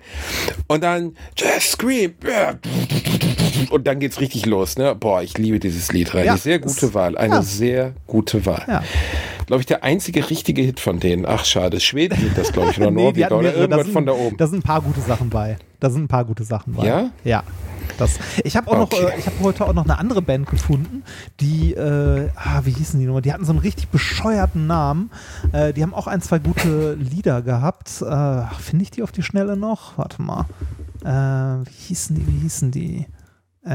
und 0.68 0.84
dann 0.84 1.16
Just 1.36 1.72
Scream 1.72 2.14
und 3.70 3.88
dann 3.88 4.00
geht's 4.00 4.20
richtig 4.20 4.46
los, 4.46 4.78
ne? 4.78 4.96
Boah, 4.96 5.22
ich 5.22 5.38
liebe 5.38 5.60
dieses 5.60 5.92
Lied, 5.92 6.14
Reini. 6.14 6.28
Ja, 6.28 6.38
sehr 6.38 6.60
gute 6.60 6.94
Wahl, 6.94 7.18
eine 7.18 7.36
ja. 7.36 7.42
sehr 7.42 7.94
gute 8.06 8.46
Wahl. 8.46 8.64
Ja 8.68 8.84
glaube 9.48 9.62
ich, 9.62 9.66
der 9.66 9.84
einzige 9.84 10.30
richtige 10.30 10.62
Hit 10.62 10.80
von 10.80 11.00
denen. 11.00 11.26
Ach, 11.26 11.46
schade. 11.46 11.80
Schweden 11.80 12.20
sind 12.20 12.38
das, 12.38 12.52
glaube 12.52 12.72
ich, 12.72 12.78
oder 12.78 12.92
nee, 12.92 13.02
Norweger 13.02 13.38
oder 13.38 13.56
irgendwas 13.56 13.86
sind, 13.86 13.94
von 13.94 14.06
da 14.06 14.12
oben. 14.12 14.38
Da 14.38 14.46
sind 14.46 14.60
ein 14.60 14.64
paar 14.64 14.82
gute 14.82 15.02
Sachen 15.02 15.30
bei. 15.30 15.58
Da 15.80 15.90
sind 15.90 16.04
ein 16.04 16.08
paar 16.08 16.26
gute 16.26 16.44
Sachen 16.44 16.74
bei. 16.74 16.86
Ja? 16.86 17.10
Ja. 17.24 17.44
Das, 17.98 18.20
ich 18.44 18.58
habe 18.58 18.70
auch 18.70 18.82
okay. 18.82 19.02
noch, 19.02 19.10
äh, 19.10 19.18
ich 19.18 19.26
habe 19.26 19.40
heute 19.42 19.66
auch 19.66 19.74
noch 19.74 19.86
eine 19.86 19.98
andere 19.98 20.22
Band 20.22 20.50
gefunden, 20.50 21.04
die, 21.40 21.74
äh, 21.74 22.30
ah, 22.36 22.62
wie 22.66 22.72
hießen 22.72 23.00
die 23.00 23.06
nochmal? 23.06 23.22
Die 23.22 23.32
hatten 23.32 23.46
so 23.46 23.54
einen 23.54 23.60
richtig 23.60 23.88
bescheuerten 23.88 24.68
Namen. 24.68 25.10
Äh, 25.54 25.72
die 25.74 25.82
haben 25.82 25.94
auch 25.94 26.08
ein, 26.08 26.22
zwei 26.22 26.40
gute 26.40 26.96
Lieder 26.96 27.42
gehabt. 27.42 28.02
Äh, 28.02 28.42
Finde 28.60 28.84
ich 28.84 28.92
die 28.92 29.02
auf 29.02 29.14
die 29.14 29.24
Schnelle 29.24 29.56
noch? 29.56 29.98
Warte 29.98 30.22
mal. 30.22 30.46
Äh, 31.06 31.66
wie 31.66 31.88
hießen 31.88 32.16
die? 32.18 32.28
Wie 32.28 32.40
hießen 32.42 32.72
die? 32.72 33.06
Äh, 33.68 33.74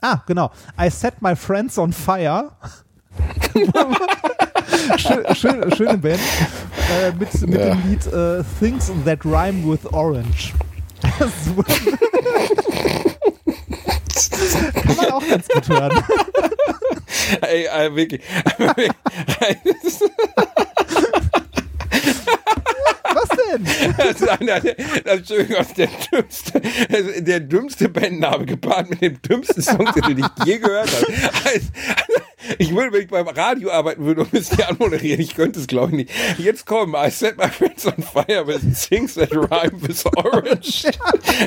Ah, 0.00 0.22
genau. 0.26 0.50
I 0.78 0.88
set 0.90 1.20
my 1.20 1.34
friends 1.34 1.76
on 1.76 1.92
fire. 1.92 2.52
schön, 4.96 5.34
schön, 5.34 5.74
schöne 5.74 5.98
Band. 5.98 6.20
Äh, 6.90 7.12
mit 7.18 7.42
mit 7.42 7.60
ja. 7.60 7.74
dem 7.74 7.90
Lied 7.90 8.06
äh, 8.06 8.42
Things 8.60 8.90
That 9.04 9.24
Rhyme 9.24 9.68
with 9.68 9.84
Orange. 9.92 10.54
Kann 14.74 14.96
man 14.96 15.10
auch 15.10 15.28
ganz 15.28 15.48
gut 15.48 15.68
hören. 15.68 16.02
Ey, 17.40 17.66
äh, 17.66 17.94
wirklich. 17.94 18.22
Denn? 23.52 23.64
Das 23.98 24.20
ist 24.20 24.28
einer 24.28 24.60
der, 24.60 24.76
das 25.04 25.30
ist 25.30 25.76
der 25.76 25.88
dümmste, 26.12 26.62
also 26.92 27.20
der 27.20 27.40
dümmste 27.40 27.88
Bandname 27.88 28.46
gepaart 28.46 28.90
mit 28.90 29.00
dem 29.00 29.20
dümmsten 29.22 29.62
Song, 29.62 29.88
den 30.06 30.18
ich 30.18 30.46
je 30.46 30.58
gehört 30.58 30.90
habe. 30.90 31.06
Also, 31.44 31.68
ich 32.58 32.74
würde, 32.74 32.92
wenn 32.92 33.02
ich 33.02 33.08
beim 33.08 33.28
Radio 33.28 33.70
arbeiten 33.70 34.04
würde 34.04 34.22
und 34.22 34.32
müsste 34.32 34.68
anmoderieren, 34.68 35.20
ich 35.20 35.34
könnte 35.34 35.58
es 35.58 35.66
glaube 35.66 35.90
ich 35.90 35.96
nicht. 35.96 36.10
Jetzt 36.38 36.66
kommen, 36.66 36.94
I 36.94 37.10
set 37.10 37.36
my 37.36 37.48
friends 37.48 37.86
on 37.86 37.94
fire 38.02 38.46
with 38.46 38.60
things 38.88 39.14
that 39.14 39.32
rhyme 39.32 39.80
with 39.82 40.04
orange. 40.16 40.86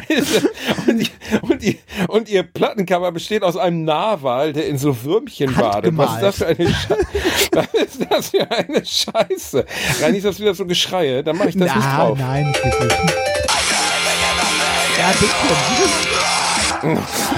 und, 0.87 1.11
und, 1.41 1.77
und, 2.07 2.29
ihr 2.29 2.43
Plattencover 2.43 3.11
besteht 3.11 3.43
aus 3.43 3.57
einem 3.57 3.85
Narwal, 3.85 4.53
der 4.53 4.67
in 4.67 4.77
so 4.77 5.03
Würmchen 5.03 5.53
badet. 5.55 5.97
Was 5.97 6.15
ist 6.15 6.21
das 6.21 6.37
für 6.37 6.47
eine 6.47 6.67
Scheiße? 6.67 7.07
Was 7.51 7.73
ist 7.73 8.07
das 8.09 8.29
für 8.29 8.51
eine 8.51 8.85
Scheiße? 8.85 9.65
Rein 10.01 10.15
ist 10.15 10.25
das 10.25 10.39
wieder 10.39 10.53
so 10.53 10.65
Geschreie, 10.65 11.23
dann 11.23 11.37
mache 11.37 11.49
ich 11.49 11.57
das 11.57 11.69
Na, 11.73 11.75
nicht 11.75 11.90
drauf. 11.97 12.17
Nein, 12.17 12.47
nicht 12.47 12.63
wirklich. 12.63 12.93
Ja. 14.97 15.11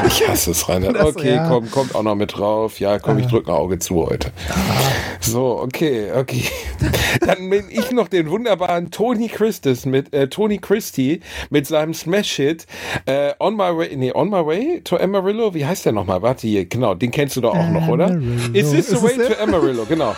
Ich 0.07 0.27
hasse 0.27 0.51
es, 0.51 0.69
Reinhard. 0.69 0.99
Okay, 1.01 1.35
ja. 1.35 1.47
komm, 1.47 1.69
kommt 1.69 1.95
auch 1.95 2.03
noch 2.03 2.15
mit 2.15 2.37
drauf. 2.37 2.79
Ja, 2.79 2.99
komm, 2.99 3.19
ich 3.19 3.27
drücke 3.27 3.51
ein 3.51 3.55
Auge 3.55 3.79
zu 3.79 4.05
heute. 4.05 4.31
So, 5.19 5.59
okay, 5.61 6.11
okay. 6.15 6.43
Dann 7.25 7.49
bin 7.49 7.65
ich 7.69 7.91
noch 7.91 8.07
den 8.07 8.29
wunderbaren 8.29 8.91
Tony 8.91 9.27
Christus 9.27 9.85
mit 9.85 10.13
äh, 10.13 10.27
Tony 10.29 10.57
Christie 10.59 11.19
mit 11.49 11.67
seinem 11.67 11.93
Smash-Hit 11.93 12.65
äh, 13.05 13.33
On 13.39 13.55
My 13.55 13.75
Way, 13.77 13.95
nee, 13.95 14.11
On 14.13 14.29
My 14.29 14.45
Way 14.45 14.81
to 14.83 14.97
Amarillo. 14.97 15.53
Wie 15.53 15.65
heißt 15.65 15.85
der 15.85 15.93
nochmal? 15.93 16.21
Warte 16.21 16.47
hier, 16.47 16.65
genau, 16.65 16.93
den 16.95 17.11
kennst 17.11 17.35
du 17.35 17.41
doch 17.41 17.55
auch 17.55 17.69
noch, 17.69 17.87
oder? 17.87 18.17
Is 18.53 18.71
this 18.71 18.87
the 18.87 19.01
way 19.01 19.17
to 19.17 19.41
Amarillo? 19.41 19.85
Genau. 19.85 20.15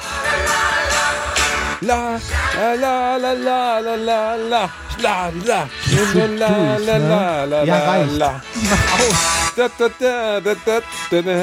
La, 1.81 2.19
la, 2.57 2.76
la, 2.76 3.18
la, 3.18 3.34
la, 3.34 3.80
la, 3.80 3.95
la, 3.95 4.35
la, 4.35 4.69
la, 5.02 5.30
la, 5.45 5.68
la, 6.14 6.27
la, 6.35 6.77
la, 6.77 6.97
la, 6.97 7.45
la, 7.45 7.64
Ja, 7.65 7.77
la, 7.77 7.91
reicht. 7.91 8.18
la. 8.18 8.41
Mach 8.69 8.99
aus. 8.99 9.53
Da, 9.57 9.68
da, 9.77 9.88
da, 9.99 10.39
da, 10.41 10.53
da, 10.65 10.80
da, 11.11 11.22
da. 11.22 11.41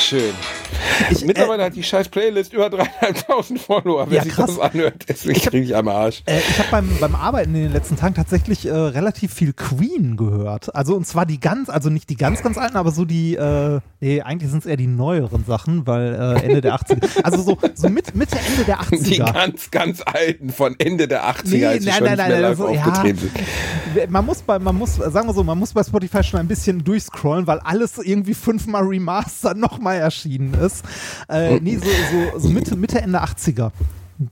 Schön. 0.00 0.32
Mittlerweile 1.24 1.64
hat 1.64 1.76
die 1.76 1.82
scheiß 1.82 2.08
Playlist 2.08 2.52
über 2.52 2.70
dreieinhalbtausend 2.70 3.60
Follower. 3.60 4.06
Wer 4.08 4.18
Ja, 4.18 4.22
sich 4.24 4.32
krass. 4.32 4.46
das 4.56 4.58
anhört, 4.58 5.04
deswegen 5.08 5.40
kriege 5.40 5.64
ich 5.64 5.76
am 5.76 5.88
Arsch. 5.88 6.22
Äh, 6.26 6.38
ich 6.38 6.58
habe 6.58 6.68
beim, 6.70 6.96
beim 7.00 7.14
Arbeiten 7.14 7.54
in 7.54 7.62
den 7.64 7.72
letzten 7.72 7.96
Tagen 7.96 8.14
tatsächlich 8.14 8.66
äh, 8.66 8.70
relativ 8.72 9.32
viel 9.32 9.52
Queen 9.52 10.16
gehört. 10.16 10.74
Also 10.74 10.94
und 10.96 11.06
zwar 11.06 11.26
die 11.26 11.38
ganz, 11.38 11.68
also 11.68 11.90
nicht 11.90 12.08
die 12.10 12.16
ganz, 12.16 12.42
ganz 12.42 12.56
alten, 12.58 12.76
aber 12.76 12.90
so 12.92 13.04
die, 13.04 13.34
äh, 13.36 13.80
nee, 14.00 14.22
eigentlich 14.22 14.50
sind 14.50 14.60
es 14.60 14.66
eher 14.66 14.76
die 14.76 14.86
neueren 14.86 15.44
Sachen, 15.44 15.86
weil 15.86 16.14
äh, 16.14 16.44
Ende 16.44 16.60
der 16.62 16.74
80er, 16.76 17.00
also 17.22 17.42
so, 17.42 17.58
so 17.74 17.88
mit, 17.88 18.14
Mitte, 18.16 18.36
Ende 18.38 18.64
der 18.64 18.80
80er. 18.80 19.02
Die 19.04 19.18
ganz, 19.18 19.55
ganz 19.70 20.02
alten 20.04 20.50
von 20.50 20.74
Ende 20.78 21.08
der 21.08 21.24
80er, 21.24 21.48
Nee, 21.48 21.66
als 21.66 21.84
sie 21.84 21.90
nein, 21.90 21.98
schon 21.98 22.06
nein, 22.06 22.16
nicht 22.16 22.28
mehr 22.28 22.28
nein, 22.28 22.42
live 22.42 22.48
also, 22.60 22.68
ja. 22.70 22.80
aufgetreten 22.84 23.18
sind. 23.18 24.10
Man 24.10 24.26
muss 24.26 24.42
bei, 24.42 24.58
man 24.58 24.76
muss, 24.76 24.96
sagen 24.96 25.26
wir 25.28 25.34
so, 25.34 25.44
man 25.44 25.58
muss 25.58 25.72
bei 25.72 25.82
Spotify 25.82 26.22
schon 26.22 26.40
ein 26.40 26.48
bisschen 26.48 26.82
durchscrollen, 26.84 27.46
weil 27.46 27.58
alles 27.60 27.98
irgendwie 27.98 28.34
fünfmal 28.34 28.82
remastered 28.84 29.56
nochmal 29.56 29.96
erschienen 29.96 30.54
ist. 30.54 30.84
Äh, 31.28 31.60
nee, 31.60 31.76
so, 31.76 31.84
so, 31.84 32.38
so 32.38 32.48
Mitte, 32.48 32.76
Mitte, 32.76 33.00
Ende 33.00 33.22
80er. 33.22 33.70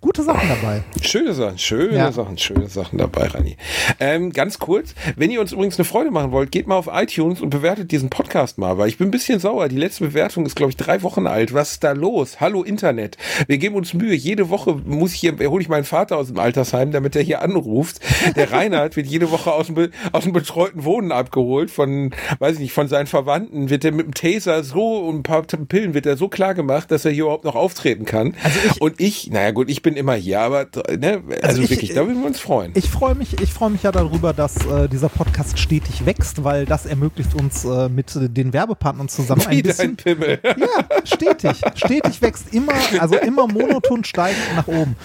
Gute 0.00 0.22
Sachen 0.22 0.48
dabei. 0.48 0.82
Schöne 1.02 1.34
Sachen, 1.34 1.58
schöne 1.58 1.94
Ja. 1.98 2.10
Sachen, 2.10 2.38
schöne 2.38 2.68
Sachen 2.68 2.96
dabei, 2.96 3.26
Rani. 3.26 3.58
Ähm, 4.00 4.32
ganz 4.32 4.58
kurz, 4.58 4.94
wenn 5.16 5.30
ihr 5.30 5.42
uns 5.42 5.52
übrigens 5.52 5.76
eine 5.78 5.84
Freude 5.84 6.10
machen 6.10 6.32
wollt, 6.32 6.50
geht 6.50 6.66
mal 6.66 6.76
auf 6.76 6.88
iTunes 6.90 7.42
und 7.42 7.50
bewertet 7.50 7.92
diesen 7.92 8.08
Podcast 8.08 8.56
mal, 8.56 8.78
weil 8.78 8.88
ich 8.88 8.96
bin 8.96 9.08
ein 9.08 9.10
bisschen 9.10 9.40
sauer. 9.40 9.68
Die 9.68 9.76
letzte 9.76 10.04
Bewertung 10.06 10.46
ist, 10.46 10.56
glaube 10.56 10.70
ich, 10.70 10.78
drei 10.78 11.02
Wochen 11.02 11.26
alt. 11.26 11.52
Was 11.52 11.72
ist 11.72 11.84
da 11.84 11.92
los? 11.92 12.40
Hallo 12.40 12.62
Internet. 12.62 13.18
Wir 13.46 13.58
geben 13.58 13.74
uns 13.74 13.92
Mühe. 13.92 14.14
Jede 14.14 14.48
Woche 14.48 14.74
muss 14.86 15.12
ich 15.12 15.20
hier, 15.20 15.36
hole 15.50 15.60
ich 15.60 15.68
meinen 15.68 15.84
Vater 15.84 16.16
aus 16.16 16.28
dem 16.28 16.38
Altersheim, 16.38 16.90
damit 16.90 17.14
er 17.14 17.22
hier 17.22 17.42
anruft. 17.42 18.00
Der 18.36 18.52
Reinhard 18.52 18.96
wird 18.96 19.06
jede 19.06 19.30
Woche 19.30 19.52
aus 19.52 19.66
dem, 19.66 19.90
aus 20.12 20.24
dem 20.24 20.32
betreuten 20.32 20.84
Wohnen 20.84 21.12
abgeholt 21.12 21.70
von, 21.70 22.14
weiß 22.38 22.54
ich 22.54 22.60
nicht, 22.60 22.72
von 22.72 22.88
seinen 22.88 23.06
Verwandten. 23.06 23.68
Wird 23.68 23.84
er 23.84 23.92
mit 23.92 24.06
dem 24.06 24.14
Taser 24.14 24.64
so 24.64 25.00
und 25.00 25.16
ein 25.16 25.22
paar 25.24 25.42
Pillen 25.42 25.92
wird 25.92 26.06
er 26.06 26.16
so 26.16 26.28
klar 26.28 26.54
gemacht, 26.54 26.90
dass 26.90 27.04
er 27.04 27.10
hier 27.10 27.24
überhaupt 27.24 27.44
noch 27.44 27.54
auftreten 27.54 28.06
kann. 28.06 28.34
Also 28.42 28.58
ich- 28.64 28.80
und 28.80 28.98
ich, 28.98 29.28
naja 29.30 29.50
gut, 29.50 29.68
ich 29.73 29.73
bin 29.82 29.94
immer 29.96 30.14
hier, 30.14 30.40
aber 30.40 30.66
ne, 30.98 31.22
also, 31.42 31.62
ich- 31.62 31.70
wirklich, 31.70 31.94
da 31.94 32.06
würden 32.06 32.20
wir 32.20 32.26
uns 32.26 32.40
freuen. 32.40 32.72
Ich 32.74 32.88
freue 32.90 33.14
mich, 33.14 33.40
ich 33.40 33.52
freue 33.52 33.70
mich 33.70 33.82
ja 33.82 33.92
darüber, 33.92 34.32
dass 34.32 34.64
äh, 34.66 34.88
dieser 34.88 35.08
Podcast 35.08 35.58
stetig 35.58 36.06
wächst, 36.06 36.44
weil 36.44 36.64
das 36.66 36.86
ermöglicht 36.86 37.34
uns 37.34 37.64
äh, 37.64 37.88
mit 37.88 38.12
den 38.14 38.52
Werbepartnern 38.52 39.08
zusammen 39.08 39.42
ein 39.46 39.56
Wie 39.56 39.62
bisschen. 39.62 39.96
dein 39.96 40.16
Pimmel. 40.16 40.38
Ja, 40.44 40.84
stetig, 41.04 41.60
stetig 41.74 42.22
wächst 42.22 42.52
immer, 42.54 42.72
also 42.98 43.16
immer 43.16 43.46
monoton 43.46 44.04
steigend 44.04 44.40
nach 44.56 44.68
oben. 44.68 44.96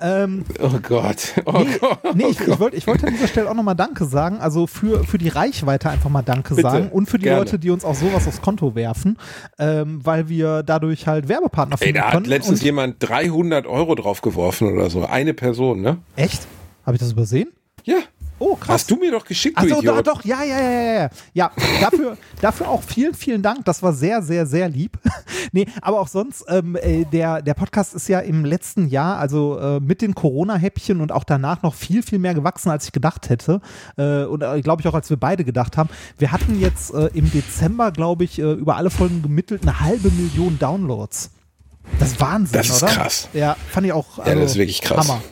Ähm, 0.00 0.44
Oh 0.60 0.78
Gott. 0.82 1.34
Oh 1.44 1.52
nee, 1.64 1.78
Gott. 1.80 1.98
nee, 2.14 2.24
oh 2.24 2.28
ich, 2.30 2.40
ich 2.40 2.46
Gott. 2.46 2.60
wollte 2.60 2.76
ich 2.76 2.86
wollte 2.86 3.06
an 3.06 3.12
dieser 3.14 3.28
Stelle 3.28 3.50
auch 3.50 3.54
nochmal 3.54 3.74
Danke 3.76 4.04
sagen, 4.04 4.38
also 4.38 4.66
für, 4.66 5.04
für 5.04 5.18
die 5.18 5.28
Reichweite 5.28 5.90
einfach 5.90 6.10
mal 6.10 6.22
Danke 6.22 6.54
Bitte, 6.54 6.68
sagen 6.70 6.88
und 6.90 7.08
für 7.08 7.18
die 7.18 7.24
gerne. 7.24 7.38
Leute, 7.40 7.58
die 7.58 7.70
uns 7.70 7.84
auch 7.84 7.94
sowas 7.94 8.26
aufs 8.26 8.40
Konto 8.40 8.74
werfen, 8.74 9.18
ähm, 9.58 10.00
weil 10.04 10.28
wir 10.28 10.62
dadurch 10.62 11.06
halt 11.06 11.28
Werbepartner 11.28 11.76
Ey, 11.80 11.86
finden 11.88 12.00
da 12.00 12.06
hat 12.08 12.12
können. 12.14 12.26
letztens 12.26 12.62
jemand 12.62 12.96
300 13.00 13.66
Euro 13.66 13.94
draufgeworfen 14.18 14.72
oder 14.72 14.90
so. 14.90 15.04
Eine 15.04 15.34
Person, 15.34 15.80
ne? 15.80 15.98
echt? 16.16 16.46
Habe 16.84 16.96
ich 16.96 17.00
das 17.00 17.12
übersehen? 17.12 17.48
Ja. 17.84 17.96
Oh, 18.40 18.54
krass. 18.54 18.68
Hast 18.68 18.90
du 18.92 18.96
mir 18.96 19.10
doch 19.10 19.24
geschickt, 19.24 19.58
du 19.58 19.62
Also 19.62 19.82
doch, 19.82 20.00
doch, 20.00 20.24
ja, 20.24 20.44
ja, 20.44 20.60
ja, 20.60 20.70
ja, 20.70 20.92
ja. 20.92 21.10
Ja, 21.34 21.50
dafür, 21.80 22.16
dafür 22.40 22.68
auch 22.68 22.84
vielen, 22.84 23.12
vielen 23.12 23.42
Dank. 23.42 23.64
Das 23.64 23.82
war 23.82 23.92
sehr, 23.92 24.22
sehr, 24.22 24.46
sehr 24.46 24.68
lieb. 24.68 24.96
nee, 25.52 25.66
aber 25.82 25.98
auch 25.98 26.06
sonst, 26.06 26.44
ähm, 26.48 26.76
äh, 26.76 27.04
der, 27.04 27.42
der 27.42 27.54
Podcast 27.54 27.96
ist 27.96 28.06
ja 28.08 28.20
im 28.20 28.44
letzten 28.44 28.86
Jahr, 28.86 29.18
also 29.18 29.58
äh, 29.58 29.80
mit 29.80 30.02
den 30.02 30.14
Corona-Häppchen 30.14 31.00
und 31.00 31.10
auch 31.10 31.24
danach 31.24 31.64
noch 31.64 31.74
viel, 31.74 32.04
viel 32.04 32.20
mehr 32.20 32.34
gewachsen, 32.34 32.70
als 32.70 32.84
ich 32.84 32.92
gedacht 32.92 33.28
hätte. 33.28 33.60
Äh, 33.96 34.22
und 34.22 34.42
äh, 34.42 34.60
glaube 34.62 34.82
ich 34.82 34.88
auch, 34.88 34.94
als 34.94 35.10
wir 35.10 35.16
beide 35.16 35.44
gedacht 35.44 35.76
haben. 35.76 35.88
Wir 36.16 36.30
hatten 36.30 36.60
jetzt 36.60 36.94
äh, 36.94 37.10
im 37.14 37.32
Dezember, 37.32 37.90
glaube 37.90 38.22
ich, 38.22 38.38
äh, 38.38 38.52
über 38.52 38.76
alle 38.76 38.90
Folgen 38.90 39.20
gemittelt 39.20 39.62
eine 39.62 39.80
halbe 39.80 40.12
Million 40.12 40.60
Downloads. 40.60 41.32
Das 41.98 42.08
ist 42.12 42.20
Wahnsinn, 42.20 42.52
Das 42.52 42.68
ist 42.68 42.82
oder? 42.82 42.92
krass. 42.92 43.28
Ja, 43.32 43.56
fand 43.70 43.86
ich 43.86 43.92
auch. 43.92 44.18
Ja, 44.18 44.24
also, 44.24 44.40
das 44.40 44.50
ist 44.52 44.56
wirklich 44.58 44.80
krass. 44.80 45.08
Hammer. 45.08 45.22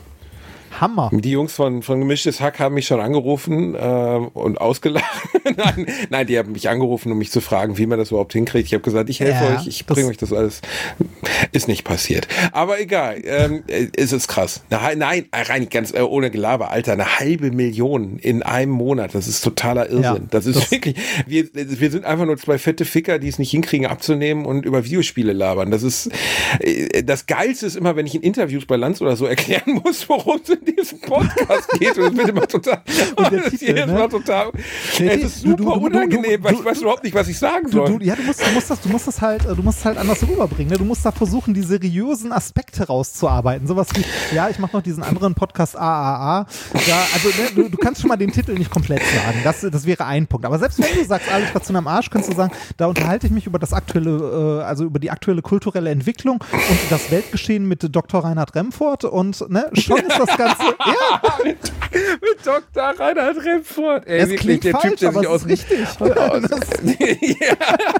Hammer. 0.81 1.11
Die 1.13 1.31
Jungs 1.31 1.55
von, 1.55 1.83
von 1.83 1.99
Gemischtes 2.01 2.41
Hack 2.41 2.59
haben 2.59 2.75
mich 2.75 2.87
schon 2.87 3.01
angerufen 3.01 3.75
äh, 3.75 3.79
und 4.35 4.61
ausgelacht. 4.61 5.05
nein, 5.57 5.87
nein, 6.11 6.27
die 6.27 6.39
haben 6.39 6.53
mich 6.53 6.69
angerufen, 6.69 7.13
um 7.13 7.19
mich 7.19 7.31
zu 7.31 7.41
fragen, 7.41 7.79
wie 7.79 7.87
man 7.87 7.99
das 7.99 8.11
überhaupt 8.11 8.33
hinkriegt. 8.33 8.67
Ich 8.67 8.75
habe 8.75 8.83
gesagt, 8.83 9.09
ich 9.11 9.21
helfe 9.21 9.45
Ja, 9.45 9.57
euch, 9.61 9.67
ich 9.67 9.87
bringe 9.87 10.09
euch 10.09 10.17
das 10.17 10.33
alles. 10.33 10.61
Ist 11.53 11.69
nicht 11.69 11.85
passiert. 11.85 12.29
Aber 12.53 12.81
egal, 12.81 13.21
ähm, 13.25 13.63
äh, 13.69 13.87
es 13.97 14.13
ist 14.13 14.29
krass. 14.29 14.63
Eine, 14.71 14.97
nein, 14.97 15.27
rein 15.33 15.69
ganz 15.69 15.93
äh, 15.93 16.01
ohne 16.01 16.31
Gelaber, 16.31 16.71
Alter, 16.71 16.93
eine 16.93 17.19
halbe 17.19 17.51
Million 17.51 18.19
in 18.19 18.43
einem 18.43 18.73
Monat. 18.73 19.15
Das 19.15 19.29
ist 19.29 19.43
totaler 19.43 19.89
Irrsinn. 19.89 20.03
Ja, 20.03 20.19
das 20.31 20.47
ist 20.47 20.57
das- 20.57 20.71
wirklich, 20.71 20.97
wir, 21.27 21.49
wir 21.53 21.91
sind 21.91 22.05
einfach 22.05 22.27
nur 22.27 22.37
zwei 22.37 22.59
fette 22.59 22.85
Ficker, 22.85 23.19
die 23.19 23.29
es 23.29 23.39
nicht 23.39 23.51
hinkriegen 23.51 23.87
abzunehmen 23.87 24.45
und 24.47 24.65
über 24.67 24.85
Videospiele 24.85 25.33
labern. 25.33 25.71
Das 25.71 25.83
ist, 25.83 26.11
äh, 26.61 27.03
das 27.03 27.27
Geilste 27.27 27.67
ist 27.67 27.77
immer, 27.77 27.97
wenn 27.97 28.07
ich 28.07 28.15
in 28.15 28.23
Interviews 28.23 28.67
bei 28.67 28.77
Lanz 28.77 29.01
oder 29.01 29.17
so 29.17 29.27
erklären 29.37 29.81
muss, 29.85 30.09
worum 30.09 30.41
es 30.43 30.49
in 30.51 30.65
diesem 30.67 31.01
Podcast 31.01 31.69
geht. 31.79 31.97
Und 31.99 32.07
das 32.09 32.17
wird 32.17 32.29
immer 32.29 32.47
total, 32.49 32.83
Und 33.17 33.33
der 33.33 33.45
Titel, 33.51 33.73
ne? 33.75 33.87
Mal 33.87 34.09
total, 34.09 34.51
Der 34.99 35.13
es 35.15 35.23
ist 35.25 35.41
super 35.43 35.57
du- 35.57 35.65
du- 35.65 35.71
du- 35.71 35.87
unangenehm, 35.87 36.43
weil 36.45 36.53
du- 36.55 36.61
ich 36.61 36.65
weiß 36.65 36.81
überhaupt 36.83 37.05
nicht, 37.05 37.15
was 37.15 37.29
ich 37.29 37.39
sagen 37.39 37.69
soll. 37.69 37.99
du, 37.99 38.05
ja, 38.05 38.15
du 38.17 38.23
musst, 38.23 38.41
du 38.47 38.51
musst 38.53 38.71
das, 38.71 38.81
du 38.81 38.89
musst 38.89 39.07
das 39.07 39.21
halt, 39.21 39.45
äh, 39.47 39.55
du 39.55 39.63
musst 39.63 39.79
es 39.79 39.85
halt 39.85 39.99
anders 39.99 40.23
rüberbringen. 40.23 40.73
Ne? 40.73 40.79
Du 40.79 40.85
musst 40.85 41.05
da 41.05 41.13
versuchen, 41.13 41.55
die 41.55 41.63
seriösen 41.63 42.33
Aspekte 42.33 42.87
rauszuarbeiten. 42.87 43.67
Sowas 43.67 43.89
wie, 43.95 44.05
ja, 44.35 44.49
ich 44.49 44.59
mache 44.59 44.77
noch 44.77 44.83
diesen 44.83 45.03
anderen 45.03 45.35
Podcast 45.35 45.77
AAA. 45.77 46.47
Da, 46.73 47.07
also, 47.15 47.29
ne, 47.29 47.35
du, 47.55 47.69
du 47.71 47.77
kannst 47.79 48.01
schon 48.01 48.09
mal 48.09 48.17
den 48.17 48.33
Titel 48.33 48.53
nicht 48.55 48.71
komplett 48.71 49.01
sagen. 49.03 49.39
Das, 49.45 49.61
das 49.61 49.87
wäre 49.87 50.05
ein 50.07 50.27
Punkt. 50.27 50.45
Aber 50.47 50.59
selbst 50.59 50.79
wenn 50.83 50.95
du 50.95 51.05
sagst, 51.05 51.31
Alliteration 51.31 51.77
am 51.77 51.87
Arsch, 51.87 52.11
kannst 52.11 52.31
du 52.31 52.35
sagen, 52.35 52.53
da 52.77 52.87
unterhalte 52.87 53.27
ich 53.27 53.33
mich 53.33 53.47
über 53.47 53.59
das 53.59 53.73
aktuelle, 53.73 54.61
äh, 54.61 54.65
also 54.65 54.85
über 54.85 54.99
die 54.99 55.11
aktuelle 55.11 55.43
kulturelle 55.43 55.91
Entwicklung 55.91 56.37
und 56.53 56.79
das 56.91 57.11
Weltgeschehen 57.11 57.67
mit 57.67 57.95
Dr. 57.95 58.25
Reinhard 58.25 58.55
Remford 58.55 59.05
und 59.05 59.49
ne, 59.51 59.71
schon 59.75 59.99
ist 59.99 60.19
das 60.19 60.27
Ganze, 60.39 60.56
ja, 60.59 61.21
mit, 61.45 61.59
Dr. 62.45 62.83
Reinhard 62.99 63.45
Remford. 63.45 64.07
Ey, 64.07 64.21
Es 64.21 64.31
wirklich, 64.31 64.61
der 64.61 64.73
falsch, 64.73 64.85
Typ, 64.91 64.99
der 64.99 65.13
sich 65.13 65.27
aus 65.27 65.47
richtig. 65.47 65.79
ja, 67.41 67.57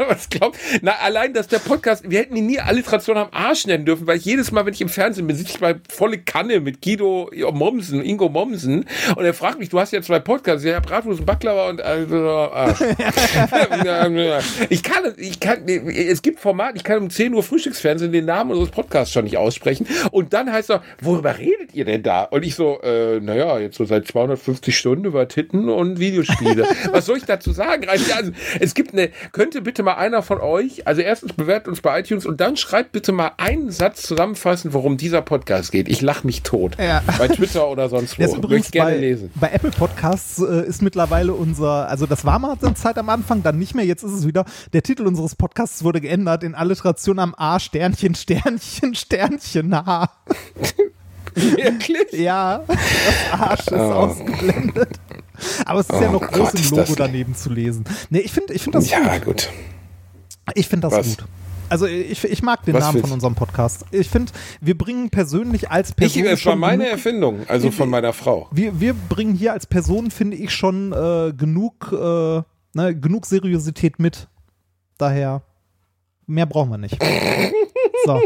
was 0.09 0.29
glaubt? 0.29 0.59
Na, 0.83 0.93
allein, 1.03 1.33
dass 1.33 1.49
der 1.49 1.59
Podcast, 1.59 2.09
wir 2.09 2.21
hätten 2.21 2.37
ihn 2.37 2.47
nie 2.47 2.61
Alliteration 2.61 3.17
am 3.17 3.29
Arsch 3.33 3.67
nennen 3.67 3.85
dürfen, 3.85 4.07
weil 4.07 4.19
ich 4.19 4.25
jedes 4.25 4.53
Mal, 4.53 4.67
wenn 4.67 4.75
ich 4.75 4.81
im 4.81 4.89
Fernsehen 4.89 5.27
bin, 5.27 5.37
sitze 5.37 5.53
ich 5.53 5.61
bei 5.61 5.77
volle 5.91 6.19
Kanne 6.19 6.61
mit 6.61 6.83
Guido 6.83 7.31
Mommsen, 7.53 8.05
Ingo 8.05 8.29
Mommsen, 8.29 8.87
und 9.15 9.25
er 9.25 9.35
fragt 9.35 9.59
mich, 9.59 9.69
du 9.69 9.81
hast 9.81 9.93
ja 9.93 10.03
zwei 10.03 10.19
Podcasts, 10.19 10.65
ja, 10.65 10.79
Bratwurst 10.81 11.21
und 11.21 11.27
Baklava 11.27 11.69
und 11.69 11.81
also, 11.81 12.17
Arsch. 12.17 12.81
ich 14.69 14.83
kann, 14.83 15.15
ich 15.17 15.41
kann, 15.41 15.67
es 15.69 16.23
gibt 16.23 16.41
Formate, 16.41 16.77
ich 16.77 16.85
kann 16.85 16.99
um 16.99 17.11
10 17.11 17.35
Uhr 17.35 17.43
Frühstücksfernsehen 17.43 18.13
den 18.13 18.25
Namen 18.25 18.51
unseres 18.51 18.71
Podcasts 18.71 19.13
schon 19.13 19.25
nicht 19.25 19.37
aussprechen, 19.37 19.87
und 20.11 20.33
dann 20.33 20.53
heißt 20.53 20.71
er, 20.71 20.83
worüber 21.01 21.39
redet 21.39 21.75
ihr 21.75 21.85
denn 21.85 22.03
da? 22.03 22.29
Und 22.37 22.45
ich 22.45 22.55
so, 22.55 22.83
äh, 22.83 23.19
naja, 23.19 23.59
jetzt 23.59 23.79
so 23.79 23.87
seit 23.87 24.07
250 24.07 24.77
Stunden 24.77 25.07
über 25.07 25.27
Titten 25.27 25.71
und 25.71 25.99
Videospiele. 25.99 26.67
Was 26.93 27.07
soll 27.07 27.17
ich 27.17 27.25
dazu 27.25 27.51
sagen? 27.51 27.89
Also, 27.89 28.13
also, 28.13 28.31
es 28.61 28.75
gibt 28.75 28.93
eine, 28.93 29.09
könnte 29.33 29.63
bitte 29.63 29.83
mal 29.83 29.95
einer 29.95 30.21
von 30.21 30.43
euch, 30.43 30.87
also 30.87 31.01
erstens 31.01 31.33
bewertet 31.33 31.69
uns 31.69 31.81
bei 31.81 31.99
iTunes 31.99 32.27
und 32.27 32.39
dann 32.43 32.59
schreibt 32.59 32.93
bitte 32.93 33.13
mal 33.13 33.31
einen 33.39 33.71
Satz 33.71 34.03
zusammenfassen, 34.03 34.75
worum 34.75 34.99
dieser 34.99 35.23
Podcast 35.23 35.73
geht. 35.73 35.89
Ich 35.89 36.03
lache 36.03 36.27
mich 36.27 36.43
tot. 36.43 36.77
Ja. 36.79 37.03
Bei 37.17 37.27
Twitter 37.29 37.71
oder 37.71 37.89
sonst 37.89 38.19
wo. 38.19 38.23
Das 38.23 38.35
übrigens 38.35 38.67
ich 38.67 38.73
gerne 38.73 38.91
bei, 38.91 38.99
lesen. 38.99 39.31
bei 39.37 39.49
Apple 39.53 39.71
Podcasts 39.71 40.39
äh, 40.39 40.67
ist 40.67 40.83
mittlerweile 40.83 41.33
unser, 41.33 41.89
also 41.89 42.05
das 42.05 42.27
war 42.27 42.39
mal 42.39 42.59
eine 42.61 42.75
Zeit 42.75 42.99
am 42.99 43.09
Anfang, 43.09 43.45
dann 43.45 43.59
nicht 43.59 43.75
mehr, 43.75 43.87
jetzt 43.87 44.03
ist 44.03 44.13
es 44.13 44.27
wieder, 44.27 44.45
der 44.75 44.83
Titel 44.83 45.07
unseres 45.07 45.37
Podcasts 45.37 45.85
wurde 45.85 46.03
geändert 46.03 46.43
in 46.43 46.55
Alliteration 46.55 47.19
am 47.19 47.35
A, 47.35 47.59
Sternchen, 47.59 48.15
Sternchen, 48.15 48.95
Sternchen, 48.95 49.75
H. 49.75 50.11
Wirklich? 51.57 52.13
Ja, 52.13 52.65
das 52.67 53.41
Arsch 53.41 53.61
ist 53.67 53.73
ausgeblendet. 53.73 54.89
Aber 55.67 55.81
es 55.81 55.89
ist 55.91 56.01
ja 56.01 56.09
Oh 56.09 56.13
noch 56.13 56.21
Gott, 56.23 56.33
groß 56.33 56.55
im 56.55 56.71
Logo 56.71 56.77
das- 56.83 56.95
daneben 56.97 57.35
zu 57.35 57.51
lesen. 57.51 57.85
Nee, 58.11 58.21
ich 58.21 58.33
finde 58.33 58.55
ich 58.55 58.63
find 58.63 58.75
das 58.75 58.91
Ja, 58.91 59.19
gut. 59.19 59.25
gut. 59.25 59.51
Ich 60.55 60.69
finde 60.69 60.89
das 60.89 60.99
Was? 60.99 61.17
gut. 61.19 61.27
Also 61.69 61.87
ich, 61.87 62.23
ich 62.25 62.43
mag 62.43 62.65
den 62.65 62.75
Was 62.75 62.81
Namen 62.85 62.95
willst- 62.95 63.09
von 63.09 63.15
unserem 63.15 63.35
Podcast. 63.35 63.85
Ich 63.91 64.09
finde, 64.09 64.33
wir 64.61 64.79
bringen 64.79 65.11
persönlich 65.11 65.69
als 65.71 65.93
Person 65.93 66.25
Ich, 66.25 66.31
es 66.31 66.47
war 66.47 66.55
meine 66.57 66.85
genug- 66.85 66.93
Erfindung, 66.93 67.41
also 67.49 67.71
von 67.73 67.91
meiner 67.91 68.13
Frau. 68.13 68.49
wir, 68.53 68.81
wir 68.81 68.95
bringen 68.95 69.35
hier 69.35 69.53
als 69.53 69.67
Person, 69.67 70.11
finde 70.13 70.37
ich, 70.37 70.53
schon 70.55 70.93
äh, 70.93 71.33
genug, 71.37 71.93
äh, 71.93 72.43
ne, 72.75 72.95
genug 72.99 73.27
Seriosität 73.27 73.99
mit. 73.99 74.29
Daher, 74.97 75.43
mehr 76.27 76.47
brauchen 76.47 76.71
wir 76.71 76.79
nicht. 76.79 76.99
So. 78.05 78.21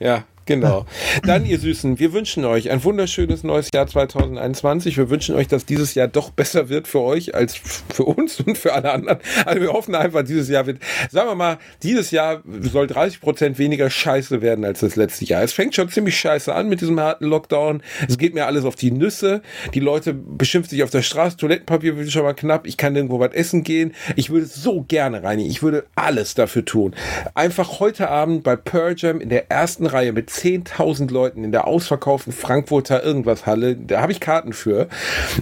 Ja, 0.00 0.24
Genau. 0.46 0.86
Dann, 1.24 1.44
ihr 1.44 1.58
Süßen, 1.58 1.98
wir 1.98 2.12
wünschen 2.12 2.44
euch 2.44 2.70
ein 2.70 2.82
wunderschönes 2.84 3.42
neues 3.42 3.68
Jahr 3.74 3.88
2021. 3.88 4.96
Wir 4.96 5.10
wünschen 5.10 5.34
euch, 5.34 5.48
dass 5.48 5.66
dieses 5.66 5.96
Jahr 5.96 6.06
doch 6.06 6.30
besser 6.30 6.68
wird 6.68 6.86
für 6.86 7.00
euch 7.00 7.34
als 7.34 7.56
für 7.56 8.04
uns 8.04 8.40
und 8.46 8.56
für 8.56 8.72
alle 8.72 8.92
anderen. 8.92 9.18
Also 9.44 9.60
wir 9.60 9.72
hoffen 9.72 9.96
einfach, 9.96 10.22
dieses 10.22 10.48
Jahr 10.48 10.66
wird, 10.66 10.78
sagen 11.10 11.28
wir 11.28 11.34
mal, 11.34 11.58
dieses 11.82 12.12
Jahr 12.12 12.42
soll 12.60 12.86
30 12.86 13.20
Prozent 13.20 13.58
weniger 13.58 13.90
scheiße 13.90 14.40
werden 14.40 14.64
als 14.64 14.80
das 14.80 14.94
letzte 14.94 15.24
Jahr. 15.24 15.42
Es 15.42 15.52
fängt 15.52 15.74
schon 15.74 15.88
ziemlich 15.88 16.16
scheiße 16.16 16.54
an 16.54 16.68
mit 16.68 16.80
diesem 16.80 17.00
harten 17.00 17.24
Lockdown. 17.24 17.82
Es 18.08 18.16
geht 18.16 18.34
mir 18.34 18.46
alles 18.46 18.64
auf 18.64 18.76
die 18.76 18.92
Nüsse. 18.92 19.42
Die 19.74 19.80
Leute 19.80 20.14
beschimpfen 20.14 20.70
sich 20.70 20.84
auf 20.84 20.90
der 20.90 21.02
Straße. 21.02 21.36
Toilettenpapier 21.38 21.96
wird 21.96 22.12
schon 22.12 22.22
mal 22.22 22.34
knapp. 22.34 22.68
Ich 22.68 22.76
kann 22.76 22.92
nirgendwo 22.92 23.18
was 23.18 23.32
essen 23.32 23.64
gehen. 23.64 23.94
Ich 24.14 24.30
würde 24.30 24.46
so 24.46 24.82
gerne, 24.86 25.24
Reini, 25.24 25.48
ich 25.48 25.64
würde 25.64 25.86
alles 25.96 26.34
dafür 26.34 26.64
tun. 26.64 26.94
Einfach 27.34 27.80
heute 27.80 28.08
Abend 28.10 28.44
bei 28.44 28.54
Pearl 28.54 28.94
Jam 28.96 29.20
in 29.20 29.28
der 29.28 29.50
ersten 29.50 29.86
Reihe 29.86 30.12
mit 30.12 30.35
10.000 30.36 31.10
Leuten 31.10 31.44
in 31.44 31.52
der 31.52 31.66
ausverkauften 31.66 32.32
Frankfurter 32.32 33.02
irgendwas 33.02 33.46
Halle. 33.46 33.76
Da 33.76 34.02
habe 34.02 34.12
ich 34.12 34.20
Karten 34.20 34.52
für. 34.52 34.88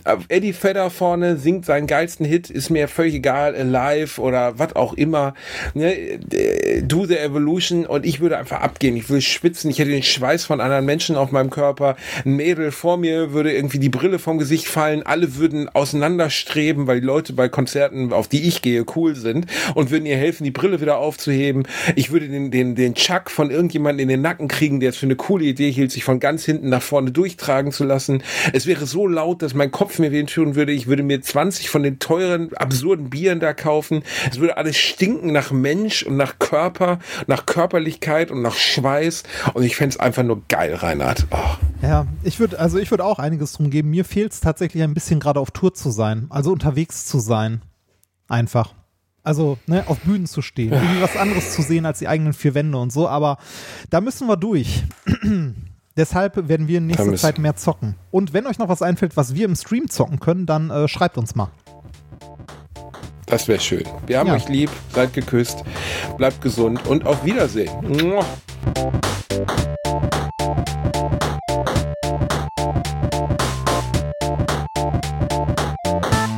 Äh, 0.04 0.16
Eddie 0.28 0.54
Vedder 0.54 0.90
vorne 0.90 1.36
singt 1.36 1.66
seinen 1.66 1.86
geilsten 1.86 2.24
Hit, 2.24 2.50
ist 2.50 2.70
mir 2.70 2.88
völlig 2.88 3.14
egal, 3.14 3.54
Alive 3.54 4.20
oder 4.20 4.58
was 4.58 4.76
auch 4.76 4.94
immer. 4.94 5.34
Ne? 5.74 6.18
Do 6.82 7.06
the 7.06 7.16
Evolution 7.16 7.86
und 7.86 8.06
ich 8.06 8.20
würde 8.20 8.38
einfach 8.38 8.60
abgehen. 8.60 8.96
Ich 8.96 9.08
würde 9.08 9.22
schwitzen. 9.22 9.70
Ich 9.70 9.78
hätte 9.78 9.90
den 9.90 10.02
Schweiß 10.02 10.44
von 10.44 10.60
anderen 10.60 10.84
Menschen 10.84 11.16
auf 11.16 11.32
meinem 11.32 11.50
Körper. 11.50 11.96
Ein 12.24 12.36
Mädel 12.36 12.70
vor 12.70 12.96
mir 12.96 13.32
würde 13.32 13.52
irgendwie 13.52 13.78
die 13.78 13.88
Brille 13.88 14.18
vom 14.18 14.38
Gesicht 14.38 14.66
fallen. 14.66 15.02
Alle 15.02 15.36
würden 15.36 15.68
auseinanderstreben, 15.68 16.86
weil 16.86 17.00
die 17.00 17.06
Leute 17.06 17.32
bei 17.32 17.48
Konzerten, 17.48 18.12
auf 18.12 18.28
die 18.28 18.46
ich 18.46 18.62
gehe, 18.62 18.84
cool 18.96 19.16
sind 19.16 19.46
und 19.74 19.90
würden 19.90 20.06
ihr 20.06 20.16
helfen, 20.16 20.44
die 20.44 20.50
Brille 20.50 20.80
wieder 20.80 20.98
aufzuheben. 20.98 21.66
Ich 21.96 22.12
würde 22.12 22.28
den, 22.28 22.50
den, 22.50 22.74
den 22.74 22.94
Chuck 22.94 23.30
von 23.30 23.50
irgendjemandem 23.50 24.04
in 24.04 24.08
den 24.08 24.22
Nacken 24.22 24.48
kriegen, 24.48 24.80
der 24.85 24.90
es 24.90 24.98
für 24.98 25.06
eine 25.06 25.16
coole 25.16 25.47
Idee 25.47 25.70
hielt, 25.70 25.90
sich 25.90 26.05
von 26.05 26.20
ganz 26.20 26.44
hinten 26.44 26.69
nach 26.69 26.82
vorne 26.82 27.11
durchtragen 27.11 27.73
zu 27.73 27.85
lassen. 27.85 28.23
Es 28.52 28.66
wäre 28.66 28.85
so 28.85 29.06
laut, 29.06 29.40
dass 29.40 29.55
mein 29.55 29.70
Kopf 29.70 29.98
mir 29.98 30.12
weh 30.12 30.23
tun 30.24 30.56
würde. 30.56 30.73
Ich 30.73 30.86
würde 30.86 31.02
mir 31.02 31.23
20 31.23 31.70
von 31.70 31.82
den 31.82 31.98
teuren, 31.98 32.52
absurden 32.55 33.09
Bieren 33.09 33.40
da 33.40 33.55
kaufen. 33.55 34.02
Es 34.31 34.40
würde 34.40 34.59
alles 34.59 34.77
stinken 34.77 35.32
nach 35.32 35.52
Mensch 35.52 36.02
und 36.02 36.19
nach 36.19 36.39
Körper, 36.39 36.98
nach 37.27 37.47
Körperlichkeit 37.47 38.31
und 38.31 38.43
nach 38.43 38.56
Schweiß. 38.56 39.23
Und 39.55 39.62
ich 39.62 39.77
fände 39.77 39.94
es 39.94 40.01
einfach 40.01 40.23
nur 40.23 40.43
geil, 40.48 40.74
Reinhard. 40.74 41.27
Oh. 41.31 41.36
Ja, 41.81 42.06
ich 42.23 42.39
würde, 42.39 42.59
also 42.59 42.78
ich 42.78 42.90
würde 42.90 43.06
auch 43.06 43.19
einiges 43.19 43.55
drum 43.55 43.70
geben. 43.70 43.89
Mir 43.89 44.05
fehlt 44.05 44.32
es 44.32 44.40
tatsächlich 44.40 44.82
ein 44.82 44.93
bisschen 44.93 45.19
gerade 45.19 45.40
auf 45.40 45.51
Tour 45.51 45.73
zu 45.73 45.90
sein, 45.90 46.27
also 46.28 46.52
unterwegs 46.52 47.06
zu 47.06 47.20
sein. 47.20 47.62
Einfach. 48.28 48.74
Also, 49.24 49.56
ne, 49.66 49.84
auf 49.88 49.98
Bühnen 50.01 50.26
zu 50.26 50.42
stehen, 50.42 50.72
irgendwie 50.72 51.01
was 51.01 51.16
anderes 51.16 51.55
zu 51.55 51.62
sehen 51.62 51.86
als 51.86 51.98
die 51.98 52.09
eigenen 52.09 52.34
vier 52.34 52.55
Wände 52.55 52.76
und 52.76 52.92
so, 52.92 53.09
aber 53.09 53.38
da 53.88 54.02
müssen 54.02 54.28
wir 54.28 54.36
durch. 54.36 54.84
Deshalb 55.96 56.48
werden 56.48 56.68
wir 56.68 56.78
in 56.78 56.88
nächster 56.88 57.14
Zeit 57.14 57.38
mehr 57.38 57.56
zocken. 57.56 57.94
Und 58.10 58.34
wenn 58.34 58.46
euch 58.46 58.59
noch 58.59 58.68
was 58.68 58.82
einfällt, 58.82 59.16
was 59.16 59.34
wir 59.34 59.46
im 59.46 59.56
Stream 59.56 59.88
zocken 59.88 60.20
können, 60.20 60.44
dann 60.44 60.68
äh, 60.70 60.88
schreibt 60.88 61.16
uns 61.16 61.34
mal. 61.34 61.48
Das 63.26 63.48
wäre 63.48 63.60
schön. 63.60 63.84
Wir 64.06 64.18
haben 64.18 64.26
Ja. 64.26 64.34
euch 64.34 64.48
lieb, 64.48 64.70
seid 64.92 65.14
geküsst, 65.14 65.64
bleibt 66.18 66.42
gesund 66.42 66.86
und 66.86 67.06
auf 67.06 67.24
Wiedersehen. 67.24 67.70
Mua. 67.82 68.24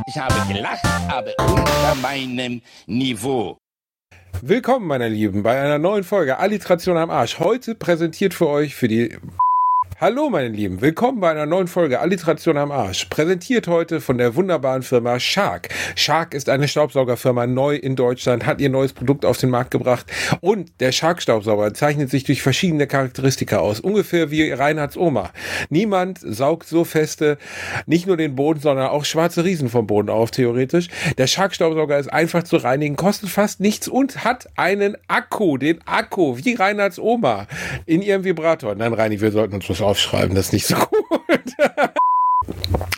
Ich 0.09 0.17
habe 0.17 0.33
gelacht, 0.53 0.85
aber 1.09 1.33
unter 1.37 1.95
meinem 2.01 2.61
Niveau. 2.85 3.57
Willkommen, 4.41 4.87
meine 4.87 5.09
Lieben, 5.09 5.43
bei 5.43 5.59
einer 5.59 5.79
neuen 5.79 6.05
Folge 6.05 6.37
Alliteration 6.39 6.95
am 6.95 7.09
Arsch. 7.09 7.39
Heute 7.39 7.75
präsentiert 7.75 8.33
für 8.33 8.47
euch 8.47 8.73
für 8.73 8.87
die. 8.87 9.17
Hallo, 9.99 10.29
meine 10.29 10.49
Lieben, 10.49 10.79
willkommen 10.79 11.19
bei 11.21 11.31
einer 11.31 11.47
neuen 11.47 11.65
Folge 11.65 11.99
Alliteration 11.99 12.55
am 12.55 12.69
Arsch. 12.69 13.05
Präsentiert 13.05 13.67
heute 13.67 13.99
von 13.99 14.19
der 14.19 14.35
wunderbaren 14.35 14.83
Firma 14.83 15.19
Shark. 15.19 15.69
Shark 15.95 16.35
ist 16.35 16.49
eine 16.49 16.67
Staubsaugerfirma 16.67 17.47
neu 17.47 17.77
in 17.77 17.95
Deutschland, 17.95 18.45
hat 18.45 18.61
ihr 18.61 18.69
neues 18.69 18.93
Produkt 18.93 19.25
auf 19.25 19.39
den 19.39 19.49
Markt 19.49 19.71
gebracht 19.71 20.05
und 20.39 20.71
der 20.81 20.91
Shark-Staubsauger 20.91 21.73
zeichnet 21.73 22.11
sich 22.11 22.25
durch 22.25 22.43
verschiedene 22.43 22.85
Charakteristika 22.85 23.57
aus. 23.57 23.79
Ungefähr 23.79 24.29
wie 24.29 24.51
Reinhards 24.51 24.97
Oma. 24.97 25.31
Niemand 25.71 26.19
saugt 26.21 26.67
so 26.67 26.83
feste, 26.83 27.39
nicht 27.87 28.05
nur 28.05 28.17
den 28.17 28.35
Boden, 28.35 28.59
sondern 28.59 28.89
auch 28.89 29.03
schwarze 29.03 29.45
Riesen 29.45 29.67
vom 29.67 29.87
Boden 29.87 30.11
auf, 30.11 30.29
theoretisch. 30.29 30.89
Der 31.17 31.25
Shark-Staubsauger 31.25 31.97
ist 31.97 32.13
einfach 32.13 32.43
zu 32.43 32.57
reinigen, 32.57 32.97
kostet 32.97 33.29
fast 33.29 33.61
nichts 33.61 33.87
und 33.87 34.23
hat 34.23 34.47
einen 34.57 34.95
Akku, 35.07 35.57
den 35.57 35.79
Akku, 35.87 36.37
wie 36.37 36.53
Reinhards 36.53 36.99
Oma, 36.99 37.47
in 37.87 38.03
ihrem 38.03 38.23
Vibrator. 38.23 38.75
Nein, 38.75 38.93
Reini, 38.93 39.19
wir 39.21 39.31
sollten 39.31 39.55
uns 39.55 39.67
was 39.67 39.86
aufschreiben, 39.87 40.35
das 40.35 40.47
ist 40.47 40.53
nicht 40.53 40.67
so 40.67 40.75
gut. 40.75 41.55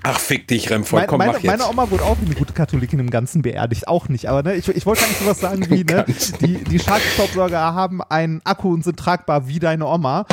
Ach, 0.04 0.20
fick 0.20 0.48
dich, 0.48 0.70
Remford, 0.70 1.08
komm, 1.08 1.20
meine, 1.20 1.34
mach 1.34 1.40
jetzt. 1.40 1.52
meine 1.52 1.70
Oma 1.70 1.90
wurde 1.92 2.04
auch 2.04 2.18
wie 2.22 2.26
eine 2.26 2.36
gute 2.36 2.54
Katholikin 2.54 3.00
im 3.00 3.10
Ganzen 3.10 3.42
beerdigt. 3.42 3.88
Auch 3.88 4.10
nicht. 4.10 4.28
Aber 4.28 4.44
ne, 4.44 4.56
ich, 4.56 4.68
ich 4.68 4.86
wollte 4.86 5.04
eigentlich 5.04 5.20
sowas 5.20 5.40
sagen 5.40 5.70
wie, 5.70 5.84
ne, 5.84 6.06
die, 6.42 6.64
die 6.64 6.80
Shark-Staubsauger 6.80 7.60
haben 7.60 8.02
einen 8.02 8.42
Akku 8.44 8.74
und 8.74 8.84
sind 8.84 8.98
tragbar 8.98 9.48
wie 9.48 9.60
deine 9.60 9.86
Oma. 9.86 10.26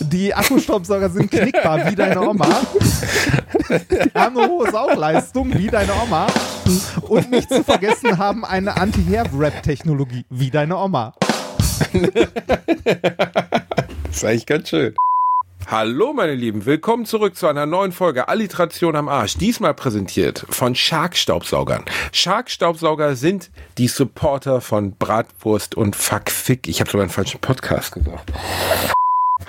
Die 0.00 0.34
Akkustaubsauger 0.34 1.10
sind 1.10 1.30
knickbar 1.30 1.90
wie 1.90 1.94
deine 1.96 2.20
Oma. 2.20 2.48
Die 3.68 4.10
haben 4.14 4.38
eine 4.38 4.48
hohe 4.48 4.70
Saugleistung 4.70 5.52
wie 5.54 5.66
deine 5.66 5.92
Oma. 6.02 6.26
Und 7.02 7.30
nicht 7.30 7.48
zu 7.48 7.64
vergessen 7.64 8.18
haben 8.18 8.44
eine 8.44 8.76
Anti-Hair-Wrap-Technologie 8.76 10.24
wie 10.30 10.50
deine 10.50 10.76
Oma. 10.76 11.14
Das 14.08 14.16
ist 14.16 14.24
eigentlich 14.24 14.46
ganz 14.46 14.68
schön. 14.70 14.94
Hallo 15.70 16.14
meine 16.14 16.34
Lieben, 16.34 16.64
willkommen 16.64 17.04
zurück 17.04 17.36
zu 17.36 17.46
einer 17.46 17.66
neuen 17.66 17.92
Folge 17.92 18.28
Alliteration 18.28 18.96
am 18.96 19.06
Arsch. 19.06 19.36
Diesmal 19.36 19.74
präsentiert 19.74 20.46
von 20.48 20.74
Shark 20.74 21.14
Staubsaugern. 21.14 21.84
Shark 22.10 22.48
Staubsauger 22.48 23.16
sind 23.16 23.50
die 23.76 23.86
Supporter 23.86 24.62
von 24.62 24.96
Bratwurst 24.96 25.74
und 25.74 25.94
Fuck 25.94 26.30
Fick. 26.30 26.68
Ich 26.68 26.80
habe 26.80 26.88
sogar 26.88 27.02
einen 27.02 27.10
falschen 27.10 27.38
Podcast 27.42 27.92
gesagt. 27.92 28.32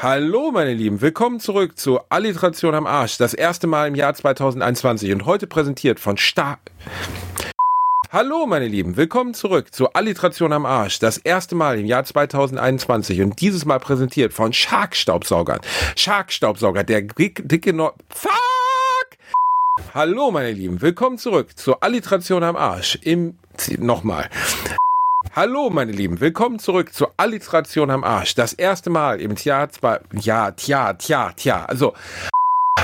Hallo 0.01 0.51
meine 0.51 0.73
Lieben, 0.73 0.99
willkommen 0.99 1.39
zurück 1.39 1.77
zu 1.77 2.01
Alliteration 2.09 2.75
am 2.75 2.85
Arsch. 2.85 3.17
Das 3.17 3.33
erste 3.33 3.67
Mal 3.67 3.87
im 3.87 3.95
Jahr 3.95 4.13
2021 4.13 5.13
und 5.13 5.25
heute 5.25 5.47
präsentiert 5.47 6.01
von 6.01 6.17
Star... 6.17 6.59
Hallo 8.11 8.47
meine 8.47 8.65
Lieben, 8.65 8.97
willkommen 8.97 9.35
zurück 9.35 9.71
zu 9.71 9.93
Alliteration 9.93 10.51
am 10.51 10.65
Arsch. 10.65 10.97
Das 10.97 11.19
erste 11.19 11.53
Mal 11.53 11.77
im 11.77 11.85
Jahr 11.85 12.03
2021 12.03 13.21
und 13.21 13.39
dieses 13.39 13.65
Mal 13.65 13.79
präsentiert 13.79 14.33
von 14.33 14.51
Shark 14.51 14.95
Staubsaugern. 14.95 15.59
Shark 15.95 16.31
Staubsauger, 16.31 16.83
der 16.83 17.03
dick- 17.03 17.47
dicke 17.47 17.71
Nord... 17.71 17.93
Fuck! 18.09 18.31
Hallo 19.93 20.31
meine 20.31 20.53
Lieben, 20.53 20.81
willkommen 20.81 21.19
zurück 21.19 21.55
zu 21.55 21.79
Alliteration 21.81 22.41
am 22.43 22.55
Arsch. 22.55 22.97
Im... 23.03 23.37
Nochmal. 23.77 24.27
Hallo 25.35 25.69
meine 25.69 25.91
Lieben, 25.91 26.19
willkommen 26.19 26.57
zurück 26.57 26.91
zu 26.95 27.09
Alliteration 27.17 27.91
am 27.91 28.03
Arsch. 28.03 28.33
Das 28.33 28.53
erste 28.53 28.89
Mal 28.89 29.21
im 29.21 29.35
Jahr 29.35 29.69
zwei... 29.69 29.99
Ja, 30.13 30.49
tja, 30.49 30.93
tja, 30.93 31.31
tja. 31.33 31.65
Also... 31.65 31.93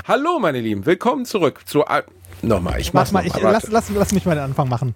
Hallo 0.08 0.38
meine 0.38 0.62
Lieben, 0.62 0.86
willkommen 0.86 1.26
zurück 1.26 1.62
zu... 1.66 1.84
Al 1.86 2.06
Nochmal, 2.42 2.80
ich 2.80 2.94
mach's 2.94 3.12
Mach 3.12 3.22
mal, 3.22 3.28
ich, 3.28 3.34
nochmal, 3.34 3.54
lass, 3.54 3.70
lass, 3.70 3.90
lass 3.90 4.12
mich 4.12 4.26
mal 4.26 4.36
den 4.36 4.44
Anfang 4.44 4.70
machen. 4.70 4.96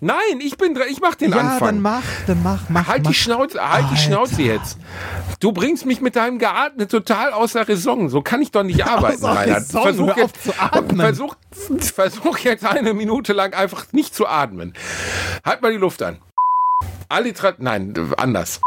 Nein, 0.00 0.40
ich 0.40 0.56
bin 0.56 0.74
dran. 0.74 0.86
Ich 0.90 1.00
mach 1.00 1.16
den 1.16 1.32
ja, 1.32 1.38
Anfang. 1.38 1.68
dann 1.68 1.80
mach, 1.80 2.02
dann 2.26 2.42
mach, 2.42 2.68
mach. 2.68 2.86
halt 2.86 3.02
mach. 3.02 3.10
die 3.10 3.16
Schnauze, 3.16 3.60
halt 3.60 3.84
die 3.84 3.88
Alter. 3.90 3.96
Schnauze 3.96 4.42
jetzt. 4.42 4.78
Du 5.40 5.52
bringst 5.52 5.86
mich 5.86 6.00
mit 6.00 6.14
deinem 6.14 6.38
Geatmet 6.38 6.90
total 6.90 7.32
außer 7.32 7.68
Raison. 7.68 8.08
So 8.08 8.22
kann 8.22 8.40
ich 8.40 8.52
doch 8.52 8.62
nicht 8.62 8.86
arbeiten, 8.86 9.24
Außer 9.24 9.36
Reinhard. 9.36 9.60
Raison, 9.60 9.82
Versuch 9.82 10.16
jetzt, 10.16 10.44
zu 10.44 10.52
atmen. 10.60 11.00
versuch, 11.00 11.34
versuch 11.94 12.38
jetzt 12.38 12.64
eine 12.64 12.94
Minute 12.94 13.32
lang 13.32 13.54
einfach 13.54 13.92
nicht 13.92 14.14
zu 14.14 14.26
atmen. 14.28 14.74
Halt 15.44 15.62
mal 15.62 15.72
die 15.72 15.78
Luft 15.78 16.02
an. 16.02 16.18
Alliteration, 17.08 17.64
nein, 17.64 17.94
anders. 18.16 18.60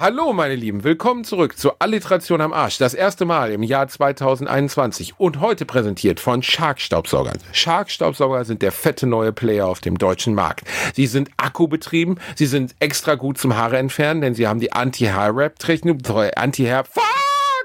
Hallo, 0.00 0.32
meine 0.32 0.54
Lieben, 0.54 0.84
willkommen 0.84 1.24
zurück 1.24 1.58
zu 1.58 1.72
Alliteration 1.80 2.40
am 2.40 2.52
Arsch. 2.52 2.78
Das 2.78 2.94
erste 2.94 3.24
Mal 3.24 3.50
im 3.50 3.64
Jahr 3.64 3.88
2021 3.88 5.18
und 5.18 5.40
heute 5.40 5.66
präsentiert 5.66 6.20
von 6.20 6.40
Shark 6.40 6.80
Staubsaugern. 6.80 7.36
Shark 7.50 7.90
Staubsauger 7.90 8.44
sind 8.44 8.62
der 8.62 8.70
fette 8.70 9.08
neue 9.08 9.32
Player 9.32 9.66
auf 9.66 9.80
dem 9.80 9.98
deutschen 9.98 10.36
Markt. 10.36 10.62
Sie 10.94 11.08
sind 11.08 11.30
akkubetrieben, 11.36 12.20
sie 12.36 12.46
sind 12.46 12.76
extra 12.78 13.16
gut 13.16 13.38
zum 13.38 13.56
Haare 13.56 13.78
entfernen, 13.78 14.20
denn 14.20 14.36
sie 14.36 14.46
haben 14.46 14.60
die 14.60 14.72
Anti-Hair-Rap-Technik, 14.72 16.08
Anti-Hair, 16.36 16.84
fuck, 16.84 17.02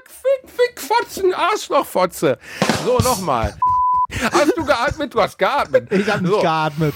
fick, 0.08 0.50
fick, 0.50 0.80
Fotzen, 0.80 1.32
Arschloch-Fotze. 1.32 2.38
So, 2.84 2.98
nochmal. 2.98 3.56
Hast 4.32 4.56
du 4.56 4.64
geatmet? 4.64 5.14
Du 5.14 5.20
hast 5.22 5.38
geatmet. 5.38 5.92
Ich 5.92 6.10
habe 6.10 6.24
nicht 6.24 6.34
so. 6.34 6.40
geatmet. 6.40 6.94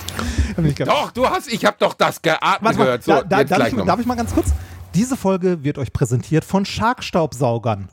Hab 0.56 0.65
nicht 0.65 0.77
geatmet. 0.78 0.97
Doch, 0.97 1.12
du 1.12 1.31
hast, 1.31 1.47
ich 1.52 1.65
habe 1.65 1.77
doch 1.78 1.94
das 1.94 2.20
geatmet 2.20 2.60
mal, 2.60 2.77
gehört. 2.77 3.05
So, 3.05 3.12
da, 3.12 3.23
da, 3.23 3.44
darf, 3.44 3.73
ich, 3.73 3.85
darf 3.85 4.01
ich 4.01 4.06
mal 4.06 4.16
ganz 4.16 4.35
kurz? 4.35 4.52
Diese 4.94 5.16
Folge 5.16 5.62
wird 5.62 5.78
euch 5.78 5.93
präsentiert 5.93 6.44
von 6.44 6.65
Shark-Staubsaugern. 6.65 7.89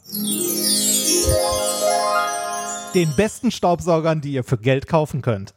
Den 2.94 3.14
besten 3.16 3.52
Staubsaugern, 3.52 4.22
die 4.22 4.32
ihr 4.32 4.44
für 4.44 4.58
Geld 4.58 4.88
kaufen 4.88 5.22
könnt. 5.22 5.54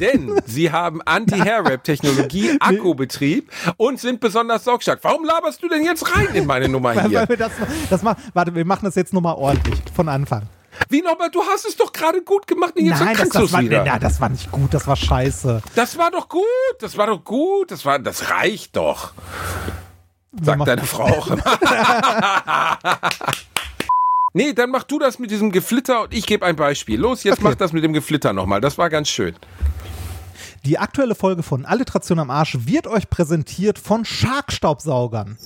Denn 0.00 0.40
sie 0.46 0.72
haben 0.72 1.02
Anti-Hair-Wrap-Technologie, 1.02 2.56
Akkubetrieb 2.60 3.50
und 3.76 4.00
sind 4.00 4.18
besonders 4.18 4.64
saugstark. 4.64 4.98
Warum 5.02 5.24
laberst 5.24 5.62
du 5.62 5.68
denn 5.68 5.84
jetzt 5.84 6.16
rein 6.16 6.34
in 6.34 6.46
meine 6.46 6.68
Nummer 6.68 7.00
hier? 7.06 7.26
das, 7.26 7.52
das 7.90 8.02
mal, 8.02 8.16
warte, 8.32 8.54
wir 8.54 8.64
machen 8.64 8.86
das 8.86 8.96
jetzt 8.96 9.12
nochmal 9.12 9.36
ordentlich 9.36 9.80
von 9.94 10.08
Anfang. 10.08 10.48
Wie 10.88 11.02
nochmal? 11.02 11.30
Du 11.30 11.42
hast 11.42 11.66
es 11.66 11.76
doch 11.76 11.92
gerade 11.92 12.22
gut 12.22 12.46
gemacht 12.46 12.74
und 12.76 12.84
jetzt 12.86 13.00
Nein, 13.00 13.16
das, 13.16 13.28
das, 13.28 13.52
war, 13.52 13.60
wieder. 13.60 13.84
na, 13.84 13.98
das 13.98 14.20
war 14.20 14.28
nicht 14.28 14.50
gut, 14.50 14.72
das 14.74 14.86
war 14.86 14.96
scheiße. 14.96 15.62
Das 15.74 15.96
war 15.98 16.10
doch 16.10 16.28
gut, 16.28 16.42
das 16.80 16.96
war 16.96 17.06
doch 17.06 17.24
gut, 17.24 17.70
das 17.70 17.84
war, 17.84 17.98
das 17.98 18.30
reicht 18.30 18.76
doch. 18.76 19.12
Sagt 20.40 20.66
deine 20.66 20.82
Frau 20.84 21.04
auch 21.04 21.26
immer. 21.28 21.44
nee, 24.32 24.52
dann 24.52 24.70
mach 24.70 24.82
du 24.82 24.98
das 24.98 25.18
mit 25.20 25.30
diesem 25.30 25.52
Geflitter 25.52 26.02
und 26.02 26.14
ich 26.14 26.26
gebe 26.26 26.44
ein 26.44 26.56
Beispiel. 26.56 26.98
Los, 27.00 27.22
jetzt 27.22 27.34
Okay. 27.34 27.44
mach 27.44 27.54
das 27.54 27.72
mit 27.72 27.84
dem 27.84 27.92
Geflitter 27.92 28.32
nochmal. 28.32 28.60
Das 28.60 28.76
war 28.76 28.90
ganz 28.90 29.08
schön. 29.08 29.36
Die 30.64 30.78
aktuelle 30.78 31.14
Folge 31.14 31.42
von 31.42 31.66
Alliteration 31.66 32.18
am 32.18 32.30
Arsch 32.30 32.56
wird 32.60 32.86
euch 32.86 33.10
präsentiert 33.10 33.78
von 33.78 34.04
Shark-Staubsaugern. 34.04 35.38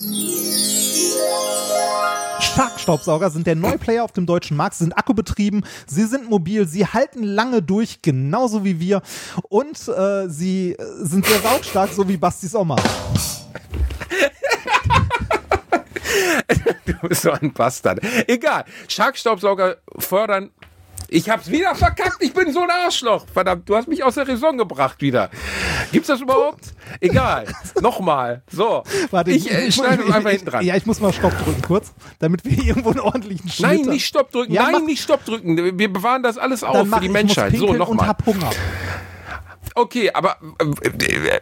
Shark-Staubsauger 2.58 3.30
sind 3.30 3.46
der 3.46 3.54
Neuplayer 3.54 4.02
auf 4.02 4.10
dem 4.10 4.26
deutschen 4.26 4.56
Markt, 4.56 4.74
sie 4.74 4.82
sind 4.82 4.92
akkubetrieben, 4.98 5.64
sie 5.86 6.06
sind 6.06 6.28
mobil, 6.28 6.66
sie 6.66 6.84
halten 6.84 7.22
lange 7.22 7.62
durch, 7.62 8.02
genauso 8.02 8.64
wie 8.64 8.80
wir 8.80 9.00
und 9.48 9.86
äh, 9.86 10.28
sie 10.28 10.72
äh, 10.72 10.76
sind 11.04 11.24
sehr 11.24 11.38
saugstark, 11.38 11.92
so 11.92 12.08
wie 12.08 12.16
Bastis 12.16 12.56
Oma. 12.56 12.74
Du 16.84 17.08
bist 17.08 17.22
so 17.22 17.30
ein 17.30 17.52
Bastard. 17.52 18.00
Egal. 18.26 18.64
Shark-Staubsauger 18.88 19.76
fördern. 19.98 20.50
Ich 21.10 21.30
hab's 21.30 21.50
wieder 21.50 21.74
verkackt. 21.74 22.18
Ich 22.20 22.34
bin 22.34 22.52
so 22.52 22.60
ein 22.60 22.68
Arschloch. 22.70 23.24
Verdammt, 23.32 23.66
du 23.68 23.74
hast 23.76 23.88
mich 23.88 24.04
aus 24.04 24.14
der 24.16 24.28
Raison 24.28 24.58
gebracht 24.58 25.00
wieder. 25.00 25.30
Gibt's 25.90 26.08
das 26.08 26.20
überhaupt? 26.20 26.74
Egal. 27.00 27.46
Nochmal. 27.80 28.42
So. 28.52 28.82
Warte, 29.10 29.30
ich 29.30 29.50
äh, 29.50 29.72
schneide 29.72 30.02
es 30.02 30.12
einfach 30.12 30.30
hinten 30.30 30.46
dran. 30.46 30.64
Ja, 30.66 30.76
ich 30.76 30.84
muss 30.84 31.00
mal 31.00 31.12
Stopp 31.12 31.32
drücken 31.42 31.62
kurz, 31.62 31.94
damit 32.18 32.44
wir 32.44 32.62
irgendwo 32.62 32.90
einen 32.90 33.00
ordentlichen 33.00 33.48
Schnitt 33.48 33.66
Nein, 33.70 33.78
haben. 33.80 33.88
nicht 33.90 34.06
Stopp 34.06 34.30
drücken. 34.32 34.52
Ja, 34.52 34.70
Nein, 34.70 34.84
nicht 34.84 35.02
Stopp 35.02 35.24
drücken. 35.24 35.78
Wir 35.78 35.90
bewahren 35.92 36.22
das 36.22 36.36
alles 36.36 36.62
auf 36.62 36.76
für 36.86 37.00
die 37.00 37.06
ich 37.06 37.10
muss 37.10 37.12
Menschheit. 37.12 37.52
So, 37.52 37.58
pinkeln 37.66 37.70
und 37.70 37.78
nochmal. 37.96 38.06
hab 38.08 38.26
Hunger. 38.26 38.50
Okay, 39.74 40.10
aber. 40.12 40.36
äh, 40.82 41.38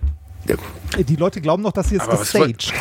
äh, 0.99 1.05
Die 1.05 1.17
Leute 1.17 1.41
glauben 1.41 1.63
noch, 1.65 1.73
das 1.73 1.89
hier 1.89 2.01
ist 2.01 2.07
woll- 2.07 2.19
gestaged. 2.19 2.73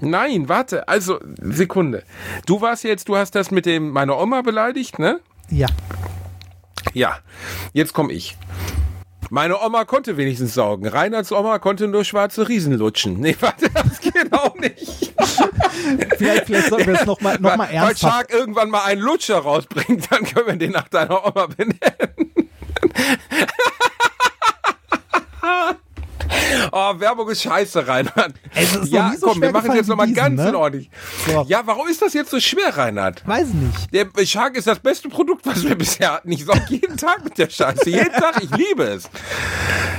Nein, 0.00 0.48
warte. 0.48 0.88
Also, 0.88 1.20
Sekunde. 1.40 2.02
Du 2.46 2.60
warst 2.60 2.84
jetzt, 2.84 3.08
du 3.08 3.16
hast 3.16 3.34
das 3.34 3.50
mit 3.50 3.66
dem 3.66 3.90
meine 3.90 4.14
Oma 4.16 4.42
beleidigt, 4.42 4.98
ne? 4.98 5.20
Ja. 5.50 5.66
Ja, 6.94 7.18
jetzt 7.72 7.92
komme 7.92 8.12
ich. 8.12 8.36
Meine 9.28 9.60
Oma 9.60 9.84
konnte 9.84 10.16
wenigstens 10.16 10.54
saugen. 10.54 10.86
Reinhards 10.86 11.32
Oma 11.32 11.58
konnte 11.58 11.88
nur 11.88 12.04
schwarze 12.04 12.48
Riesen 12.48 12.74
lutschen. 12.74 13.18
Nee, 13.18 13.36
warte, 13.40 13.68
das 13.70 14.00
geht 14.00 14.32
auch 14.32 14.54
nicht. 14.56 15.12
Vielleicht, 16.16 16.46
vielleicht 16.46 16.68
sollten 16.68 16.86
wir 16.86 17.00
es 17.00 17.06
nochmal 17.06 17.36
noch 17.38 17.56
mal 17.56 17.68
Weil 17.68 17.74
ernsthaft. 17.76 18.00
Shark 18.00 18.32
irgendwann 18.32 18.70
mal 18.70 18.84
einen 18.84 19.00
Lutscher 19.00 19.38
rausbringt, 19.38 20.10
dann 20.10 20.24
können 20.24 20.46
wir 20.46 20.56
den 20.56 20.72
nach 20.72 20.88
deiner 20.88 21.24
Oma 21.24 21.46
benennen. 21.46 21.78
Oh, 26.72 26.98
Werbung 26.98 27.28
ist 27.30 27.42
scheiße, 27.42 27.86
Reinhard. 27.86 28.34
Es 28.54 28.74
ist 28.74 28.92
ja, 28.92 29.12
so 29.18 29.28
komm, 29.28 29.40
wir 29.40 29.50
machen 29.50 29.62
gefallen 29.62 29.78
jetzt 29.78 29.88
nochmal 29.88 30.12
ganz 30.12 30.40
ne? 30.40 30.48
in 30.48 30.54
ordentlich. 30.54 30.90
So. 31.26 31.44
Ja, 31.48 31.62
warum 31.64 31.88
ist 31.88 32.02
das 32.02 32.12
jetzt 32.14 32.30
so 32.30 32.40
schwer, 32.40 32.76
Reinhard? 32.76 33.26
Weiß 33.26 33.48
nicht. 33.48 33.92
Der 33.92 34.06
Shark 34.26 34.56
ist 34.56 34.66
das 34.66 34.78
beste 34.78 35.08
Produkt, 35.08 35.46
was 35.46 35.62
wir 35.64 35.74
bisher 35.78 36.14
hatten. 36.14 36.32
Ich 36.32 36.44
saug 36.44 36.62
jeden 36.68 36.96
Tag 36.96 37.24
mit 37.24 37.38
der 37.38 37.50
Scheiße. 37.50 37.88
Jeden 37.88 38.12
Tag. 38.12 38.42
Ich 38.42 38.50
liebe 38.56 38.84
es. 38.84 39.08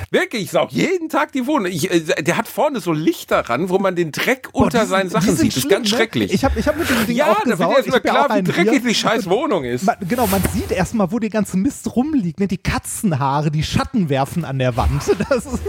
Wirklich, 0.09 0.43
ich 0.43 0.51
saug 0.51 0.71
jeden 0.71 1.09
Tag 1.09 1.33
die 1.33 1.45
Wohnung. 1.47 1.71
Ich, 1.71 1.91
äh, 1.91 2.23
der 2.23 2.37
hat 2.37 2.47
vorne 2.47 2.79
so 2.79 2.93
Lichter 2.93 3.41
ran, 3.49 3.69
wo 3.69 3.77
man 3.77 3.95
den 3.95 4.11
Dreck 4.11 4.51
Boah, 4.53 4.63
unter 4.63 4.81
die 4.81 4.87
seinen 4.87 5.09
Sachen 5.09 5.35
sieht. 5.35 5.55
Das 5.55 5.63
ist 5.63 5.69
ganz 5.69 5.91
ne? 5.91 5.97
schrecklich. 5.97 6.33
Ich 6.33 6.45
habe 6.45 6.59
ich 6.59 6.67
hab 6.67 6.77
mit 6.77 6.89
dem 6.89 7.05
Ding 7.05 7.17
ja, 7.17 7.25
da 7.25 7.31
aufgesaugt. 7.33 7.59
wird 7.59 7.69
erstmal 7.69 7.87
Ich 7.87 7.93
hab 7.93 8.05
ja 8.05 8.11
klar, 8.11 8.31
auch 8.31 8.35
wie 8.35 8.43
dreckig 8.43 8.83
die 8.83 8.95
scheiß 8.95 9.29
Wohnung 9.29 9.63
ist. 9.65 9.83
Man, 9.83 9.97
genau, 10.07 10.27
man 10.27 10.41
sieht 10.53 10.71
erstmal, 10.71 11.11
wo 11.11 11.19
der 11.19 11.29
ganze 11.29 11.57
Mist 11.57 11.95
rumliegt. 11.95 12.39
Ne? 12.39 12.47
Die 12.47 12.57
Katzenhaare, 12.57 13.51
die 13.51 13.63
Schatten 13.63 14.09
werfen 14.09 14.45
an 14.45 14.59
der 14.59 14.75
Wand. 14.77 15.03
Das 15.29 15.45
ist, 15.45 15.59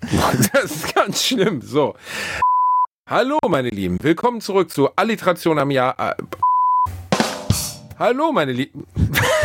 Das 0.52 0.64
ist 0.64 0.94
ganz 0.94 1.24
schlimm. 1.24 1.60
So. 1.62 1.94
Hallo, 3.08 3.38
meine 3.48 3.68
Lieben. 3.70 3.98
Willkommen 4.00 4.40
zurück 4.40 4.70
zu 4.70 4.94
Alliteration 4.96 5.58
am 5.58 5.70
Jahr. 5.70 5.98
Äh, 5.98 6.14
Hallo, 7.98 8.32
meine 8.32 8.52
Lieben. 8.52 8.86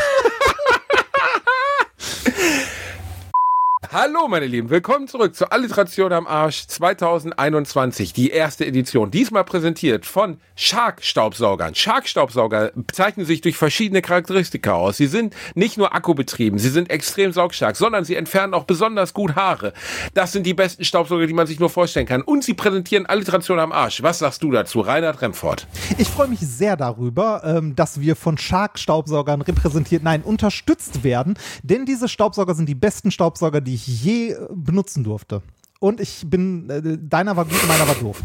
Hallo, 3.97 4.27
meine 4.27 4.45
Lieben. 4.45 4.69
Willkommen 4.69 5.07
zurück 5.07 5.35
zu 5.35 5.49
Alliteration 5.53 6.11
am 6.11 6.27
Arsch 6.27 6.67
2021, 6.67 8.11
die 8.11 8.29
erste 8.29 8.65
Edition. 8.65 9.09
Diesmal 9.09 9.45
präsentiert 9.45 10.05
von 10.05 10.35
Shark-Staubsaugern. 10.57 11.75
Shark-Staubsauger 11.75 12.73
zeichnen 12.91 13.25
sich 13.25 13.39
durch 13.39 13.55
verschiedene 13.55 14.01
Charakteristika 14.01 14.73
aus. 14.73 14.97
Sie 14.97 15.07
sind 15.07 15.33
nicht 15.53 15.77
nur 15.77 15.95
akkubetrieben, 15.95 16.59
sie 16.59 16.71
sind 16.71 16.89
extrem 16.89 17.31
saugstark, 17.31 17.77
sondern 17.77 18.03
sie 18.03 18.15
entfernen 18.15 18.53
auch 18.53 18.65
besonders 18.65 19.13
gut 19.13 19.37
Haare. 19.37 19.71
Das 20.13 20.33
sind 20.33 20.45
die 20.45 20.53
besten 20.53 20.83
Staubsauger, 20.83 21.25
die 21.25 21.33
man 21.33 21.47
sich 21.47 21.61
nur 21.61 21.69
vorstellen 21.69 22.05
kann. 22.05 22.21
Und 22.21 22.43
sie 22.43 22.53
präsentieren 22.53 23.05
Alliteration 23.05 23.59
am 23.59 23.71
Arsch. 23.71 24.03
Was 24.03 24.19
sagst 24.19 24.43
du 24.43 24.51
dazu, 24.51 24.81
Reinhard 24.81 25.21
Remford? 25.21 25.67
ich 25.97 26.09
freue 26.09 26.27
mich 26.27 26.41
sehr 26.41 26.75
darüber, 26.75 27.43
ähm, 27.45 27.77
dass 27.77 28.01
wir 28.01 28.17
von 28.17 28.37
Shark-Staubsaugern 28.37 29.41
repräsentiert, 29.41 30.03
nein, 30.03 30.21
unterstützt 30.21 31.05
werden. 31.05 31.35
Denn 31.63 31.85
diese 31.85 32.09
Staubsauger 32.09 32.55
sind 32.55 32.67
die 32.67 32.75
besten 32.75 33.09
Staubsauger, 33.09 33.61
die 33.61 33.75
ich 33.75 33.84
je 33.87 34.31
äh, 34.31 34.37
benutzen 34.51 35.03
durfte. 35.03 35.41
Und 35.79 35.99
ich 35.99 36.23
bin, 36.25 36.69
äh, 36.69 36.81
deiner 36.99 37.35
war 37.35 37.45
gut, 37.45 37.67
meiner 37.67 37.87
war 37.87 37.95
doof. 37.95 38.21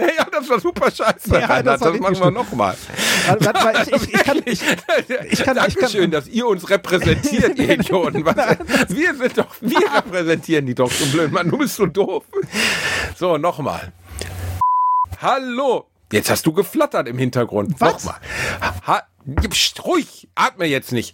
Ja, 0.00 0.24
das 0.32 0.48
war 0.48 0.58
super 0.60 0.90
scheiße, 0.90 1.30
Ja, 1.40 1.46
Reinhard. 1.46 1.66
das 1.66 1.80
Das, 1.80 2.00
machen 2.00 2.18
wir 2.18 2.30
nochmal. 2.30 2.74
Weil 3.28 3.82
ich, 3.86 3.92
ich, 3.92 4.14
ich 4.14 4.22
kann, 4.24 4.38
ich, 4.46 4.62
ich 4.62 5.42
kann- 5.44 5.56
ich 5.66 5.74
Dankeschön, 5.74 6.02
kann- 6.02 6.10
dass 6.12 6.26
ihr 6.28 6.46
uns 6.46 6.68
repräsentiert, 6.70 7.58
ihr 7.58 7.70
Idioten. 7.78 8.24
Was, 8.24 8.36
wir 8.88 9.14
sind 9.14 9.36
doch, 9.38 9.54
wir 9.60 9.92
repräsentieren 9.94 10.64
die 10.66 10.74
doch 10.74 10.90
so 10.90 11.04
blöd, 11.06 11.30
Mann. 11.32 11.50
Du 11.50 11.58
bist 11.58 11.76
so 11.76 11.86
doof. 11.86 12.24
So, 13.18 13.36
nochmal. 13.36 13.92
Hallo. 15.20 15.84
Jetzt 16.12 16.30
hast 16.30 16.46
du 16.46 16.52
geflattert 16.52 17.06
im 17.06 17.18
Hintergrund. 17.18 17.74
Was? 17.78 18.04
Nochmal. 18.04 18.20
Ha 18.86 19.02
ruhig. 19.84 20.28
Atme 20.34 20.64
jetzt 20.64 20.92
nicht. 20.92 21.12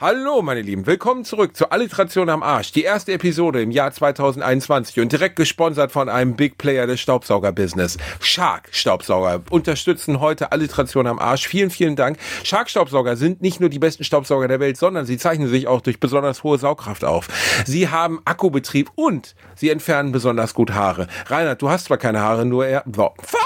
Hallo, 0.00 0.42
meine 0.42 0.62
Lieben. 0.62 0.86
Willkommen 0.86 1.24
zurück 1.24 1.56
zur 1.56 1.72
Alliteration 1.72 2.28
am 2.28 2.42
Arsch. 2.42 2.72
Die 2.72 2.82
erste 2.82 3.12
Episode 3.12 3.62
im 3.62 3.70
Jahr 3.70 3.92
2021 3.92 5.00
und 5.00 5.12
direkt 5.12 5.36
gesponsert 5.36 5.92
von 5.92 6.08
einem 6.08 6.34
Big 6.34 6.58
Player 6.58 6.86
des 6.86 7.00
Staubsauger-Business. 7.00 7.98
Shark 8.20 8.68
Staubsauger 8.72 9.42
unterstützen 9.50 10.20
heute 10.20 10.52
Alliteration 10.52 11.06
am 11.06 11.18
Arsch. 11.18 11.46
Vielen, 11.46 11.70
vielen 11.70 11.96
Dank. 11.96 12.18
Shark 12.42 12.70
Staubsauger 12.70 13.16
sind 13.16 13.42
nicht 13.42 13.60
nur 13.60 13.68
die 13.68 13.78
besten 13.78 14.04
Staubsauger 14.04 14.48
der 14.48 14.60
Welt, 14.60 14.76
sondern 14.76 15.06
sie 15.06 15.18
zeichnen 15.18 15.48
sich 15.48 15.68
auch 15.68 15.80
durch 15.80 16.00
besonders 16.00 16.42
hohe 16.42 16.58
Saugkraft 16.58 17.04
auf. 17.04 17.28
Sie 17.64 17.88
haben 17.88 18.20
Akkubetrieb 18.24 18.90
und 18.94 19.34
sie 19.54 19.70
entfernen 19.70 20.12
besonders 20.12 20.54
gut 20.54 20.72
Haare. 20.72 21.06
Reinhard, 21.26 21.62
du 21.62 21.70
hast 21.70 21.84
zwar 21.86 21.98
keine 21.98 22.20
Haare, 22.20 22.44
nur 22.44 22.66
er... 22.66 22.82
So. 22.92 23.14
Fuck! 23.22 23.40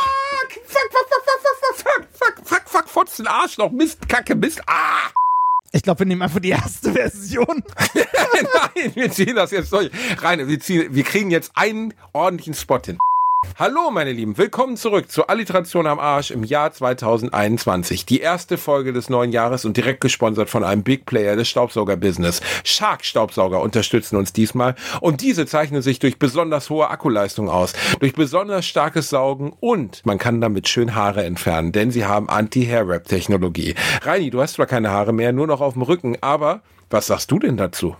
Fuck, 0.67 0.91
fuck, 0.91 1.09
fuck, 1.09 1.23
fuck, 1.25 1.77
fuck, 1.77 1.77
fuck, 1.77 2.07
fuck, 2.13 2.47
fuck, 2.47 2.69
fuck, 2.69 2.89
Fotzen, 2.89 3.27
Arschloch, 3.27 3.71
Mist, 3.71 4.09
Kacke, 4.09 4.35
Mist, 4.35 4.63
ah! 4.67 5.11
Ich 5.73 5.83
glaube, 5.83 6.01
wir 6.01 6.07
nehmen 6.07 6.23
einfach 6.23 6.41
die 6.41 6.51
erste 6.51 6.93
Version. 6.93 7.63
Nein, 7.95 8.93
wir 8.95 9.11
ziehen 9.11 9.37
das 9.37 9.51
jetzt 9.51 9.73
durch. 9.73 9.91
Rein, 10.19 10.47
wir, 10.47 10.61
ziehen, 10.61 10.95
wir 10.95 11.05
kriegen 11.05 11.31
jetzt 11.31 11.53
einen 11.55 11.95
ordentlichen 12.13 12.55
Spot 12.55 12.81
hin. 12.85 12.99
Hallo, 13.59 13.91
meine 13.91 14.13
Lieben, 14.13 14.37
willkommen 14.37 14.77
zurück 14.77 15.11
zur 15.11 15.31
Alliteration 15.31 15.87
am 15.87 15.99
Arsch 15.99 16.31
im 16.31 16.45
Jahr 16.45 16.73
2021. 16.73 18.05
Die 18.05 18.21
erste 18.21 18.59
Folge 18.59 18.93
des 18.93 19.09
neuen 19.09 19.33
Jahres 19.33 19.65
und 19.65 19.79
direkt 19.79 20.03
gesponsert 20.03 20.51
von 20.51 20.63
einem 20.63 20.83
Big 20.83 21.07
Player 21.07 21.37
des 21.37 21.49
Staubsauger-Business. 21.49 22.43
Shark 22.65 23.03
Staubsauger 23.07 23.63
unterstützen 23.63 24.17
uns 24.17 24.35
diesmal 24.35 24.75
und 25.01 25.23
diese 25.23 25.47
zeichnen 25.47 25.81
sich 25.81 26.01
durch 26.01 26.19
besonders 26.19 26.69
hohe 26.69 26.91
Akkuleistung 26.91 27.49
aus, 27.49 27.73
durch 27.99 28.13
besonders 28.13 28.67
starkes 28.67 29.09
Saugen 29.09 29.55
und 29.59 30.05
man 30.05 30.19
kann 30.19 30.43
damit 30.43 30.69
schön 30.69 30.95
Haare 30.95 31.25
entfernen, 31.25 31.73
denn 31.73 31.91
sie 31.91 32.05
haben 32.05 32.29
Anti-Hair-Wrap-Technologie. 32.29 33.75
Reini, 34.03 34.29
du 34.29 34.43
hast 34.43 34.55
zwar 34.55 34.67
keine 34.67 34.91
Haare 34.91 35.15
mehr, 35.15 35.33
nur 35.33 35.47
noch 35.47 35.63
auf 35.63 35.73
dem 35.73 35.83
Rücken, 35.83 36.19
aber 36.21 36.61
was 36.91 37.07
sagst 37.07 37.31
du 37.31 37.39
denn 37.39 37.57
dazu? 37.57 37.97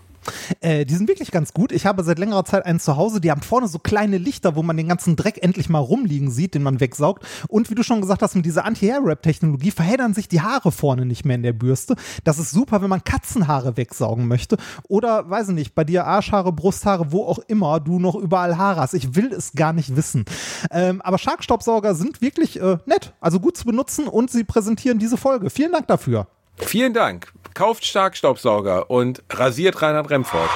Äh, 0.61 0.85
die 0.85 0.95
sind 0.95 1.07
wirklich 1.07 1.31
ganz 1.31 1.53
gut. 1.53 1.71
Ich 1.71 1.85
habe 1.85 2.03
seit 2.03 2.19
längerer 2.19 2.45
Zeit 2.45 2.65
einen 2.65 2.79
zu 2.79 2.97
Hause. 2.97 3.21
Die 3.21 3.31
haben 3.31 3.41
vorne 3.41 3.67
so 3.67 3.79
kleine 3.79 4.17
Lichter, 4.17 4.55
wo 4.55 4.63
man 4.63 4.77
den 4.77 4.87
ganzen 4.87 5.15
Dreck 5.15 5.43
endlich 5.43 5.69
mal 5.69 5.79
rumliegen 5.79 6.31
sieht, 6.31 6.55
den 6.55 6.63
man 6.63 6.79
wegsaugt. 6.79 7.25
Und 7.47 7.69
wie 7.69 7.75
du 7.75 7.83
schon 7.83 8.01
gesagt 8.01 8.21
hast, 8.21 8.35
mit 8.35 8.45
dieser 8.45 8.65
Anti-Hair-Wrap-Technologie 8.65 9.71
verheddern 9.71 10.13
sich 10.13 10.27
die 10.27 10.41
Haare 10.41 10.71
vorne 10.71 11.05
nicht 11.05 11.25
mehr 11.25 11.35
in 11.35 11.43
der 11.43 11.53
Bürste. 11.53 11.95
Das 12.23 12.39
ist 12.39 12.51
super, 12.51 12.81
wenn 12.81 12.89
man 12.89 13.03
Katzenhaare 13.03 13.77
wegsaugen 13.77 14.27
möchte. 14.27 14.57
Oder, 14.87 15.29
weiß 15.29 15.49
ich 15.49 15.55
nicht, 15.55 15.75
bei 15.75 15.83
dir 15.83 16.05
Arschhaare, 16.05 16.51
Brusthaare, 16.51 17.11
wo 17.11 17.25
auch 17.25 17.39
immer 17.47 17.79
du 17.79 17.99
noch 17.99 18.15
überall 18.15 18.57
Haare 18.57 18.81
hast. 18.81 18.93
Ich 18.93 19.15
will 19.15 19.31
es 19.33 19.53
gar 19.53 19.73
nicht 19.73 19.95
wissen. 19.95 20.25
Ähm, 20.71 21.01
aber 21.01 21.17
Shark-Staubsauger 21.17 21.95
sind 21.95 22.21
wirklich 22.21 22.59
äh, 22.59 22.77
nett, 22.85 23.13
also 23.19 23.39
gut 23.39 23.57
zu 23.57 23.65
benutzen 23.65 24.07
und 24.07 24.31
sie 24.31 24.43
präsentieren 24.43 24.99
diese 24.99 25.17
Folge. 25.17 25.49
Vielen 25.49 25.71
Dank 25.71 25.87
dafür. 25.87 26.27
Vielen 26.57 26.93
Dank. 26.93 27.31
Kauft 27.53 27.85
stark 27.85 28.17
Staubsauger 28.17 28.89
und 28.89 29.23
rasiert 29.31 29.81
Reinhard 29.81 30.09
Remford. 30.09 30.49